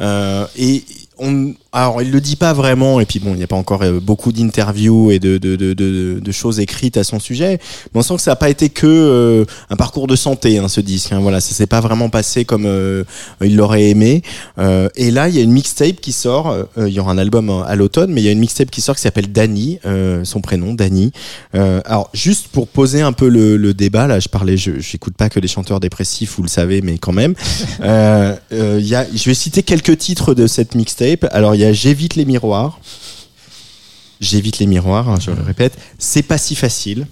euh, 0.00 0.46
et 0.58 0.82
on, 1.20 1.54
alors 1.72 2.02
il 2.02 2.10
le 2.10 2.20
dit 2.20 2.36
pas 2.36 2.52
vraiment 2.52 3.00
et 3.00 3.06
puis 3.06 3.20
bon 3.20 3.32
il 3.32 3.36
n'y 3.36 3.44
a 3.44 3.46
pas 3.46 3.56
encore 3.56 3.82
euh, 3.82 4.00
beaucoup 4.00 4.32
d'interviews 4.32 5.10
et 5.10 5.18
de, 5.18 5.38
de, 5.38 5.56
de, 5.56 5.74
de, 5.74 6.32
choses 6.32 6.60
écrites 6.60 6.96
à 6.96 7.04
son 7.04 7.20
sujet 7.20 7.58
mais 7.92 8.00
on 8.00 8.02
sent 8.02 8.16
que 8.16 8.22
ça 8.22 8.32
n'a 8.32 8.36
pas 8.36 8.50
été 8.50 8.68
que 8.70 8.86
euh, 8.86 9.44
un 9.70 9.76
parcours 9.76 10.06
de 10.06 10.16
santé 10.16 10.58
hein, 10.58 10.68
ce 10.68 10.80
disque 10.80 11.12
hein, 11.12 11.20
voilà 11.20 11.40
ça 11.40 11.54
s'est 11.54 11.66
pas 11.66 11.80
vraiment 11.80 12.08
passé 12.08 12.44
comme 12.44 12.64
euh, 12.66 13.04
il 13.42 13.56
l'aurait 13.56 13.90
aimé. 13.90 14.22
Euh, 14.58 14.88
et 14.96 15.10
là 15.10 15.28
il 15.28 15.34
y 15.36 15.38
a 15.38 15.42
une 15.42 15.52
mixtape 15.52 16.00
qui 16.00 16.12
sort 16.12 16.50
euh, 16.50 16.64
il 16.88 16.92
y 16.92 17.00
aura 17.00 17.12
un 17.12 17.18
album 17.18 17.50
à 17.66 17.76
l'automne 17.76 18.12
mais 18.12 18.20
il 18.22 18.24
y 18.24 18.28
a 18.28 18.32
une 18.32 18.40
mixtape 18.40 18.70
qui 18.70 18.80
sort 18.80 18.96
qui 18.96 19.02
s'appelle 19.02 19.30
Dani 19.30 19.78
euh, 19.86 20.24
son 20.24 20.40
prénom 20.40 20.74
Dani 20.74 21.12
euh, 21.54 21.80
alors 21.84 22.10
juste 22.14 22.48
pour 22.48 22.68
poser 22.68 23.02
un 23.02 23.12
peu 23.12 23.28
le, 23.28 23.56
le 23.56 23.74
débat 23.74 24.06
là 24.06 24.20
je 24.20 24.28
parlais 24.28 24.56
je 24.56 24.80
j'écoute 24.80 25.14
pas 25.14 25.28
que 25.28 25.38
les 25.40 25.48
chanteurs 25.48 25.80
dépressifs 25.80 26.34
vous 26.36 26.42
le 26.42 26.48
savez 26.48 26.80
mais 26.82 26.98
quand 26.98 27.12
même. 27.12 27.34
Euh, 27.80 28.36
euh, 28.52 28.78
y 28.80 28.94
a, 28.94 29.06
je 29.12 29.24
vais 29.24 29.34
citer 29.34 29.62
quelques 29.62 29.96
titres 29.98 30.34
de 30.34 30.46
cette 30.46 30.74
mixtape. 30.74 31.09
Alors, 31.32 31.54
il 31.54 31.60
y 31.60 31.64
a 31.64 31.72
J'évite 31.72 32.16
les 32.16 32.24
miroirs. 32.24 32.80
J'évite 34.20 34.58
les 34.58 34.66
miroirs, 34.66 35.08
hein, 35.08 35.18
je 35.18 35.30
le 35.30 35.42
répète. 35.42 35.78
C'est 35.98 36.22
pas 36.22 36.36
si 36.38 36.54
facile. 36.54 37.06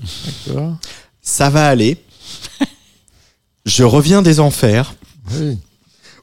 Ça 1.22 1.48
va 1.48 1.68
aller. 1.68 1.96
Je 3.64 3.84
reviens 3.84 4.22
des 4.22 4.40
enfers. 4.40 4.94
Oui. 5.32 5.58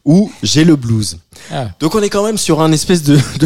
Ou 0.04 0.32
J'ai 0.44 0.64
le 0.64 0.76
blues. 0.76 1.20
Ah. 1.52 1.70
Donc 1.80 1.95
on 1.95 2.02
est 2.02 2.10
quand 2.10 2.26
même 2.26 2.38
sur 2.38 2.62
un 2.62 2.72
espèce 2.72 3.03
de, 3.03 3.16
de, 3.16 3.45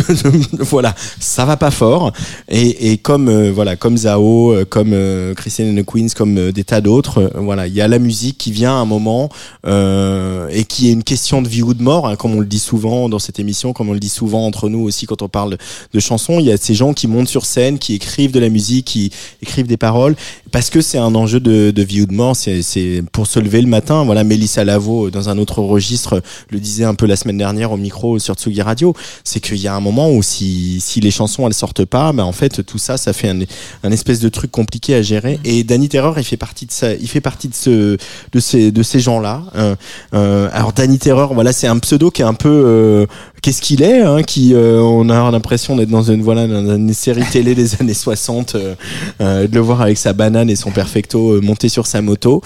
de- 0.58 0.64
voilà, 0.64 0.96
ça 1.20 1.46
va 1.46 1.58
pas 1.58 1.72
fort 1.72 2.12
et, 2.48 2.92
et 2.92 2.98
comme 2.98 3.28
euh, 3.30 3.52
voilà 3.52 3.76
comme 3.76 3.98
Zao, 3.98 4.54
euh, 4.54 4.66
comme 4.66 4.92
euh, 4.94 5.34
Christian 5.34 5.66
and 5.66 5.82
the 5.82 5.86
Queens, 5.86 6.08
comme 6.16 6.38
euh, 6.38 6.52
des 6.52 6.64
tas 6.64 6.82
d'autres, 6.82 7.32
voilà, 7.36 7.68
il 7.68 7.74
y 7.74 7.82
a 7.82 7.88
la 7.88 8.00
musique 8.00 8.38
qui 8.38 8.52
vient 8.52 8.72
à 8.72 8.80
un 8.80 8.86
moment 8.86 9.30
et 9.66 10.64
qui 10.66 10.90
est 10.90 10.92
une 10.92 11.04
question 11.04 11.42
de 11.42 11.48
vie 11.48 11.62
ou 11.62 11.74
de 11.74 11.82
mort, 11.84 12.08
hein, 12.08 12.16
comme 12.16 12.36
on 12.36 12.40
le 12.40 12.46
dit 12.46 12.60
souvent 12.60 13.10
dans 13.10 13.20
cette 13.20 13.40
émission, 13.40 13.74
comme 13.74 13.90
on 13.90 13.94
le 13.94 14.00
dit 14.00 14.10
souvent 14.10 14.46
entre 14.46 14.70
nous 14.70 14.80
aussi 14.82 15.06
quand 15.06 15.22
on 15.22 15.30
parle 15.30 15.58
de 15.94 16.00
chansons. 16.00 16.40
Il 16.40 16.46
y 16.46 16.52
a 16.52 16.58
ces 16.58 16.74
gens 16.74 16.94
qui 16.94 17.08
montent 17.08 17.28
sur 17.28 17.46
scène, 17.46 17.80
qui 17.80 17.94
écrivent 17.96 18.32
de 18.32 18.40
la 18.40 18.50
musique, 18.50 18.86
qui 18.86 19.12
écrivent 19.42 19.68
des 19.68 19.78
paroles 19.78 20.16
parce 20.52 20.70
que 20.70 20.82
c'est 20.82 20.98
un 20.98 21.14
enjeu 21.16 21.40
de, 21.40 21.72
de 21.72 21.84
vie 21.84 22.02
ou 22.02 22.06
de 22.06 22.14
mort. 22.14 22.36
C'est 22.36 23.04
pour 23.12 23.28
se 23.28 23.40
lever 23.40 23.62
le 23.62 23.68
matin. 23.68 24.04
Voilà, 24.04 24.24
Mélissa 24.24 24.64
Lavo 24.64 25.10
dans 25.10 25.30
un 25.30 25.38
autre 25.38 25.62
registre 25.62 26.22
le 26.50 26.60
disait 26.60 26.86
un 26.86 26.96
peu 26.96 27.06
la 27.06 27.16
semaine 27.16 27.38
dernière 27.38 27.72
micro 27.80 28.20
sur 28.20 28.36
Tsugi 28.36 28.62
Radio, 28.62 28.94
c'est 29.24 29.40
qu'il 29.40 29.58
y 29.58 29.68
a 29.68 29.76
un 29.76 29.80
moment 29.80 30.12
où 30.12 30.22
si, 30.24 30.80
si 30.82 31.00
les 31.00 31.12
chansons 31.12 31.48
elles 31.48 31.54
sortent 31.54 31.86
pas, 31.86 32.12
bah 32.14 32.26
en 32.26 32.32
fait 32.32 32.64
tout 32.66 32.78
ça, 32.78 32.98
ça 32.98 33.14
fait 33.14 33.30
un, 33.30 33.40
un 33.84 33.92
espèce 33.92 34.20
de 34.20 34.30
truc 34.30 34.52
compliqué 34.52 34.96
à 34.96 35.02
gérer. 35.02 35.40
Et 35.44 35.64
Danny 35.64 35.90
Terror, 35.90 36.18
il 36.18 36.24
fait 36.24 36.38
partie 36.38 36.66
de 36.66 36.72
ça, 36.72 36.94
il 36.94 37.08
fait 37.08 37.22
partie 37.22 37.48
de 37.48 37.56
ce, 37.56 37.98
de 38.32 38.40
ces, 38.40 38.72
de 38.72 38.84
ces 38.84 39.00
gens-là. 39.00 39.44
Euh, 39.56 39.76
euh, 40.14 40.50
alors 40.54 40.74
Danny 40.74 41.00
Terror, 41.00 41.34
voilà, 41.34 41.54
c'est 41.54 41.68
un 41.68 41.80
pseudo 41.80 42.12
qui 42.12 42.22
est 42.22 42.26
un 42.26 42.34
peu, 42.34 42.50
euh, 42.50 43.06
qu'est-ce 43.42 43.62
qu'il 43.62 43.82
est, 43.82 44.02
hein, 44.02 44.24
qui, 44.24 44.54
euh, 44.54 44.80
on 44.82 45.10
a 45.10 45.32
l'impression 45.32 45.76
d'être 45.76 45.90
dans 45.90 46.04
une, 46.04 46.22
voilà, 46.22 46.48
dans 46.48 46.76
une 46.76 46.94
série 46.94 47.24
télé 47.32 47.56
des 47.56 47.82
années 47.82 47.94
60, 47.94 48.56
euh, 48.56 48.76
euh, 49.22 49.48
de 49.48 49.56
le 49.56 49.62
voir 49.62 49.82
avec 49.82 49.98
sa 49.98 50.14
banane 50.14 50.50
et 50.50 50.56
son 50.56 50.72
perfecto 50.72 51.42
monté 51.42 51.70
sur 51.70 51.88
sa 51.88 52.02
moto. 52.02 52.42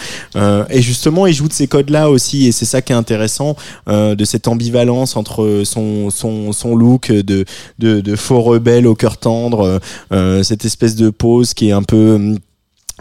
Et 0.70 0.82
justement, 0.82 1.28
il 1.28 1.34
joue 1.34 1.48
de 1.48 1.54
ces 1.54 1.68
codes-là 1.68 2.10
aussi, 2.10 2.48
et 2.48 2.52
c'est 2.52 2.66
ça 2.66 2.82
qui 2.82 2.92
est 2.92 2.96
intéressant, 2.96 3.56
de 3.88 4.26
cette 4.26 4.48
ambivalence 4.48 5.16
son, 5.64 6.10
son, 6.10 6.52
son 6.52 6.76
look 6.76 7.12
de, 7.12 7.46
de, 7.80 8.02
de 8.02 8.16
faux 8.16 8.42
rebelle 8.42 8.88
au 8.88 8.96
cœur 8.96 9.18
tendre, 9.18 9.80
euh, 10.12 10.44
cette 10.44 10.66
espèce 10.66 10.96
de 10.96 11.10
pose 11.10 11.54
qui 11.54 11.70
est 11.70 11.74
un 11.74 11.84
peu 11.84 12.16
hum, 12.16 12.38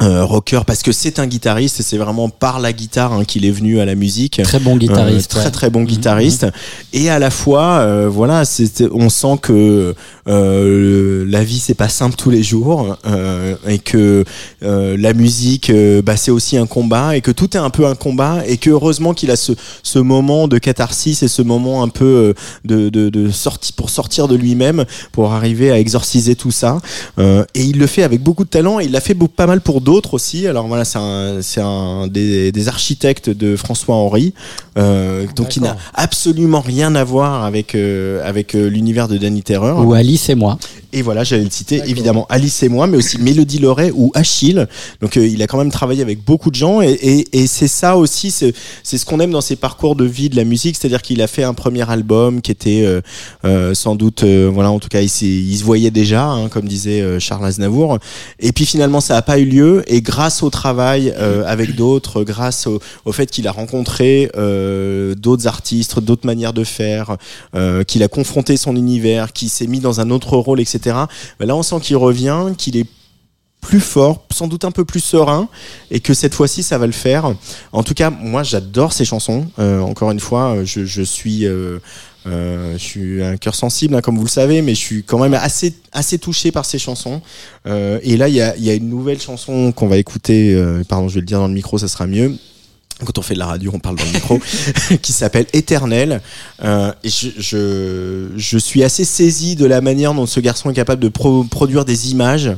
euh, 0.01 0.25
rocker 0.25 0.61
parce 0.67 0.83
que 0.83 0.91
c'est 0.91 1.19
un 1.19 1.27
guitariste 1.27 1.81
et 1.81 1.83
c'est 1.83 1.99
vraiment 1.99 2.31
par 2.31 2.61
la 2.61 2.73
guitare 2.73 3.13
hein, 3.13 3.25
qu'il 3.25 3.45
est 3.45 3.51
venu 3.51 3.79
à 3.79 3.85
la 3.85 3.95
musique 3.95 4.41
Très 4.43 4.59
bon 4.59 4.77
guitariste. 4.77 5.31
Euh, 5.33 5.37
très 5.37 5.45
ouais. 5.45 5.51
très 5.51 5.71
bon 5.71 5.83
guitariste 5.83 6.47
et 6.95 7.11
à 7.11 7.19
la 7.19 7.31
fois 7.31 7.81
euh, 7.81 8.09
voilà 8.11 8.47
c'est 8.47 8.85
on 8.93 9.11
sent 9.11 9.37
que 9.43 9.95
euh, 10.29 11.25
la 11.29 11.45
vie 11.45 11.59
c'est 11.59 11.75
pas 11.75 11.91
simple 11.91 12.17
tous 12.17 12.31
les 12.31 12.43
jours 12.43 12.97
euh, 13.07 13.55
et 13.69 13.79
que 13.79 14.25
euh, 14.63 14.97
la 14.99 15.13
musique 15.13 15.71
bah, 16.05 16.17
c'est 16.17 16.31
aussi 16.31 16.57
un 16.57 16.67
combat 16.67 17.15
et 17.17 17.21
que 17.21 17.31
tout 17.31 17.55
est 17.55 17.61
un 17.61 17.71
peu 17.71 17.87
un 17.87 17.95
combat 17.95 18.43
et 18.47 18.57
que 18.57 18.71
heureusement 18.71 19.13
qu'il 19.13 19.31
a 19.31 19.37
ce, 19.37 19.53
ce 19.83 19.99
moment 19.99 20.49
de 20.49 20.57
catharsis 20.57 21.23
et 21.23 21.29
ce 21.29 21.43
moment 21.43 21.83
un 21.83 21.89
peu 21.89 22.35
de, 22.65 22.89
de, 22.89 23.11
de 23.11 23.31
sortie 23.31 23.75
pour 23.75 23.91
sortir 23.91 24.27
de 24.27 24.37
lui-même 24.37 24.87
pour 25.13 25.33
arriver 25.35 25.71
à 25.71 25.79
exorciser 25.79 26.35
tout 26.35 26.51
ça 26.51 26.81
Euh, 27.19 27.45
et 27.55 27.63
il 27.63 27.79
le 27.79 27.87
fait 27.87 28.03
avec 28.05 28.23
beaucoup 28.23 28.45
de 28.45 28.49
talent 28.49 28.81
et 28.81 28.85
il 28.87 28.93
l'a 28.93 29.01
fait 29.01 29.15
pas 29.37 29.47
mal 29.47 29.61
pour 29.61 29.82
d'autres 29.83 30.15
aussi. 30.15 30.47
Alors 30.47 30.67
voilà 30.67 30.85
c'est 30.85 30.99
un, 30.99 31.43
c'est 31.43 31.61
un 31.61 32.07
des, 32.07 32.53
des 32.53 32.69
architectes 32.69 33.31
de 33.31 33.57
François 33.57 33.95
Henry. 33.95 34.35
Euh, 34.79 35.27
donc 35.37 35.57
il 35.57 35.63
n'a 35.63 35.77
absolument 35.95 36.61
rien 36.61 36.95
à 36.95 37.05
voir 37.05 37.45
avec 37.45 37.75
euh, 37.75 38.27
avec 38.27 38.55
euh, 38.55 38.69
l'univers 38.69 39.09
de 39.09 39.19
Danny 39.19 39.43
Terror 39.43 39.87
Ou 39.87 39.93
Alice 39.95 40.29
et 40.29 40.35
moi. 40.35 40.59
Et 40.93 41.03
voilà, 41.03 41.25
j'allais 41.25 41.45
le 41.45 41.51
citer, 41.51 41.83
évidemment, 41.87 42.27
Alice 42.29 42.63
et 42.63 42.69
moi, 42.69 42.87
mais 42.87 42.99
aussi 42.99 43.19
Mélodie 43.19 43.59
Loret 43.59 43.93
ou 43.95 44.11
Achille. 44.15 44.67
Donc, 45.01 45.17
euh, 45.17 45.27
il 45.27 45.43
a 45.43 45.47
quand 45.47 45.59
même 45.59 45.71
travaillé 45.71 46.03
avec 46.03 46.25
beaucoup 46.25 46.51
de 46.51 46.55
gens, 46.57 46.83
et, 46.83 46.91
et, 46.91 47.39
et 47.41 47.47
c'est 47.47 47.69
ça 47.69 47.97
aussi, 47.97 48.31
c'est 48.31 48.53
ce 48.85 49.05
qu'on 49.05 49.21
aime 49.21 49.31
dans 49.31 49.41
ses 49.41 49.57
parcours 49.57 49.97
de 49.97 50.05
vie 50.05 50.29
de 50.29 50.37
la 50.37 50.45
musique, 50.45 50.77
c'est-à-dire 50.77 51.03
qu'il 51.03 51.23
a 51.23 51.27
fait 51.27 51.43
un 51.45 51.55
premier 51.55 51.89
album 51.91 52.41
qui 52.43 52.51
était 52.51 52.83
euh, 52.85 53.01
euh, 53.45 53.75
sans 53.75 53.95
doute, 53.95 54.25
euh, 54.25 54.51
voilà, 54.53 54.71
en 54.71 54.79
tout 54.79 54.89
cas, 54.89 55.01
il, 55.01 55.11
il 55.23 55.57
se 55.57 55.65
voyait 55.65 55.91
déjà, 55.91 56.27
hein, 56.27 56.49
comme 56.49 56.67
disait 56.67 57.01
euh, 57.01 57.19
Charles 57.19 57.47
Aznavour. 57.47 57.99
Et 58.39 58.53
puis 58.53 58.67
finalement, 58.67 59.01
ça 59.01 59.15
n'a 59.15 59.23
pas 59.23 59.39
eu 59.39 59.45
lieu, 59.45 59.85
et 59.87 60.03
grâce 60.03 60.43
au 60.43 60.51
travail 60.51 61.13
euh, 61.17 61.45
avec 61.47 61.75
d'autres, 61.75 62.23
grâce 62.25 62.67
au, 62.67 62.81
au 63.05 63.13
fait 63.13 63.31
qu'il 63.31 63.49
a 63.49 63.53
rencontré 63.53 64.31
euh, 64.37 65.15
d'autres 65.15 65.47
artistes, 65.47 66.01
d'autres 66.01 66.27
manières 66.27 66.53
de 66.53 66.65
faire, 66.65 67.17
euh, 67.55 67.85
qu'il 67.85 68.03
a 68.03 68.09
confronté 68.09 68.57
son 68.57 68.77
univers, 68.77 69.33
qu'il 69.33 69.49
s'est 69.49 69.67
mis 69.67 69.81
dans 69.81 70.01
un 70.01 70.11
autre 70.11 70.37
rôle, 70.37 70.61
etc. 70.61 70.82
Là, 70.91 71.09
on 71.41 71.63
sent 71.63 71.81
qu'il 71.81 71.97
revient, 71.97 72.53
qu'il 72.57 72.77
est 72.77 72.87
plus 73.63 73.81
fort, 73.81 74.27
sans 74.31 74.49
doute 74.49 74.65
un 74.65 74.73
peu 74.73 74.85
plus 74.85 75.01
serein, 75.01 75.49
et 75.91 76.01
que 76.01 76.13
cette 76.13 76.35
fois-ci, 76.35 76.63
ça 76.63 76.77
va 76.79 76.87
le 76.87 76.93
faire. 76.93 77.33
En 77.73 77.83
tout 77.83 77.95
cas, 77.95 78.11
moi, 78.11 78.43
j'adore 78.43 78.93
ces 78.93 79.05
chansons. 79.05 79.47
Euh, 79.59 79.81
encore 79.81 80.11
une 80.11 80.21
fois, 80.21 80.57
euh, 80.57 80.65
je, 80.65 80.85
je 80.85 81.03
suis, 81.03 81.47
euh, 81.47 81.79
je 82.27 82.77
suis 82.79 83.23
un 83.23 83.37
cœur 83.37 83.55
sensible, 83.55 83.95
hein, 83.95 84.01
comme 84.01 84.17
vous 84.17 84.25
le 84.25 84.29
savez, 84.29 84.63
mais 84.63 84.75
je 84.75 84.81
suis 84.81 85.05
quand 85.05 85.21
même 85.21 85.35
assez, 85.35 85.73
touché 86.19 86.51
par 86.51 86.65
ces 86.65 86.79
chansons. 86.79 87.23
Et 87.67 88.17
là, 88.17 88.29
il 88.29 88.35
y 88.35 88.41
a, 88.43 88.75
une 88.75 88.89
nouvelle 88.89 89.21
chanson 89.21 89.71
qu'on 89.73 89.87
va 89.87 89.97
écouter. 89.97 90.61
pardon, 90.89 91.09
je 91.09 91.15
vais 91.15 91.21
le 91.21 91.27
dire 91.27 91.39
dans 91.39 91.49
le 91.49 91.55
micro, 91.55 91.79
ça 91.79 91.89
sera 91.89 92.07
mieux 92.07 92.37
quand 93.05 93.19
on 93.19 93.23
fait 93.23 93.35
de 93.35 93.39
la 93.39 93.47
radio, 93.47 93.71
on 93.75 93.79
parle 93.79 93.97
dans 93.97 94.05
le 94.05 94.11
micro, 94.13 94.41
qui 95.03 95.13
s'appelle 95.13 95.47
Éternel. 95.53 96.21
Euh, 96.65 96.93
et 97.05 97.09
je, 97.09 97.29
je, 97.39 98.29
je 98.37 98.59
suis 98.59 98.83
assez 98.85 99.05
saisi 99.05 99.57
de 99.57 99.67
la 99.67 99.81
manière 99.81 100.15
dont 100.15 100.27
ce 100.27 100.41
garçon 100.41 100.71
est 100.71 100.75
capable 100.75 101.03
de 101.03 101.09
pro- 101.09 101.45
produire 101.45 101.85
des 101.85 102.11
images, 102.11 102.51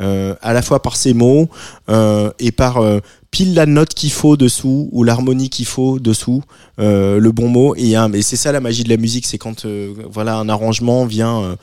euh, 0.00 0.34
à 0.42 0.52
la 0.52 0.62
fois 0.62 0.80
par 0.82 0.96
ses 0.96 1.12
mots 1.12 1.48
euh, 1.90 2.30
et 2.38 2.52
par 2.52 2.78
euh, 2.78 3.00
pile 3.30 3.54
la 3.54 3.66
note 3.66 3.92
qu'il 3.94 4.10
faut 4.10 4.36
dessous 4.36 4.88
ou 4.92 5.04
l'harmonie 5.04 5.50
qu'il 5.50 5.66
faut 5.66 5.98
dessous, 5.98 6.42
euh, 6.78 7.18
le 7.20 7.32
bon 7.32 7.48
mot. 7.48 7.74
Et, 7.76 7.96
un- 7.96 8.12
et 8.12 8.22
c'est 8.22 8.36
ça 8.36 8.50
la 8.52 8.60
magie 8.60 8.82
de 8.84 8.88
la 8.88 8.96
musique, 8.96 9.26
c'est 9.26 9.38
quand 9.38 9.66
euh, 9.66 9.92
voilà 10.10 10.36
un 10.36 10.48
arrangement 10.48 11.04
vient. 11.04 11.56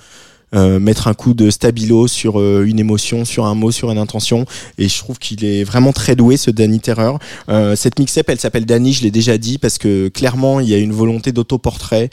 Euh, 0.56 0.80
mettre 0.80 1.10
un 1.10 1.14
coup 1.14 1.34
de 1.34 1.50
stabilo 1.50 2.08
sur 2.08 2.40
euh, 2.40 2.64
une 2.66 2.80
émotion, 2.80 3.26
sur 3.26 3.46
un 3.46 3.54
mot, 3.54 3.70
sur 3.72 3.92
une 3.92 3.98
intention. 3.98 4.46
Et 4.78 4.88
je 4.88 4.98
trouve 4.98 5.20
qu'il 5.20 5.44
est 5.44 5.66
vraiment 5.66 5.92
très 5.92 6.16
doué, 6.16 6.38
ce 6.38 6.52
Danny 6.52 6.80
Terreur. 6.80 7.20
Euh, 7.50 7.76
cette 7.76 8.00
mixtape, 8.00 8.30
elle 8.30 8.40
s'appelle 8.40 8.66
Danny, 8.66 8.94
je 8.94 9.04
l'ai 9.04 9.12
déjà 9.12 9.38
dit, 9.38 9.58
parce 9.58 9.78
que 9.78 10.08
clairement, 10.08 10.62
il 10.62 10.70
y 10.70 10.74
a 10.74 10.78
une 10.78 10.94
volonté 10.94 11.34
d'autoportrait 11.34 12.10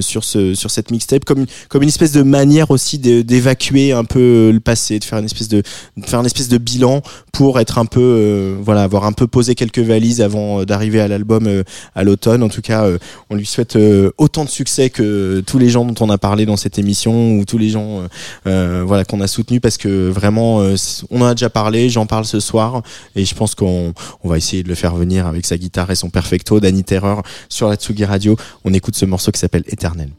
sur 0.00 0.22
ce 0.22 0.54
sur 0.54 0.70
cette 0.70 0.90
mixtape, 0.90 1.24
comme 1.24 1.46
comme 1.68 1.82
une 1.82 1.88
espèce 1.88 2.12
de 2.12 2.22
manière 2.22 2.70
aussi 2.70 2.98
d'évacuer 2.98 3.92
un 3.92 4.04
peu 4.04 4.50
le 4.52 4.60
passé, 4.60 4.98
de 4.98 5.04
faire 5.04 5.18
une 5.18 5.24
espèce 5.24 5.48
de, 5.48 5.62
de 5.96 6.06
faire 6.06 6.20
une 6.20 6.26
espèce 6.26 6.48
de 6.48 6.58
bilan 6.58 7.02
pour 7.32 7.58
être 7.58 7.78
un 7.78 7.86
peu, 7.86 8.56
voilà, 8.62 8.84
avoir 8.84 9.04
un 9.04 9.12
peu 9.12 9.26
posé 9.26 9.54
quelques 9.54 9.80
valises 9.80 10.20
avant 10.20 10.64
d'arriver 10.64 11.00
à 11.00 11.08
l'album 11.08 11.64
à 11.94 12.04
l'automne. 12.04 12.42
En 12.42 12.48
tout 12.48 12.62
cas, 12.62 12.86
on 13.30 13.34
lui 13.34 13.46
souhaite 13.46 13.76
autant 14.18 14.44
de 14.44 14.50
succès 14.50 14.90
que 14.90 15.42
tous 15.44 15.58
les 15.58 15.70
gens 15.70 15.84
dont 15.84 16.04
on 16.04 16.10
a 16.10 16.18
parlé 16.18 16.46
dans 16.46 16.56
cette 16.56 16.78
émission 16.78 17.36
ou 17.36 17.44
tous 17.44 17.58
les 17.58 17.63
gens 17.70 18.00
euh, 18.00 18.08
euh, 18.46 18.84
voilà 18.86 19.04
qu'on 19.04 19.20
a 19.20 19.26
soutenus 19.26 19.60
parce 19.60 19.76
que 19.76 20.08
vraiment 20.08 20.60
euh, 20.60 20.76
on 21.10 21.20
en 21.20 21.26
a 21.26 21.34
déjà 21.34 21.50
parlé 21.50 21.88
j'en 21.88 22.06
parle 22.06 22.24
ce 22.24 22.40
soir 22.40 22.82
et 23.16 23.24
je 23.24 23.34
pense 23.34 23.54
qu'on 23.54 23.92
on 24.22 24.28
va 24.28 24.36
essayer 24.36 24.62
de 24.62 24.68
le 24.68 24.74
faire 24.74 24.94
venir 24.94 25.26
avec 25.26 25.46
sa 25.46 25.56
guitare 25.56 25.90
et 25.90 25.94
son 25.94 26.10
perfecto 26.10 26.60
Danny 26.60 26.84
Terreur 26.84 27.22
sur 27.48 27.68
la 27.68 27.76
Tsugi 27.76 28.04
Radio. 28.04 28.36
On 28.64 28.72
écoute 28.72 28.96
ce 28.96 29.04
morceau 29.04 29.30
qui 29.32 29.40
s'appelle 29.40 29.64
Éternel 29.66 30.10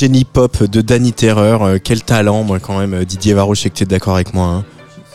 génie 0.00 0.24
pop 0.24 0.64
de 0.64 0.80
Danny 0.80 1.12
Terreur, 1.12 1.62
euh, 1.62 1.76
quel 1.82 2.02
talent, 2.02 2.42
moi 2.42 2.58
quand 2.58 2.78
même, 2.78 3.04
Didier 3.04 3.34
Varro, 3.34 3.54
je 3.54 3.60
sais 3.60 3.68
que 3.68 3.74
tu 3.74 3.82
es 3.82 3.86
d'accord 3.86 4.14
avec 4.14 4.32
moi. 4.32 4.46
hein. 4.46 4.64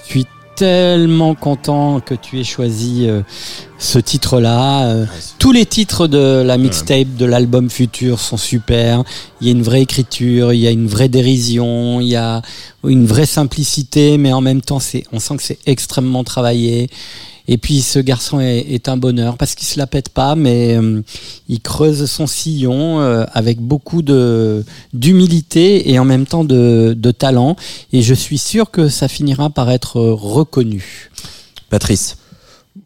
Je 0.03 0.11
suis 0.11 0.27
tellement 0.55 1.33
content 1.33 1.99
que 2.01 2.13
tu 2.13 2.39
aies 2.39 2.43
choisi 2.43 3.07
euh, 3.09 3.21
ce 3.79 3.97
titre-là. 3.97 4.85
Euh, 4.85 5.05
tous 5.39 5.51
les 5.51 5.65
titres 5.65 6.05
de 6.05 6.43
la 6.45 6.59
mixtape 6.59 7.15
de 7.17 7.25
l'album 7.25 7.71
futur 7.71 8.19
sont 8.19 8.37
super. 8.37 9.03
Il 9.41 9.47
y 9.47 9.49
a 9.49 9.53
une 9.53 9.63
vraie 9.63 9.81
écriture, 9.81 10.53
il 10.53 10.59
y 10.59 10.67
a 10.67 10.71
une 10.71 10.87
vraie 10.87 11.09
dérision, 11.09 11.99
il 11.99 12.07
y 12.09 12.15
a 12.15 12.43
une 12.83 13.07
vraie 13.07 13.25
simplicité, 13.25 14.19
mais 14.19 14.33
en 14.33 14.41
même 14.41 14.61
temps, 14.61 14.79
c'est, 14.79 15.03
on 15.11 15.19
sent 15.19 15.37
que 15.37 15.43
c'est 15.43 15.57
extrêmement 15.65 16.23
travaillé. 16.23 16.89
Et 17.47 17.57
puis 17.57 17.81
ce 17.81 17.99
garçon 17.99 18.39
est, 18.39 18.59
est 18.59 18.89
un 18.89 18.97
bonheur 18.97 19.37
parce 19.37 19.53
qu'il 19.55 19.67
se 19.67 19.77
la 19.77 19.87
pète 19.87 20.09
pas, 20.09 20.35
mais 20.35 20.75
euh, 20.75 21.01
il 21.47 21.61
creuse 21.61 22.05
son 22.05 22.27
sillon 22.27 22.99
euh, 23.01 23.25
avec 23.33 23.59
beaucoup 23.59 24.01
de 24.01 24.63
d'humilité 24.93 25.91
et 25.91 25.99
en 25.99 26.05
même 26.05 26.25
temps 26.25 26.43
de, 26.43 26.95
de 26.97 27.11
talent. 27.11 27.55
Et 27.93 28.01
je 28.01 28.13
suis 28.13 28.37
sûr 28.39 28.71
que 28.71 28.89
ça 28.89 29.07
finira 29.07 29.49
par 29.49 29.69
être 29.69 29.99
euh, 29.99 30.13
reconnu. 30.13 31.11
Patrice. 31.69 32.17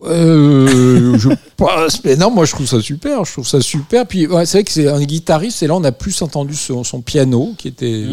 Euh, 0.05 1.17
je 1.17 1.29
pense, 1.57 2.03
mais 2.05 2.15
non, 2.15 2.31
moi 2.31 2.45
je 2.45 2.51
trouve 2.53 2.67
ça 2.67 2.79
super, 2.79 3.25
je 3.25 3.33
trouve 3.33 3.47
ça 3.47 3.59
super. 3.59 4.05
Puis 4.05 4.27
ouais, 4.27 4.45
c'est 4.45 4.59
vrai 4.59 4.63
que 4.63 4.71
c'est 4.71 4.87
un 4.87 5.01
guitariste, 5.03 5.63
et 5.63 5.67
là 5.67 5.75
on 5.75 5.83
a 5.83 5.91
plus 5.91 6.21
entendu 6.21 6.55
son, 6.55 6.83
son 6.83 7.01
piano 7.01 7.53
qui 7.57 7.67
était 7.69 8.05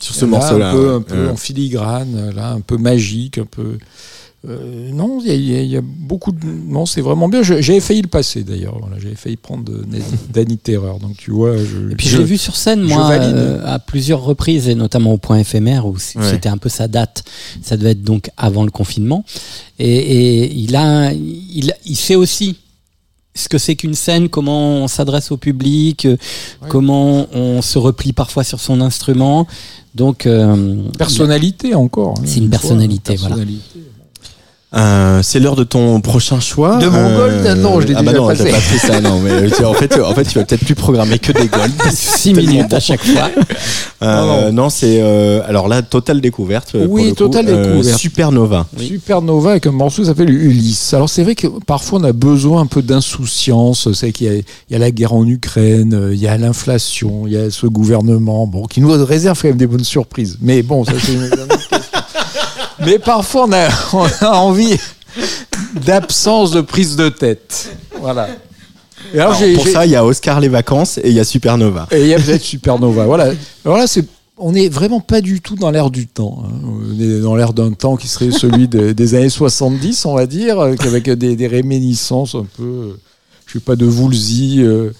Sur 0.00 0.14
ce 0.14 0.24
là, 0.24 0.30
morceau-là. 0.30 0.68
un 0.70 1.02
peu, 1.02 1.28
un 1.28 1.32
en 1.32 1.36
filigrane, 1.36 2.30
là, 2.34 2.52
un 2.52 2.60
peu 2.60 2.76
magique, 2.78 3.38
un 3.38 3.46
peu. 3.46 3.78
Euh, 4.46 4.90
non, 4.92 5.20
il 5.24 5.28
y, 5.42 5.54
a- 5.56 5.62
y 5.62 5.74
y 5.76 5.80
beaucoup 5.82 6.30
de. 6.32 6.38
Non, 6.68 6.84
c'est 6.86 7.00
vraiment 7.00 7.28
bien. 7.28 7.42
J'avais 7.42 7.80
failli 7.80 8.02
le 8.02 8.08
passer 8.08 8.42
d'ailleurs. 8.44 8.76
Voilà, 8.78 8.96
J'avais 9.00 9.14
failli 9.14 9.36
prendre 9.36 9.64
de- 9.64 9.84
Danny 10.32 10.58
Terreur. 10.62 10.98
Donc 10.98 11.16
tu 11.16 11.30
vois. 11.30 11.56
Je, 11.56 11.92
Et 11.92 11.94
puis 11.96 12.06
je- 12.08 12.12
je 12.12 12.18
l'ai 12.18 12.24
vu 12.24 12.36
sur 12.38 12.54
scène, 12.56 12.82
moi, 12.82 13.10
euh, 13.12 13.60
à 13.64 13.78
plusieurs 13.78 14.22
reprises, 14.22 14.68
et 14.68 14.74
notamment 14.74 15.12
au 15.12 15.18
point 15.18 15.38
éphémère, 15.38 15.86
où 15.86 15.92
Ouais. 15.94 16.30
c'était 16.30 16.48
un 16.50 16.58
peu 16.58 16.68
sa 16.68 16.88
date. 16.88 17.24
Ça 17.62 17.76
devait 17.76 17.92
être 17.92 18.02
donc 18.02 18.30
avant 18.36 18.64
le 18.64 18.70
confinement. 18.70 19.24
Et, 19.78 19.88
et 20.44 20.52
il 20.54 20.76
a, 20.76 21.12
il, 21.12 21.72
il 21.86 21.96
sait 21.96 22.14
aussi 22.16 22.56
ce 23.36 23.48
que 23.48 23.58
c'est 23.58 23.74
qu'une 23.74 23.94
scène, 23.94 24.28
comment 24.28 24.76
on 24.76 24.88
s'adresse 24.88 25.32
au 25.32 25.36
public, 25.36 26.04
euh, 26.04 26.16
comment 26.68 27.26
on 27.34 27.62
se 27.62 27.78
replie 27.78 28.12
parfois 28.12 28.44
sur 28.44 28.60
son 28.60 28.80
instrument. 28.80 29.46
Donc, 29.96 30.26
euh, 30.26 30.76
Personnalité 30.98 31.74
encore. 31.74 32.14
hein, 32.18 32.22
C'est 32.26 32.38
une 32.38 32.50
fois, 32.50 32.58
personnalité, 32.60 33.16
voilà. 33.16 33.36
personnalité. 33.36 33.80
Euh, 34.76 35.20
c'est 35.22 35.38
l'heure 35.38 35.54
de 35.54 35.62
ton 35.64 36.00
prochain 36.00 36.40
choix. 36.40 36.78
De 36.78 36.88
mon 36.88 37.16
gold 37.16 37.58
Non, 37.58 37.80
je 37.80 37.86
l'ai 37.86 37.94
ah 37.96 38.02
bah 38.02 38.10
déjà 38.10 38.20
non, 38.22 38.26
passé. 38.28 38.50
pas 38.50 38.56
fait 38.58 38.86
ça, 38.86 39.00
non. 39.00 39.20
Mais 39.20 39.30
euh, 39.30 39.50
tu 39.56 39.64
en 39.64 39.72
fait, 39.72 39.96
euh, 39.96 40.04
en 40.04 40.14
fait, 40.14 40.24
tu 40.24 40.36
vas 40.38 40.44
peut-être 40.44 40.64
plus 40.64 40.74
programmer 40.74 41.18
que 41.20 41.30
des 41.32 41.46
golds. 41.46 41.70
six 41.92 42.34
minutes 42.34 42.72
à 42.72 42.80
chaque 42.80 43.04
fois. 43.04 43.30
Euh, 44.02 44.50
non, 44.50 44.70
c'est 44.70 44.98
euh, 45.00 45.42
alors 45.46 45.68
là, 45.68 45.82
totale 45.82 46.20
découverte. 46.20 46.74
euh, 46.74 46.86
Oui, 46.88 47.02
pour 47.02 47.10
coup. 47.10 47.14
totale 47.24 47.46
Euh, 47.48 47.72
découverte. 47.76 47.98
Supernova. 48.00 48.66
Supernova 48.78 49.50
avec 49.52 49.66
un 49.66 49.72
morceau 49.72 50.02
qui 50.02 50.08
s'appelle 50.08 50.30
Ulysse. 50.30 50.92
Alors 50.92 51.08
c'est 51.08 51.22
vrai 51.22 51.34
que 51.36 51.46
parfois 51.66 52.00
on 52.00 52.04
a 52.04 52.12
besoin 52.12 52.62
un 52.62 52.66
peu 52.66 52.82
d'insouciance. 52.82 53.92
C'est 53.92 54.10
qu'il 54.12 54.26
y, 54.26 54.30
a- 54.30 54.34
il 54.34 54.44
y 54.70 54.74
a 54.74 54.78
la 54.78 54.90
guerre 54.90 55.12
en 55.12 55.24
Ukraine, 55.26 55.94
euh, 55.94 56.14
il 56.14 56.20
y 56.20 56.26
a 56.26 56.36
l'inflation, 56.36 57.22
il 57.26 57.32
y 57.32 57.36
a 57.36 57.50
ce 57.50 57.66
gouvernement, 57.66 58.46
bon, 58.48 58.64
qui 58.66 58.80
nous 58.80 58.90
réserve 59.04 59.40
quand 59.40 59.48
même 59.48 59.56
des 59.56 59.66
bonnes 59.68 59.84
surprises. 59.84 60.36
Mais 60.42 60.62
bon, 60.62 60.84
ça 60.84 60.92
c'est 61.00 61.12
une, 61.14 61.22
une 61.26 61.32
autre 61.32 61.68
question. 61.68 61.78
Mais 62.80 62.98
parfois 62.98 63.44
on 63.48 63.52
a, 63.52 63.68
on 63.92 64.06
a 64.24 64.30
envie 64.38 64.76
d'absence 65.74 66.50
de 66.52 66.60
prise 66.60 66.96
de 66.96 67.08
tête. 67.08 67.76
Voilà. 68.00 68.28
Et 69.12 69.18
alors, 69.20 69.34
Alors, 69.34 69.38
j'ai- 69.40 69.54
pour 69.54 69.68
ça, 69.68 69.86
il 69.86 69.92
y 69.92 69.96
a 69.96 70.04
Oscar 70.04 70.40
les 70.40 70.48
vacances 70.48 70.98
et 70.98 71.08
il 71.08 71.12
y 71.14 71.20
a 71.20 71.24
Supernova. 71.24 71.86
et 71.90 72.00
il 72.02 72.06
y 72.08 72.14
a 72.14 72.18
peut-être 72.18 72.42
Supernova. 72.42 73.04
Voilà. 73.06 73.32
Alors 73.64 73.78
là, 73.78 73.86
c'est, 73.86 74.04
on 74.38 74.52
n'est 74.52 74.68
vraiment 74.68 75.00
pas 75.00 75.20
du 75.20 75.40
tout 75.40 75.54
dans 75.56 75.70
l'air 75.70 75.90
du 75.90 76.06
temps. 76.06 76.42
hein. 76.44 76.50
On 76.64 77.00
est 77.00 77.20
dans 77.20 77.36
l'air 77.36 77.52
d'un 77.52 77.72
temps 77.72 77.96
qui 77.96 78.08
serait 78.08 78.30
celui 78.32 78.66
de- 78.66 78.92
des 78.92 79.14
années 79.14 79.28
70, 79.28 80.06
on 80.06 80.14
va 80.14 80.26
dire, 80.26 80.58
euh, 80.58 80.74
avec 80.80 81.08
des, 81.10 81.36
des 81.36 81.46
réminiscences 81.46 82.34
un 82.34 82.46
peu, 82.56 82.62
euh, 82.64 83.00
je 83.46 83.52
sais 83.54 83.60
pas, 83.60 83.76
de 83.76 83.86
Woolsey, 83.86 84.58
euh, 84.62 84.92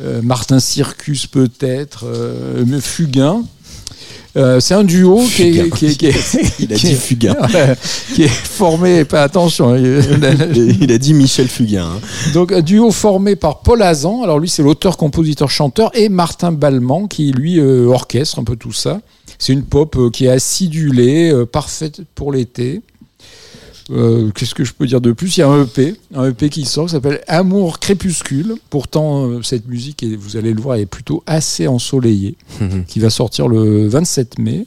euh, 0.00 0.20
Martin 0.22 0.60
Circus 0.60 1.26
peut-être, 1.26 2.04
euh, 2.06 2.64
Fugain. 2.80 3.42
Euh, 4.36 4.60
c'est 4.60 4.74
un 4.74 4.84
duo 4.84 5.18
qui 5.34 5.42
est, 5.44 5.52
Fugain. 5.52 5.70
qui 5.76 5.86
est- 5.86 5.96
qui 5.96 6.06
est- 6.06 6.54
Il 6.60 6.72
a 6.72 6.76
dit 6.76 6.94
Fugain. 6.94 7.36
qui 8.14 8.24
est 8.24 8.28
formé, 8.28 9.04
pas 9.04 9.22
attention, 9.22 9.70
hein, 9.74 9.78
il- 9.78 10.92
a 10.92 10.98
dit 10.98 11.14
Michel 11.14 11.48
Fugain. 11.48 11.84
hein. 11.86 12.00
donc 12.34 12.52
un 12.52 12.60
duo 12.60 12.90
formé 12.90 13.34
par 13.36 13.60
Paul 13.60 13.80
Azan, 13.82 14.22
alors 14.22 14.38
lui 14.38 14.48
c'est 14.48 14.62
l'auteur, 14.62 14.96
compositeur, 14.96 15.50
chanteur, 15.50 15.90
et 15.94 16.08
Martin 16.08 16.52
Balman 16.52 17.08
qui 17.08 17.32
lui 17.32 17.58
euh, 17.58 17.86
orchestre 17.86 18.38
un 18.38 18.44
peu 18.44 18.56
tout 18.56 18.72
ça. 18.72 19.00
C'est 19.38 19.52
une 19.52 19.64
pop 19.64 19.96
euh, 19.96 20.10
qui 20.10 20.26
est 20.26 20.30
acidulée, 20.30 21.32
parfaite 21.50 22.00
pour 22.14 22.32
l'été. 22.32 22.82
Euh, 23.90 24.30
Qu'est-ce 24.34 24.54
que 24.54 24.64
je 24.64 24.72
peux 24.72 24.86
dire 24.86 25.00
de 25.00 25.12
plus? 25.12 25.36
Il 25.36 25.40
y 25.40 25.42
a 25.42 25.48
un 25.48 25.62
EP, 25.64 25.94
un 26.14 26.28
EP 26.28 26.48
qui 26.48 26.64
sort 26.64 26.86
qui 26.86 26.92
s'appelle 26.92 27.20
Amour 27.28 27.78
Crépuscule. 27.78 28.54
Pourtant 28.70 29.26
euh, 29.26 29.42
cette 29.42 29.68
musique, 29.68 30.04
vous 30.18 30.36
allez 30.36 30.52
le 30.52 30.60
voir, 30.60 30.76
est 30.76 30.86
plutôt 30.86 31.22
assez 31.26 31.66
ensoleillée, 31.68 32.36
qui 32.88 32.98
va 32.98 33.10
sortir 33.10 33.46
le 33.48 33.86
27 33.88 34.38
mai. 34.38 34.66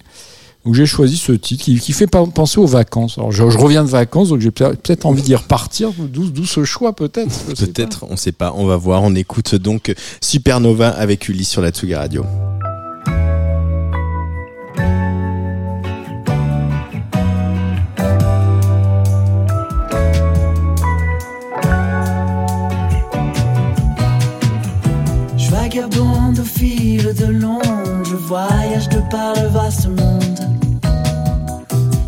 Donc 0.66 0.76
j'ai 0.76 0.86
choisi 0.86 1.16
ce 1.16 1.32
titre 1.32 1.64
qui, 1.64 1.80
qui 1.80 1.94
fait 1.94 2.06
penser 2.08 2.60
aux 2.60 2.66
vacances. 2.66 3.18
Alors 3.18 3.32
je, 3.32 3.50
je 3.50 3.58
reviens 3.58 3.84
de 3.84 3.90
vacances, 3.90 4.30
donc 4.30 4.42
j'ai 4.42 4.52
peut- 4.52 4.76
peut-être 4.82 5.06
envie 5.06 5.22
d'y 5.22 5.34
repartir. 5.36 5.92
D'où 5.98 6.46
ce 6.46 6.64
choix 6.66 6.94
peut-être. 6.94 7.46
Peut-être, 7.56 8.06
on 8.10 8.18
sait 8.18 8.34
pas, 8.34 8.54
on 8.56 8.66
va 8.66 8.76
voir. 8.78 9.02
On 9.04 9.16
écoute 9.16 9.56
donc 9.56 9.94
Supernova 10.22 10.90
avec 10.90 11.28
Ulysse 11.30 11.50
sur 11.50 11.62
la 11.62 11.72
Tsuga 11.72 12.00
Radio. 12.00 12.24
Au 25.86 26.44
fil 26.44 27.14
de 27.14 27.26
l'onde, 27.26 28.04
je 28.04 28.16
voyage 28.16 28.90
de 28.90 29.00
par 29.10 29.34
le 29.36 29.48
vaste 29.48 29.88
monde. 29.88 30.40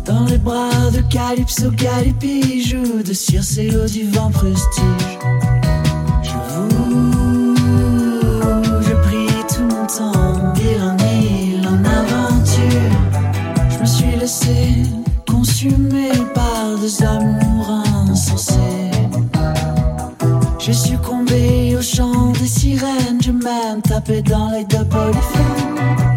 Dans 0.04 0.24
les 0.26 0.38
bras 0.38 0.90
de 0.92 1.00
Calypso, 1.10 1.70
Calliope, 1.70 2.24
joue 2.64 3.02
de 3.02 3.12
Circé 3.12 3.74
au 3.76 3.86
divan 3.86 4.30
prestige. 4.30 5.18
Je 6.22 6.32
vous, 6.50 7.54
je 8.82 8.94
prie 9.06 9.28
tout 9.48 9.62
mon 9.62 9.86
temps, 9.86 10.52
d'île 10.54 10.82
en 10.82 10.96
île, 11.20 11.66
en 11.66 11.84
aventure. 11.84 12.92
Je 13.70 13.78
me 13.78 13.86
suis 13.86 14.16
laissé 14.18 14.82
consumer 15.26 16.12
par 16.34 16.78
des 16.80 17.02
amours 17.02 17.70
insensés. 18.10 18.90
J'ai 20.58 20.72
succombé 20.72 21.61
chant 21.82 22.32
des 22.32 22.46
sirènes, 22.46 23.20
je 23.20 23.32
m'aime 23.32 23.82
taper 23.82 24.22
dans 24.22 24.50
l'œil 24.50 24.64
de 24.66 24.84
Polyphème. 24.84 26.11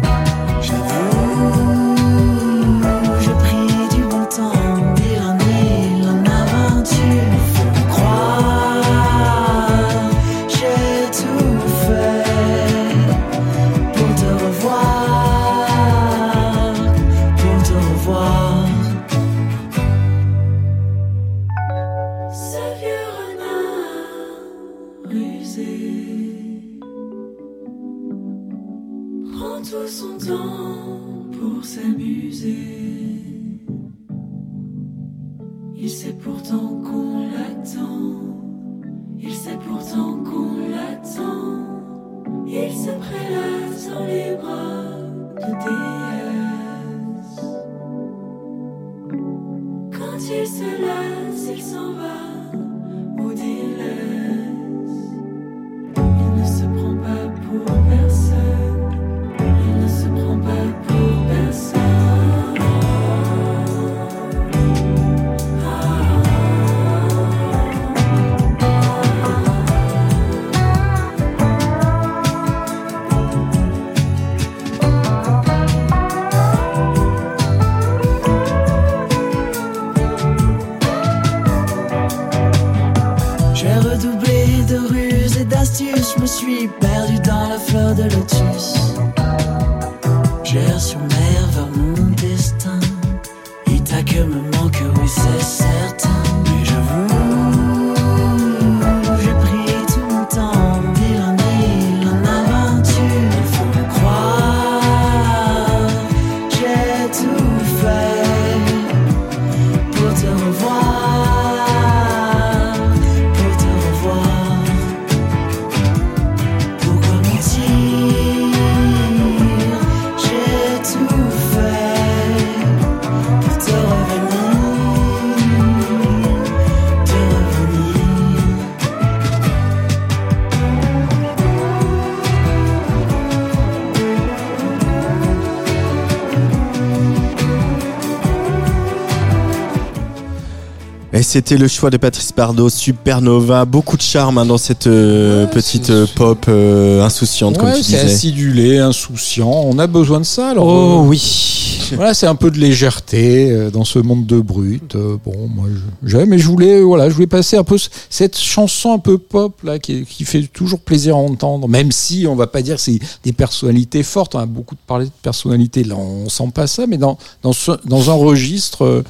C'était 141.36 141.58
le 141.58 141.68
choix 141.68 141.90
de 141.90 141.98
Patrice 141.98 142.32
Bardot, 142.34 142.70
Supernova, 142.70 143.66
beaucoup 143.66 143.98
de 143.98 144.02
charme 144.02 144.38
hein, 144.38 144.46
dans 144.46 144.56
cette 144.56 144.86
euh, 144.86 145.44
Ouais, 145.44 145.50
petite 145.50 145.84
c'est- 145.84 145.92
euh, 145.92 146.06
pop 146.14 146.46
euh, 146.48 147.02
insouciante 147.02 147.58
comme 147.58 147.68
tu 147.74 147.82
c'est 147.82 147.92
disais. 147.92 148.00
acidulé, 148.00 148.78
insouciant. 148.78 149.50
On 149.66 149.78
a 149.78 149.86
besoin 149.86 150.18
de 150.20 150.24
ça. 150.24 150.48
Alors, 150.52 150.66
Oh 150.66 151.02
oui. 151.06 151.90
Voilà, 151.94 152.14
c'est 152.14 152.26
un 152.26 152.36
peu 152.36 152.50
de 152.50 152.58
légèreté 152.58 153.68
dans 153.70 153.84
ce 153.84 153.98
monde 153.98 154.24
de 154.24 154.40
brut. 154.40 154.96
Bon, 154.96 155.46
moi, 155.54 155.66
j'aime, 156.02 156.30
mais 156.30 156.38
je 156.38 156.48
voulais, 156.48 156.80
voilà, 156.80 157.10
je 157.10 157.14
voulais 157.14 157.26
passer 157.26 157.58
un 157.58 157.64
peu 157.64 157.76
cette 158.08 158.38
chanson 158.38 158.94
un 158.94 158.98
peu 158.98 159.18
pop 159.18 159.52
là, 159.62 159.78
qui, 159.78 160.06
qui 160.06 160.24
fait 160.24 160.42
toujours 160.50 160.80
plaisir 160.80 161.16
à 161.16 161.18
entendre, 161.18 161.68
même 161.68 161.92
si 161.92 162.26
on 162.26 162.34
va 162.34 162.46
pas 162.46 162.62
dire 162.62 162.76
que 162.76 162.80
c'est 162.82 162.98
des 163.24 163.32
personnalités 163.34 164.02
fortes. 164.02 164.34
On 164.34 164.38
a 164.38 164.46
beaucoup 164.46 164.74
parlé 164.86 165.04
de 165.04 165.10
personnalités, 165.22 165.84
là, 165.84 165.96
on 165.96 166.30
sent 166.30 166.50
pas 166.54 166.66
ça, 166.66 166.86
mais 166.88 166.96
dans 166.96 167.18
dans, 167.42 167.52
ce- 167.52 167.78
dans 167.86 168.10
un 168.10 168.14
registre 168.14 169.04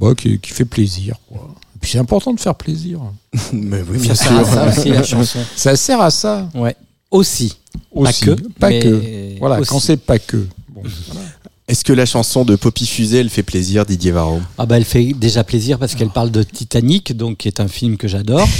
bah, 0.00 0.14
qui, 0.16 0.38
qui 0.38 0.50
fait 0.50 0.64
plaisir. 0.64 1.16
Quoi. 1.28 1.54
Et 1.76 1.78
puis 1.80 1.90
c'est 1.92 1.98
important 1.98 2.32
de 2.32 2.40
faire 2.40 2.54
plaisir. 2.54 3.00
Mais 3.52 3.82
oui, 3.88 3.98
bien 3.98 4.14
Ça 4.14 4.24
sert 4.24 4.38
à 4.38 4.44
sûr. 4.44 4.54
ça 4.54 4.68
aussi, 4.68 4.88
la 4.88 5.02
chanson. 5.04 5.38
Ça 5.56 5.76
sert 5.76 6.00
à 6.00 6.10
ça 6.10 6.48
Ouais. 6.54 6.74
Aussi. 7.10 7.56
aussi. 7.92 8.24
Pas 8.24 8.34
que. 8.36 8.42
Pas 8.58 8.70
que. 8.80 9.38
Voilà, 9.38 9.60
aussi. 9.60 9.70
quand 9.70 9.80
c'est 9.80 9.96
pas 9.96 10.18
que. 10.18 10.46
Bon. 10.68 10.82
Est-ce 11.70 11.84
que 11.84 11.92
la 11.92 12.04
chanson 12.04 12.44
de 12.44 12.56
Poppy 12.56 12.84
Fusée, 12.84 13.18
elle 13.18 13.28
fait 13.30 13.44
plaisir, 13.44 13.86
Didier 13.86 14.10
Varro? 14.10 14.40
Ah 14.58 14.66
bah 14.66 14.76
elle 14.76 14.84
fait 14.84 15.12
déjà 15.12 15.44
plaisir 15.44 15.78
parce 15.78 15.94
qu'elle 15.94 16.08
parle 16.10 16.32
de 16.32 16.42
Titanic, 16.42 17.16
donc 17.16 17.36
qui 17.36 17.46
est 17.46 17.60
un 17.60 17.68
film 17.68 17.96
que 17.96 18.08
j'adore. 18.08 18.48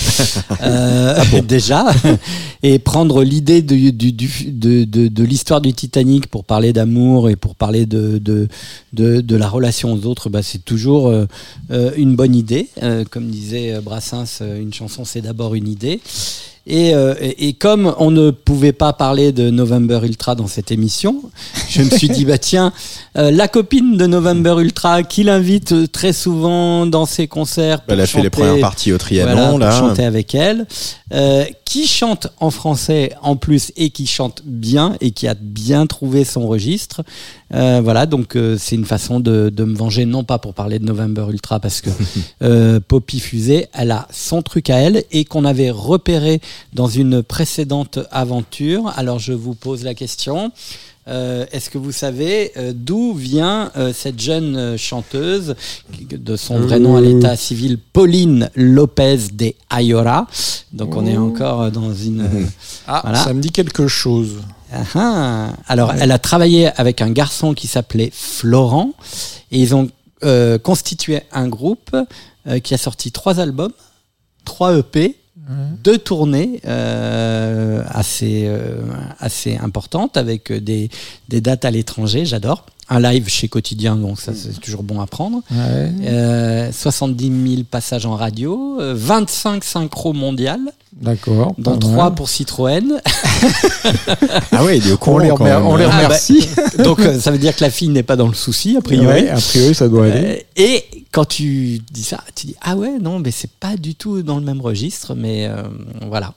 Euh, 0.63 1.17
déjà, 1.43 1.87
et 2.63 2.79
prendre 2.79 3.23
l'idée 3.25 3.63
de, 3.63 3.91
du, 3.91 4.13
du- 4.13 4.51
de, 4.53 4.85
de, 4.85 5.09
de 5.09 5.25
l'histoire 5.25 5.61
du 5.63 5.73
Titanic 5.73 6.27
pour 6.27 6.45
parler 6.45 6.73
d'amour 6.75 7.31
et 7.31 7.37
pour 7.37 7.55
parler 7.55 7.87
de, 7.87 8.19
de, 8.19 8.47
de, 8.93 9.21
de 9.23 9.37
la 9.37 9.49
relation 9.49 9.93
aux 9.95 10.05
autres, 10.07 10.29
bah, 10.29 10.43
c'est 10.43 10.63
toujours 10.65 11.09
euh, 11.09 11.25
euh, 11.71 11.93
une 11.97 12.15
bonne 12.15 12.35
idée. 12.37 12.69
Euh, 12.83 13.05
comme 13.11 13.29
disait 13.31 13.81
Brassens, 13.81 14.43
une 14.43 14.73
chanson 14.75 15.05
c'est 15.07 15.23
d'abord 15.23 15.55
une 15.55 15.67
idée. 15.69 16.01
Et, 16.67 16.95
euh, 16.95 17.15
et, 17.21 17.49
et 17.49 17.53
comme 17.55 17.95
on 17.99 18.11
ne 18.11 18.31
pouvait 18.31 18.73
pas 18.73 18.93
parler 18.93 19.33
de 19.33 19.51
November 19.51 20.01
Ultra 20.03 20.35
dans 20.35 20.47
cette 20.47 20.71
émission, 20.71 21.23
je 21.69 21.83
me 21.83 21.91
suis 21.91 22.09
dit 22.09 22.25
bah 22.25 22.39
tiens, 22.39 22.73
euh, 23.17 23.31
la 23.31 23.49
copine 23.49 23.97
de 23.97 24.07
November 24.07 24.57
Ultra, 24.59 25.03
qui 25.03 25.25
l'invite 25.25 25.91
très 25.91 26.13
souvent 26.13 26.87
dans 26.87 27.07
ses 27.07 27.29
concerts, 27.29 27.81
pour 27.83 27.95
Elle 27.95 28.01
a 28.01 28.07
fait 28.07 28.23
les 28.23 28.31
premières 28.31 28.61
parties 28.61 28.93
au 28.93 28.99
Trianon, 28.99 29.33
voilà, 29.33 29.49
pour 29.49 29.59
là. 29.59 29.71
chanter 29.79 30.05
avec 30.05 30.35
elle, 30.35 30.67
euh, 31.13 31.45
qui 31.65 31.87
chante 31.87 32.29
en 32.39 32.51
français 32.51 33.13
en 33.23 33.37
plus 33.37 33.73
et 33.77 33.91
qui 33.91 34.07
chante 34.07 34.43
bien 34.45 34.97
et 35.01 35.11
qui 35.13 35.27
a 35.27 35.35
bien 35.35 35.87
trouvé 35.87 36.25
son 36.25 36.47
registre. 36.47 37.03
Euh, 37.53 37.81
voilà, 37.83 38.07
donc 38.07 38.37
euh, 38.37 38.57
c'est 38.59 38.77
une 38.77 38.85
façon 38.85 39.19
de, 39.21 39.49
de 39.49 39.65
me 39.65 39.75
venger, 39.75 40.05
non 40.05 40.23
pas 40.23 40.39
pour 40.39 40.55
parler 40.55 40.79
de 40.79 40.85
November 40.85 41.27
Ultra, 41.31 41.59
parce 41.59 41.81
que 41.81 41.91
euh, 42.43 42.79
Poppy 42.87 43.19
Fusée, 43.21 43.67
elle 43.73 43.91
a 43.91 44.07
son 44.13 44.43
truc 44.43 44.71
à 44.71 44.77
elle 44.79 45.05
et 45.11 45.25
qu'on 45.25 45.45
avait 45.45 45.71
repéré 45.71 46.41
dans 46.75 46.87
une 46.89 47.23
précédente 47.23 47.99
aventure. 48.13 48.93
Alors 48.97 49.19
je 49.19 49.33
vous 49.33 49.55
pose 49.55 49.83
la 49.85 49.95
question. 49.95 50.53
Euh, 51.09 51.45
Est-ce 51.51 51.71
que 51.71 51.79
vous 51.79 51.91
savez 51.93 52.53
euh, 52.57 52.73
d'où 52.75 53.15
vient 53.15 53.73
euh, 53.77 53.91
cette 53.93 54.21
jeune 54.21 54.77
chanteuse, 54.77 55.57
de 56.09 56.37
son 56.37 56.61
vrai 56.61 56.79
nom 56.79 56.95
à 56.97 57.01
l'état 57.01 57.35
civil, 57.37 57.79
Pauline 57.93 58.49
Lopez 58.55 59.17
de 59.33 59.53
Ayora? 59.71 60.29
Donc 60.73 60.95
on 60.97 61.07
est 61.07 61.17
encore 61.17 61.63
euh, 61.63 61.71
dans 61.71 61.93
une... 61.93 62.29
Ah, 62.87 63.01
Voilà. 63.03 63.19
ça 63.25 63.33
me 63.35 63.41
dit 63.41 63.51
quelque 63.51 63.89
chose. 63.89 64.35
Ah 64.73 64.85
ah. 64.95 65.53
Alors, 65.69 65.93
elle 65.95 66.13
a 66.13 66.19
travaillé 66.19 66.69
avec 66.79 67.03
un 67.03 67.11
garçon 67.11 67.55
qui 67.55 67.67
s'appelait 67.67 68.11
Florent 68.13 68.93
et 69.51 69.59
ils 69.59 69.75
ont 69.75 69.89
euh, 70.23 70.59
constitué 70.59 71.23
un 71.33 71.49
groupe 71.49 71.97
euh, 72.47 72.59
qui 72.59 72.75
a 72.75 72.79
sorti 72.79 73.13
trois 73.13 73.41
albums, 73.41 73.73
trois 74.45 74.77
EP, 74.77 75.17
deux 75.83 75.99
tournées 75.99 76.61
euh, 76.65 77.83
assez, 77.89 78.45
euh, 78.47 78.77
assez 79.19 79.57
importantes 79.57 80.17
avec 80.17 80.53
des, 80.53 80.91
des 81.29 81.41
dates 81.41 81.65
à 81.65 81.71
l'étranger, 81.71 82.25
j'adore. 82.25 82.67
Un 82.93 82.99
live 82.99 83.29
chez 83.29 83.47
Quotidien, 83.49 83.95
donc 83.95 84.21
ça 84.21 84.33
c'est 84.35 84.59
toujours 84.61 84.83
bon 84.83 85.01
à 85.01 85.07
prendre. 85.07 85.43
Ouais. 85.51 85.93
Euh, 86.03 86.73
70 86.73 87.55
000 87.55 87.63
passages 87.71 88.05
en 88.05 88.17
radio, 88.17 88.79
euh, 88.81 88.95
25 88.97 89.63
synchros 89.63 90.13
mondiales, 90.13 90.59
D'accord. 91.01 91.55
dont 91.57 91.79
pas 91.79 91.87
mal. 91.87 91.95
3 91.95 92.11
pour 92.13 92.29
Citroën. 92.29 93.01
Ah 94.53 94.65
ouais, 94.65 94.79
il 94.79 94.87
est 94.87 94.91
au 94.91 94.95
On 94.95 94.99
courant 94.99 95.19
les, 95.19 95.31
remer- 95.31 95.63
on 95.65 95.77
les 95.77 95.85
Ah 95.85 95.89
bah, 95.89 95.97
remercie. 96.05 96.49
Donc 96.85 96.99
euh, 97.01 97.19
ça 97.19 97.31
veut 97.31 97.39
dire 97.39 97.55
que 97.57 97.63
la 97.63 97.71
fille 97.71 97.89
n'est 97.89 98.03
pas 98.03 98.17
dans 98.17 98.29
le 98.29 98.35
souci, 98.35 98.77
a 98.77 98.81
priori. 98.83 99.07
Ouais, 99.07 99.29
a 99.31 99.37
priori, 99.37 99.75
ça 99.75 99.89
doit 99.89 100.07
aller. 100.07 100.45
Euh, 100.59 100.63
et 100.63 100.85
quand 101.13 101.25
tu 101.25 101.79
dis 101.91 102.03
ça, 102.03 102.23
tu 102.35 102.49
dis 102.49 102.57
ah 102.61 102.77
ouais 102.77 102.99
non 103.01 103.19
mais 103.19 103.31
c'est 103.31 103.51
pas 103.51 103.77
du 103.77 103.95
tout 103.95 104.23
dans 104.23 104.37
le 104.39 104.45
même 104.45 104.61
registre, 104.61 105.15
mais 105.15 105.47
euh, 105.49 105.63
voilà. 106.09 106.35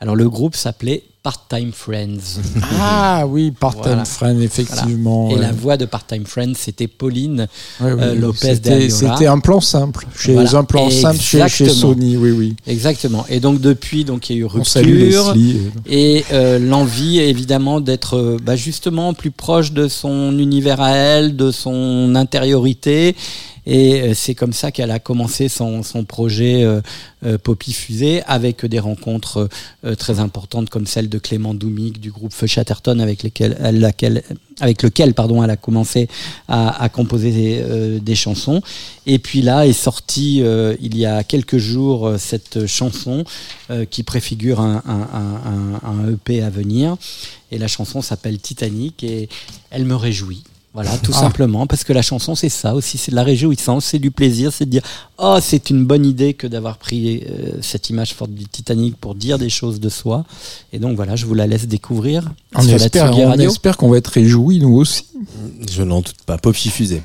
Alors 0.00 0.14
le 0.14 0.28
groupe 0.28 0.54
s'appelait 0.54 1.02
Part-Time 1.24 1.72
Friends. 1.72 2.40
Ah 2.80 3.26
oui, 3.26 3.50
Part-Time 3.50 3.82
Voilà. 3.82 4.04
Friend, 4.04 4.40
effectivement. 4.40 5.28
Et 5.30 5.34
ouais. 5.34 5.40
la 5.40 5.50
voix 5.50 5.76
de 5.76 5.84
Part-Time 5.86 6.24
Friends, 6.24 6.52
c'était 6.56 6.86
Pauline 6.86 7.48
Ouais, 7.80 7.92
oui, 7.92 8.00
euh. 8.00 8.14
Lopez 8.14 8.54
C'était-. 8.54 8.88
C'était 8.90 9.26
un 9.26 9.40
plan 9.40 9.60
simple. 9.60 10.06
Chez 10.16 10.34
Voilà. 10.34 10.54
un 10.56 10.64
plan 10.64 10.88
simple 10.88 11.18
chez. 11.18 11.68
Sony, 11.68 12.16
oui, 12.16 12.30
oui. 12.30 12.56
Exactement. 12.68 13.26
Et 13.28 13.40
donc 13.40 13.60
depuis, 13.60 14.04
donc 14.04 14.30
il 14.30 14.36
y 14.36 14.38
a 14.38 14.42
eu 14.42 14.44
rupture 14.44 14.80
Leslie. 15.34 15.58
et 15.90 16.24
euh, 16.32 16.60
l'envie 16.60 17.18
évidemment 17.18 17.80
d'être 17.80 18.16
euh, 18.16 18.36
bah, 18.40 18.54
justement 18.54 19.12
plus 19.14 19.32
proche 19.32 19.72
de 19.72 19.88
son 19.88 20.38
univers 20.38 20.80
à 20.80 20.92
elle, 20.92 21.34
de 21.34 21.50
son 21.50 22.14
intériorité. 22.14 23.16
Et 23.70 24.00
euh, 24.00 24.14
c'est 24.14 24.34
comme 24.34 24.54
ça 24.54 24.72
qu'elle 24.72 24.90
a 24.90 24.98
commencé 24.98 25.48
son, 25.50 25.82
son 25.82 26.04
projet 26.04 26.64
euh, 26.64 26.80
euh, 27.26 27.36
Poppy 27.36 27.74
Fusée 27.74 28.22
avec 28.26 28.64
des 28.64 28.78
rencontres 28.78 29.48
très 29.98 30.20
importantes 30.20 30.70
comme 30.70 30.86
celle 30.86 31.08
de 31.10 31.18
Clément 31.18 31.52
Doumig 31.52 31.98
du 32.00 32.10
groupe 32.10 32.32
Feu 32.32 32.46
Chatterton 32.46 32.98
avec, 33.00 33.22
laquelle, 33.22 34.22
avec 34.60 34.82
lequel 34.82 35.12
pardon, 35.12 35.44
elle 35.44 35.50
a 35.50 35.56
commencé 35.56 36.08
à, 36.48 36.82
à 36.82 36.88
composer 36.88 37.60
euh, 37.62 37.98
des 37.98 38.14
chansons. 38.14 38.62
Et 39.06 39.18
puis 39.18 39.42
là 39.42 39.66
est 39.66 39.72
sortie 39.74 40.42
il 40.80 40.96
y 40.96 41.04
a 41.04 41.22
quelques 41.24 41.58
jours 41.58 42.14
cette 42.18 42.66
chanson 42.66 43.24
qui 43.90 44.02
préfigure 44.02 44.60
un, 44.60 44.82
un, 44.86 45.80
un- 45.84 45.88
un 45.90 46.12
EP 46.12 46.42
à 46.42 46.48
venir. 46.50 46.96
Et 47.50 47.58
la 47.58 47.68
chanson 47.68 48.00
s'appelle 48.02 48.38
Titanic 48.38 49.02
et 49.04 49.28
elle 49.70 49.84
me 49.84 49.94
réjouit. 49.96 50.42
Voilà, 50.74 50.96
tout 50.98 51.12
Ah. 51.14 51.20
simplement, 51.20 51.66
parce 51.66 51.82
que 51.82 51.92
la 51.92 52.02
chanson, 52.02 52.34
c'est 52.34 52.50
ça 52.50 52.74
aussi, 52.74 52.98
c'est 52.98 53.10
de 53.10 53.16
la 53.16 53.24
réjouissance, 53.24 53.86
c'est 53.86 53.98
du 53.98 54.10
plaisir, 54.10 54.52
c'est 54.52 54.66
de 54.66 54.70
dire 54.70 54.82
Oh, 55.18 55.38
c'est 55.40 55.70
une 55.70 55.84
bonne 55.84 56.04
idée 56.06 56.34
que 56.34 56.46
d'avoir 56.46 56.76
pris 56.76 57.24
euh, 57.28 57.58
cette 57.62 57.90
image 57.90 58.14
forte 58.14 58.30
du 58.30 58.46
Titanic 58.46 58.96
pour 58.96 59.14
dire 59.14 59.38
des 59.38 59.48
choses 59.48 59.80
de 59.80 59.88
soi. 59.88 60.24
Et 60.72 60.78
donc 60.78 60.94
voilà, 60.94 61.16
je 61.16 61.26
vous 61.26 61.34
la 61.34 61.46
laisse 61.46 61.66
découvrir 61.66 62.30
On 62.54 62.60
sur 62.62 62.70
la 62.70 62.76
espère, 62.76 63.16
on 63.16 63.32
espère 63.38 63.76
qu'on 63.76 63.88
va 63.88 63.96
être 63.98 64.08
réjouis, 64.08 64.60
nous 64.60 64.76
aussi. 64.76 65.04
Je 65.70 65.82
n'en 65.82 65.96
doute 66.02 66.14
pas. 66.26 66.38
Poppy 66.38 66.68
Fusée. 66.68 67.02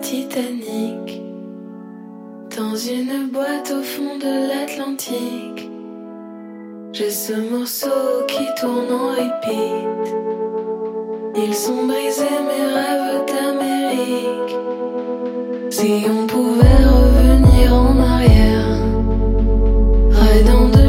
Titanic, 0.00 1.22
dans 2.56 2.76
une 2.76 3.28
boîte 3.32 3.72
au 3.72 3.82
fond 3.82 4.18
de 4.18 4.48
l'Atlantique. 4.48 5.70
J'ai 6.92 7.10
ce 7.10 7.32
morceau 7.32 8.24
qui 8.28 8.44
tourne 8.60 8.92
en 8.92 9.08
repeat. 9.10 10.14
Ils 11.36 11.54
sont 11.54 11.86
brisés 11.86 12.40
mes 12.48 12.66
rêves 12.74 13.24
d'Amérique. 13.26 14.56
Si 15.70 16.04
on 16.08 16.26
pouvait 16.26 16.84
revenir 16.86 17.74
en 17.74 17.98
arrière, 17.98 18.78
raid 20.10 20.46
dans 20.46 20.68
de 20.68 20.83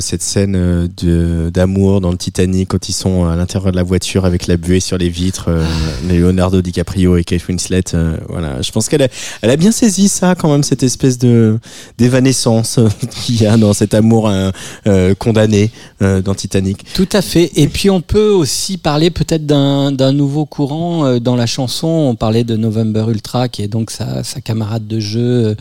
cette 0.00 0.22
scène 0.22 0.56
euh, 0.56 1.50
d'amour 1.50 2.00
dans 2.00 2.10
le 2.10 2.16
Titanic 2.16 2.68
quand 2.68 2.88
ils 2.88 2.92
sont 2.92 3.26
à 3.26 3.36
l'intérieur 3.36 3.70
de 3.70 3.76
la 3.76 3.82
voiture 3.82 4.24
avec 4.24 4.46
la 4.46 4.56
buée 4.56 4.80
sur 4.80 4.98
les 4.98 5.08
vitres, 5.08 5.46
euh, 5.48 5.64
Leonardo 6.08 6.60
DiCaprio 6.60 7.16
et 7.16 7.24
Kate 7.24 7.46
Winslet. 7.48 7.94
euh, 7.94 8.16
voilà, 8.28 8.62
je 8.62 8.72
pense 8.72 8.88
qu'elle 8.88 9.02
a, 9.02 9.08
elle 9.42 9.50
a 9.50 9.56
bien 9.56 9.70
saisi 9.70 10.08
ça 10.08 10.34
quand 10.34 10.50
même, 10.50 10.64
cette 10.64 10.82
espèce 10.82 11.18
de 11.18 11.58
d'évanescence 11.98 12.80
qu'il 13.10 13.40
y 13.40 13.46
a 13.46 13.56
dans 13.56 13.72
cet 13.72 13.94
amour 13.94 14.28
euh, 14.28 15.14
condamné 15.18 15.70
dans 16.00 16.34
Titanic. 16.34 16.84
Tout 16.94 17.08
à 17.12 17.22
fait. 17.22 17.50
Et 17.56 17.68
puis 17.68 17.90
on 17.90 18.00
peut 18.00 18.30
aussi 18.30 18.78
parler 18.78 19.10
peut-être 19.10 19.46
d'un 19.46 20.12
nouveau 20.12 20.46
courant 20.46 21.18
dans 21.18 21.36
la 21.36 21.46
chanson. 21.46 21.86
On 21.86 22.14
parlait 22.14 22.44
de 22.44 22.56
November 22.56 23.04
Ultra, 23.08 23.48
qui 23.48 23.62
est 23.62 23.68
donc 23.68 23.90
sa, 23.90 24.24
sa 24.24 24.40
camarade 24.40 24.86
de 24.86 24.98
jeu 24.98 25.56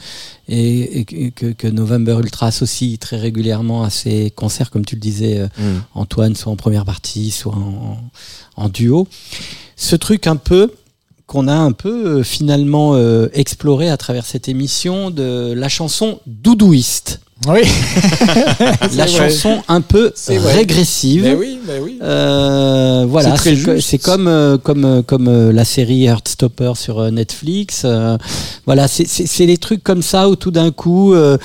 et, 0.49 0.99
et 1.01 1.31
que, 1.31 1.51
que 1.51 1.67
November 1.67 2.17
Ultra 2.19 2.47
associe 2.47 2.97
très 2.97 3.17
régulièrement 3.17 3.83
à 3.83 3.89
ses 3.89 4.31
concerts, 4.31 4.71
comme 4.71 4.83
tu 4.85 4.95
le 4.95 5.01
disais, 5.01 5.39
euh, 5.39 5.47
Mm. 5.59 5.81
Antoine, 5.95 6.35
soit 6.35 6.51
en 6.51 6.55
première 6.55 6.85
partie, 6.85 7.31
soit 7.31 7.53
en, 7.53 7.97
en 8.55 8.69
duo. 8.69 9.07
Ce 9.75 9.95
truc 9.95 10.27
un 10.27 10.35
peu 10.35 10.71
qu'on 11.27 11.47
a 11.47 11.53
un 11.53 11.71
peu 11.71 12.19
euh, 12.19 12.23
finalement 12.23 12.95
euh, 12.95 13.27
exploré 13.33 13.89
à 13.89 13.97
travers 13.97 14.25
cette 14.25 14.47
émission 14.49 15.11
de 15.11 15.53
la 15.53 15.69
chanson 15.69 16.19
doudouiste. 16.25 17.21
Oui. 17.47 17.61
La 18.97 19.05
vrai. 19.05 19.07
chanson 19.07 19.63
un 19.69 19.79
peu 19.79 20.11
régressive. 20.27 21.23
Mais 21.23 21.33
oui, 21.35 21.59
mais 21.65 21.79
oui. 21.79 21.97
Euh, 22.01 23.05
voilà, 23.07 23.35
C'est 23.37 23.97
comme 23.97 24.27
euh, 24.27 24.57
comme 24.57 24.83
euh, 24.83 25.01
comme 25.01 25.27
euh, 25.29 25.53
la 25.53 25.63
série 25.63 26.03
Heartstopper 26.05 26.73
sur 26.75 27.09
Netflix. 27.11 27.83
euh, 27.85 28.17
voilà, 28.65 28.87
c'est 28.89 29.07
c'est 29.07 29.25
c'est 29.25 29.45
des 29.45 29.57
trucs 29.57 29.83
comme 29.83 30.01
ça 30.01 30.27
où 30.29 30.35
tout 30.35 30.51
d'un 30.51 30.71
coup. 30.71 31.13
Euh, 31.13 31.37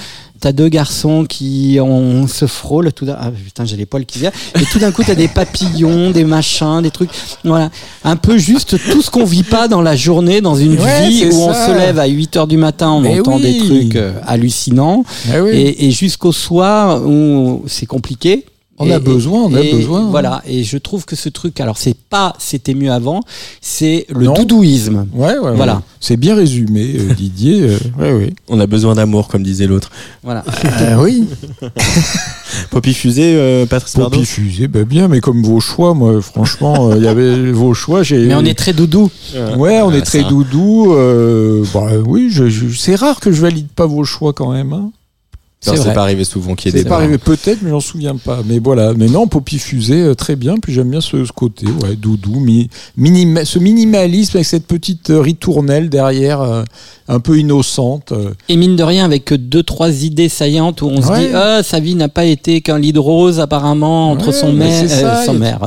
T'as 0.45 0.53
deux 0.53 0.69
garçons 0.69 1.25
qui 1.27 1.79
on 1.81 2.27
se 2.27 2.45
frôlent 2.47 2.93
tout 2.93 3.07
d'un 3.07 3.17
ah 3.19 3.31
putain 3.31 3.65
j'ai 3.65 3.79
les 3.79 3.87
poils 3.87 4.05
qui 4.05 4.19
viennent. 4.19 4.33
Et 4.61 4.65
tout 4.71 4.79
d'un 4.79 4.93
coup 4.93 5.03
t'as 5.03 5.15
des 5.15 5.27
papillons 5.27 6.11
des 6.11 6.25
machins 6.25 6.83
des 6.83 6.91
trucs. 6.91 7.09
Voilà. 7.45 7.71
Un 8.05 8.17
peu 8.17 8.37
juste 8.37 8.77
tout 8.91 9.01
ce 9.01 9.11
qu'on 9.11 9.25
vit 9.25 9.43
pas 9.43 9.69
dans 9.69 9.81
la 9.81 9.97
journée 9.97 10.43
dans 10.43 10.55
une 10.55 10.79
Ouais, 10.79 11.09
vie 11.09 11.25
où 11.33 11.37
on 11.37 11.55
se 11.55 11.73
lève 11.75 11.99
à 11.99 12.05
8 12.05 12.37
heures 12.37 12.47
du 12.47 12.59
matin 12.59 12.91
on 12.91 13.01
Mais 13.01 13.21
entend 13.21 13.39
des 13.39 13.57
trucs 13.57 13.97
euh, 13.97 14.13
hallucinants. 14.27 15.05
Oui. 15.35 15.49
et, 15.57 15.87
et 15.87 15.91
jusqu'au 15.93 16.33
soir 16.33 17.03
où 17.07 17.63
c'est 17.67 17.87
compliqué. 17.87 18.45
On 18.79 18.87
Et- 18.89 18.93
a 18.93 18.99
besoin, 18.99 19.43
on 19.45 19.55
a 19.55 19.61
et 19.61 19.73
besoin, 19.73 20.01
hein. 20.07 20.09
Voilà, 20.11 20.43
et 20.47 20.65
je 20.65 20.77
trouve 20.79 21.05
que 21.05 21.15
ce 21.15 21.29
truc, 21.29 21.61
alors 21.61 21.79
c'est 21.79 21.95
pas 21.97 22.35
c'était 22.41 22.75
mieux 22.75 22.91
avant, 22.91 23.21
c'est 23.61 24.05
le 24.09 24.25
Non. 24.27 24.35
doudouisme. 24.35 25.07
Ouais, 25.15 25.39
ouais, 25.39 25.55
Voilà. 25.55 25.77
ouais. 25.77 25.81
C'est 26.01 26.17
bien 26.17 26.35
résumé, 26.35 26.97
euh, 26.99 27.15
Didier. 27.17 27.63
euh, 27.63 27.79
ouais, 28.01 28.13
ouais. 28.13 28.35
On 28.49 28.59
a 28.59 28.67
besoin 28.67 28.97
d'amour, 28.97 29.29
comme 29.29 29.45
disait 29.45 29.69
l'autre. 29.69 29.91
Voilà. 30.25 30.43
Ah 30.65 31.01
oui. 31.03 31.25
Poppy 32.71 32.95
Fusée, 32.95 33.35
euh, 33.37 33.67
Patrice 33.67 33.97
Bardot 33.97 34.17
Poppy 34.17 34.27
fusée, 34.27 34.69
bah 34.69 34.85
bien, 34.85 35.09
mais 35.09 35.21
comme 35.21 35.43
vos 35.43 35.61
choix, 35.61 35.95
moi, 35.95 36.21
franchement, 36.21 36.89
euh, 36.91 36.97
il 36.97 37.05
y 37.05 37.09
avait 37.09 37.53
vos 37.53 37.75
choix. 37.75 38.03
J'ai. 38.03 38.27
Mais 38.27 38.35
on 38.35 38.45
est 38.45 38.59
très 38.59 38.73
doudou. 38.73 39.11
Ouais, 39.57 39.81
on 39.83 39.93
est 39.93 40.03
très 40.03 40.23
ça. 40.23 40.29
doudou. 40.29 40.95
euh, 40.95 41.65
bah 41.73 41.87
oui, 42.07 42.29
je, 42.31 42.49
je- 42.49 42.77
c'est 42.77 42.95
rare 42.97 43.21
que 43.21 43.33
je 43.33 43.41
valide 43.41 43.69
pas 43.69 43.87
vos 43.87 44.05
choix 44.05 44.33
quand 44.33 44.53
même. 44.53 44.73
Hein. 44.73 44.91
Non, 45.67 45.73
C'est 45.77 45.83
C'est 45.83 45.95
pas 45.95 46.03
arrivé 46.03 46.25
souvent 46.25 46.55
qu'il 46.55 46.67
y 46.71 46.75
ait 46.75 46.79
C'est 46.79 46.85
des 46.85 46.89
pas 46.89 46.97
arrivé 46.97 47.19
peut-être, 47.19 47.61
mais 47.63 47.71
j'en 47.71 47.81
souviens 47.81 48.17
pas. 48.17 48.41
Mais 48.47 48.59
voilà. 48.59 48.93
Mais 48.95 49.07
non, 49.07 49.27
Poppy 49.27 49.59
Fusée, 49.59 50.01
euh, 50.03 50.15
très 50.15 50.37
bien. 50.37 50.57
Puis 50.61 50.73
j'aime 50.73 50.91
bien 50.91 51.01
ce, 51.01 51.25
ce 51.25 51.33
côté, 51.33 51.67
ouais, 51.67 51.97
doudou, 51.97 52.39
mi, 52.41 52.69
minima- 52.99 53.45
ce 53.45 53.59
minimalisme 53.59 54.37
avec 54.37 54.47
cette 54.47 54.67
petite 54.67 55.11
euh, 55.11 55.21
ritournelle 55.21 55.89
derrière, 55.89 56.41
euh, 56.43 56.63
un 57.09 57.21
peu 57.21 57.39
innocente. 57.39 58.13
euh. 58.13 58.31
Et 58.49 58.57
mine 58.57 58.77
de 58.77 58.83
rien, 58.83 59.05
avec 59.05 59.25
que 59.25 59.35
deux 59.35 59.63
trois 59.63 59.91
idées 60.05 60.29
saillantes 60.29 60.83
où 60.83 60.87
on 60.87 61.01
se 61.03 61.09
Ouais. 61.09 61.29
dit 61.29 61.35
ah 61.35 61.63
sa 61.63 61.81
vie 61.81 61.95
n'a 61.95 62.09
pas 62.09 62.25
été 62.25 62.61
qu'un 62.61 62.79
lit 62.79 62.93
de 62.93 62.99
rose 62.99 63.41
apparemment 63.41 64.11
entre 64.11 64.29
Ouais, 64.29 64.33
son 64.33 64.53
mère, 64.53 64.73
c'est 64.89 64.89
ça, 65.01 65.25
son 65.25 65.35
mère. 65.35 65.61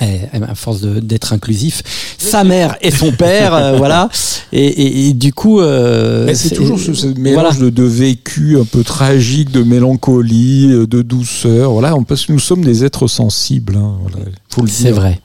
À 0.00 0.54
force 0.54 0.80
d'être 0.82 1.32
inclusif, 1.32 1.82
sa 2.18 2.44
mère 2.44 2.76
et 2.82 2.90
son 2.90 3.12
père, 3.12 3.54
euh, 3.54 3.76
voilà. 3.78 4.08
Et, 4.52 4.64
et- 4.66 5.08
et 5.08 5.12
du 5.12 5.32
coup, 5.32 5.60
euh, 5.60 6.32
c'est 6.34 6.54
toujours 6.54 6.78
ce, 6.78 6.94
ce 6.94 7.06
mélange 7.08 7.34
voilà. 7.34 7.52
de, 7.54 7.70
de 7.70 7.82
vécu 7.82 8.58
un 8.58 8.64
peu 8.64 8.84
tragique, 8.84 9.50
de 9.50 9.62
mélancolie, 9.62 10.68
euh, 10.72 10.86
de 10.86 11.02
douceur. 11.02 11.72
Voilà, 11.72 11.96
on- 11.96 12.04
parce 12.04 12.26
que 12.26 12.32
nous 12.32 12.38
sommes 12.38 12.64
des 12.64 12.84
êtres 12.84 13.08
sensibles. 13.08 13.76
hein, 13.76 13.96
voilà, 14.02 14.26
faut 14.48 14.62
le 14.62 14.68
C'est 14.68 14.92
vrai. 14.92 15.20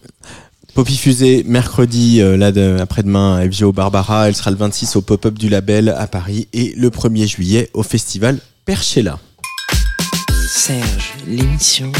Poppy 0.73 0.97
Fusée, 0.97 1.43
mercredi, 1.47 2.19
euh, 2.19 2.35
là, 2.35 2.51
de- 2.51 2.77
après-demain, 2.79 3.35
à 3.37 3.45
FGO 3.47 3.71
Barbara. 3.71 4.27
Elle 4.27 4.35
sera 4.35 4.49
le 4.49 4.57
26 4.57 4.95
au 4.95 5.01
pop-up 5.01 5.37
du 5.37 5.47
label 5.47 5.89
à 5.95 6.07
Paris 6.07 6.47
et 6.51 6.73
le 6.75 6.89
1er 6.89 7.27
juillet 7.27 7.69
au 7.75 7.83
festival 7.83 8.39
Perchella. 8.65 9.19
Serge, 10.49 11.13
l'émission. 11.27 11.91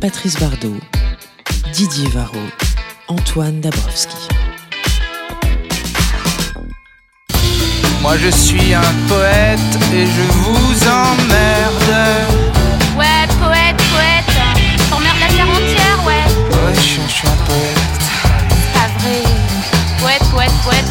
Patrice 0.00 0.34
Bardot. 0.40 0.74
Didier 1.72 2.08
Varro. 2.08 2.38
Antoine 3.08 3.60
Dabrowski. 3.60 4.28
Moi 8.02 8.16
je 8.18 8.28
suis 8.28 8.74
un 8.74 8.94
poète 9.08 9.58
et 9.94 10.04
je 10.04 10.22
vous 10.32 10.88
emmerde. 10.88 11.94
Ouais, 12.98 13.26
poète, 13.40 13.80
poète. 13.90 14.36
T'emmerdes 14.90 15.18
la 15.20 15.28
terre 15.28 15.48
entière, 15.48 15.98
ouais. 16.06 16.24
Ouais, 16.50 16.74
je 16.74 16.80
suis, 16.80 17.00
je 17.08 17.12
suis 17.12 17.28
un 17.28 17.36
poète. 17.46 18.02
Pas 18.74 18.88
vrai. 18.98 19.22
Poète, 19.98 20.24
poète, 20.30 20.52
poète. 20.64 20.90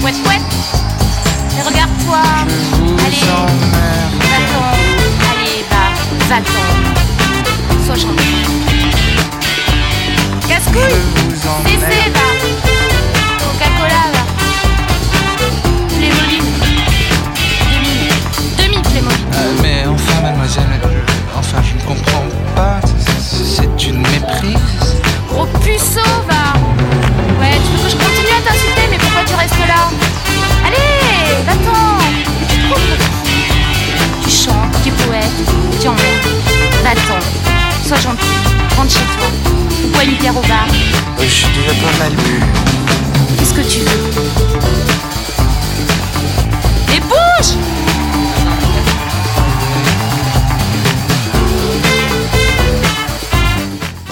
Poète, 0.00 0.22
poète. 0.24 0.42
Mais 1.54 1.62
regarde-toi. 1.62 2.22
Allez. 3.06 3.26
Va-t'en. 4.32 4.74
Allez, 5.30 5.64
va. 5.70 5.84
Va-t'en. 6.34 7.86
Sois 7.86 7.94
gentil. 7.94 8.65
Casse-couille. 10.48 10.82
va. 12.12 12.26
Coca-Cola, 13.38 14.02
va. 14.12 14.22
Playmobil. 15.96 16.42
Demi. 18.58 18.76
Demi. 18.94 19.14
Euh, 19.34 19.52
mais 19.62 19.84
enfin, 19.86 20.20
mademoiselle, 20.22 20.64
je- 20.82 21.38
enfin, 21.38 21.62
je 21.62 21.74
ne 21.74 21.80
comprends 21.82 22.24
pas. 22.54 22.80
C'est- 23.20 23.66
une 23.88 23.98
méprise. 24.00 24.58
Gros 25.28 25.46
puceau, 25.62 26.00
va 26.28 26.54
Ouais, 27.40 27.52
tu 27.64 27.72
veux 27.76 27.84
que 27.84 27.90
je 27.90 27.96
continue 27.96 28.34
à 28.38 28.48
t'insulter, 28.48 28.84
mais 28.90 28.98
pourquoi 28.98 29.22
tu 29.26 29.34
restes 29.34 29.66
là? 29.68 29.88
Allez, 30.66 31.44
va-t'en 31.46 31.98
Tu 34.24 34.30
chantes, 34.30 34.72
tu 34.82 34.88
es 34.88 34.92
poète, 34.92 35.38
tu 35.80 35.88
emmerdes. 35.88 36.28
Va-t'en, 36.82 37.20
sois 37.86 38.00
gentil, 38.00 38.26
rentre 38.76 38.90
chez 38.90 38.98
toi. 38.98 39.28
Ou 39.84 39.88
bois 39.92 40.02
une 40.02 40.16
bière 40.16 40.36
au 40.36 40.40
bar. 40.42 40.66
Je 41.20 41.26
suis 41.26 41.46
déjà 41.48 41.70
pas 41.70 41.98
mal 42.04 42.12
bu. 42.14 42.42
Qu'est-ce 43.38 43.54
que 43.54 43.60
tu 43.60 43.78
veux? 43.78 44.10
Et 46.96 47.00
bouge 47.00 47.52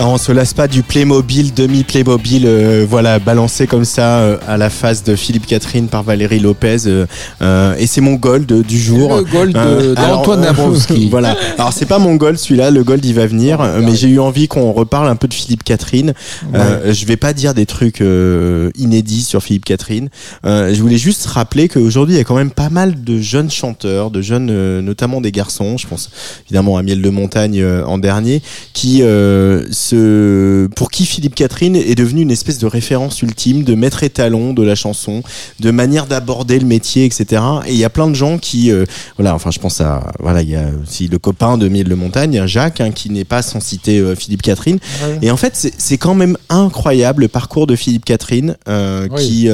on 0.01 0.19
se 0.19 0.33
lasse 0.33 0.53
pas 0.55 0.67
du 0.67 0.83
Playmobil, 0.83 1.55
demi-Playmobil, 1.55 2.45
euh, 2.47 2.85
voilà, 2.89 3.19
balancé 3.21 3.67
comme 3.69 3.85
ça 3.85 4.19
euh, 4.19 4.39
à 4.49 4.57
la 4.57 4.69
face 4.69 5.05
de 5.05 5.15
Philippe 5.15 5.47
Catherine 5.47 5.87
par 5.87 6.03
Valérie 6.03 6.41
Lopez. 6.41 6.79
euh, 6.87 7.07
euh, 7.43 7.75
et 7.79 7.87
c'est 7.87 8.01
mon 8.01 8.15
gold 8.15 8.63
du 8.67 8.79
jour. 8.79 9.17
Le 9.17 9.23
gold 9.23 9.57
Euh, 9.57 9.95
d'Antoine 9.95 10.41
euh, 10.41 10.47
Dabrowski. 10.47 11.09
voilà. 11.11 11.37
Alors 11.59 11.73
c'est 11.73 11.87
pas 11.87 11.99
mon 12.01 12.17
gold 12.17 12.39
celui-là, 12.39 12.71
le 12.73 12.83
gold 12.83 13.05
il 13.05 13.15
va 13.15 13.27
venir, 13.27 13.61
euh, 13.61 13.81
mais 13.83 13.95
j'ai 13.95 14.09
eu 14.09 14.19
envie 14.19 14.49
qu'on 14.49 14.73
reparle 14.73 15.09
un 15.09 15.17
peu 15.17 15.29
de 15.29 15.35
Philippe 15.35 15.63
Catherine. 15.63 16.13
Euh, 16.55 16.93
je 16.93 17.07
vais 17.07 17.17
pas 17.17 17.33
dire 17.33 17.55
des 17.55 17.67
trucs 17.67 18.01
euh, 18.01 18.71
inédits 18.77 19.23
sur 19.23 19.43
Philippe 19.43 19.65
Catherine. 19.65 20.09
Euh, 20.45 20.75
je 20.75 20.81
voulais 20.83 20.99
juste 20.99 21.25
rappeler 21.27 21.69
qu'aujourd'hui 21.69 22.17
il 22.17 22.19
y 22.19 22.21
a 22.21 22.25
quand 22.25 22.37
même 22.37 22.51
pas 22.51 22.69
mal 22.69 23.03
de 23.05 23.19
jeunes 23.21 23.51
chanteurs, 23.51 24.11
de 24.11 24.21
jeunes, 24.23 24.49
euh, 24.51 24.83
notamment 24.83 25.21
des 25.21 25.31
garçons. 25.33 25.79
Je 25.79 25.87
pense 25.87 26.11
évidemment 26.47 26.77
à 26.77 26.83
Miel 26.83 27.01
de 27.01 27.11
Montagne 27.11 27.61
euh, 27.61 27.85
en 27.87 27.99
dernier, 27.99 28.43
qui 28.73 29.03
euh, 29.93 30.69
pour 30.69 30.91
qui 30.91 31.05
Philippe 31.07 31.35
Catherine 31.35 31.77
est 31.77 31.95
devenu 31.95 32.23
une 32.23 32.31
espèce 32.31 32.59
de 32.59 32.67
référence 32.67 33.21
ultime, 33.23 33.65
de 33.65 33.75
maître 33.75 34.03
étalon 34.03 34.53
de 34.55 34.63
la 34.63 34.75
chanson, 34.75 35.23
de 35.61 35.71
manière 35.71 36.07
d'aborder 36.07 36.59
le 36.59 36.67
métier, 36.67 37.05
etc. 37.05 37.43
Et 37.67 37.73
il 37.73 37.79
y 37.79 37.85
a 37.85 37.91
plein 37.91 38.09
de 38.09 38.15
gens 38.15 38.39
qui, 38.39 38.71
euh, 38.71 38.85
voilà, 39.19 39.35
enfin 39.35 39.51
je 39.51 39.59
pense 39.59 39.81
à, 39.81 40.13
voilà, 40.21 40.43
il 40.43 40.51
y 40.51 40.57
a 40.57 40.67
aussi 40.83 41.09
le 41.09 41.19
copain 41.19 41.59
de 41.59 41.69
Miel 41.69 41.89
de 41.89 41.95
Montagne, 41.95 42.47
Jacques, 42.47 42.81
hein, 42.81 42.91
qui 42.93 43.11
n'est 43.11 43.25
pas 43.25 43.43
sans 43.43 43.61
citer 43.61 43.99
euh, 43.99 44.15
Philippe 44.15 44.43
Catherine. 44.43 44.79
Et 45.23 45.31
en 45.31 45.37
fait, 45.37 45.53
c'est- 45.55 45.75
c'est 45.79 45.99
quand 45.99 46.15
même 46.15 46.37
incroyable 46.49 47.23
le 47.23 47.29
parcours 47.29 47.67
de 47.67 47.77
Philippe 47.77 48.05
Catherine, 48.05 48.57
euh, 48.69 49.09
Oui. 49.11 49.27
qui 49.27 49.49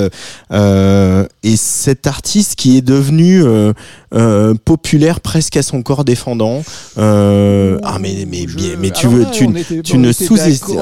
euh, 1.45 1.49
euh, 1.49 1.53
est 1.53 1.57
cet 1.57 2.07
artiste 2.07 2.55
qui 2.57 2.77
est 2.77 2.83
devenu 2.83 3.43
euh, 3.45 3.73
euh, 4.15 4.55
populaire 4.65 5.21
presque 5.21 5.57
à 5.57 5.63
son 5.63 5.83
corps 5.83 6.05
défendant. 6.05 6.63
Euh, 6.99 7.79
ah 7.83 7.99
mais 8.01 8.27
mais 8.31 8.47
Je- 8.47 8.57
mais, 8.57 8.77
mais 8.81 8.91
tu 8.91 9.07
alors 9.07 9.19
veux 9.19 9.23
là, 9.25 9.31
tu, 9.33 9.45
était- 9.59 9.83
tu 9.83 9.99
ne 9.99 10.13
sous-estimes 10.13 10.81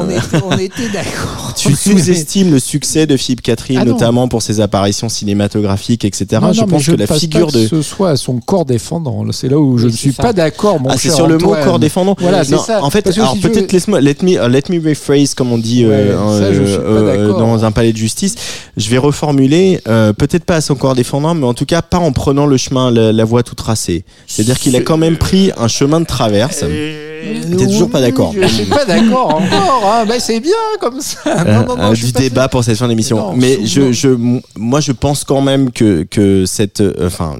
tu 1.57 1.73
sous-estimes 1.77 2.51
le 2.53 2.59
succès 2.59 3.07
de 3.07 3.17
Philippe 3.17 3.43
Catherine, 3.43 3.79
Ah 3.81 3.85
notamment 3.85 4.29
pour 4.29 4.43
ses 4.43 4.61
apparitions 4.61 5.09
cinématographiques, 5.09 6.05
etc. 6.05 6.27
Non, 6.43 6.53
je 6.53 6.61
non, 6.63 6.67
pense 6.67 6.83
je 6.83 6.93
que 6.93 6.97
la 6.97 7.07
figure 7.07 7.47
pas 7.47 7.53
que 7.53 7.59
de 7.59 7.67
ce 7.67 7.83
soit 7.83 8.11
à 8.11 8.17
son 8.17 8.41
corps 8.41 8.65
défendant. 8.65 9.25
Là, 9.25 9.33
C'est 9.33 9.49
là 9.49 9.59
où 9.59 9.79
je 9.79 9.87
ne 9.87 9.93
suis 9.93 10.13
ça. 10.13 10.23
pas 10.23 10.33
d'accord, 10.33 10.81
mon 10.81 10.91
ah, 10.91 10.95
c'est 10.99 11.11
sur 11.11 11.27
le 11.27 11.39
mot 11.39 11.47
Antoine. 11.51 11.65
corps 11.65 11.79
défendant. 11.79 12.17
Voilà, 12.21 12.45
c'est 12.45 12.53
Non, 12.53 12.63
ça. 12.63 12.83
En 12.83 12.91
fait, 12.91 13.03
Parce 13.03 13.17
alors 13.19 13.33
si 13.35 13.41
peut-être 13.41 13.71
veux- 13.71 13.73
laisse-moi, 13.73 14.01
let 14.01 14.17
me, 14.23 14.33
uh, 14.33 14.49
let 14.51 14.63
me 14.71 14.89
rephrase 14.89 15.35
comme 15.35 15.53
on 15.53 15.59
dit 15.59 15.85
euh, 15.85 16.17
Ouais, 16.19 16.39
ça, 16.41 16.53
je 16.53 16.61
euh, 16.63 17.17
d'accord. 17.29 17.39
dans 17.39 17.65
un 17.65 17.73
palais 17.73 17.93
de 17.93 17.97
justice. 17.97 18.35
Je 18.77 18.89
vais 18.91 18.99
reformuler, 18.99 19.81
euh, 19.89 20.13
peut-être 20.13 20.45
pas 20.49 20.57
à 20.57 20.61
son 20.63 20.75
corps 20.75 20.95
défendant, 20.95 21.35
mais 21.35 21.47
en 21.47 21.53
tout 21.53 21.67
cas 21.67 21.83
pas 21.83 21.99
en 21.99 22.11
prenant 22.11 22.47
le 22.47 22.57
chemin, 22.57 22.91
la, 22.91 23.13
la 23.13 23.25
voie 23.25 23.43
tout 23.43 23.55
tracée. 23.55 24.05
C'est-à-dire 24.27 24.59
qu'il 24.59 24.75
a 24.77 24.81
quand 24.81 24.97
même 24.97 25.19
pris 25.19 25.53
un 25.59 25.69
chemin 25.69 26.01
de 26.01 26.07
traverse. 26.07 26.65
T'es 27.57 27.67
toujours 27.67 27.91
pas 27.91 28.01
d'accord. 28.01 28.33
Je 28.41 28.47
suis 28.47 28.65
pas 28.65 28.85
d'accord 28.85 29.35
encore. 29.37 29.83
Hein. 29.93 30.05
Ben, 30.07 30.19
c'est 30.21 30.41
bien 30.41 30.53
comme 30.81 31.01
ça. 31.01 31.19
Non, 31.45 31.67
non, 31.67 31.77
non, 31.77 31.91
Euh, 31.91 31.95
suis 31.95 32.07
du 32.07 32.13
débat 32.13 32.49
pour 32.49 32.63
cette 32.65 32.77
fin 32.79 32.89
d'émission. 32.89 33.35
Mais 33.37 33.65
je, 33.65 33.93
je, 33.93 34.09
moi, 34.57 34.81
je 34.81 34.93
pense 34.93 35.25
quand 35.25 35.41
même 35.41 35.71
que 35.71 36.03
que 36.11 36.45
cette, 36.47 36.81
euh, 36.81 37.07
enfin, 37.07 37.37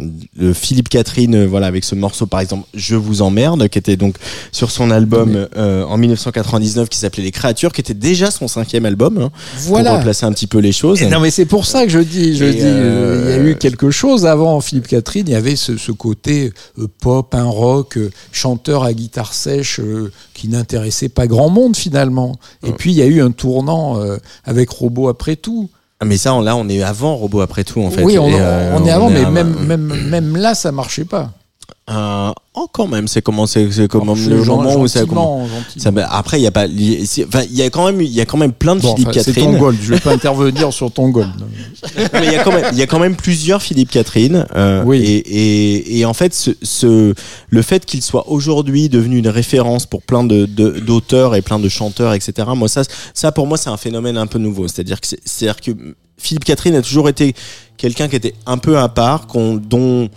Philippe 0.55 0.89
Catherine, 0.89 1.35
euh, 1.35 1.47
voilà, 1.47 1.67
avec 1.67 1.85
ce 1.85 1.95
morceau 1.95 2.27
par 2.27 2.41
exemple, 2.41 2.67
je 2.75 2.97
vous 2.97 3.23
emmerde, 3.23 3.69
qui 3.69 3.79
était 3.79 3.97
donc 3.97 4.17
sur 4.53 4.71
son 4.71 4.91
album 4.91 5.47
euh, 5.57 5.85
en 5.85 5.97
1999, 5.99 6.89
qui 6.89 6.99
s'appelait 6.99 7.23
Les 7.25 7.31
Créatures, 7.31 7.73
qui 7.73 7.81
était 7.81 7.95
déjà 7.95 8.31
son 8.31 8.49
cinquième 8.49 8.87
album, 8.87 9.19
hein, 9.19 9.31
Voilà. 9.59 9.91
pour 9.91 9.99
replacer 9.99 10.27
un 10.27 10.33
petit 10.33 10.47
peu 10.47 10.59
les 10.59 10.73
choses. 10.73 11.03
Et 11.03 11.07
non, 11.07 11.21
mais 11.21 11.31
c'est 11.31 11.47
pour 11.47 11.67
ça 11.67 11.85
que 11.85 11.91
je 11.91 11.99
dis, 12.01 12.37
je 12.37 12.45
Et, 12.45 12.53
dis, 12.55 12.61
euh, 12.63 13.23
il 13.27 13.31
y 13.31 13.35
a 13.35 13.37
euh, 13.39 13.51
eu 13.53 13.57
quelque 13.57 13.91
chose 13.91 14.27
avant 14.27 14.61
Philippe 14.61 14.87
Catherine. 14.89 15.25
Il 15.27 15.33
y 15.33 15.37
avait 15.37 15.57
ce, 15.57 15.77
ce 15.77 15.93
côté 15.93 16.53
euh, 16.79 16.87
pop, 17.01 17.35
un 17.35 17.45
rock, 17.45 17.97
euh, 17.97 18.11
chanteur 18.33 18.83
à 18.85 18.93
guitare 18.93 19.35
sèche 19.35 19.68
euh, 19.79 20.11
qui 20.35 20.49
n'intéressait 20.49 21.09
pas 21.09 21.27
grand 21.27 21.51
monde 21.51 21.77
finalement. 21.77 22.37
Et 22.67 22.73
puis 22.73 22.91
il 22.93 22.97
y 22.97 23.03
a 23.03 23.07
eu 23.07 23.21
un 23.21 23.31
tournant 23.31 23.99
euh, 24.01 24.17
avec 24.45 24.71
Robot 24.71 25.09
après 25.09 25.37
tout. 25.37 25.69
Ah, 26.01 26.05
Mais 26.05 26.17
ça, 26.17 26.33
on- 26.35 26.41
là, 26.41 26.55
on 26.57 26.69
est 26.69 26.83
avant 26.83 27.17
Robot 27.17 27.41
après 27.41 27.65
tout, 27.65 27.81
en 27.83 27.91
fait. 27.91 28.03
oui, 28.05 28.17
on, 28.19 28.29
euh, 28.33 28.77
on 28.79 28.87
est 28.87 28.91
avant, 28.91 29.11
mais 29.11 29.25
même, 29.67 30.09
même 30.09 30.37
là, 30.37 30.55
ça 30.55 30.71
marchait 30.71 31.05
pas. 31.05 31.33
Euh, 31.91 32.31
oh, 32.55 32.67
quand 32.71 32.87
même, 32.87 33.09
c'est 33.09 33.23
comment, 33.23 33.47
c'est 33.47 33.71
c'est 33.73 33.89
comment 33.89 34.13
Alors, 34.13 34.29
le 34.29 34.45
moment 34.45 34.77
où 34.77 34.87
ça 34.89 35.07
commence. 35.07 35.49
bah, 35.93 36.07
après, 36.11 36.39
il 36.39 36.43
y 36.43 36.47
a 36.47 36.51
pas, 36.51 36.67
il 36.67 37.07
c'est- 37.07 37.25
enfin, 37.27 37.43
il 37.51 37.57
y 37.57 37.63
a 37.63 37.71
quand 37.71 37.87
même, 37.87 38.01
il 38.03 38.11
y 38.13 38.21
a 38.21 38.27
quand 38.27 38.37
même 38.37 38.53
plein 38.53 38.77
de 38.77 38.83
Bon, 38.83 38.95
Philippe 38.95 39.09
enfin, 39.09 39.21
c'est 39.25 39.33
Catherine. 39.33 39.53
ton 39.55 39.59
gold. 39.59 39.79
Je 39.81 39.95
vais 39.95 40.01
pas 40.01 40.13
intervenir 40.13 40.71
sur 40.73 40.91
ton 40.93 41.09
gold. 41.09 41.31
Mais 42.13 42.27
il 42.27 42.33
y 42.33 42.37
a 42.37 42.45
quand 42.45 42.53
même, 42.53 42.67
il 42.73 42.79
y 42.79 42.83
a 42.83 42.87
quand 42.87 42.99
même 42.99 43.17
plusieurs 43.17 43.63
Philippe 43.63 43.91
Catherine. 43.91 44.47
euh, 44.55 44.83
Oui. 44.85 44.99
Et, 44.99 45.17
et, 45.17 45.99
et 46.01 46.05
en 46.05 46.13
fait, 46.13 46.35
ce, 46.35 46.51
ce, 46.63 47.15
le 47.49 47.63
fait 47.63 47.87
qu'il 47.87 48.03
soit 48.03 48.29
aujourd'hui 48.29 48.89
devenu 48.91 49.19
une 49.19 49.29
référence 49.29 49.87
pour 49.87 50.03
plein 50.03 50.25
de, 50.25 50.45
de- 50.45 50.81
d'auteurs 50.81 51.35
et 51.37 51.41
plein 51.43 51.59
de 51.59 51.69
chanteurs, 51.71 52.13
etc. 52.13 52.49
Moi, 52.55 52.69
ça, 52.69 52.83
ça 53.15 53.33
pour 53.33 53.47
moi, 53.47 53.57
c'est 53.57 53.71
un 53.71 53.77
phénomène 53.79 54.19
un 54.19 54.27
peu 54.27 54.39
nouveau. 54.39 54.69
C'est-à-dire 54.69 55.01
que, 55.01 55.07
c'est, 55.07 55.21
c'est-à-dire 55.25 55.61
que 55.63 55.71
Philippe 56.19 56.45
Catherine 56.45 56.75
a 56.75 56.83
toujours 56.83 57.09
été 57.09 57.35
quelqu'un 57.79 58.09
qui 58.09 58.17
était 58.17 58.35
un 58.45 58.59
peu 58.59 58.77
à 58.79 58.89
part, 58.89 59.27
qu'on, 59.27 59.55
dont, 59.55 60.09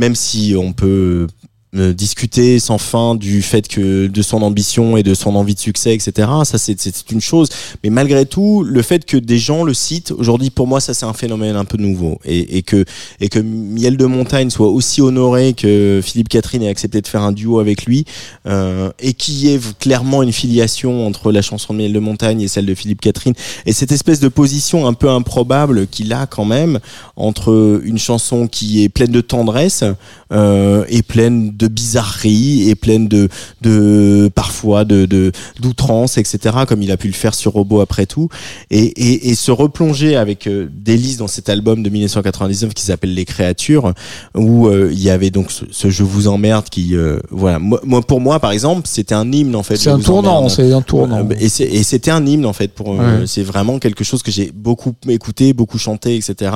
même 0.00 0.14
si 0.14 0.54
on 0.56 0.72
peut 0.72 1.26
discuter 1.72 2.58
sans 2.58 2.78
fin 2.78 3.14
du 3.14 3.42
fait 3.42 3.68
que 3.68 4.08
de 4.08 4.22
son 4.22 4.42
ambition 4.42 4.96
et 4.96 5.02
de 5.02 5.14
son 5.14 5.36
envie 5.36 5.54
de 5.54 5.60
succès, 5.60 5.94
etc. 5.94 6.28
Ça, 6.44 6.58
c'est, 6.58 6.80
c'est 6.80 7.10
une 7.10 7.20
chose. 7.20 7.48
Mais 7.84 7.90
malgré 7.90 8.26
tout, 8.26 8.64
le 8.64 8.82
fait 8.82 9.04
que 9.04 9.16
des 9.16 9.38
gens 9.38 9.62
le 9.62 9.74
citent 9.74 10.10
aujourd'hui, 10.10 10.50
pour 10.50 10.66
moi, 10.66 10.80
ça 10.80 10.94
c'est 10.94 11.06
un 11.06 11.12
phénomène 11.12 11.56
un 11.56 11.64
peu 11.64 11.78
nouveau, 11.78 12.18
et, 12.24 12.58
et 12.58 12.62
que 12.62 12.84
et 13.20 13.28
que 13.28 13.38
Miel 13.38 13.96
de 13.96 14.06
Montagne 14.06 14.50
soit 14.50 14.68
aussi 14.68 15.00
honoré 15.00 15.52
que 15.52 16.00
Philippe 16.02 16.28
Catherine 16.28 16.62
ait 16.62 16.68
accepté 16.68 17.00
de 17.00 17.06
faire 17.06 17.22
un 17.22 17.32
duo 17.32 17.60
avec 17.60 17.84
lui, 17.84 18.04
euh, 18.46 18.90
et 18.98 19.14
qu'il 19.14 19.34
y 19.34 19.54
ait 19.54 19.60
clairement 19.78 20.22
une 20.22 20.32
filiation 20.32 21.06
entre 21.06 21.32
la 21.32 21.42
chanson 21.42 21.72
de 21.72 21.78
Miel 21.78 21.92
de 21.92 22.00
Montagne 22.00 22.40
et 22.40 22.48
celle 22.48 22.66
de 22.66 22.74
Philippe 22.74 23.00
Catherine, 23.00 23.34
et 23.66 23.72
cette 23.72 23.92
espèce 23.92 24.20
de 24.20 24.28
position 24.28 24.86
un 24.86 24.94
peu 24.94 25.08
improbable 25.08 25.86
qu'il 25.86 26.12
a 26.12 26.26
quand 26.26 26.44
même 26.44 26.80
entre 27.16 27.80
une 27.84 27.98
chanson 27.98 28.48
qui 28.48 28.82
est 28.82 28.88
pleine 28.88 29.12
de 29.12 29.20
tendresse 29.20 29.84
euh, 30.32 30.84
et 30.88 31.02
pleine 31.02 31.56
de 31.60 31.68
bizarreries 31.68 32.68
et 32.70 32.74
pleine 32.74 33.06
de 33.08 33.28
de 33.62 34.30
parfois 34.34 34.84
de 34.84 35.06
de 35.06 35.30
d'outrance 35.60 36.18
etc 36.18 36.56
comme 36.66 36.82
il 36.82 36.90
a 36.90 36.96
pu 36.96 37.06
le 37.06 37.12
faire 37.14 37.34
sur 37.34 37.52
Robot 37.52 37.80
après 37.80 38.06
tout 38.06 38.28
et 38.70 38.80
et, 38.84 39.28
et 39.30 39.34
se 39.34 39.50
replonger 39.50 40.16
avec 40.16 40.46
euh, 40.46 40.68
Délice 40.72 41.16
dans 41.18 41.28
cet 41.28 41.48
album 41.48 41.82
de 41.82 41.90
1999 41.90 42.74
qui 42.74 42.82
s'appelle 42.84 43.14
Les 43.14 43.24
Créatures 43.24 43.92
où 44.34 44.66
euh, 44.66 44.88
il 44.92 45.00
y 45.02 45.10
avait 45.10 45.30
donc 45.30 45.50
ce, 45.50 45.64
ce 45.70 45.90
Je 45.90 46.02
vous 46.04 46.26
emmerde 46.28 46.66
qui 46.70 46.96
euh, 46.96 47.18
voilà 47.30 47.58
moi, 47.58 47.80
pour 48.02 48.20
moi 48.20 48.40
par 48.40 48.52
exemple 48.52 48.82
c'était 48.84 49.14
un 49.14 49.30
hymne 49.30 49.54
en 49.54 49.62
fait 49.62 49.76
C'est 49.76 49.90
un 49.90 49.98
tournant, 49.98 50.48
c'est 50.48 50.72
un 50.72 50.82
tournant. 50.82 51.28
Euh, 51.30 51.34
et 51.38 51.82
c'était 51.82 52.10
un 52.10 52.24
hymne 52.26 52.46
en 52.46 52.52
fait 52.52 52.72
pour 52.72 52.88
euh, 52.94 52.96
Ouais. 53.00 53.26
c'est 53.26 53.42
vraiment 53.42 53.78
quelque 53.78 54.04
chose 54.04 54.22
que 54.22 54.30
j'ai 54.30 54.50
beaucoup 54.54 54.94
écouté 55.08 55.52
beaucoup 55.52 55.78
chanté 55.78 56.16
etc 56.16 56.52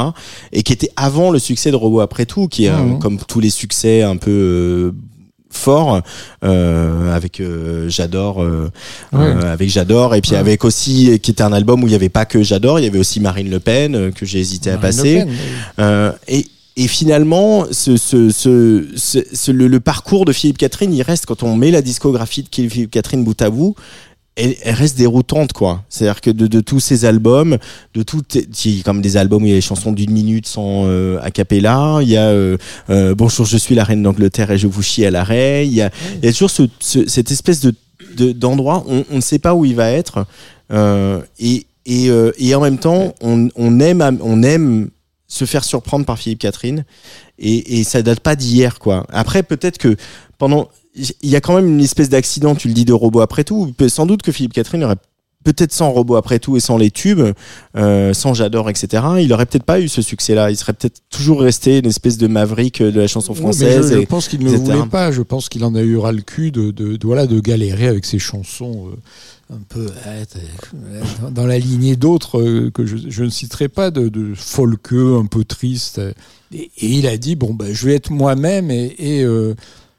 et 0.52 0.62
qui 0.62 0.72
était 0.72 0.90
avant 0.96 1.30
le 1.30 1.38
succès 1.38 1.70
de 1.70 1.76
Robot 1.76 2.00
après 2.00 2.26
tout 2.26 2.48
qui 2.48 2.64
est 2.66 2.68
euh, 2.70 2.82
Mhm. 2.84 2.98
comme 2.98 3.18
tous 3.18 3.40
les 3.40 3.50
succès 3.50 4.02
un 4.02 4.16
peu 4.16 4.92
forts 5.56 6.00
euh, 6.44 7.14
avec 7.14 7.40
euh, 7.40 7.88
j'adore 7.88 8.42
euh, 8.42 8.70
Ouais. 9.12 9.20
euh, 9.24 9.52
avec 9.52 9.70
j'adore 9.70 10.14
et 10.14 10.20
puis 10.20 10.32
Ouais. 10.32 10.38
avec 10.38 10.64
aussi 10.64 11.18
qui 11.20 11.30
était 11.30 11.42
un 11.42 11.52
album 11.52 11.82
où 11.82 11.86
il 11.86 11.92
y 11.92 11.96
avait 11.96 12.08
pas 12.08 12.24
que 12.24 12.42
j'adore 12.42 12.78
il 12.80 12.84
y 12.84 12.88
avait 12.88 12.98
aussi 12.98 13.20
Marine 13.20 13.50
Le 13.50 13.60
Pen 13.60 13.94
euh, 13.94 14.10
que 14.10 14.26
j'ai 14.26 14.40
hésité 14.40 14.70
à 14.70 14.76
Marine 14.76 14.96
passer 14.96 15.14
Pen, 15.16 15.28
oui. 15.30 15.36
euh, 15.80 16.12
et 16.28 16.46
et 16.76 16.88
finalement, 16.88 17.66
ce, 17.70 17.96
ce, 17.96 18.30
ce, 18.30 18.84
ce- 18.96 19.24
ce- 19.32 19.52
le, 19.52 19.68
le 19.68 19.78
parcours 19.78 20.24
de 20.24 20.32
Philippe 20.32 20.58
Catherine, 20.58 20.92
il 20.92 21.02
reste 21.02 21.24
quand 21.24 21.44
on 21.44 21.54
met 21.54 21.70
la 21.70 21.82
discographie 21.82 22.42
de 22.42 22.48
Philippe 22.68 22.90
Catherine 22.90 23.22
bout 23.22 23.40
à 23.42 23.48
bout, 23.48 23.76
elle, 24.36 24.56
elle 24.62 24.74
reste 24.74 24.96
déroutante 24.98 25.52
quoi. 25.52 25.82
C'est-à-dire 25.88 26.20
que 26.20 26.30
de, 26.30 26.46
de 26.46 26.60
tous 26.60 26.80
ces 26.80 27.04
albums, 27.04 27.58
de 27.94 28.02
tout, 28.02 28.22
il 28.34 28.76
y 28.76 28.80
a 28.80 28.82
comme 28.82 29.00
des 29.02 29.16
albums 29.16 29.42
où 29.42 29.46
il 29.46 29.50
y 29.50 29.52
a 29.52 29.56
des 29.56 29.60
chansons 29.60 29.92
d'une 29.92 30.10
minute 30.10 30.46
sans 30.46 30.84
euh, 30.86 31.18
a 31.22 31.30
cappella, 31.30 31.98
il 32.02 32.08
y 32.08 32.16
a 32.16 32.26
euh, 32.28 32.56
euh, 32.90 33.14
Bonjour, 33.14 33.46
je 33.46 33.56
suis 33.56 33.74
la 33.74 33.84
reine 33.84 34.02
d'Angleterre 34.02 34.50
et 34.50 34.58
je 34.58 34.66
vous 34.66 34.82
chie 34.82 35.04
à 35.06 35.10
l'arrêt. 35.10 35.66
Il 35.66 35.72
y 35.74 35.82
a, 35.82 35.90
il 36.22 36.24
y 36.26 36.28
a 36.28 36.32
toujours 36.32 36.50
ce, 36.50 36.64
ce- 36.80 37.08
cette 37.08 37.30
espèce 37.30 37.60
de 37.60 37.74
de- 38.16 38.32
d'endroit, 38.32 38.84
on, 38.88 39.04
on 39.10 39.16
ne 39.16 39.20
sait 39.20 39.38
pas 39.38 39.54
où 39.54 39.64
il 39.64 39.74
va 39.74 39.90
être, 39.90 40.26
euh, 40.72 41.20
et 41.38 41.66
et, 41.86 42.08
euh, 42.10 42.32
et 42.38 42.54
en 42.54 42.60
même 42.60 42.78
temps, 42.78 43.14
on, 43.20 43.48
on 43.56 43.78
aime 43.80 44.18
on 44.22 44.42
aime 44.42 44.88
se 45.28 45.44
faire 45.44 45.64
surprendre 45.64 46.04
par 46.06 46.18
Philippe 46.18 46.38
Catherine 46.38 46.84
et, 47.38 47.78
et 47.80 47.84
ça 47.84 48.02
date 48.02 48.20
pas 48.20 48.36
d'hier 48.36 48.78
quoi. 48.78 49.06
Après 49.12 49.42
peut-être 49.42 49.78
que 49.78 49.96
pendant 50.38 50.68
il 50.96 51.28
y 51.28 51.36
a 51.36 51.40
quand 51.40 51.54
même 51.56 51.66
une 51.68 51.80
espèce 51.80 52.08
d'accident, 52.08 52.54
tu 52.54 52.68
le 52.68 52.74
dis 52.74 52.84
de 52.84 52.92
robot 52.92 53.20
après 53.20 53.44
tout, 53.44 53.72
sans 53.88 54.06
doute 54.06 54.22
que 54.22 54.32
Philippe 54.32 54.52
Catherine 54.52 54.84
aurait 54.84 54.96
peut-être 55.44 55.72
sans 55.72 55.90
robot 55.90 56.16
après 56.16 56.38
tout 56.38 56.56
et 56.56 56.60
sans 56.60 56.78
les 56.78 56.90
tubes, 56.90 57.20
euh, 57.76 58.14
sans 58.14 58.32
j'adore 58.32 58.70
etc. 58.70 59.02
Il 59.20 59.30
aurait 59.34 59.44
peut-être 59.44 59.64
pas 59.64 59.78
eu 59.78 59.88
ce 59.88 60.00
succès-là. 60.00 60.50
Il 60.50 60.56
serait 60.56 60.72
peut-être 60.72 61.02
toujours 61.10 61.42
resté 61.42 61.80
une 61.80 61.86
espèce 61.86 62.16
de 62.16 62.26
maverick 62.28 62.80
de 62.82 62.98
la 62.98 63.06
chanson 63.08 63.32
Oui, 63.34 63.40
française. 63.40 63.88
je, 63.90 63.94
je 63.94 63.98
et- 64.00 64.06
pense 64.06 64.28
qu'il 64.28 64.40
ne 64.42 64.48
etc. 64.48 64.62
voulait 64.62 64.88
pas. 64.88 65.12
Je 65.12 65.20
pense 65.20 65.50
qu'il 65.50 65.62
en 65.64 65.74
a 65.74 65.82
eu 65.82 65.98
ras 65.98 66.12
le 66.12 66.22
cul 66.22 66.50
de, 66.50 66.70
de, 66.70 66.96
de- 66.96 67.06
voilà, 67.06 67.26
de 67.26 67.40
galérer 67.40 67.88
avec 67.88 68.06
ses 68.06 68.18
chansons 68.18 68.88
euh, 68.88 69.54
un 69.54 69.60
peu 69.68 69.86
euh, 70.06 71.02
dans- 71.30 71.46
la 71.46 71.58
lignée 71.58 71.96
d'autres 71.96 72.40
euh, 72.40 72.70
que 72.70 72.86
je, 72.86 72.96
je 73.08 73.24
ne 73.24 73.28
citerai 73.30 73.68
pas, 73.68 73.90
de, 73.90 74.08
de 74.08 74.32
folkeux, 74.34 75.16
un 75.16 75.26
peu 75.26 75.44
triste. 75.44 76.00
Et, 76.54 76.70
et 76.78 76.86
il 76.88 77.06
a 77.06 77.16
dit 77.18 77.36
bon, 77.36 77.52
ben, 77.52 77.68
je 77.74 77.84
vais 77.86 77.94
être 77.96 78.10
moi-même 78.10 78.70
et. 78.70 78.94
et, 78.98 79.22
euh, 79.24 79.54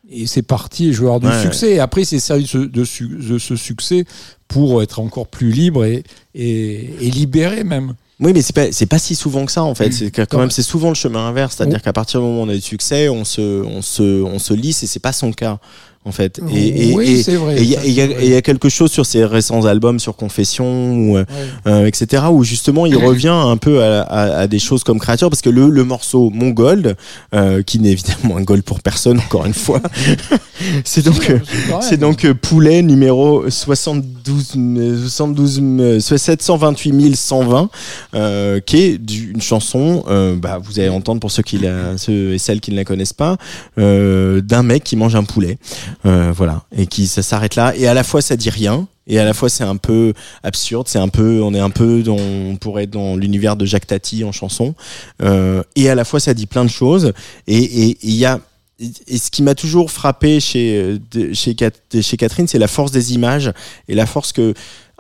et 0.09 0.27
c'est 0.27 0.41
parti, 0.43 0.89
avoir 0.95 1.19
du 1.19 1.27
Ouais. 1.27 1.41
succès. 1.41 1.73
Et 1.75 1.79
après, 1.79 2.01
il 2.01 2.05
s'est 2.05 2.19
servi 2.19 2.43
de 2.43 2.47
ce, 2.49 2.57
de 2.59 2.83
su- 2.83 3.07
de 3.07 3.37
ce 3.39 3.55
succès 3.55 4.05
pour 4.47 4.81
être 4.83 4.99
encore 4.99 5.27
plus 5.27 5.51
libre 5.51 5.85
et, 5.85 6.03
et, 6.35 6.89
et 7.01 7.09
libéré 7.11 7.63
même. 7.63 7.95
Oui, 8.19 8.31
mais 8.33 8.41
c'est 8.41 8.53
pas 8.55 8.71
c'est 8.71 8.85
pas 8.85 8.97
si 8.99 9.13
souvent 9.13 9.45
que 9.45 9.51
ça 9.51 9.63
en 9.63 9.75
fait. 9.75 9.91
C'est 9.91 10.09
quand 10.11 10.25
Ouais. 10.35 10.43
même 10.43 10.51
c'est 10.51 10.63
souvent 10.63 10.87
le 10.89 10.95
chemin 10.95 11.27
inverse, 11.27 11.55
c'est-à-dire 11.57 11.81
qu'à 11.81 11.91
partir 11.91 12.21
du 12.21 12.25
moment 12.27 12.41
où 12.41 12.45
on 12.45 12.49
a 12.49 12.53
du 12.55 12.61
succès, 12.61 13.09
on 13.09 13.25
se 13.25 13.61
on 13.63 13.81
se 13.81 14.23
on 14.23 14.39
se 14.39 14.53
lisse 14.53 14.83
et 14.83 14.87
c'est 14.87 15.01
pas 15.01 15.11
son 15.11 15.33
cas 15.33 15.59
en 16.05 16.11
fait. 16.11 16.39
Et, 16.53 16.89
et, 16.91 16.93
Oui, 16.93 17.23
et- 17.27 17.35
vrai, 17.35 17.57
Et 17.57 17.63
il 17.63 17.89
y, 17.91 18.29
y 18.29 18.35
a- 18.35 18.41
quelque 18.41 18.69
chose 18.69 18.91
sur 18.91 19.05
ses 19.05 19.25
récents 19.25 19.65
albums, 19.65 19.99
sur 19.99 20.15
Confession, 20.15 20.93
ou, 20.93 21.17
euh, 21.17 21.25
euh, 21.67 21.85
etc., 21.87 22.23
où 22.31 22.43
justement 22.43 22.85
il 22.85 22.95
revient 22.97 23.27
un 23.29 23.57
peu 23.57 23.83
à, 23.83 24.01
à- 24.03 24.37
à 24.41 24.47
des 24.47 24.59
choses 24.59 24.83
comme 24.83 24.99
créature, 24.99 25.29
parce 25.29 25.41
que 25.41 25.49
le, 25.49 25.69
le 25.69 25.83
morceau 25.83 26.29
Mon 26.31 26.49
Gold, 26.49 26.95
euh, 27.33 27.63
qui 27.63 27.79
n'est 27.79 27.91
évidemment 27.91 28.37
un 28.37 28.41
gold 28.43 28.63
pour 28.63 28.81
personne, 28.81 29.17
encore 29.19 29.45
une 29.45 29.53
fois, 29.53 29.81
c'est 30.83 31.03
donc, 31.03 31.29
euh, 31.29 31.39
c'est 31.81 31.97
donc 31.97 32.23
euh, 32.25 32.33
Poulet 32.33 32.81
numéro 32.81 33.49
72, 33.49 34.53
euh, 34.57 35.01
72 35.07 35.59
euh, 35.63 35.99
728 35.99 37.15
120, 37.15 37.69
euh, 38.13 38.59
qui 38.59 38.77
est 38.77 38.99
une 39.33 39.41
chanson, 39.41 40.03
bah, 40.41 40.59
vous 40.63 40.79
allez 40.79 40.89
entendre 40.89 41.19
pour 41.19 41.31
ceux, 41.31 41.43
qui 41.43 41.57
la, 41.57 41.97
ceux 41.97 42.33
et 42.33 42.37
celles 42.37 42.59
qui 42.61 42.71
ne 42.71 42.75
la 42.75 42.83
connaissent 42.83 43.13
pas, 43.13 43.37
d'un 43.77 44.63
mec 44.63 44.83
qui 44.83 44.95
mange 44.95 45.15
un 45.15 45.23
poulet. 45.23 45.57
Euh, 46.05 46.31
voilà. 46.35 46.63
Et 46.75 46.87
qui, 46.87 47.07
ça 47.07 47.21
s'arrête 47.21 47.55
là. 47.55 47.75
Et 47.75 47.87
à 47.87 47.93
la 47.93 48.03
fois, 48.03 48.21
ça 48.21 48.35
dit 48.35 48.49
rien. 48.49 48.87
Et 49.07 49.19
à 49.19 49.25
la 49.25 49.33
fois, 49.33 49.49
c'est 49.49 49.63
un 49.63 49.77
peu 49.77 50.13
absurde. 50.43 50.87
C'est 50.87 50.99
un 50.99 51.09
peu, 51.09 51.41
on 51.41 51.53
est 51.53 51.59
un 51.59 51.69
peu 51.69 52.01
dans, 52.03 52.17
on 52.17 52.55
pourrait 52.55 52.83
être 52.83 52.91
dans 52.91 53.15
l'univers 53.15 53.55
de 53.55 53.65
Jacques 53.65 53.87
Tati 53.87 54.23
en 54.23 54.31
chanson. 54.31 54.75
Euh, 55.21 55.63
et 55.75 55.89
à 55.89 55.95
la 55.95 56.05
fois, 56.05 56.19
ça 56.19 56.33
dit 56.33 56.47
plein 56.47 56.65
de 56.65 56.69
choses. 56.69 57.13
Et 57.47 57.97
il 58.01 58.15
y 58.15 58.25
a, 58.25 58.39
et 58.79 59.17
ce 59.17 59.31
qui 59.31 59.41
m'a 59.41 59.55
toujours 59.55 59.89
frappé 59.89 60.39
chez, 60.39 60.99
euh, 61.15 61.33
chez, 61.33 61.55
chez 62.01 62.17
Catherine, 62.17 62.47
c'est 62.47 62.59
la 62.59 62.67
force 62.67 62.91
des 62.91 63.13
images 63.13 63.53
et 63.87 63.95
la 63.95 64.05
force 64.05 64.33
que, 64.33 64.53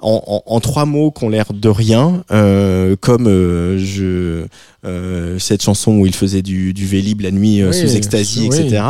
en, 0.05 0.21
en, 0.27 0.43
en 0.45 0.59
trois 0.59 0.85
mots 0.85 1.09
qui 1.09 1.23
ont 1.23 1.29
l'air 1.29 1.47
de 1.51 1.67
rien, 1.69 2.23
euh, 2.31 2.95
comme 3.01 3.27
euh, 3.27 3.79
je, 3.79 4.45
euh, 4.85 5.39
cette 5.39 5.63
chanson 5.63 5.97
où 5.97 6.05
il 6.05 6.13
faisait 6.13 6.43
du, 6.43 6.73
du 6.73 6.85
vélib 6.85 7.21
la 7.21 7.31
nuit 7.31 7.61
euh, 7.61 7.71
Oui, 7.71 7.75
sous 7.79 7.95
ecstasy, 7.95 8.47
oui. 8.51 8.55
etc. 8.59 8.83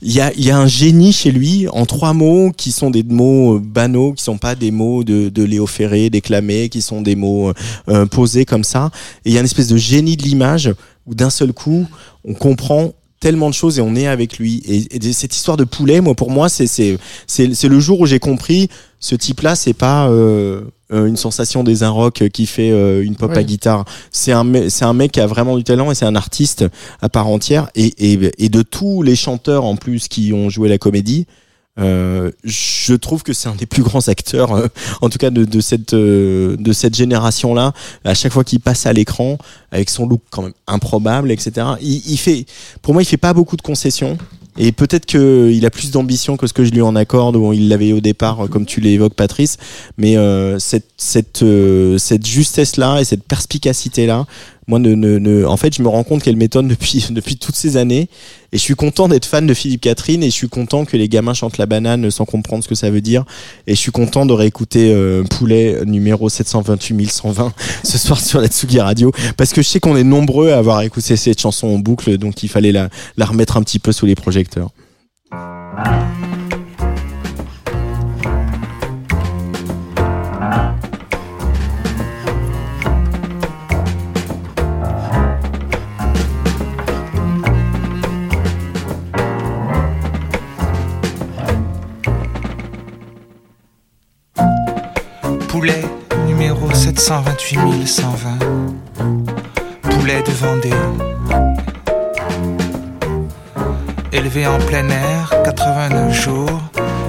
Il 0.00 0.12
y 0.12 0.20
a, 0.22 0.32
y 0.34 0.50
a 0.50 0.56
un 0.58 0.66
génie 0.66 1.12
chez 1.12 1.30
lui 1.30 1.68
en 1.68 1.84
trois 1.84 2.14
mots 2.14 2.52
qui 2.56 2.72
sont 2.72 2.90
des 2.90 3.02
mots 3.02 3.56
euh, 3.56 3.60
banaux, 3.62 4.14
qui 4.14 4.24
sont 4.24 4.38
pas 4.38 4.54
des 4.54 4.70
mots 4.70 5.04
de, 5.04 5.28
de 5.28 5.42
Léo 5.42 5.66
Ferré 5.66 6.08
déclamés, 6.08 6.70
qui 6.70 6.80
sont 6.80 7.02
des 7.02 7.16
mots 7.16 7.52
euh, 7.88 8.06
posés 8.06 8.46
comme 8.46 8.64
ça. 8.64 8.90
Et 9.26 9.30
il 9.30 9.34
y 9.34 9.36
a 9.36 9.40
une 9.40 9.46
espèce 9.46 9.68
de 9.68 9.76
génie 9.76 10.16
de 10.16 10.22
l'image 10.22 10.72
où 11.06 11.14
d'un 11.14 11.30
seul 11.30 11.52
coup, 11.52 11.86
on 12.24 12.32
comprend 12.32 12.92
tellement 13.22 13.48
de 13.48 13.54
choses 13.54 13.78
et 13.78 13.82
on 13.82 13.94
est 13.94 14.08
avec 14.08 14.38
lui. 14.38 14.62
Et, 14.66 14.96
et 14.96 15.12
cette 15.12 15.34
histoire 15.34 15.56
de 15.56 15.64
poulet, 15.64 16.00
moi, 16.00 16.14
pour 16.14 16.30
moi, 16.30 16.48
c'est 16.48 16.66
c'est 16.66 16.98
c'est 17.26 17.54
c'est 17.54 17.68
le 17.68 17.80
jour 17.80 18.00
où 18.00 18.06
j'ai 18.06 18.18
compris 18.18 18.68
ce 18.98 19.14
type-là, 19.14 19.54
c'est 19.54 19.74
pas 19.74 20.08
euh, 20.08 20.62
euh, 20.92 21.06
une 21.06 21.16
sensation 21.16 21.64
des 21.64 21.82
un 21.82 21.90
rock 21.90 22.24
qui 22.32 22.46
fait 22.46 22.72
euh, 22.72 23.04
une 23.04 23.16
pop 23.16 23.32
à 23.32 23.42
guitare. 23.44 23.84
C'est 24.10 24.32
un 24.32 24.44
c'est 24.68 24.84
un 24.84 24.92
mec 24.92 25.12
qui 25.12 25.20
a 25.20 25.26
vraiment 25.26 25.56
du 25.56 25.64
talent 25.64 25.90
et 25.92 25.94
c'est 25.94 26.04
un 26.04 26.16
artiste 26.16 26.64
à 27.00 27.08
part 27.08 27.28
entière. 27.28 27.70
Et, 27.76 27.92
et 27.98 28.44
et 28.44 28.48
de 28.48 28.62
tous 28.62 29.02
les 29.02 29.16
chanteurs 29.16 29.64
en 29.64 29.76
plus 29.76 30.08
qui 30.08 30.32
ont 30.32 30.50
joué 30.50 30.68
la 30.68 30.78
comédie. 30.78 31.26
Euh, 31.78 32.30
je 32.44 32.92
trouve 32.94 33.22
que 33.22 33.32
c'est 33.32 33.48
un 33.48 33.54
des 33.54 33.64
plus 33.64 33.82
grands 33.82 34.06
acteurs, 34.08 34.52
euh, 34.52 34.66
en 35.00 35.08
tout 35.08 35.16
cas 35.16 35.30
de, 35.30 35.46
de 35.46 35.60
cette 35.60 35.94
euh, 35.94 36.56
de 36.58 36.72
cette 36.72 36.94
génération-là. 36.94 37.72
À 38.04 38.14
chaque 38.14 38.32
fois 38.32 38.44
qu'il 38.44 38.60
passe 38.60 38.84
à 38.84 38.92
l'écran, 38.92 39.38
avec 39.70 39.88
son 39.88 40.06
look 40.06 40.20
quand 40.30 40.42
même 40.42 40.52
improbable, 40.66 41.30
etc. 41.30 41.66
Il, 41.80 42.02
il 42.06 42.18
fait, 42.18 42.44
pour 42.82 42.92
moi, 42.92 43.02
il 43.02 43.06
fait 43.06 43.16
pas 43.16 43.32
beaucoup 43.32 43.56
de 43.56 43.62
concessions. 43.62 44.18
Et 44.58 44.72
peut-être 44.72 45.06
qu'il 45.06 45.64
a 45.64 45.70
plus 45.70 45.90
d'ambition 45.90 46.36
que 46.36 46.46
ce 46.46 46.52
que 46.52 46.64
je 46.64 46.72
lui 46.72 46.82
en 46.82 46.94
accorde, 46.94 47.36
ou 47.36 47.52
il 47.54 47.68
l'avait 47.68 47.92
au 47.92 48.00
départ, 48.00 48.48
comme 48.50 48.66
tu 48.66 48.80
l'évoques, 48.80 49.14
Patrice. 49.14 49.56
Mais 49.96 50.16
euh, 50.16 50.58
cette 50.58 50.90
cette 50.98 51.42
euh, 51.42 51.96
cette 51.96 52.26
justesse-là 52.26 53.00
et 53.00 53.04
cette 53.04 53.24
perspicacité-là, 53.24 54.26
moi, 54.78 55.46
en 55.46 55.56
fait, 55.56 55.74
je 55.76 55.82
me 55.82 55.88
rends 55.88 56.04
compte 56.04 56.22
qu'elle 56.22 56.36
m'étonne 56.36 56.68
depuis 57.10 57.36
toutes 57.36 57.56
ces 57.56 57.76
années. 57.76 58.08
Et 58.54 58.58
je 58.58 58.62
suis 58.62 58.74
content 58.74 59.08
d'être 59.08 59.24
fan 59.24 59.46
de 59.46 59.54
Philippe 59.54 59.80
Catherine, 59.80 60.22
et 60.22 60.26
je 60.26 60.34
suis 60.34 60.48
content 60.48 60.84
que 60.84 60.96
les 60.96 61.08
gamins 61.08 61.32
chantent 61.32 61.58
la 61.58 61.66
banane 61.66 62.10
sans 62.10 62.24
comprendre 62.24 62.62
ce 62.62 62.68
que 62.68 62.74
ça 62.74 62.90
veut 62.90 63.00
dire. 63.00 63.24
Et 63.66 63.74
je 63.74 63.80
suis 63.80 63.92
content 63.92 64.26
de 64.26 64.32
réécouter 64.32 64.92
euh, 64.92 65.22
Poulet 65.24 65.84
numéro 65.86 66.28
728 66.28 67.10
120 67.10 67.52
ce 67.84 67.98
soir 67.98 68.20
sur 68.20 68.40
la 68.40 68.48
Tsugi 68.48 68.80
Radio, 68.80 69.12
parce 69.36 69.52
que 69.52 69.62
je 69.62 69.68
sais 69.68 69.80
qu'on 69.80 69.96
est 69.96 70.04
nombreux 70.04 70.50
à 70.50 70.58
avoir 70.58 70.82
écouté 70.82 71.16
cette 71.16 71.40
chanson 71.40 71.68
en 71.68 71.78
boucle, 71.78 72.18
donc 72.18 72.42
il 72.42 72.48
fallait 72.48 72.72
la, 72.72 72.88
la 73.16 73.24
remettre 73.24 73.56
un 73.56 73.62
petit 73.62 73.78
peu 73.78 73.92
sous 73.92 74.06
les 74.06 74.14
projecteurs. 74.14 74.70
Poulet 95.62 95.84
numéro 96.26 96.74
728 96.74 97.86
120. 97.86 98.30
Poulet 99.82 100.20
de 100.24 100.32
Vendée. 100.32 100.70
Élevé 104.10 104.44
en 104.48 104.58
plein 104.58 104.88
air, 104.88 105.32
89 105.44 106.12
jours 106.20 106.60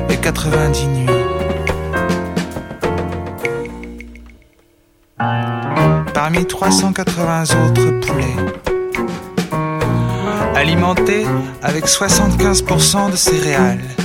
et 0.08 0.18
90 0.18 0.86
nuits. 0.86 1.08
Parmi 6.14 6.46
380 6.46 7.44
autres 7.66 7.90
poulets. 8.02 8.38
Alimenté 10.54 11.26
avec 11.64 11.88
75% 11.88 13.10
de 13.10 13.16
céréales. 13.16 14.03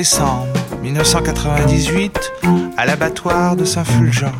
Décembre 0.00 0.46
1998 0.80 2.32
à 2.78 2.86
l'abattoir 2.86 3.54
de 3.54 3.66
Saint-Fulgent. 3.66 4.32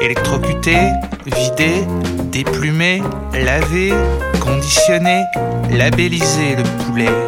Électrocuté, 0.00 0.78
vidé, 1.26 1.84
déplumé, 2.32 3.02
lavé, 3.34 3.92
conditionné, 4.40 5.24
labellisé 5.70 6.56
le 6.56 6.62
poulet. 6.86 7.18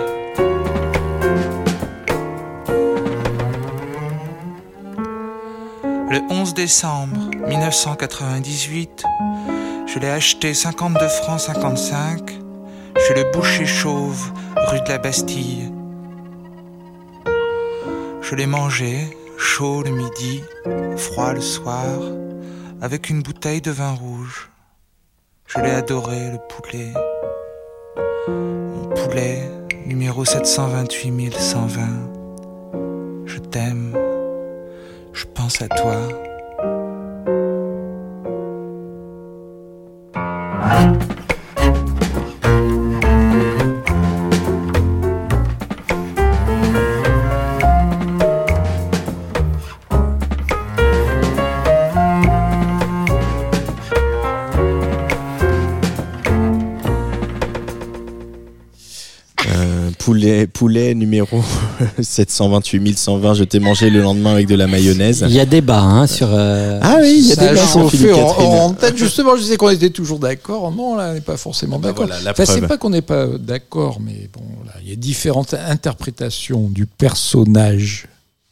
Le 6.11 6.21
11 6.31 6.55
décembre 6.55 7.19
1998, 7.47 9.05
je 9.87 9.99
l'ai 9.99 10.09
acheté 10.09 10.55
52 10.55 11.07
francs 11.09 11.41
55 11.41 12.39
chez 13.07 13.15
le 13.15 13.31
boucher 13.33 13.67
chauve 13.67 14.33
rue 14.71 14.81
de 14.81 14.89
la 14.89 14.97
Bastille. 14.97 15.78
Je 18.29 18.35
l'ai 18.35 18.47
mangé, 18.47 19.17
chaud 19.39 19.83
le 19.83 19.91
midi, 19.91 20.45
froid 20.99 21.33
le 21.33 21.41
soir, 21.41 21.87
avec 22.83 23.09
une 23.09 23.23
bouteille 23.23 23.63
de 23.63 23.71
vin 23.71 23.93
rouge. 23.93 24.51
Je 25.47 25.59
l'ai 25.61 25.71
adoré, 25.71 26.33
le 26.33 26.39
poulet. 26.47 26.93
Mon 28.29 28.89
poulet, 28.91 29.51
numéro 29.87 30.27
728 30.27 31.33
120. 31.33 31.81
Je 33.25 33.39
t'aime, 33.39 33.97
je 35.15 35.25
pense 35.25 35.63
à 35.63 35.69
toi. 35.69 36.28
728 62.01 62.99
120, 62.99 63.35
je 63.35 63.45
t'ai 63.45 63.59
mangé 63.61 63.91
le 63.91 64.01
lendemain 64.03 64.33
avec 64.33 64.47
de 64.47 64.55
la 64.55 64.67
mayonnaise. 64.67 65.25
Il 65.29 65.35
y 65.35 65.41
a 65.41 65.47
débat 65.47 65.81
hein, 65.81 66.07
sur. 66.07 66.29
euh, 66.33 66.79
Ah 66.83 66.99
oui, 67.01 67.17
il 67.21 67.27
y 67.27 67.33
a 67.39 67.55
gens 67.55 67.67
sur 67.67 67.91
Philippe 67.91 68.13
en- 68.15 68.29
Catherine. 68.29 68.49
en 68.61 68.73
tête, 68.75 68.97
justement, 68.97 69.37
je 69.37 69.43
disais 69.43 69.57
qu'on 69.57 69.71
était 69.71 69.91
toujours 69.91 70.19
d'accord. 70.19 70.71
Non, 70.73 70.97
là, 70.97 71.11
on 71.11 71.15
n'est 71.15 71.21
pas 71.21 71.37
forcément 71.37 71.79
bah 71.79 71.89
d'accord. 71.89 72.07
voilà, 72.07 72.21
la 72.23 72.31
Enfin, 72.33 72.45
c'est 72.47 72.57
preuve. 72.59 72.69
pas 72.69 72.79
qu'on 72.79 72.91
n'est 72.91 73.03
pas 73.03 73.27
d'accord, 73.39 73.99
mais 74.01 74.29
bon, 74.33 74.43
là, 74.67 74.73
il 74.83 74.89
y 74.91 74.93
a 74.93 74.97
différentes 74.97 75.55
interprétations 75.55 76.69
du 76.69 76.87
personnage 76.87 78.07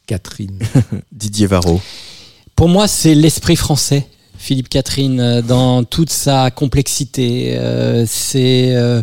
Catherine. 0.05 0.59
Didier 1.11 1.47
Varro. 1.47 1.81
Pour 2.55 2.69
moi, 2.69 2.87
c'est 2.87 3.13
l'esprit 3.13 3.55
français. 3.55 4.07
Philippe 4.37 4.69
Catherine, 4.69 5.19
euh, 5.19 5.41
dans 5.41 5.83
toute 5.83 6.09
sa 6.09 6.51
complexité, 6.51 7.57
euh, 7.57 8.05
c'est 8.07 8.75
euh, 8.75 9.01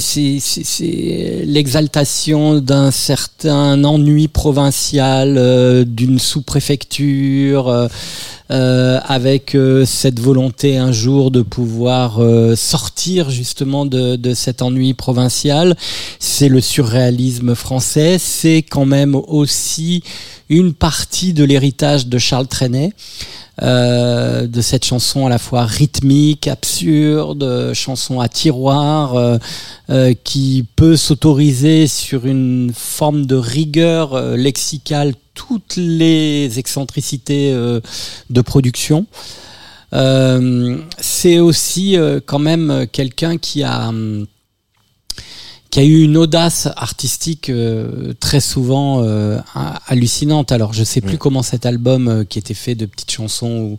c'est 0.00 1.44
l'exaltation 1.44 2.58
d'un 2.58 2.90
certain 2.90 3.84
ennui 3.84 4.26
provincial, 4.26 5.84
d'une 5.86 6.18
sous-préfecture, 6.18 7.88
avec 8.48 9.56
cette 9.84 10.18
volonté 10.18 10.78
un 10.78 10.90
jour 10.90 11.30
de 11.30 11.42
pouvoir 11.42 12.20
sortir 12.56 13.30
justement 13.30 13.86
de, 13.86 14.16
de 14.16 14.34
cet 14.34 14.62
ennui 14.62 14.94
provincial. 14.94 15.76
C'est 16.18 16.48
le 16.48 16.60
surréalisme 16.60 17.54
français. 17.54 18.16
C'est 18.18 18.64
quand 18.68 18.84
même 18.84 19.14
aussi 19.14 20.02
une 20.48 20.74
partie 20.74 21.34
de 21.34 21.44
l'héritage 21.44 22.08
de 22.08 22.18
Charles 22.18 22.48
Trenet. 22.48 22.92
Euh, 23.62 24.48
de 24.48 24.60
cette 24.60 24.84
chanson 24.84 25.26
à 25.26 25.28
la 25.28 25.38
fois 25.38 25.64
rythmique, 25.64 26.48
absurde, 26.48 27.44
euh, 27.44 27.74
chanson 27.74 28.18
à 28.18 28.28
tiroir, 28.28 29.38
euh, 29.88 30.14
qui 30.24 30.66
peut 30.74 30.96
s'autoriser 30.96 31.86
sur 31.86 32.26
une 32.26 32.72
forme 32.74 33.24
de 33.24 33.36
rigueur 33.36 34.20
lexicale 34.36 35.14
toutes 35.34 35.76
les 35.76 36.58
excentricités 36.58 37.52
de 37.52 38.40
production. 38.40 39.06
C'est 39.92 41.38
aussi 41.38 41.96
quand 42.26 42.38
même 42.38 42.86
quelqu'un 42.90 43.38
qui 43.38 43.62
a 43.62 43.88
hum, 43.88 44.26
qui 45.72 45.80
a 45.80 45.84
eu 45.84 46.02
une 46.02 46.18
audace 46.18 46.68
artistique 46.76 47.48
euh, 47.48 48.12
très 48.20 48.40
souvent 48.40 49.02
euh, 49.02 49.38
ha- 49.54 49.80
hallucinante. 49.86 50.52
Alors 50.52 50.74
je 50.74 50.84
sais 50.84 51.00
plus 51.00 51.14
Mm. 51.14 51.18
comment 51.18 51.42
cet 51.42 51.64
album 51.64 52.08
euh, 52.08 52.24
qui 52.24 52.38
était 52.38 52.52
fait 52.52 52.74
de 52.74 52.84
petites 52.84 53.10
chansons 53.10 53.48
où, 53.48 53.78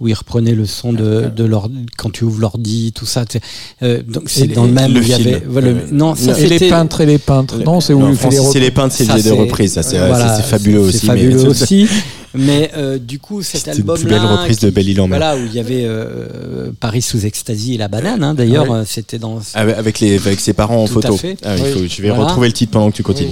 où 0.00 0.08
il 0.08 0.14
reprenait 0.14 0.54
le 0.54 0.64
son 0.64 0.94
de, 0.94 1.28
de 1.28 1.44
l'ordi 1.44 1.84
quand 1.98 2.08
tu 2.10 2.24
ouvres 2.24 2.40
l'ordi, 2.40 2.92
tout 2.94 3.04
ça. 3.04 3.26
tu 3.26 3.38
sais. 3.38 3.44
Euh, 3.82 4.02
donc 4.02 4.24
c'est 4.28 4.46
dans 4.46 4.64
le 4.64 4.72
même 4.72 4.94
le 4.94 5.00
où 5.00 5.02
il 5.02 5.08
y 5.10 5.12
film. 5.12 5.28
avait 5.34 5.44
voilà, 5.46 5.68
Euh, 5.68 5.86
non 5.92 6.14
ça 6.14 6.38
et 6.40 6.46
les 6.46 6.68
peintres 6.70 7.02
et 7.02 7.06
les 7.06 7.18
peintres. 7.18 7.58
Non, 7.62 7.82
c'est 7.82 7.92
où 7.92 8.00
Non, 8.00 8.10
il 8.10 8.16
fait 8.16 8.58
les 8.60 8.70
peintres, 8.70 8.94
c'est 8.96 9.04
Ça, 9.04 9.14
des 9.16 9.22
c'est- 9.22 9.30
reprises. 9.30 9.74
Ça, 9.74 9.82
c'est 9.82 9.98
voilà, 9.98 10.38
fabuleux 10.40 10.90
c'est 10.90 10.96
aussi. 10.96 11.06
fabuleux 11.06 11.42
mais- 11.42 11.46
aussi. 11.48 11.88
Mais 12.34 12.70
euh, 12.76 12.98
du 12.98 13.18
coup, 13.18 13.42
cet 13.42 13.66
une 13.66 13.72
album 13.72 13.96
plus 13.98 14.08
belle 14.08 14.20
reprise 14.24 14.58
de 14.58 14.70
Belle 14.70 14.88
Île 14.88 15.00
en 15.00 15.06
Mer. 15.08 15.18
Voilà, 15.18 15.36
où 15.36 15.44
il 15.46 15.54
y 15.54 15.60
avait 15.60 15.84
euh, 15.86 16.70
Paris 16.80 17.02
sous 17.02 17.24
extasie 17.26 17.74
et 17.74 17.78
la 17.78 17.88
banane. 17.88 18.22
Hein, 18.24 18.34
D'ailleurs, 18.34 18.68
Oui. 18.70 18.78
euh, 18.78 18.84
c'était 18.86 19.18
dans. 19.18 19.40
Avec, 19.54 19.76
avec 19.78 20.00
les, 20.00 20.16
avec 20.16 20.40
ses 20.40 20.52
parents 20.52 20.82
en 20.82 20.86
Tout 20.86 20.94
photo. 20.94 21.14
à 21.14 21.18
fait. 21.18 21.36
Ah, 21.44 21.56
il 21.56 21.62
Oui. 21.62 21.70
faut- 21.72 21.86
je 21.86 22.02
vais 22.02 22.08
Voilà. 22.10 22.24
retrouver 22.24 22.48
le 22.48 22.52
titre 22.54 22.72
pendant 22.72 22.90
que 22.90 22.96
tu 22.96 23.02
continues. 23.02 23.30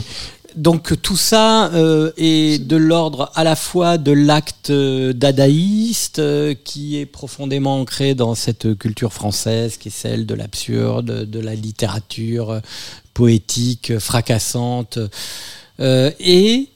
donc 0.54 1.00
tout 1.00 1.16
ça 1.16 1.72
euh, 1.72 2.12
est 2.18 2.62
de 2.62 2.76
l'ordre 2.76 3.32
à 3.34 3.42
la 3.42 3.56
fois 3.56 3.96
de 3.96 4.12
l'acte 4.12 4.68
euh, 4.68 5.12
dadaïste 5.14 6.18
euh, 6.18 6.54
qui 6.62 6.98
est 6.98 7.06
profondément 7.06 7.80
ancré 7.80 8.14
dans 8.14 8.34
cette 8.34 8.76
culture 8.76 9.14
française 9.14 9.78
qui 9.78 9.88
est 9.88 9.90
celle 9.90 10.26
de 10.26 10.34
l'absurde, 10.34 11.24
de 11.28 11.40
la 11.40 11.54
littérature 11.54 12.50
euh, 12.50 12.60
poétique, 13.14 13.98
fracassante. 13.98 14.98
Euh, 15.80 16.10
et 16.20 16.68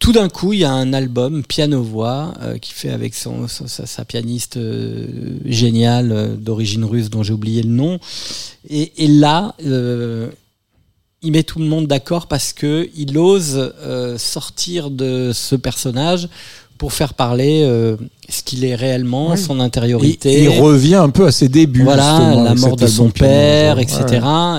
tout 0.00 0.12
d'un 0.12 0.30
coup, 0.30 0.54
il 0.54 0.60
y 0.60 0.64
a 0.64 0.72
un 0.72 0.94
album 0.94 1.44
piano-voix 1.44 2.32
euh, 2.40 2.58
qui 2.58 2.72
fait 2.72 2.88
avec 2.88 3.14
son, 3.14 3.46
sa, 3.48 4.04
pianiste 4.06 4.56
euh, 4.56 5.06
géniale 5.44 6.10
euh, 6.10 6.36
d'origine 6.36 6.86
russe 6.86 7.10
dont 7.10 7.22
j'ai 7.22 7.34
oublié 7.34 7.62
le 7.62 7.68
nom. 7.68 8.00
Et, 8.68 9.06
là, 9.06 9.54
il 9.60 11.32
met 11.32 11.42
tout 11.42 11.58
le 11.58 11.66
monde 11.66 11.86
d'accord 11.86 12.28
parce 12.28 12.54
que 12.54 12.88
il 12.96 13.18
ose 13.18 13.74
sortir 14.16 14.90
de 14.90 15.32
ce 15.34 15.54
personnage 15.54 16.28
pour 16.80 16.94
faire 16.94 17.12
parler 17.12 17.60
euh, 17.62 17.94
ce 18.30 18.42
qu'il 18.42 18.64
est 18.64 18.74
réellement, 18.74 19.36
son 19.36 19.60
intériorité. 19.60 20.32
et 20.32 20.44
il 20.44 20.48
revient 20.60 20.94
un 20.94 21.10
peu 21.10 21.26
à 21.26 21.30
ses 21.30 21.50
débuts. 21.50 21.82
Voilà, 21.84 22.36
la 22.42 22.54
mort 22.54 22.74
de 22.76 22.86
son 22.86 23.10
père, 23.10 23.76
ouais. 23.76 23.82
etc. 23.82 24.02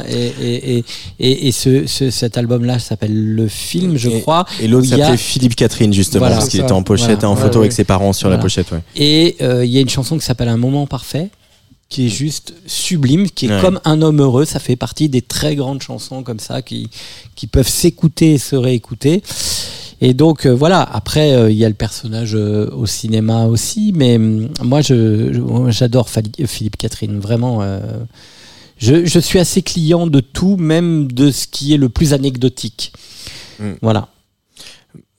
Et, 0.07 0.27
et, 0.39 0.77
et, 0.77 0.83
et, 1.19 1.47
et 1.47 1.51
ce, 1.51 1.87
ce- 1.87 2.11
cet 2.11 2.37
album-là 2.37 2.77
s'appelle 2.77 3.11
Le 3.33 3.47
Film, 3.47 3.97
je 3.97 4.09
Et- 4.11 4.21
crois. 4.21 4.45
Et 4.61 4.67
l'autre 4.67 4.93
a- 4.93 4.97
s'appelait 4.97 5.17
Philippe 5.17 5.55
Catherine, 5.55 5.91
justement, 5.91 6.19
Voilà. 6.19 6.35
parce 6.35 6.49
qu'il 6.49 6.59
était 6.59 6.71
en 6.73 6.83
pochette, 6.83 7.21
Voilà. 7.21 7.29
en 7.31 7.35
photo 7.35 7.57
ouais. 7.57 7.65
avec 7.65 7.71
ses 7.71 7.85
parents 7.85 8.13
sur 8.13 8.27
Voilà. 8.27 8.37
la 8.37 8.41
pochette. 8.43 8.69
Ouais. 8.71 8.81
Et 8.95 9.37
euh, 9.41 9.65
il 9.65 9.71
y 9.71 9.79
a 9.79 9.81
une 9.81 9.89
chanson 9.89 10.15
qui 10.19 10.23
s'appelle 10.23 10.49
Un 10.49 10.57
moment 10.57 10.85
parfait, 10.85 11.29
qui 11.89 12.05
est 12.05 12.09
juste 12.09 12.53
sublime, 12.67 13.31
qui 13.31 13.47
est 13.47 13.49
Ouais. 13.55 13.61
comme 13.61 13.79
Un 13.83 14.03
homme 14.03 14.21
heureux. 14.21 14.45
Ça 14.45 14.59
fait 14.59 14.75
partie 14.75 15.09
des 15.09 15.23
très 15.23 15.55
grandes 15.55 15.81
chansons 15.81 16.21
comme 16.21 16.39
ça 16.39 16.61
qui, 16.61 16.87
qui 17.35 17.47
peuvent 17.47 17.67
s'écouter 17.67 18.33
et 18.33 18.37
se 18.37 18.55
réécouter. 18.55 19.23
Et 20.03 20.13
donc 20.15 20.45
euh, 20.47 20.49
voilà, 20.53 20.81
après 20.81 21.33
euh, 21.35 21.51
il 21.51 21.57
y 21.57 21.63
a 21.63 21.69
le 21.69 21.75
personnage 21.75 22.33
euh, 22.35 22.69
au 22.75 22.87
cinéma 22.87 23.45
aussi, 23.45 23.93
mais 23.95 24.15
hum, 24.15 24.49
moi 24.63 24.81
je, 24.81 25.31
je- 25.31 25.39
moi, 25.39 25.69
j'adore 25.71 26.09
Philippe 26.09 26.77
Catherine, 26.77 27.19
vraiment. 27.19 27.59
euh, 27.61 27.79
je, 28.79 29.05
je 29.05 29.19
suis 29.19 29.37
assez 29.37 29.61
client 29.61 30.07
de 30.07 30.19
tout, 30.19 30.57
même 30.57 31.11
de 31.11 31.29
ce 31.29 31.45
qui 31.45 31.73
est 31.73 31.77
le 31.77 31.89
plus 31.89 32.13
anecdotique. 32.13 32.93
Mm. 33.59 33.73
Voilà. 33.83 34.07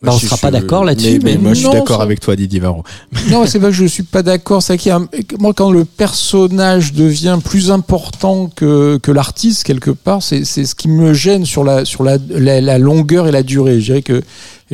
Bah, 0.03 0.11
on 0.13 0.19
Je- 0.19 0.27
sera 0.27 0.37
pas 0.37 0.51
d'accord 0.51 0.85
là-dessus, 0.85 1.21
Mais, 1.23 1.25
mais 1.25 1.33
mais 1.35 1.39
moi, 1.39 1.53
je 1.55 1.59
suis 1.61 1.67
non, 1.69 1.75
d'accord 1.75 1.99
ça- 1.99 2.03
avec 2.03 2.19
toi, 2.19 2.35
Didier 2.35 2.59
Varro. 2.59 2.83
Non, 3.31 3.47
c'est 3.47 3.61
pas 3.61 3.67
que 3.69 3.73
je 3.73 3.85
suis 3.85 4.03
pas 4.03 4.25
d'accord. 4.25 4.61
C'est 4.65 4.91
un- 4.91 5.07
moi 5.39 5.55
quand 5.55 5.71
le 5.71 5.85
personnage 5.85 6.93
devient 6.93 7.39
plus 7.45 7.71
important 7.71 8.49
que, 8.49 8.99
que 9.01 9.13
l'artiste 9.13 9.63
quelque 9.63 9.93
part, 9.93 10.25
c'est 10.25 10.45
c'est 10.45 10.65
ce 10.65 10.75
qui 10.75 10.89
me 10.89 11.15
gêne 11.15 11.45
sur 11.47 11.63
la 11.63 11.85
sur 11.85 12.03
la, 12.03 12.19
la, 12.31 12.61
la 12.61 12.79
longueur 12.79 13.29
et 13.29 13.31
la 13.31 13.45
durée. 13.45 13.79
Je 13.81 13.85
dirais 13.85 14.03
que 14.03 14.23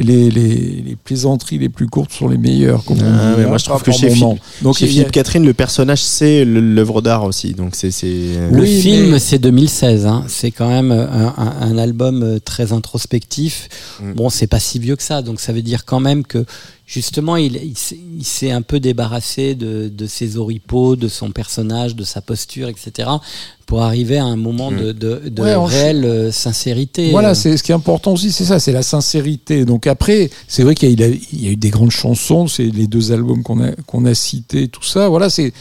les, 0.02 0.30
les, 0.30 0.48
les 0.86 0.96
plaisanteries 1.02 1.58
les 1.58 1.68
plus 1.68 1.86
courtes 1.86 2.12
sont 2.12 2.28
les 2.28 2.38
meilleures. 2.38 2.84
Comme 2.84 2.98
Ah, 3.00 3.34
mais 3.36 3.44
hein, 3.44 3.48
moi, 3.48 3.58
je 3.58 3.64
trouve 3.64 3.82
que 3.82 3.92
chez. 3.92 4.10
Philippe- 4.10 4.38
donc 4.62 4.76
Chez 4.78 4.84
a- 4.84 4.88
Philippe 4.88 5.10
Catherine, 5.10 5.44
le 5.44 5.54
personnage, 5.54 6.02
c'est 6.02 6.44
l'œuvre 6.44 7.02
d'art 7.02 7.24
aussi. 7.24 7.52
Donc, 7.54 7.70
c'est. 7.74 7.90
c'est- 7.90 8.48
Le 8.50 8.60
Oui, 8.60 8.80
film, 8.80 9.10
mais- 9.12 9.18
c'est 9.18 9.38
2016. 9.38 10.06
Hein. 10.06 10.24
C'est 10.28 10.50
quand 10.50 10.68
même 10.68 10.90
un, 10.92 11.34
un- 11.36 11.56
un 11.60 11.78
album 11.78 12.22
euh, 12.22 12.38
très 12.38 12.72
introspectif. 12.72 13.68
Mm. 14.02 14.12
Bon, 14.14 14.30
c'est 14.30 14.46
pas 14.46 14.60
si 14.60 14.78
vieux 14.78 14.96
que 14.96 15.02
ça, 15.02 15.22
donc 15.22 15.40
ça 15.40 15.52
veut 15.52 15.62
dire 15.62 15.84
quand 15.84 16.00
même 16.00 16.24
que 16.24 16.44
justement, 16.88 17.36
il, 17.36 17.56
il 17.56 17.76
s'est- 17.76 17.98
il 18.18 18.24
s'est 18.24 18.50
un 18.50 18.62
peu 18.62 18.80
débarrassé 18.80 19.54
de, 19.54 19.88
de 19.94 20.06
ses 20.06 20.38
oripeaux, 20.38 20.96
de 20.96 21.06
son 21.06 21.30
personnage, 21.30 21.94
de 21.94 22.02
sa 22.02 22.22
posture, 22.22 22.68
etc., 22.68 23.08
pour 23.66 23.82
arriver 23.82 24.16
à 24.16 24.24
un 24.24 24.36
moment 24.36 24.72
de, 24.72 24.92
de, 24.92 25.28
de 25.28 25.42
Ouais, 25.42 25.54
on- 25.54 25.64
réelle 25.66 26.04
euh, 26.06 26.32
sincérité. 26.32 27.10
Voilà, 27.10 27.34
c'est 27.34 27.58
ce 27.58 27.62
qui 27.62 27.70
est 27.72 27.74
important 27.74 28.14
aussi, 28.14 28.32
c'est 28.32 28.46
ça, 28.46 28.58
c'est 28.58 28.72
la 28.72 28.82
sincérité. 28.82 29.66
Donc 29.66 29.86
après, 29.86 30.30
c'est 30.48 30.62
vrai 30.62 30.74
qu'il 30.74 30.88
y, 30.98 31.42
y 31.44 31.48
a 31.48 31.50
eu 31.52 31.56
des 31.56 31.68
grandes 31.68 31.90
chansons, 31.90 32.46
c'est 32.48 32.64
les 32.64 32.86
deux 32.86 33.12
albums 33.12 33.42
qu'on 33.42 33.62
a 33.62 33.72
qu'on 33.86 34.06
a 34.06 34.14
cités, 34.14 34.68
tout 34.68 34.82
ça. 34.84 35.10
Voilà, 35.10 35.28
c'est 35.28 35.52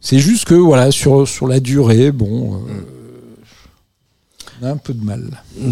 c'est 0.00 0.18
juste 0.18 0.44
que 0.46 0.54
voilà 0.56 0.90
sur 0.90 1.28
sur 1.28 1.46
la 1.46 1.60
durée, 1.60 2.10
bon, 2.10 2.56
euh, 2.56 2.58
on 4.62 4.66
a 4.66 4.70
un 4.70 4.76
peu 4.76 4.92
de 4.94 5.04
mal. 5.04 5.42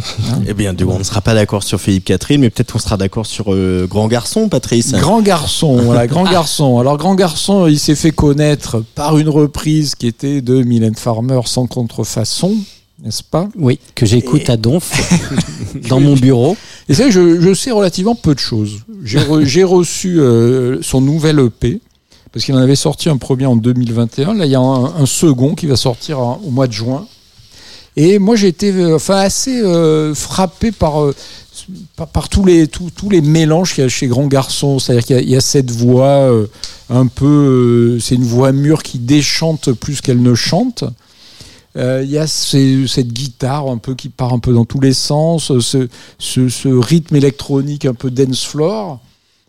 Eh 0.47 0.55
bien, 0.55 0.73
du 0.75 0.85
coup, 0.85 0.93
on 0.93 0.99
ne 0.99 1.05
sera 1.05 1.21
pas 1.21 1.35
d'accord 1.35 1.63
sur 1.63 1.81
Philippe 1.81 2.05
Catherine, 2.05 2.41
mais 2.41 2.51
peut-être 2.51 2.73
qu'on 2.73 2.79
sera 2.79 2.97
d'accord 2.97 3.27
sur 3.27 3.53
euh, 3.55 3.87
Grand 3.89 4.09
Garçon, 4.09 4.49
Patrice. 4.49 4.93
Grand 4.93 5.21
garçon, 5.23 5.77
voilà, 5.85 6.07
grand 6.07 6.25
garçon. 6.25 6.79
Alors 6.79 6.97
grand 6.99 7.15
garçon, 7.15 7.67
il 7.67 7.79
s'est 7.79 7.95
fait 7.95 8.11
connaître 8.13 8.83
par 8.95 9.19
une 9.19 9.29
reprise 9.29 9.95
qui 9.95 10.07
était 10.07 10.41
de 10.41 10.63
Mylène 10.63 10.95
Farmer 10.97 11.41
sans 11.47 11.67
contrefaçon, 11.67 12.55
n'est-ce 13.03 13.23
pas? 13.23 13.49
Oui, 13.57 13.79
que 13.95 14.07
j'écoute 14.07 14.49
à 14.51 14.57
Donf 14.57 14.91
dans 15.89 16.01
mon 16.01 16.15
bureau. 16.15 16.57
Et 16.89 16.95
c'est 16.95 17.03
vrai 17.05 17.13
que 17.13 17.37
je, 17.37 17.41
je 17.41 17.55
sais 17.55 17.71
relativement 17.71 18.15
peu 18.15 18.35
de 18.35 18.41
choses. 18.41 18.79
J'ai 19.05 19.19
re- 19.21 19.45
j'ai 19.45 19.65
reçu 19.65 20.21
euh, 20.21 20.79
son 20.83 21.01
nouvel 21.01 21.39
EP, 21.39 21.81
parce 22.33 22.45
qu'il 22.45 22.55
en 22.55 22.59
avait 22.59 22.77
sorti 22.77 23.09
un 23.09 23.17
premier 23.17 23.47
en 23.47 23.57
2021. 23.57 24.35
Là, 24.35 24.47
il 24.47 24.51
y 24.51 24.55
a 24.55 24.61
un, 24.61 24.85
un 24.97 25.07
second 25.07 25.55
qui 25.55 25.67
va 25.67 25.77
sortir 25.77 26.19
en- 26.21 26.41
au 26.45 26.51
mois 26.51 26.67
de 26.67 26.73
juin. 26.73 27.07
Et 27.97 28.19
moi, 28.19 28.37
j'ai 28.37 28.49
été 28.49 28.73
euh, 28.73 28.97
enfin, 28.97 29.17
assez 29.17 29.61
euh, 29.61 30.15
frappé 30.15 30.73
par, 30.73 31.03
euh, 31.03 31.15
par, 31.97 32.09
par 32.09 32.29
tous, 32.29 32.45
les, 32.45 32.67
tous, 32.67 32.91
tous 32.91 33.11
les 33.11 33.21
mélanges 33.21 33.75
qu'il 33.75 33.83
y 33.83 33.87
a 33.87 33.91
chez 33.91 34.07
Grand 34.07 34.27
Garçon. 34.27 34.79
C'est-à-dire 34.79 35.05
qu'il 35.05 35.29
y 35.31 35.37
a- 35.37 35.41
cette 35.41 35.71
voix 35.71 36.31
un 36.89 37.07
peu. 37.07 37.99
c'est 38.01 38.15
une 38.15 38.25
voix 38.25 38.53
mûre 38.53 38.83
qui 38.83 38.99
déchante 38.99 39.73
plus 39.73 40.01
qu'elle 40.01 40.23
ne 40.23 40.35
chante. 40.35 40.85
Il 41.77 42.09
y 42.09 42.19
a 42.19 42.27
cette 42.27 43.13
guitare 43.13 43.69
un 43.69 43.79
peu 43.79 43.95
qui 43.95 44.09
part 44.09 44.33
un 44.33 44.39
peu 44.39 44.53
dans 44.53 44.65
tous 44.67 44.81
les 44.81 44.93
sens, 44.93 45.59
ce, 45.59 45.89
ce, 46.19 46.69
rythme 46.69 47.17
électronique 47.17 47.87
un 47.87 47.95
peu 47.95 48.11
dance 48.11 48.45
floor. 48.45 49.01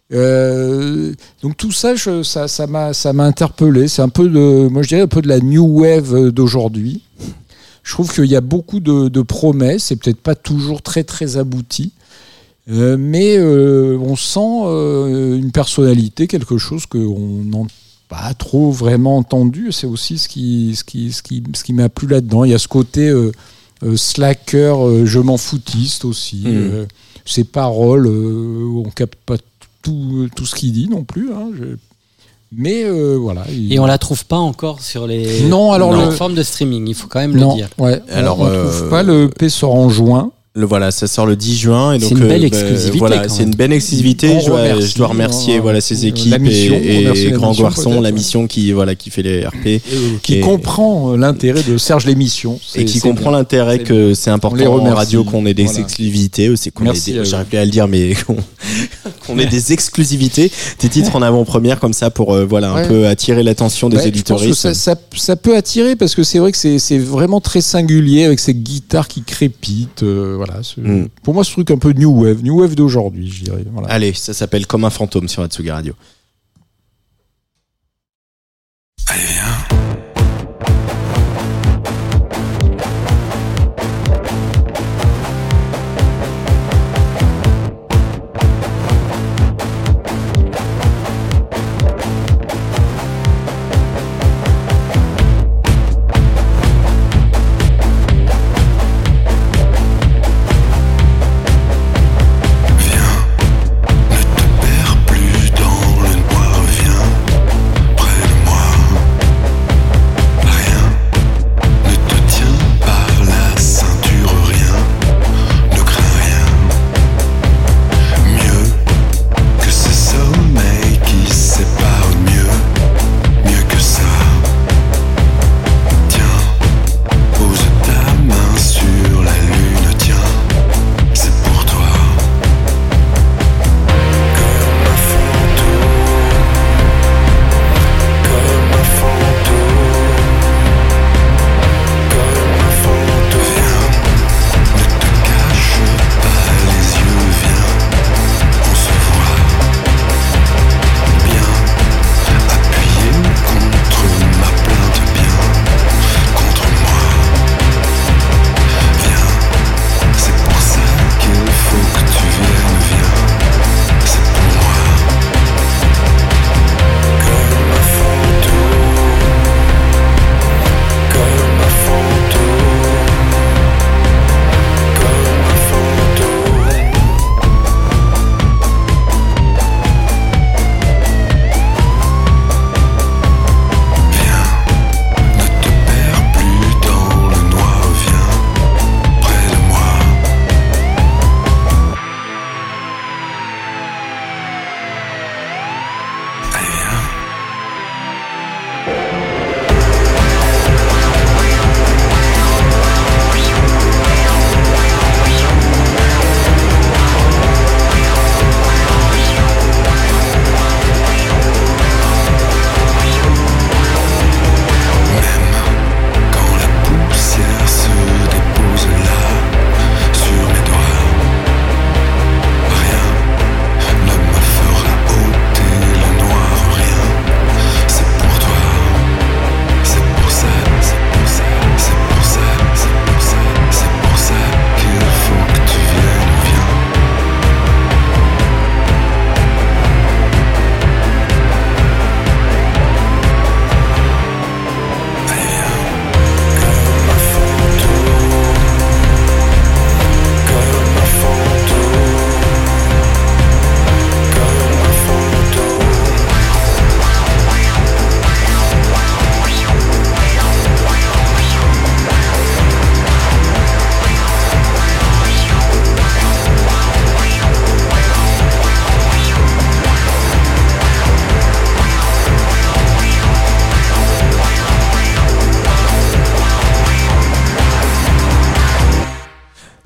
Donc 0.10 1.58
tout 1.58 1.72
ça, 1.72 1.96
ça, 2.24 2.68
m'a, 2.68 2.94
ça 2.94 3.10
interpellé. 3.10 3.88
C'est 3.88 4.02
un 4.02 4.10
peu 4.10 4.30
de, 4.30 4.68
moi 4.70 4.84
je 4.84 4.90
dirais 4.90 5.02
un 5.02 5.08
peu 5.08 5.22
de 5.22 5.28
la 5.28 5.40
new 5.40 5.66
wave 5.82 6.32
d'aujourd'hui. 6.32 7.02
Je 7.84 7.92
trouve 7.94 8.12
qu'il 8.14 8.26
y 8.26 8.36
a 8.36 8.42
beaucoup 8.42 8.80
de, 8.80 9.10
de 9.10 9.22
promesses, 9.22 9.84
c'est 9.86 9.96
peut-être 9.98 10.22
pas 10.22 10.36
toujours 10.36 10.82
très 10.82 11.04
très 11.04 11.38
abouti, 11.38 11.92
Euh, 12.70 12.96
mais 12.98 13.36
euh, 13.38 13.98
on 14.00 14.16
sent 14.16 14.40
euh, 14.64 15.38
une 15.38 15.52
personnalité, 15.52 16.28
quelque 16.28 16.58
chose 16.58 16.86
qu'on 16.86 17.44
n'a 17.44 17.68
pas 18.08 18.34
trop 18.36 18.72
vraiment 18.72 19.18
entendu. 19.18 19.74
C'est 19.74 19.86
aussi 19.86 20.18
ce 20.18 20.30
qui, 20.30 20.74
ce 20.78 20.86
qui, 20.86 21.12
ce 21.12 21.22
qui, 21.22 21.44
ce 21.54 21.64
qui 21.66 21.74
m'a 21.74 21.90
plu 21.90 22.08
là-dedans. 22.08 22.46
Il 22.46 22.52
y 22.52 22.54
a 22.54 22.60
ce 22.60 22.70
côté 22.70 23.10
euh, 23.10 23.32
slacker, 23.98 25.06
je 25.06 25.20
m'en 25.20 25.36
foutiste 25.38 26.06
aussi. 26.06 26.44
Euh, 26.46 26.86
ses 27.26 27.44
paroles, 27.44 28.08
on 28.08 28.90
capte 28.96 29.16
pas 29.26 29.36
tout, 29.82 30.30
tout 30.34 30.46
ce 30.46 30.56
qu'il 30.56 30.72
dit 30.72 30.88
non 30.88 31.04
plus. 31.04 31.34
hein. 31.34 31.50
Je- 31.58 31.76
Mais 32.56 32.84
euh, 32.84 33.16
voilà. 33.16 33.44
il- 33.50 33.74
Et 33.74 33.80
on 33.80 33.86
la 33.86 33.98
trouve 33.98 34.26
pas 34.26 34.38
encore 34.38 34.82
sur 34.82 35.08
les 35.08 35.42
Non, 35.44 35.72
alors 35.72 35.92
le- 35.92 35.98
plateformes 36.00 36.36
de 36.36 36.44
streaming, 36.44 36.88
il 36.88 36.94
faut 36.96 37.08
quand 37.08 37.20
même 37.20 37.36
non, 37.36 37.52
le 37.52 37.56
dire. 37.56 37.70
ouais. 37.78 38.02
Alors, 38.12 38.40
on, 38.40 38.44
on 38.44 38.48
euh, 38.48 38.70
trouve 38.72 38.90
pas 38.90 39.04
le 39.04 39.30
P 39.30 39.50
sort 39.50 39.74
en 39.76 39.90
juin. 39.90 40.32
Le, 40.56 40.68
voilà, 40.68 40.92
ça 40.92 41.08
sort 41.08 41.26
le 41.26 41.36
10 41.36 41.58
juin. 41.58 41.94
et 41.94 42.00
C'est 42.00 42.10
donc, 42.10 42.20
une 42.20 42.28
belle 42.28 42.42
bah, 42.42 42.46
exclusivité, 42.48 43.00
Voilà, 43.00 43.28
c'est 43.28 43.42
une 43.42 43.56
belle 43.56 43.74
exclusivité. 43.74 44.40
Je 44.40 44.52
remercie, 44.52 44.88
je 44.92 44.96
dois 44.98 45.08
remercier 45.08 45.56
hein, 45.58 45.62
voilà, 45.64 45.82
euh, 46.06 46.08
équipes 46.10 46.40
mission, 46.40 46.76
on 46.76 46.80
et, 46.84 47.24
et 47.26 47.32
Grand 47.32 47.54
Garçon, 47.54 48.02
la 48.02 48.12
mission 48.12 48.46
qui, 48.46 48.72
voilà, 48.72 48.94
qui 48.94 49.10
fait 49.10 49.24
les 49.24 49.44
RP. 49.48 49.82
qui 50.22 50.36
Et- 50.36 50.40
comprend 50.42 51.14
euh, 51.14 51.18
l'intérêt 51.18 51.64
de 51.64 51.76
Serge 51.80 52.06
l'émission. 52.06 52.58
Et 52.58 52.60
C'est- 52.80 52.86
qui 52.86 53.00
c'est 53.00 53.00
comprend 53.00 53.32
l'intérêt 53.32 53.78
C'est 53.80 53.84
que 53.84 54.14
c'est 54.14 54.30
On 54.30 54.34
les 54.34 54.36
important 54.36 54.76
en 54.92 54.94
radio 54.94 55.24
qu'on 55.24 55.44
ait 55.48 55.56
des 55.56 55.64
Voilà. 55.64 55.80
exclusivités 55.80 56.50
aussi, 56.50 56.72
qu'on 56.72 56.86
j'arrive 57.24 57.48
plus 57.48 57.58
à 57.58 57.66
le 57.66 57.72
dire, 57.72 57.88
mais 57.88 58.14
qu'on 58.28 58.38
qu'on 59.26 59.40
ait 59.40 59.48
des 59.48 59.74
exclusivités, 59.74 60.52
des 60.80 60.90
titres 60.90 61.16
en 61.16 61.24
avant-première 61.24 61.80
comme 61.80 61.94
ça 61.94 62.12
pour 62.12 62.32
euh, 62.36 62.46
voilà 62.46 62.70
un 62.74 62.76
Ouais. 62.76 62.88
peu 62.88 63.08
attirer 63.08 63.42
l'attention 63.42 63.90
des 63.90 63.98
Ouais, 63.98 64.08
éditoristes. 64.10 64.54
ça, 64.60 64.74
ça, 64.76 64.96
ça 65.16 65.36
peut 65.36 65.56
attirer 65.58 65.96
parce 65.96 66.14
que 66.14 66.22
c'est 66.24 66.38
vrai 66.38 66.52
que 66.52 66.58
c'est 66.60 66.78
c'est 66.78 67.00
vraiment 67.00 67.42
très 67.42 67.62
singulier 67.62 68.26
avec 68.26 68.40
ces 68.40 68.54
guitares 68.54 69.08
qui 69.08 69.24
crépitent. 69.24 70.04
euh, 70.04 70.36
voilà, 70.46 70.62
Mm. 70.78 71.08
Pour 71.24 71.34
moi, 71.34 71.44
ce 71.44 71.52
truc 71.52 71.72
un 71.72 71.78
peu 71.78 71.92
new 71.92 72.24
wave, 72.24 72.44
new 72.44 72.60
wave 72.62 72.76
d'aujourd'hui, 72.76 73.30
je 73.30 73.44
dirais. 73.44 73.66
Voilà. 73.72 73.90
Allez, 73.90 74.14
ça 74.14 74.34
s'appelle 74.34 74.66
Comme 74.68 74.86
un 74.86 74.90
fantôme 74.90 75.28
sur 75.28 75.44
Atsugi 75.44 75.72
Radio. 75.72 75.94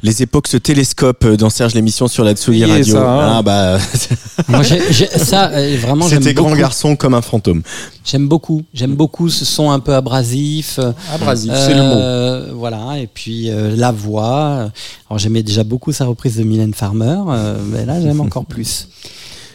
Les 0.08 0.22
époques 0.24 0.48
se 0.48 0.56
télescopent 0.58 1.26
euh, 1.26 1.36
dans 1.38 1.50
Serge 1.50 1.74
l'émission 1.74 2.08
sur 2.08 2.24
la 2.24 2.34
Tsugi 2.34 2.64
Radio. 2.64 2.96
ça, 2.96 3.02
hein. 3.12 3.34
ah 3.38 3.42
bah, 3.42 3.78
Moi, 4.48 4.62
ça, 4.64 5.50
euh, 5.52 5.76
vraiment, 5.82 6.08
j'aime 6.08 6.22
c'était 6.22 6.34
grand 6.34 6.48
beaucoup. 6.50 6.60
garçon 6.62 6.96
comme 6.96 7.14
un 7.14 7.22
fantôme. 7.22 7.62
J'aime 8.06 8.28
beaucoup. 8.30 8.64
J'aime 8.74 8.96
beaucoup 8.96 9.28
ce 9.30 9.44
son 9.44 9.70
un 9.70 9.80
peu 9.80 9.94
abrasif. 9.94 10.80
euh, 10.80 10.94
Abrasif, 11.14 11.52
c'est 11.54 11.74
le 11.74 11.82
mot. 11.84 11.96
euh, 11.96 12.52
Voilà. 12.56 13.00
Et 13.00 13.08
puis 13.08 13.50
euh, 13.50 13.76
la 13.76 13.92
voix. 13.92 14.70
Alors 15.10 15.18
j'aimais 15.20 15.44
déjà 15.44 15.66
beaucoup 15.66 15.92
sa 15.92 16.06
reprise 16.06 16.38
de 16.38 16.44
Mylène 16.44 16.74
Farmer, 16.74 17.18
euh, 17.30 17.58
mais 17.66 17.86
là 17.86 18.00
j'aime 18.02 18.22
encore 18.22 18.46
plus. 18.56 18.88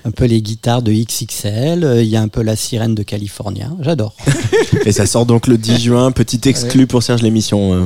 Un 0.05 0.11
peu 0.11 0.25
les 0.25 0.43
guitares 0.43 0.83
de 0.83 0.93
XXL. 0.93 1.85
euh, 1.85 2.03
Il 2.03 2.09
y 2.09 2.17
a 2.17 2.21
un 2.21 2.29
peu 2.29 2.43
la 2.43 2.57
sirène 2.57 2.95
de 2.95 3.03
California. 3.05 3.71
J'adore. 3.81 4.15
Et 4.85 4.93
ça 4.93 5.07
sort 5.07 5.25
donc 5.27 5.47
le 5.47 5.57
10 5.57 5.81
juin. 5.81 6.11
Petit 6.11 6.41
exclu 6.49 6.87
pour 6.89 7.03
Serge 7.03 7.23
l'émission. 7.23 7.73
euh. 7.73 7.81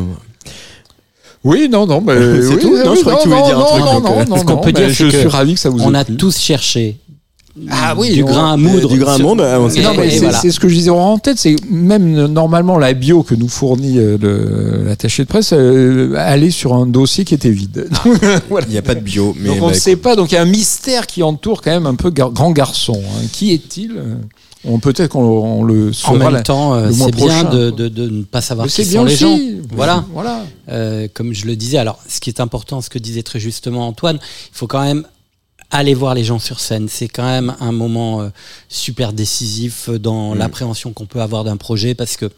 Oui, 1.47 1.69
non, 1.71 1.87
non, 1.87 2.01
mais 2.01 2.15
C'est 2.43 2.49
oui, 2.55 2.59
tout 2.61 2.73
oui, 2.75 2.81
Non, 2.85 2.95
je 2.95 3.01
croyais 3.01 3.19
que 3.19 3.23
tu 3.23 3.29
voulais 3.29 3.41
non, 3.41 3.47
dire 3.47 3.57
un 3.57 3.61
non, 3.61 3.67
truc, 3.67 3.81
Non, 3.85 3.93
donc, 3.95 4.03
non, 4.05 4.19
euh, 4.21 4.25
non, 4.25 4.37
ce 4.39 4.45
qu'on 4.45 4.53
non, 4.55 4.61
peut 4.61 4.73
dire, 4.73 4.89
je 4.89 4.95
c'est 4.95 5.11
suis 5.11 5.23
que 5.23 5.29
ravi 5.29 5.55
que 5.55 5.61
ça 5.61 5.71
vous 5.71 5.81
On 5.83 5.95
a 5.95 6.05
plu. 6.05 6.17
tous 6.17 6.39
cherché. 6.39 6.97
Ah 7.71 7.95
oui, 7.97 8.13
du 8.13 8.23
on- 8.23 8.27
grain 8.27 8.51
à 8.51 8.55
euh, 8.55 8.57
moudre. 8.59 8.89
du 8.89 8.99
grain 8.99 9.15
à 9.15 9.19
moudre, 9.19 9.43
euh, 9.43 9.59
Non, 9.59 9.69
et 10.03 10.11
c'est 10.11 10.19
voilà. 10.19 10.41
ce 10.43 10.61
que 10.61 10.69
je 10.69 10.75
disais 10.75 10.91
en 10.91 11.17
tête, 11.17 11.39
c'est 11.39 11.57
même 11.71 12.15
euh, 12.19 12.29
normalement 12.29 12.77
la 12.77 12.93
bio 12.93 13.23
que 13.23 13.35
nous 13.35 13.49
fournit 13.49 13.95
euh, 13.99 14.85
l'attaché 14.85 15.23
de 15.23 15.29
presse, 15.29 15.55
euh, 15.55 16.13
allait 16.19 16.51
sur 16.51 16.75
un 16.75 16.85
dossier 16.87 17.25
qui 17.25 17.33
était 17.33 17.49
vide. 17.49 17.89
Voilà. 18.51 18.67
Il 18.69 18.73
n'y 18.73 18.79
a 18.79 18.83
pas 18.83 18.95
de 18.95 19.01
bio. 19.01 19.35
Mais 19.41 19.49
Donc 19.49 19.63
on 19.63 19.67
bah, 19.69 19.73
ne 19.73 19.79
sait 19.79 19.97
pas, 19.97 20.17
donc 20.17 20.33
il 20.33 20.35
y 20.35 20.39
a 20.39 20.43
un 20.43 20.45
mystère 20.45 21.07
qui 21.07 21.23
entoure 21.23 21.63
quand 21.63 21.71
même 21.71 21.87
un 21.87 21.95
peu 21.95 22.11
gar- 22.11 22.31
grand 22.31 22.51
garçon. 22.51 23.01
hein. 23.03 23.25
Qui 23.33 23.53
est-il 23.55 23.93
on 24.67 24.79
Peut-être 24.79 25.11
qu'on 25.13 25.21
on 25.23 25.63
le 25.65 25.91
En 25.91 25.93
saura. 25.93 26.19
même 26.19 26.33
la- 26.33 26.43
temps, 26.43 26.75
euh, 26.75 26.91
c'est 26.93 27.15
bien 27.15 27.45
de, 27.45 27.71
quoi. 27.71 27.79
de- 27.79 27.89
de 27.89 28.09
ne 28.09 28.23
pas 28.25 28.41
savoir 28.41 28.67
qui 28.67 28.73
c'est 28.75 28.85
sont 28.85 28.91
bien 28.91 29.05
les 29.05 29.15
aussi. 29.25 29.53
gens. 29.59 29.63
Voilà. 29.73 30.05
Voilà. 30.13 30.45
Euh, 30.69 31.09
comme 31.15 31.33
je 31.33 31.47
le 31.47 31.57
disais, 31.57 31.79
alors 31.79 31.99
ce 32.09 32.21
qui 32.21 32.31
est 32.31 32.41
important, 32.41 32.81
ce 32.81 32.91
que 32.91 32.99
disait 32.99 33.23
très 33.23 33.41
justement 33.41 33.87
Antoine, 33.89 34.19
il 34.23 34.57
faut 34.57 34.67
quand 34.67 34.83
même 34.83 35.07
aller 35.71 35.95
voir 35.95 36.15
les 36.15 36.23
gens 36.25 36.39
sur 36.39 36.61
scène. 36.61 36.89
C'est 36.89 37.09
quand 37.09 37.25
même 37.25 37.55
un 37.61 37.73
moment 37.73 38.21
euh, 38.23 38.29
super 38.69 39.13
décisif 39.13 39.89
dans 39.91 40.35
Mm. 40.35 40.39
l'appréhension 40.39 40.93
qu'on 40.93 41.07
peut 41.07 41.21
avoir 41.21 41.43
d'un 41.45 41.57
projet 41.57 41.95
parce 41.95 42.17
que 42.17 42.31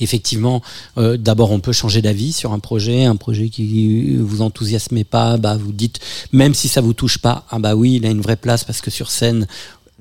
Effectivement, 0.00 0.62
euh, 0.96 1.18
d'abord 1.18 1.50
on 1.50 1.60
peut 1.60 1.72
changer 1.74 2.00
d'avis 2.00 2.32
sur 2.32 2.52
un 2.54 2.58
projet, 2.58 3.04
un 3.04 3.16
projet 3.16 3.50
qui 3.50 4.16
vous 4.16 4.40
enthousiasmez 4.40 5.04
pas, 5.04 5.36
bah 5.36 5.58
vous 5.58 5.72
dites 5.72 6.00
même 6.32 6.54
si 6.54 6.68
ça 6.68 6.80
vous 6.80 6.94
touche 6.94 7.18
pas, 7.18 7.44
ah 7.50 7.58
bah 7.58 7.74
oui 7.74 7.96
il 7.96 8.06
a 8.06 8.08
une 8.10 8.22
vraie 8.22 8.36
place 8.36 8.64
parce 8.64 8.80
que 8.80 8.90
sur 8.90 9.10
scène 9.10 9.46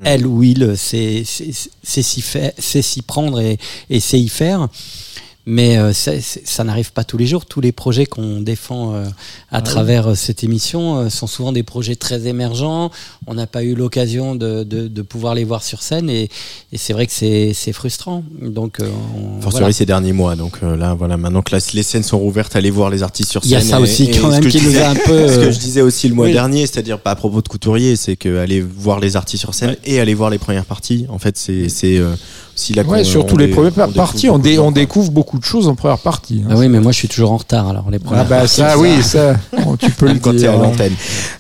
elle 0.03 0.27
ou 0.27 0.43
il 0.43 0.75
c'est 0.77 1.23
c'est 1.25 1.51
c'est 1.83 2.81
s'y 2.81 3.01
prendre 3.01 3.39
et 3.41 3.57
et 3.89 3.99
c'est 3.99 4.19
y 4.19 4.29
faire. 4.29 4.67
Mais 5.49 5.77
euh, 5.77 5.93
c'est- 5.93 6.19
ça 6.21 6.65
n'arrive 6.65 6.91
pas 6.91 7.05
tous 7.05 7.17
les 7.17 7.25
jours. 7.25 7.45
Tous 7.45 7.61
les 7.61 7.71
projets 7.71 8.05
qu'on 8.05 8.41
défend 8.41 8.93
euh, 8.95 9.05
à 9.49 9.61
travers 9.61 10.09
euh, 10.09 10.13
cette 10.15 10.43
émission 10.43 10.97
euh, 10.97 11.09
sont 11.09 11.25
souvent 11.25 11.53
des 11.53 11.63
projets 11.63 11.95
très 11.95 12.27
émergents. 12.27 12.91
On 13.27 13.33
n'a 13.33 13.47
pas 13.47 13.63
eu 13.63 13.73
l'occasion 13.73 14.35
de, 14.35 14.65
de, 14.65 14.89
de 14.89 15.01
pouvoir 15.01 15.35
les 15.35 15.45
voir 15.45 15.63
sur 15.63 15.81
scène 15.83 16.09
et, 16.09 16.23
et 16.73 16.77
c'est 16.77 16.91
vrai 16.91 17.07
que 17.07 17.13
c'est 17.13 17.53
c'est 17.53 17.71
frustrant. 17.71 18.25
Donc, 18.41 18.81
euh, 18.81 18.89
on- 19.15 19.39
voilà. 19.39 19.71
ces 19.71 19.85
derniers 19.85 20.11
mois. 20.11 20.35
Donc 20.35 20.57
euh, 20.63 20.75
là, 20.75 20.93
voilà, 20.93 21.15
maintenant 21.15 21.41
que 21.41 21.55
la- 21.55 21.61
les 21.73 21.83
scènes 21.83 22.03
sont 22.03 22.19
rouvertes, 22.19 22.57
allez 22.57 22.69
voir 22.69 22.89
les 22.89 23.01
artistes 23.01 23.31
sur 23.31 23.41
scène. 23.41 23.51
Il 23.51 23.53
y 23.53 23.55
a 23.55 23.61
ça 23.61 23.79
Et- 23.79 23.83
aussi 23.83 24.03
et 24.03 24.11
quand 24.19 24.27
même 24.27 24.45
qui 24.45 24.61
nous 24.61 24.75
a 24.77 24.87
un 24.89 24.95
peu. 24.95 25.27
Ce 25.33 25.35
que 25.39 25.51
je 25.51 25.59
disais 25.59 25.81
aussi 25.81 26.09
le 26.09 26.15
mois 26.15 26.25
oui. 26.25 26.33
dernier, 26.33 26.67
c'est-à-dire 26.67 26.99
pas 26.99 27.11
à 27.11 27.15
propos 27.15 27.41
de 27.41 27.47
Couturier, 27.47 27.95
c'est 27.95 28.17
que 28.17 28.37
aller 28.37 28.59
voir 28.59 28.99
les 28.99 29.15
artistes 29.15 29.39
sur 29.43 29.53
scène 29.53 29.77
et 29.85 30.01
aller 30.01 30.13
voir 30.13 30.29
les 30.29 30.39
premières 30.39 30.65
parties. 30.65 31.05
En 31.07 31.19
fait, 31.19 31.37
c'est 31.37 31.69
aussi 32.57 32.73
là 32.73 32.83
Ouais, 32.83 33.03
surtout 33.03 33.35
on 33.35 33.37
les 33.37 33.47
premières 33.49 33.89
parties, 33.89 34.29
on, 34.29 34.39
dé- 34.39 34.57
découvre 34.73 35.11
beaucoup 35.11 35.37
de 35.39 35.43
choses 35.43 35.67
en 35.67 35.75
première 35.75 35.99
partie. 35.99 36.41
hein. 36.43 36.49
Ah 36.51 36.55
oui, 36.57 36.67
mais 36.69 36.79
moi 36.79 36.91
je 36.91 36.97
suis 36.97 37.07
toujours 37.07 37.31
en 37.31 37.37
retard 37.37 37.67
alors 37.69 37.89
les 37.91 37.97
Ah 38.01 38.05
premières 38.05 38.25
bah 38.25 38.37
parties, 38.39 38.55
ça, 38.55 38.77
oui, 38.77 39.01
ça, 39.03 39.35
tu 39.79 39.91
peux 39.91 40.05
le 40.07 40.13
Même 40.13 40.21
quand 40.21 40.33
dire. 40.33 40.51
à 40.51 40.55
hein. 40.55 40.61
l'antenne. 40.63 40.93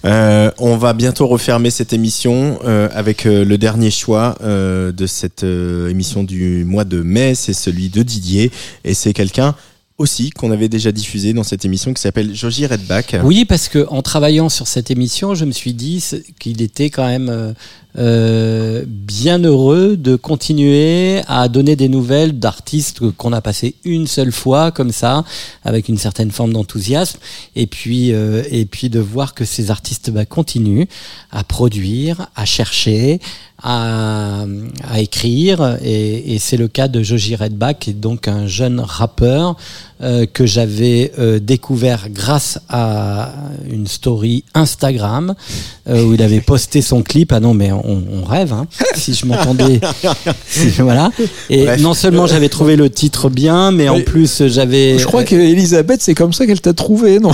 Euh, 0.05 0.51
on 0.59 0.77
va 0.77 0.93
bientôt 0.93 1.27
refermer 1.27 1.69
cette 1.71 1.93
émission 1.93 2.59
euh, 2.65 2.89
avec 2.93 3.25
euh, 3.25 3.43
le 3.43 3.57
dernier 3.57 3.89
choix 3.91 4.35
euh, 4.43 4.91
de 4.91 5.07
cette 5.07 5.43
euh, 5.43 5.89
émission 5.89 6.23
du 6.23 6.63
mois 6.65 6.85
de 6.85 7.01
mai, 7.01 7.33
c'est 7.35 7.53
celui 7.53 7.89
de 7.89 8.03
Didier 8.03 8.51
et 8.85 8.93
c'est 8.93 9.13
quelqu'un 9.13 9.55
aussi 9.97 10.29
qu'on 10.29 10.51
avait 10.51 10.69
déjà 10.69 10.91
diffusé 10.91 11.33
dans 11.33 11.41
cette 11.43 11.65
émission 11.65 11.91
qui 11.91 11.99
s'appelle 11.99 12.35
Joji 12.35 12.67
Redback. 12.67 13.15
Oui, 13.23 13.45
parce 13.45 13.67
que 13.67 13.87
en 13.89 14.03
travaillant 14.03 14.47
sur 14.47 14.67
cette 14.67 14.91
émission, 14.91 15.33
je 15.33 15.43
me 15.43 15.51
suis 15.51 15.73
dit 15.73 16.03
qu'il 16.39 16.61
était 16.61 16.91
quand 16.91 17.07
même 17.07 17.55
euh, 17.97 18.83
bien 18.87 19.39
heureux 19.39 19.97
de 19.97 20.15
continuer 20.15 21.21
à 21.27 21.47
donner 21.47 21.75
des 21.75 21.89
nouvelles 21.89 22.37
d'artistes 22.37 22.99
qu'on 23.11 23.33
a 23.33 23.41
passé 23.41 23.75
une 23.85 24.07
seule 24.07 24.31
fois 24.31 24.71
comme 24.71 24.91
ça, 24.91 25.23
avec 25.65 25.89
une 25.89 25.97
certaine 25.97 26.31
forme 26.31 26.53
d'enthousiasme, 26.53 27.19
et 27.55 27.67
puis 27.67 28.13
euh, 28.13 28.43
et 28.51 28.65
puis 28.65 28.89
de 28.89 28.99
voir 28.99 29.33
que 29.33 29.45
ces 29.45 29.71
artistes 29.71 30.11
bah, 30.11 30.25
continuent 30.25 30.85
à 31.31 31.43
produire, 31.43 32.27
à 32.35 32.45
chercher, 32.45 33.19
à, 33.63 34.45
à 34.83 34.99
écrire, 34.99 35.77
et, 35.81 36.35
et 36.35 36.39
c'est 36.39 36.57
le 36.57 36.67
cas 36.67 36.87
de 36.87 37.01
Joji 37.01 37.35
Redback, 37.35 37.79
qui 37.79 37.89
est 37.91 37.93
donc 37.93 38.27
un 38.27 38.47
jeune 38.47 38.79
rappeur 38.79 39.55
euh, 39.99 40.27
que 40.31 40.45
j'avais 40.45 41.11
euh, 41.17 41.39
découvert 41.39 42.09
grâce 42.11 42.59
à 42.69 43.31
une 43.67 43.87
story 43.87 44.43
Instagram 44.53 45.33
euh, 45.89 46.03
où 46.03 46.13
il 46.13 46.21
avait 46.21 46.39
posté 46.39 46.83
son 46.83 47.01
clip. 47.01 47.31
Ah 47.31 47.39
non, 47.39 47.55
mais 47.55 47.71
on, 47.71 47.86
on 47.87 48.23
rêve. 48.25 48.53
Hein. 48.53 48.67
Si 48.95 49.13
je 49.13 49.25
m'entendais, 49.25 49.79
si- 50.47 50.67
voilà. 50.79 51.11
Et 51.49 51.63
Bref. 51.65 51.81
non 51.81 51.93
seulement 51.93 52.27
j'avais 52.27 52.49
trouvé 52.49 52.75
le 52.75 52.89
titre 52.89 53.29
bien, 53.29 53.71
mais 53.71 53.89
en 53.89 54.01
plus 54.01 54.47
j'avais. 54.47 54.99
Je 54.99 55.05
crois 55.05 55.23
qu'Elisabeth, 55.23 56.01
c'est 56.01 56.15
comme 56.15 56.33
ça 56.33 56.45
qu'elle 56.45 56.61
t'a 56.61 56.73
trouvé, 56.73 57.19
non? 57.19 57.31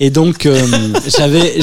Et 0.00 0.10
donc 0.10 0.46
euh, 0.46 0.60
j'avais. 1.18 1.58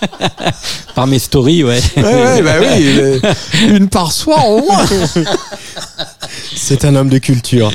Par 0.94 1.06
mes 1.06 1.18
stories, 1.18 1.62
ouais. 1.64 1.80
Ouais, 1.96 2.02
ouais, 2.02 2.42
bah 2.42 2.54
oui, 2.60 2.66
euh, 2.98 3.20
une 3.68 3.88
par 3.88 4.10
soir 4.12 4.48
au 4.48 4.62
moins. 4.64 4.84
C'est 6.56 6.84
un 6.84 6.94
homme 6.96 7.08
de 7.08 7.18
culture. 7.18 7.70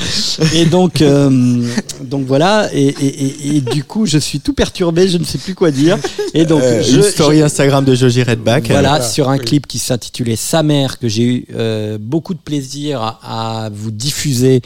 Et 0.53 0.65
donc, 0.65 1.01
euh, 1.01 1.63
donc 2.01 2.25
voilà. 2.25 2.69
Et, 2.73 2.87
et, 2.87 3.25
et, 3.25 3.55
et 3.57 3.61
du 3.61 3.83
coup, 3.83 4.05
je 4.05 4.17
suis 4.17 4.39
tout 4.39 4.53
perturbé. 4.53 5.07
Je 5.07 5.17
ne 5.17 5.23
sais 5.23 5.37
plus 5.37 5.55
quoi 5.55 5.71
dire. 5.71 5.97
Et 6.33 6.45
donc, 6.45 6.61
Euh, 6.63 6.83
je, 6.83 6.97
une 6.97 7.03
story 7.03 7.41
Instagram 7.41 7.85
de 7.85 7.95
Joji 7.95 8.23
Redback. 8.23 8.67
Voilà, 8.69 9.01
sur 9.01 9.29
un 9.29 9.37
clip 9.37 9.67
qui 9.67 9.79
s'intitulait 9.79 10.35
Sa 10.35 10.61
mère, 10.63 10.99
que 10.99 11.07
j'ai 11.07 11.23
eu 11.23 11.45
euh, 11.55 11.97
beaucoup 11.99 12.33
de 12.33 12.39
plaisir 12.39 13.01
à, 13.01 13.65
à 13.65 13.69
vous 13.69 13.91
diffuser 13.91 14.61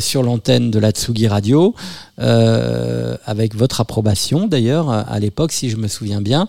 sur 0.00 0.22
l'antenne 0.22 0.70
de 0.70 0.78
la 0.78 0.90
Tsugi 0.90 1.28
Radio, 1.28 1.74
avec 2.18 3.54
votre 3.54 3.82
approbation 3.82 4.46
d'ailleurs, 4.46 4.88
à 4.88 5.18
l'époque, 5.20 5.52
si 5.52 5.68
je 5.68 5.76
me 5.76 5.86
souviens 5.86 6.22
bien. 6.22 6.48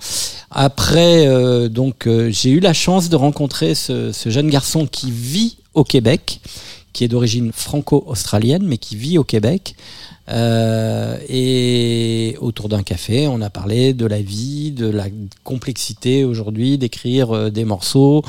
Après, 0.52 1.28
euh, 1.28 1.70
donc, 1.70 2.08
euh, 2.08 2.30
j'ai 2.32 2.52
eu 2.52 2.60
la 2.60 2.74
chance 2.74 3.10
de 3.10 3.16
rencontrer 3.16 3.76
ce, 3.76 4.12
jeune 4.26 4.50
garçon 4.50 4.88
qui 4.88 5.12
vit 5.12 5.58
au 5.74 5.84
Québec, 5.84 6.40
qui 6.94 7.04
est 7.04 7.08
d'origine 7.08 7.52
franco-australienne, 7.52 8.64
mais 8.66 8.78
qui 8.78 8.96
vit 8.96 9.18
au 9.18 9.24
Québec. 9.24 9.76
Euh, 10.30 11.18
et 11.30 12.36
autour 12.42 12.68
d'un 12.68 12.84
café, 12.84 13.28
on 13.28 13.42
a 13.42 13.50
parlé 13.50 13.94
de 13.94 14.06
la 14.06 14.22
vie, 14.22 14.72
de 14.72 14.88
la 14.88 15.06
complexité 15.44 16.26
aujourd'hui 16.26 16.78
d'écrire 16.78 17.50
des 17.52 17.64
morceaux, 17.64 18.24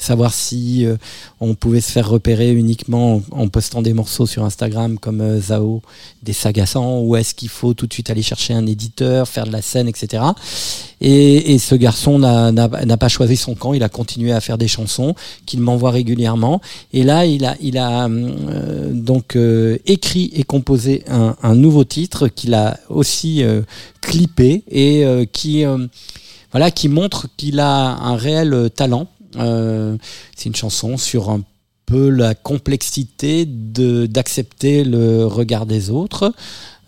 savoir 0.00 0.32
si 0.32 0.86
euh, 0.86 0.96
on 1.40 1.54
pouvait 1.54 1.80
se 1.80 1.92
faire 1.92 2.08
repérer 2.08 2.52
uniquement 2.52 3.22
en, 3.30 3.48
postant 3.48 3.82
des 3.82 3.92
morceaux 3.92 4.26
sur 4.26 4.44
Instagram 4.44 4.98
comme 4.98 5.20
euh, 5.20 5.40
Zao, 5.40 5.82
des 6.22 6.32
sagassants, 6.32 7.00
ou 7.00 7.16
est-ce 7.16 7.34
qu'il 7.34 7.48
faut 7.48 7.74
tout 7.74 7.86
de 7.86 7.92
suite 7.92 8.10
aller 8.10 8.22
chercher 8.22 8.54
un 8.54 8.66
éditeur, 8.66 9.28
faire 9.28 9.46
de 9.46 9.52
la 9.52 9.62
scène, 9.62 9.88
etc. 9.88 10.22
Et, 11.00 11.54
et 11.54 11.58
ce 11.58 11.74
garçon 11.74 12.18
n'a- 12.18 12.96
pas 12.96 13.08
choisi 13.08 13.36
son 13.36 13.54
camp, 13.54 13.72
il 13.72 13.82
a 13.82 13.88
continué 13.88 14.32
à 14.32 14.40
faire 14.40 14.58
des 14.58 14.68
chansons 14.68 15.14
qu'il 15.46 15.60
m'envoie 15.60 15.90
régulièrement. 15.90 16.60
Et 16.92 17.02
là, 17.02 17.24
il 17.24 17.44
a, 17.44 17.56
il 17.60 17.78
a 17.78 18.06
euh, 18.06 18.90
donc 18.92 19.36
euh, 19.36 19.78
écrit 19.86 20.30
et 20.34 20.44
composé 20.44 21.04
un, 21.08 21.54
nouveau 21.54 21.84
titre 21.84 22.28
qu'il 22.28 22.54
a 22.54 22.78
aussi 22.88 23.42
clippé 24.00 24.62
et 24.70 25.04
qui, 25.32 25.64
voilà, 26.52 26.70
qui 26.70 26.88
montre 26.88 27.26
qu'il 27.36 27.60
a 27.60 27.96
un 27.96 28.16
réel 28.16 28.70
talent. 28.74 29.08
Euh, 29.36 29.96
C'est 30.36 30.48
une 30.48 30.56
chanson 30.56 30.96
sur 30.96 31.30
un 31.30 31.42
peu 31.86 32.08
la 32.08 32.34
complexité 32.34 33.44
de 33.46 34.06
d'accepter 34.06 34.84
le 34.84 35.26
regard 35.26 35.66
des 35.66 35.90
autres. 35.90 36.32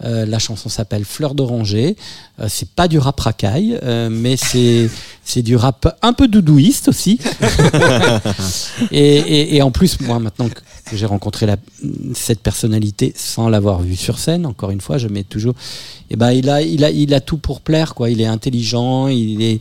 Euh, 0.05 0.27
la 0.27 0.39
chanson 0.39 0.69
s'appelle 0.69 1.05
Fleur 1.05 1.35
d'oranger. 1.35 1.97
Euh, 2.41 2.47
c'est 2.49 2.71
pas 2.71 2.89
du 2.89 2.99
rap 2.99 3.21
racaille, 3.21 3.79
euh, 3.83 4.09
mais 4.11 4.37
c'est 4.37 4.91
c'est 5.25 5.43
du 5.43 5.55
rap 5.55 5.97
un 6.03 6.13
peu 6.13 6.27
doudouiste 6.29 6.89
aussi. 6.89 7.21
et, 8.91 9.17
et, 9.17 9.57
et 9.57 9.63
en 9.63 9.71
plus, 9.71 10.01
moi, 10.01 10.19
maintenant 10.19 10.49
que 10.49 10.97
j'ai 10.97 11.07
rencontré 11.07 11.47
la, 11.47 11.57
cette 12.15 12.41
personnalité 12.41 13.13
sans 13.17 13.49
l'avoir 13.49 13.83
vue 13.83 13.97
sur 13.97 14.19
scène, 14.19 14.45
encore 14.47 14.71
une 14.71 14.81
fois, 14.81 14.99
je 14.99 15.07
mets 15.07 15.25
toujours. 15.25 15.55
Et 16.11 16.17
ben, 16.17 16.33
il 16.33 16.51
a, 16.51 16.63
il 16.63 16.85
a, 16.85 16.91
il 16.91 17.15
a 17.15 17.21
tout 17.21 17.39
pour 17.39 17.61
plaire, 17.61 17.95
quoi. 17.95 18.11
Il 18.11 18.21
est 18.21 18.27
intelligent, 18.27 19.07
il 19.07 19.41
est, 19.43 19.61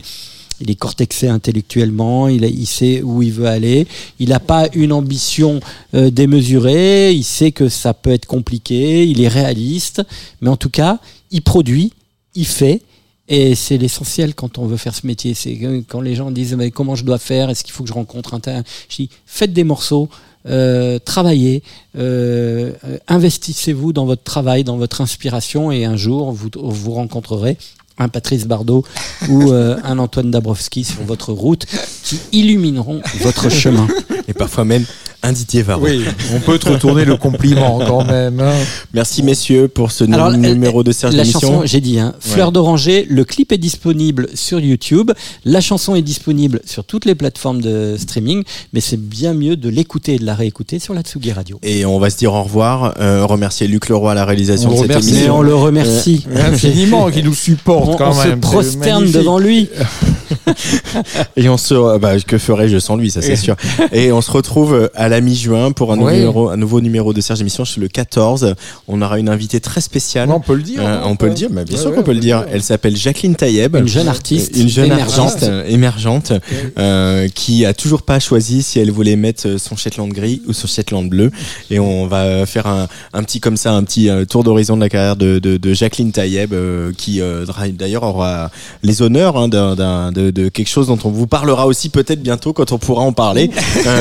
il 0.62 0.70
est 0.70 0.76
cortexé 0.76 1.28
intellectuellement, 1.28 2.28
il, 2.28 2.66
sait 2.66 3.02
où 3.02 3.22
il 3.22 3.32
veut 3.32 3.46
aller, 3.46 3.86
il 4.18 4.30
n'a 4.30 4.40
pas 4.40 4.68
une 4.74 4.92
ambition 4.92 5.60
euh, 5.94 6.10
démesurée, 6.10 7.12
il 7.12 7.24
sait 7.24 7.52
que 7.52 7.68
ça 7.68 7.94
peut 7.94 8.10
être 8.10 8.26
compliqué, 8.26 9.04
il 9.06 9.20
est 9.20 9.28
réaliste, 9.28 10.02
mais 10.40 10.48
en 10.48 10.56
tout 10.56 10.70
cas, 10.70 10.98
il 11.30 11.42
produit, 11.42 11.92
il 12.34 12.46
fait. 12.46 12.80
Et 13.28 13.54
c'est 13.54 13.78
l'essentiel 13.78 14.34
quand 14.34 14.58
on 14.58 14.66
veut 14.66 14.76
faire 14.76 14.94
ce 14.94 15.06
métier. 15.06 15.32
C'est 15.32 15.58
quand 15.88 16.00
les 16.00 16.14
gens 16.14 16.30
disent 16.30 16.54
mais 16.54 16.70
comment 16.70 16.96
je 16.96 17.04
dois 17.04 17.18
faire, 17.18 17.50
est-ce 17.50 17.64
qu'il 17.64 17.72
faut 17.72 17.82
que 17.84 17.88
je 17.88 17.94
rencontre 17.94 18.34
un 18.34 18.40
tel? 18.40 18.62
Je 18.88 18.96
dis 18.96 19.10
faites 19.26 19.52
des 19.52 19.64
morceaux, 19.64 20.08
euh, 20.46 20.98
travaillez, 20.98 21.62
euh, 21.96 22.72
investissez-vous 23.08 23.92
dans 23.92 24.06
votre 24.06 24.24
travail, 24.24 24.64
dans 24.64 24.76
votre 24.76 25.00
inspiration, 25.00 25.70
et 25.70 25.84
un 25.84 25.96
jour 25.96 26.32
vous, 26.32 26.50
vous 26.54 26.92
rencontrerez 26.92 27.56
un 27.98 28.08
Patrice 28.08 28.46
Bardot 28.46 28.84
ou 29.28 29.52
euh, 29.52 29.76
un 29.84 29.98
Antoine 29.98 30.30
Dabrowski 30.30 30.84
sur 30.84 31.02
votre 31.02 31.32
route 31.32 31.66
qui 32.02 32.20
illumineront 32.32 33.00
votre 33.20 33.48
chemin. 33.48 33.86
Et 34.28 34.32
parfois 34.32 34.64
même 34.64 34.84
un 35.22 35.32
Didier 35.32 35.62
Varro. 35.62 35.84
Oui, 35.84 36.04
on 36.34 36.40
peut 36.40 36.58
te 36.58 36.68
retourner 36.68 37.04
le 37.04 37.16
compliment 37.16 37.78
quand 37.86 38.04
même. 38.04 38.40
hein. 38.40 38.52
Merci 38.92 39.22
messieurs 39.22 39.68
pour 39.68 39.92
ce 39.92 40.04
Alors, 40.04 40.32
nu- 40.32 40.46
elle- 40.46 40.54
numéro 40.54 40.82
de 40.82 40.90
Serge 40.92 41.14
La 41.14 41.24
chanson, 41.24 41.62
j'ai 41.64 41.80
dit, 41.80 41.98
hein, 41.98 42.14
Fleur 42.20 42.48
Ouais. 42.48 42.52
d'oranger, 42.52 43.06
le 43.08 43.24
clip 43.24 43.52
est 43.52 43.58
disponible 43.58 44.28
sur 44.34 44.58
YouTube, 44.60 45.12
la 45.44 45.60
chanson 45.60 45.94
est 45.94 46.02
disponible 46.02 46.60
sur 46.64 46.84
toutes 46.84 47.04
les 47.04 47.14
plateformes 47.14 47.60
de 47.60 47.96
streaming, 47.98 48.42
mais 48.72 48.80
c'est 48.80 49.00
bien 49.00 49.32
mieux 49.34 49.56
de 49.56 49.68
l'écouter 49.68 50.14
et 50.14 50.18
de 50.18 50.24
la 50.26 50.34
réécouter 50.34 50.78
sur 50.78 50.94
la 50.94 51.02
Tsugi 51.02 51.32
Radio. 51.32 51.58
Et 51.62 51.86
on 51.86 51.98
va 51.98 52.10
se 52.10 52.16
dire 52.16 52.32
au 52.34 52.42
revoir, 52.42 52.94
euh, 53.00 53.24
remercier 53.24 53.68
Luc 53.68 53.88
Leroy 53.88 54.12
à 54.12 54.14
la 54.14 54.24
réalisation 54.24 54.70
On 54.70 54.82
de 54.82 54.92
cette 54.92 55.04
émission. 55.08 55.36
on 55.38 55.42
le 55.42 55.54
remercie. 55.54 56.24
Infiniment 56.34 57.10
qui 57.10 57.22
nous 57.22 57.34
supporte 57.34 57.90
On, 57.90 57.96
quand 57.96 58.10
on 58.10 58.22
se 58.22 58.28
même. 58.28 58.40
prosterne 58.40 59.10
devant 59.10 59.38
lui. 59.38 59.68
Et 61.36 61.48
on 61.48 61.56
se, 61.56 61.74
euh, 61.74 61.98
bah, 61.98 62.18
que 62.20 62.38
ferais-je 62.38 62.78
sans 62.78 62.96
lui, 62.96 63.10
ça 63.10 63.22
c'est 63.22 63.36
sûr. 63.36 63.56
Et 63.92 64.12
on 64.12 64.20
se 64.20 64.30
retrouve 64.30 64.74
euh, 64.74 64.88
à 64.94 65.08
la 65.08 65.11
mi-juin 65.20 65.72
pour 65.72 65.92
un, 65.92 65.98
Ouais. 65.98 66.14
numéro, 66.14 66.48
un 66.48 66.56
nouveau 66.56 66.80
numéro 66.80 67.12
de 67.12 67.20
Serge 67.20 67.40
Émission, 67.40 67.64
c'est 67.64 67.80
le 67.80 67.88
14. 67.88 68.54
On 68.88 69.02
aura 69.02 69.18
une 69.18 69.28
invitée 69.28 69.60
très 69.60 69.80
spéciale. 69.80 70.30
On 70.30 70.40
peut 70.40 70.54
le 70.54 70.62
dire. 70.62 70.80
Euh, 70.82 71.00
non, 71.00 71.08
on 71.08 71.16
peut 71.16 71.28
le 71.28 71.34
dire, 71.34 71.48
mais 71.52 71.64
bien 71.64 71.74
Ouais, 71.76 71.80
sûr 71.80 71.90
ouais, 71.90 71.96
qu'on 71.96 72.02
peut 72.02 72.12
le 72.14 72.20
dire. 72.20 72.44
Elle 72.52 72.62
s'appelle 72.62 72.96
Jacqueline 72.96 73.34
Taïeb. 73.36 73.76
Une 73.76 73.88
jeune 73.88 74.08
artiste 74.08 74.56
Une 74.56 74.68
jeune 74.68 74.86
émergente. 74.92 75.26
artiste 75.28 75.42
euh, 75.50 75.64
émergente 75.66 76.32
euh, 76.78 77.28
qui 77.34 77.64
a 77.66 77.74
toujours 77.74 78.02
pas 78.02 78.18
choisi 78.20 78.62
si 78.62 78.78
elle 78.78 78.90
voulait 78.90 79.16
mettre 79.16 79.58
son 79.58 79.76
Shetland 79.76 80.08
gris 80.12 80.42
ou 80.48 80.52
son 80.52 80.66
Shetland 80.66 81.08
bleu. 81.08 81.30
Et 81.70 81.78
on 81.78 82.06
va 82.06 82.46
faire 82.46 82.66
un, 82.66 82.88
un 83.12 83.22
petit 83.22 83.40
comme 83.40 83.56
ça, 83.56 83.72
un 83.72 83.82
petit 83.84 84.08
tour 84.28 84.44
d'horizon 84.44 84.76
de 84.76 84.80
la 84.82 84.88
carrière 84.88 85.16
de, 85.16 85.38
de, 85.38 85.56
de 85.56 85.72
Jacqueline 85.74 86.12
Taïeb, 86.12 86.52
euh, 86.52 86.92
qui 86.96 87.20
euh, 87.20 87.44
d'ailleurs 87.72 88.02
aura 88.04 88.50
les 88.82 89.02
honneurs 89.02 89.36
hein, 89.36 89.48
d'un- 89.48 89.74
d'un- 89.76 90.12
de, 90.12 90.30
de 90.30 90.48
quelque 90.48 90.68
chose 90.68 90.86
dont 90.88 90.98
on 91.04 91.10
vous 91.10 91.26
parlera 91.26 91.66
aussi 91.66 91.88
peut-être 91.88 92.22
bientôt 92.22 92.52
quand 92.52 92.72
on 92.72 92.78
pourra 92.78 93.02
en 93.02 93.12
parler. 93.12 93.50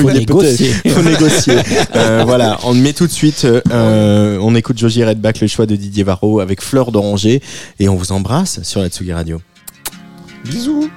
Faut 0.00 0.10
négocier. 0.10 0.68
Faut 0.88 1.02
négocier. 1.02 1.56
Euh, 1.94 2.22
voilà, 2.24 2.58
on 2.64 2.74
met 2.74 2.92
tout 2.92 3.06
de 3.06 3.12
suite, 3.12 3.46
euh, 3.70 4.38
on 4.40 4.54
écoute 4.54 4.78
Joji 4.78 5.04
Redback, 5.04 5.40
le 5.40 5.46
choix 5.46 5.66
de 5.66 5.76
Didier 5.76 6.04
Varro 6.04 6.40
avec 6.40 6.62
Fleur 6.62 6.92
d'Oranger, 6.92 7.40
et 7.78 7.88
on 7.88 7.96
vous 7.96 8.12
embrasse 8.12 8.62
sur 8.62 8.80
la 8.80 8.88
Tsugi 8.88 9.12
Radio. 9.12 9.40
Bisous. 10.44 10.90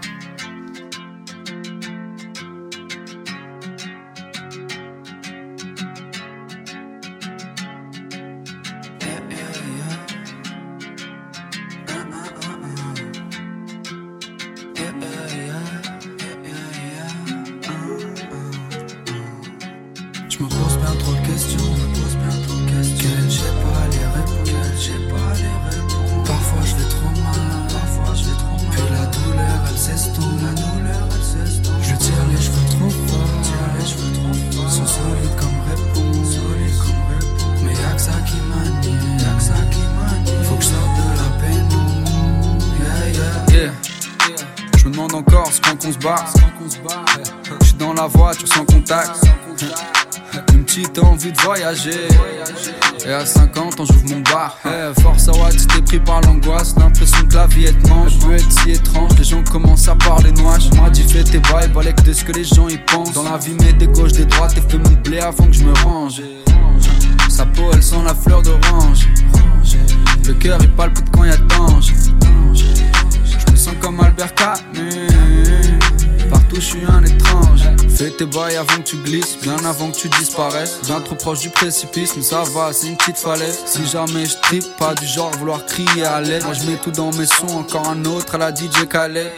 Avant 79.67 79.91
que 79.91 79.97
tu 79.97 80.09
disparaisses. 80.09 80.79
Bien 80.85 81.01
trop 81.01 81.15
proche 81.15 81.41
du 81.41 81.49
précipice, 81.49 82.15
mais 82.15 82.21
ça 82.21 82.43
va, 82.53 82.71
c'est 82.71 82.87
une 82.87 82.97
petite 82.97 83.17
falaise. 83.17 83.59
Si 83.65 83.85
jamais 83.85 84.25
je 84.25 84.35
tripe, 84.41 84.65
pas 84.77 84.93
du 84.95 85.05
genre 85.05 85.31
vouloir 85.31 85.65
crier 85.65 86.05
à 86.05 86.21
l'aide. 86.21 86.43
Moi 86.43 86.53
je 86.53 86.69
mets 86.69 86.77
tout 86.77 86.91
dans 86.91 87.11
mes 87.11 87.25
sons, 87.25 87.57
encore 87.59 87.87
un 87.89 88.05
autre 88.05 88.35
à 88.35 88.37
la 88.37 88.55
DJ 88.55 88.87
Khaled. 88.89 89.31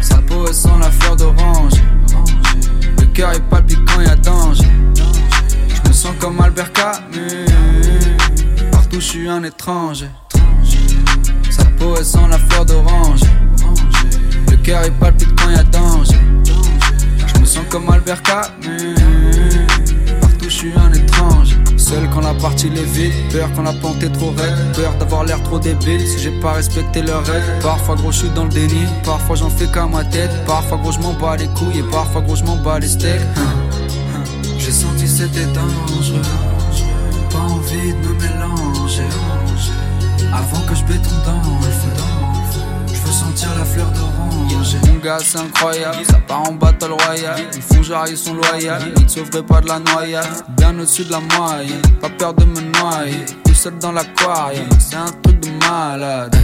Sa 0.00 0.16
peau 0.16 0.44
elle 0.46 0.54
sent 0.54 0.68
la 0.80 0.90
fleur 0.90 1.16
d'orange. 1.16 1.74
Le 2.98 3.06
cœur 3.06 3.32
il 3.34 3.42
palpite 3.42 3.78
quand 3.86 4.00
y 4.00 4.06
a 4.06 4.16
danger. 4.16 4.64
Je 4.94 5.88
me 5.88 5.92
sens 5.92 6.14
comme 6.18 6.40
Albert 6.40 6.72
Camus. 6.72 7.46
Partout 8.72 9.00
je 9.00 9.06
suis 9.06 9.28
un 9.28 9.42
étranger. 9.44 10.10
Sa 11.50 11.64
peau 11.78 11.94
elle 11.96 12.04
sent 12.04 12.26
la 12.28 12.38
fleur 12.38 12.64
d'orange. 12.64 13.20
Le 14.50 14.56
cœur 14.56 14.82
il 14.84 14.92
palpite 14.92 15.40
quand 15.40 15.50
y 15.50 15.54
a 15.54 15.62
danger. 15.62 16.18
Je 17.26 17.40
me 17.40 17.44
sens 17.44 17.64
comme 17.70 17.88
Albert 17.88 18.22
Camus. 18.22 18.95
Je 20.56 20.60
suis 20.62 20.72
un 20.74 20.90
étrange. 20.90 21.54
Seul 21.76 22.08
quand 22.14 22.22
la 22.22 22.32
partie 22.32 22.68
est 22.68 22.94
vide, 22.94 23.12
peur 23.30 23.50
quand 23.54 23.64
la 23.64 23.74
pente 23.74 24.02
est 24.02 24.08
trop 24.08 24.30
raide, 24.30 24.54
peur 24.74 24.94
d'avoir 24.94 25.24
l'air 25.24 25.42
trop 25.42 25.58
débile 25.58 26.00
si 26.00 26.18
j'ai 26.18 26.30
pas 26.40 26.52
respecté 26.52 27.02
leurs 27.02 27.26
règles. 27.26 27.44
Parfois 27.60 27.94
gros 27.94 28.10
je 28.10 28.20
suis 28.20 28.30
dans 28.30 28.44
le 28.44 28.48
déni, 28.48 28.86
parfois 29.04 29.36
j'en 29.36 29.50
fais 29.50 29.66
qu'à 29.66 29.86
ma 29.86 30.02
tête, 30.02 30.30
parfois 30.46 30.78
gros 30.78 30.92
je 30.92 31.00
m'en 31.00 31.12
bats 31.12 31.36
les 31.36 31.48
couilles 31.48 31.80
et 31.80 31.82
parfois 31.82 32.22
gros 32.22 32.36
je 32.36 32.44
m'en 32.44 32.56
bats 32.56 32.78
les 32.78 32.88
steaks. 32.88 33.20
J'ai 34.58 34.72
senti 34.72 35.06
c'était 35.06 35.44
dangereux, 35.44 36.22
pas 37.30 37.38
envie 37.38 37.92
de 37.92 38.08
me 38.08 38.14
mélanger. 38.14 39.02
Avant 40.32 40.62
que 40.66 40.74
je 40.74 40.84
béton 40.84 41.10
dans 41.26 41.34
le 41.34 41.68
sentir 43.16 43.48
la 43.58 43.64
fleur 43.64 43.90
d'orange. 43.92 44.76
Mon 44.86 44.98
gars, 44.98 45.18
c'est 45.20 45.38
incroyable, 45.38 46.04
ça 46.04 46.18
part 46.18 46.48
en 46.48 46.52
battle 46.52 46.92
royale. 46.92 47.44
Ils 47.54 47.62
font 47.62 47.82
genre, 47.82 48.06
ils 48.08 48.16
sont 48.16 48.34
loyaux, 48.34 48.72
ils 48.96 49.04
ne 49.04 49.08
sauveraient 49.08 49.42
pas 49.42 49.60
de 49.60 49.68
la 49.68 49.78
noyade. 49.78 50.26
Bien 50.56 50.78
au-dessus 50.78 51.04
de 51.04 51.12
la 51.12 51.20
moyenne, 51.20 51.80
pas 52.00 52.10
peur 52.10 52.34
de 52.34 52.44
me 52.44 52.60
noyer. 52.60 53.24
Tout 53.44 53.54
seul 53.54 53.78
dans 53.78 53.92
l'aquarium, 53.92 54.68
c'est 54.78 54.96
un 54.96 55.06
truc 55.22 55.40
de 55.40 55.50
malade. 55.66 56.36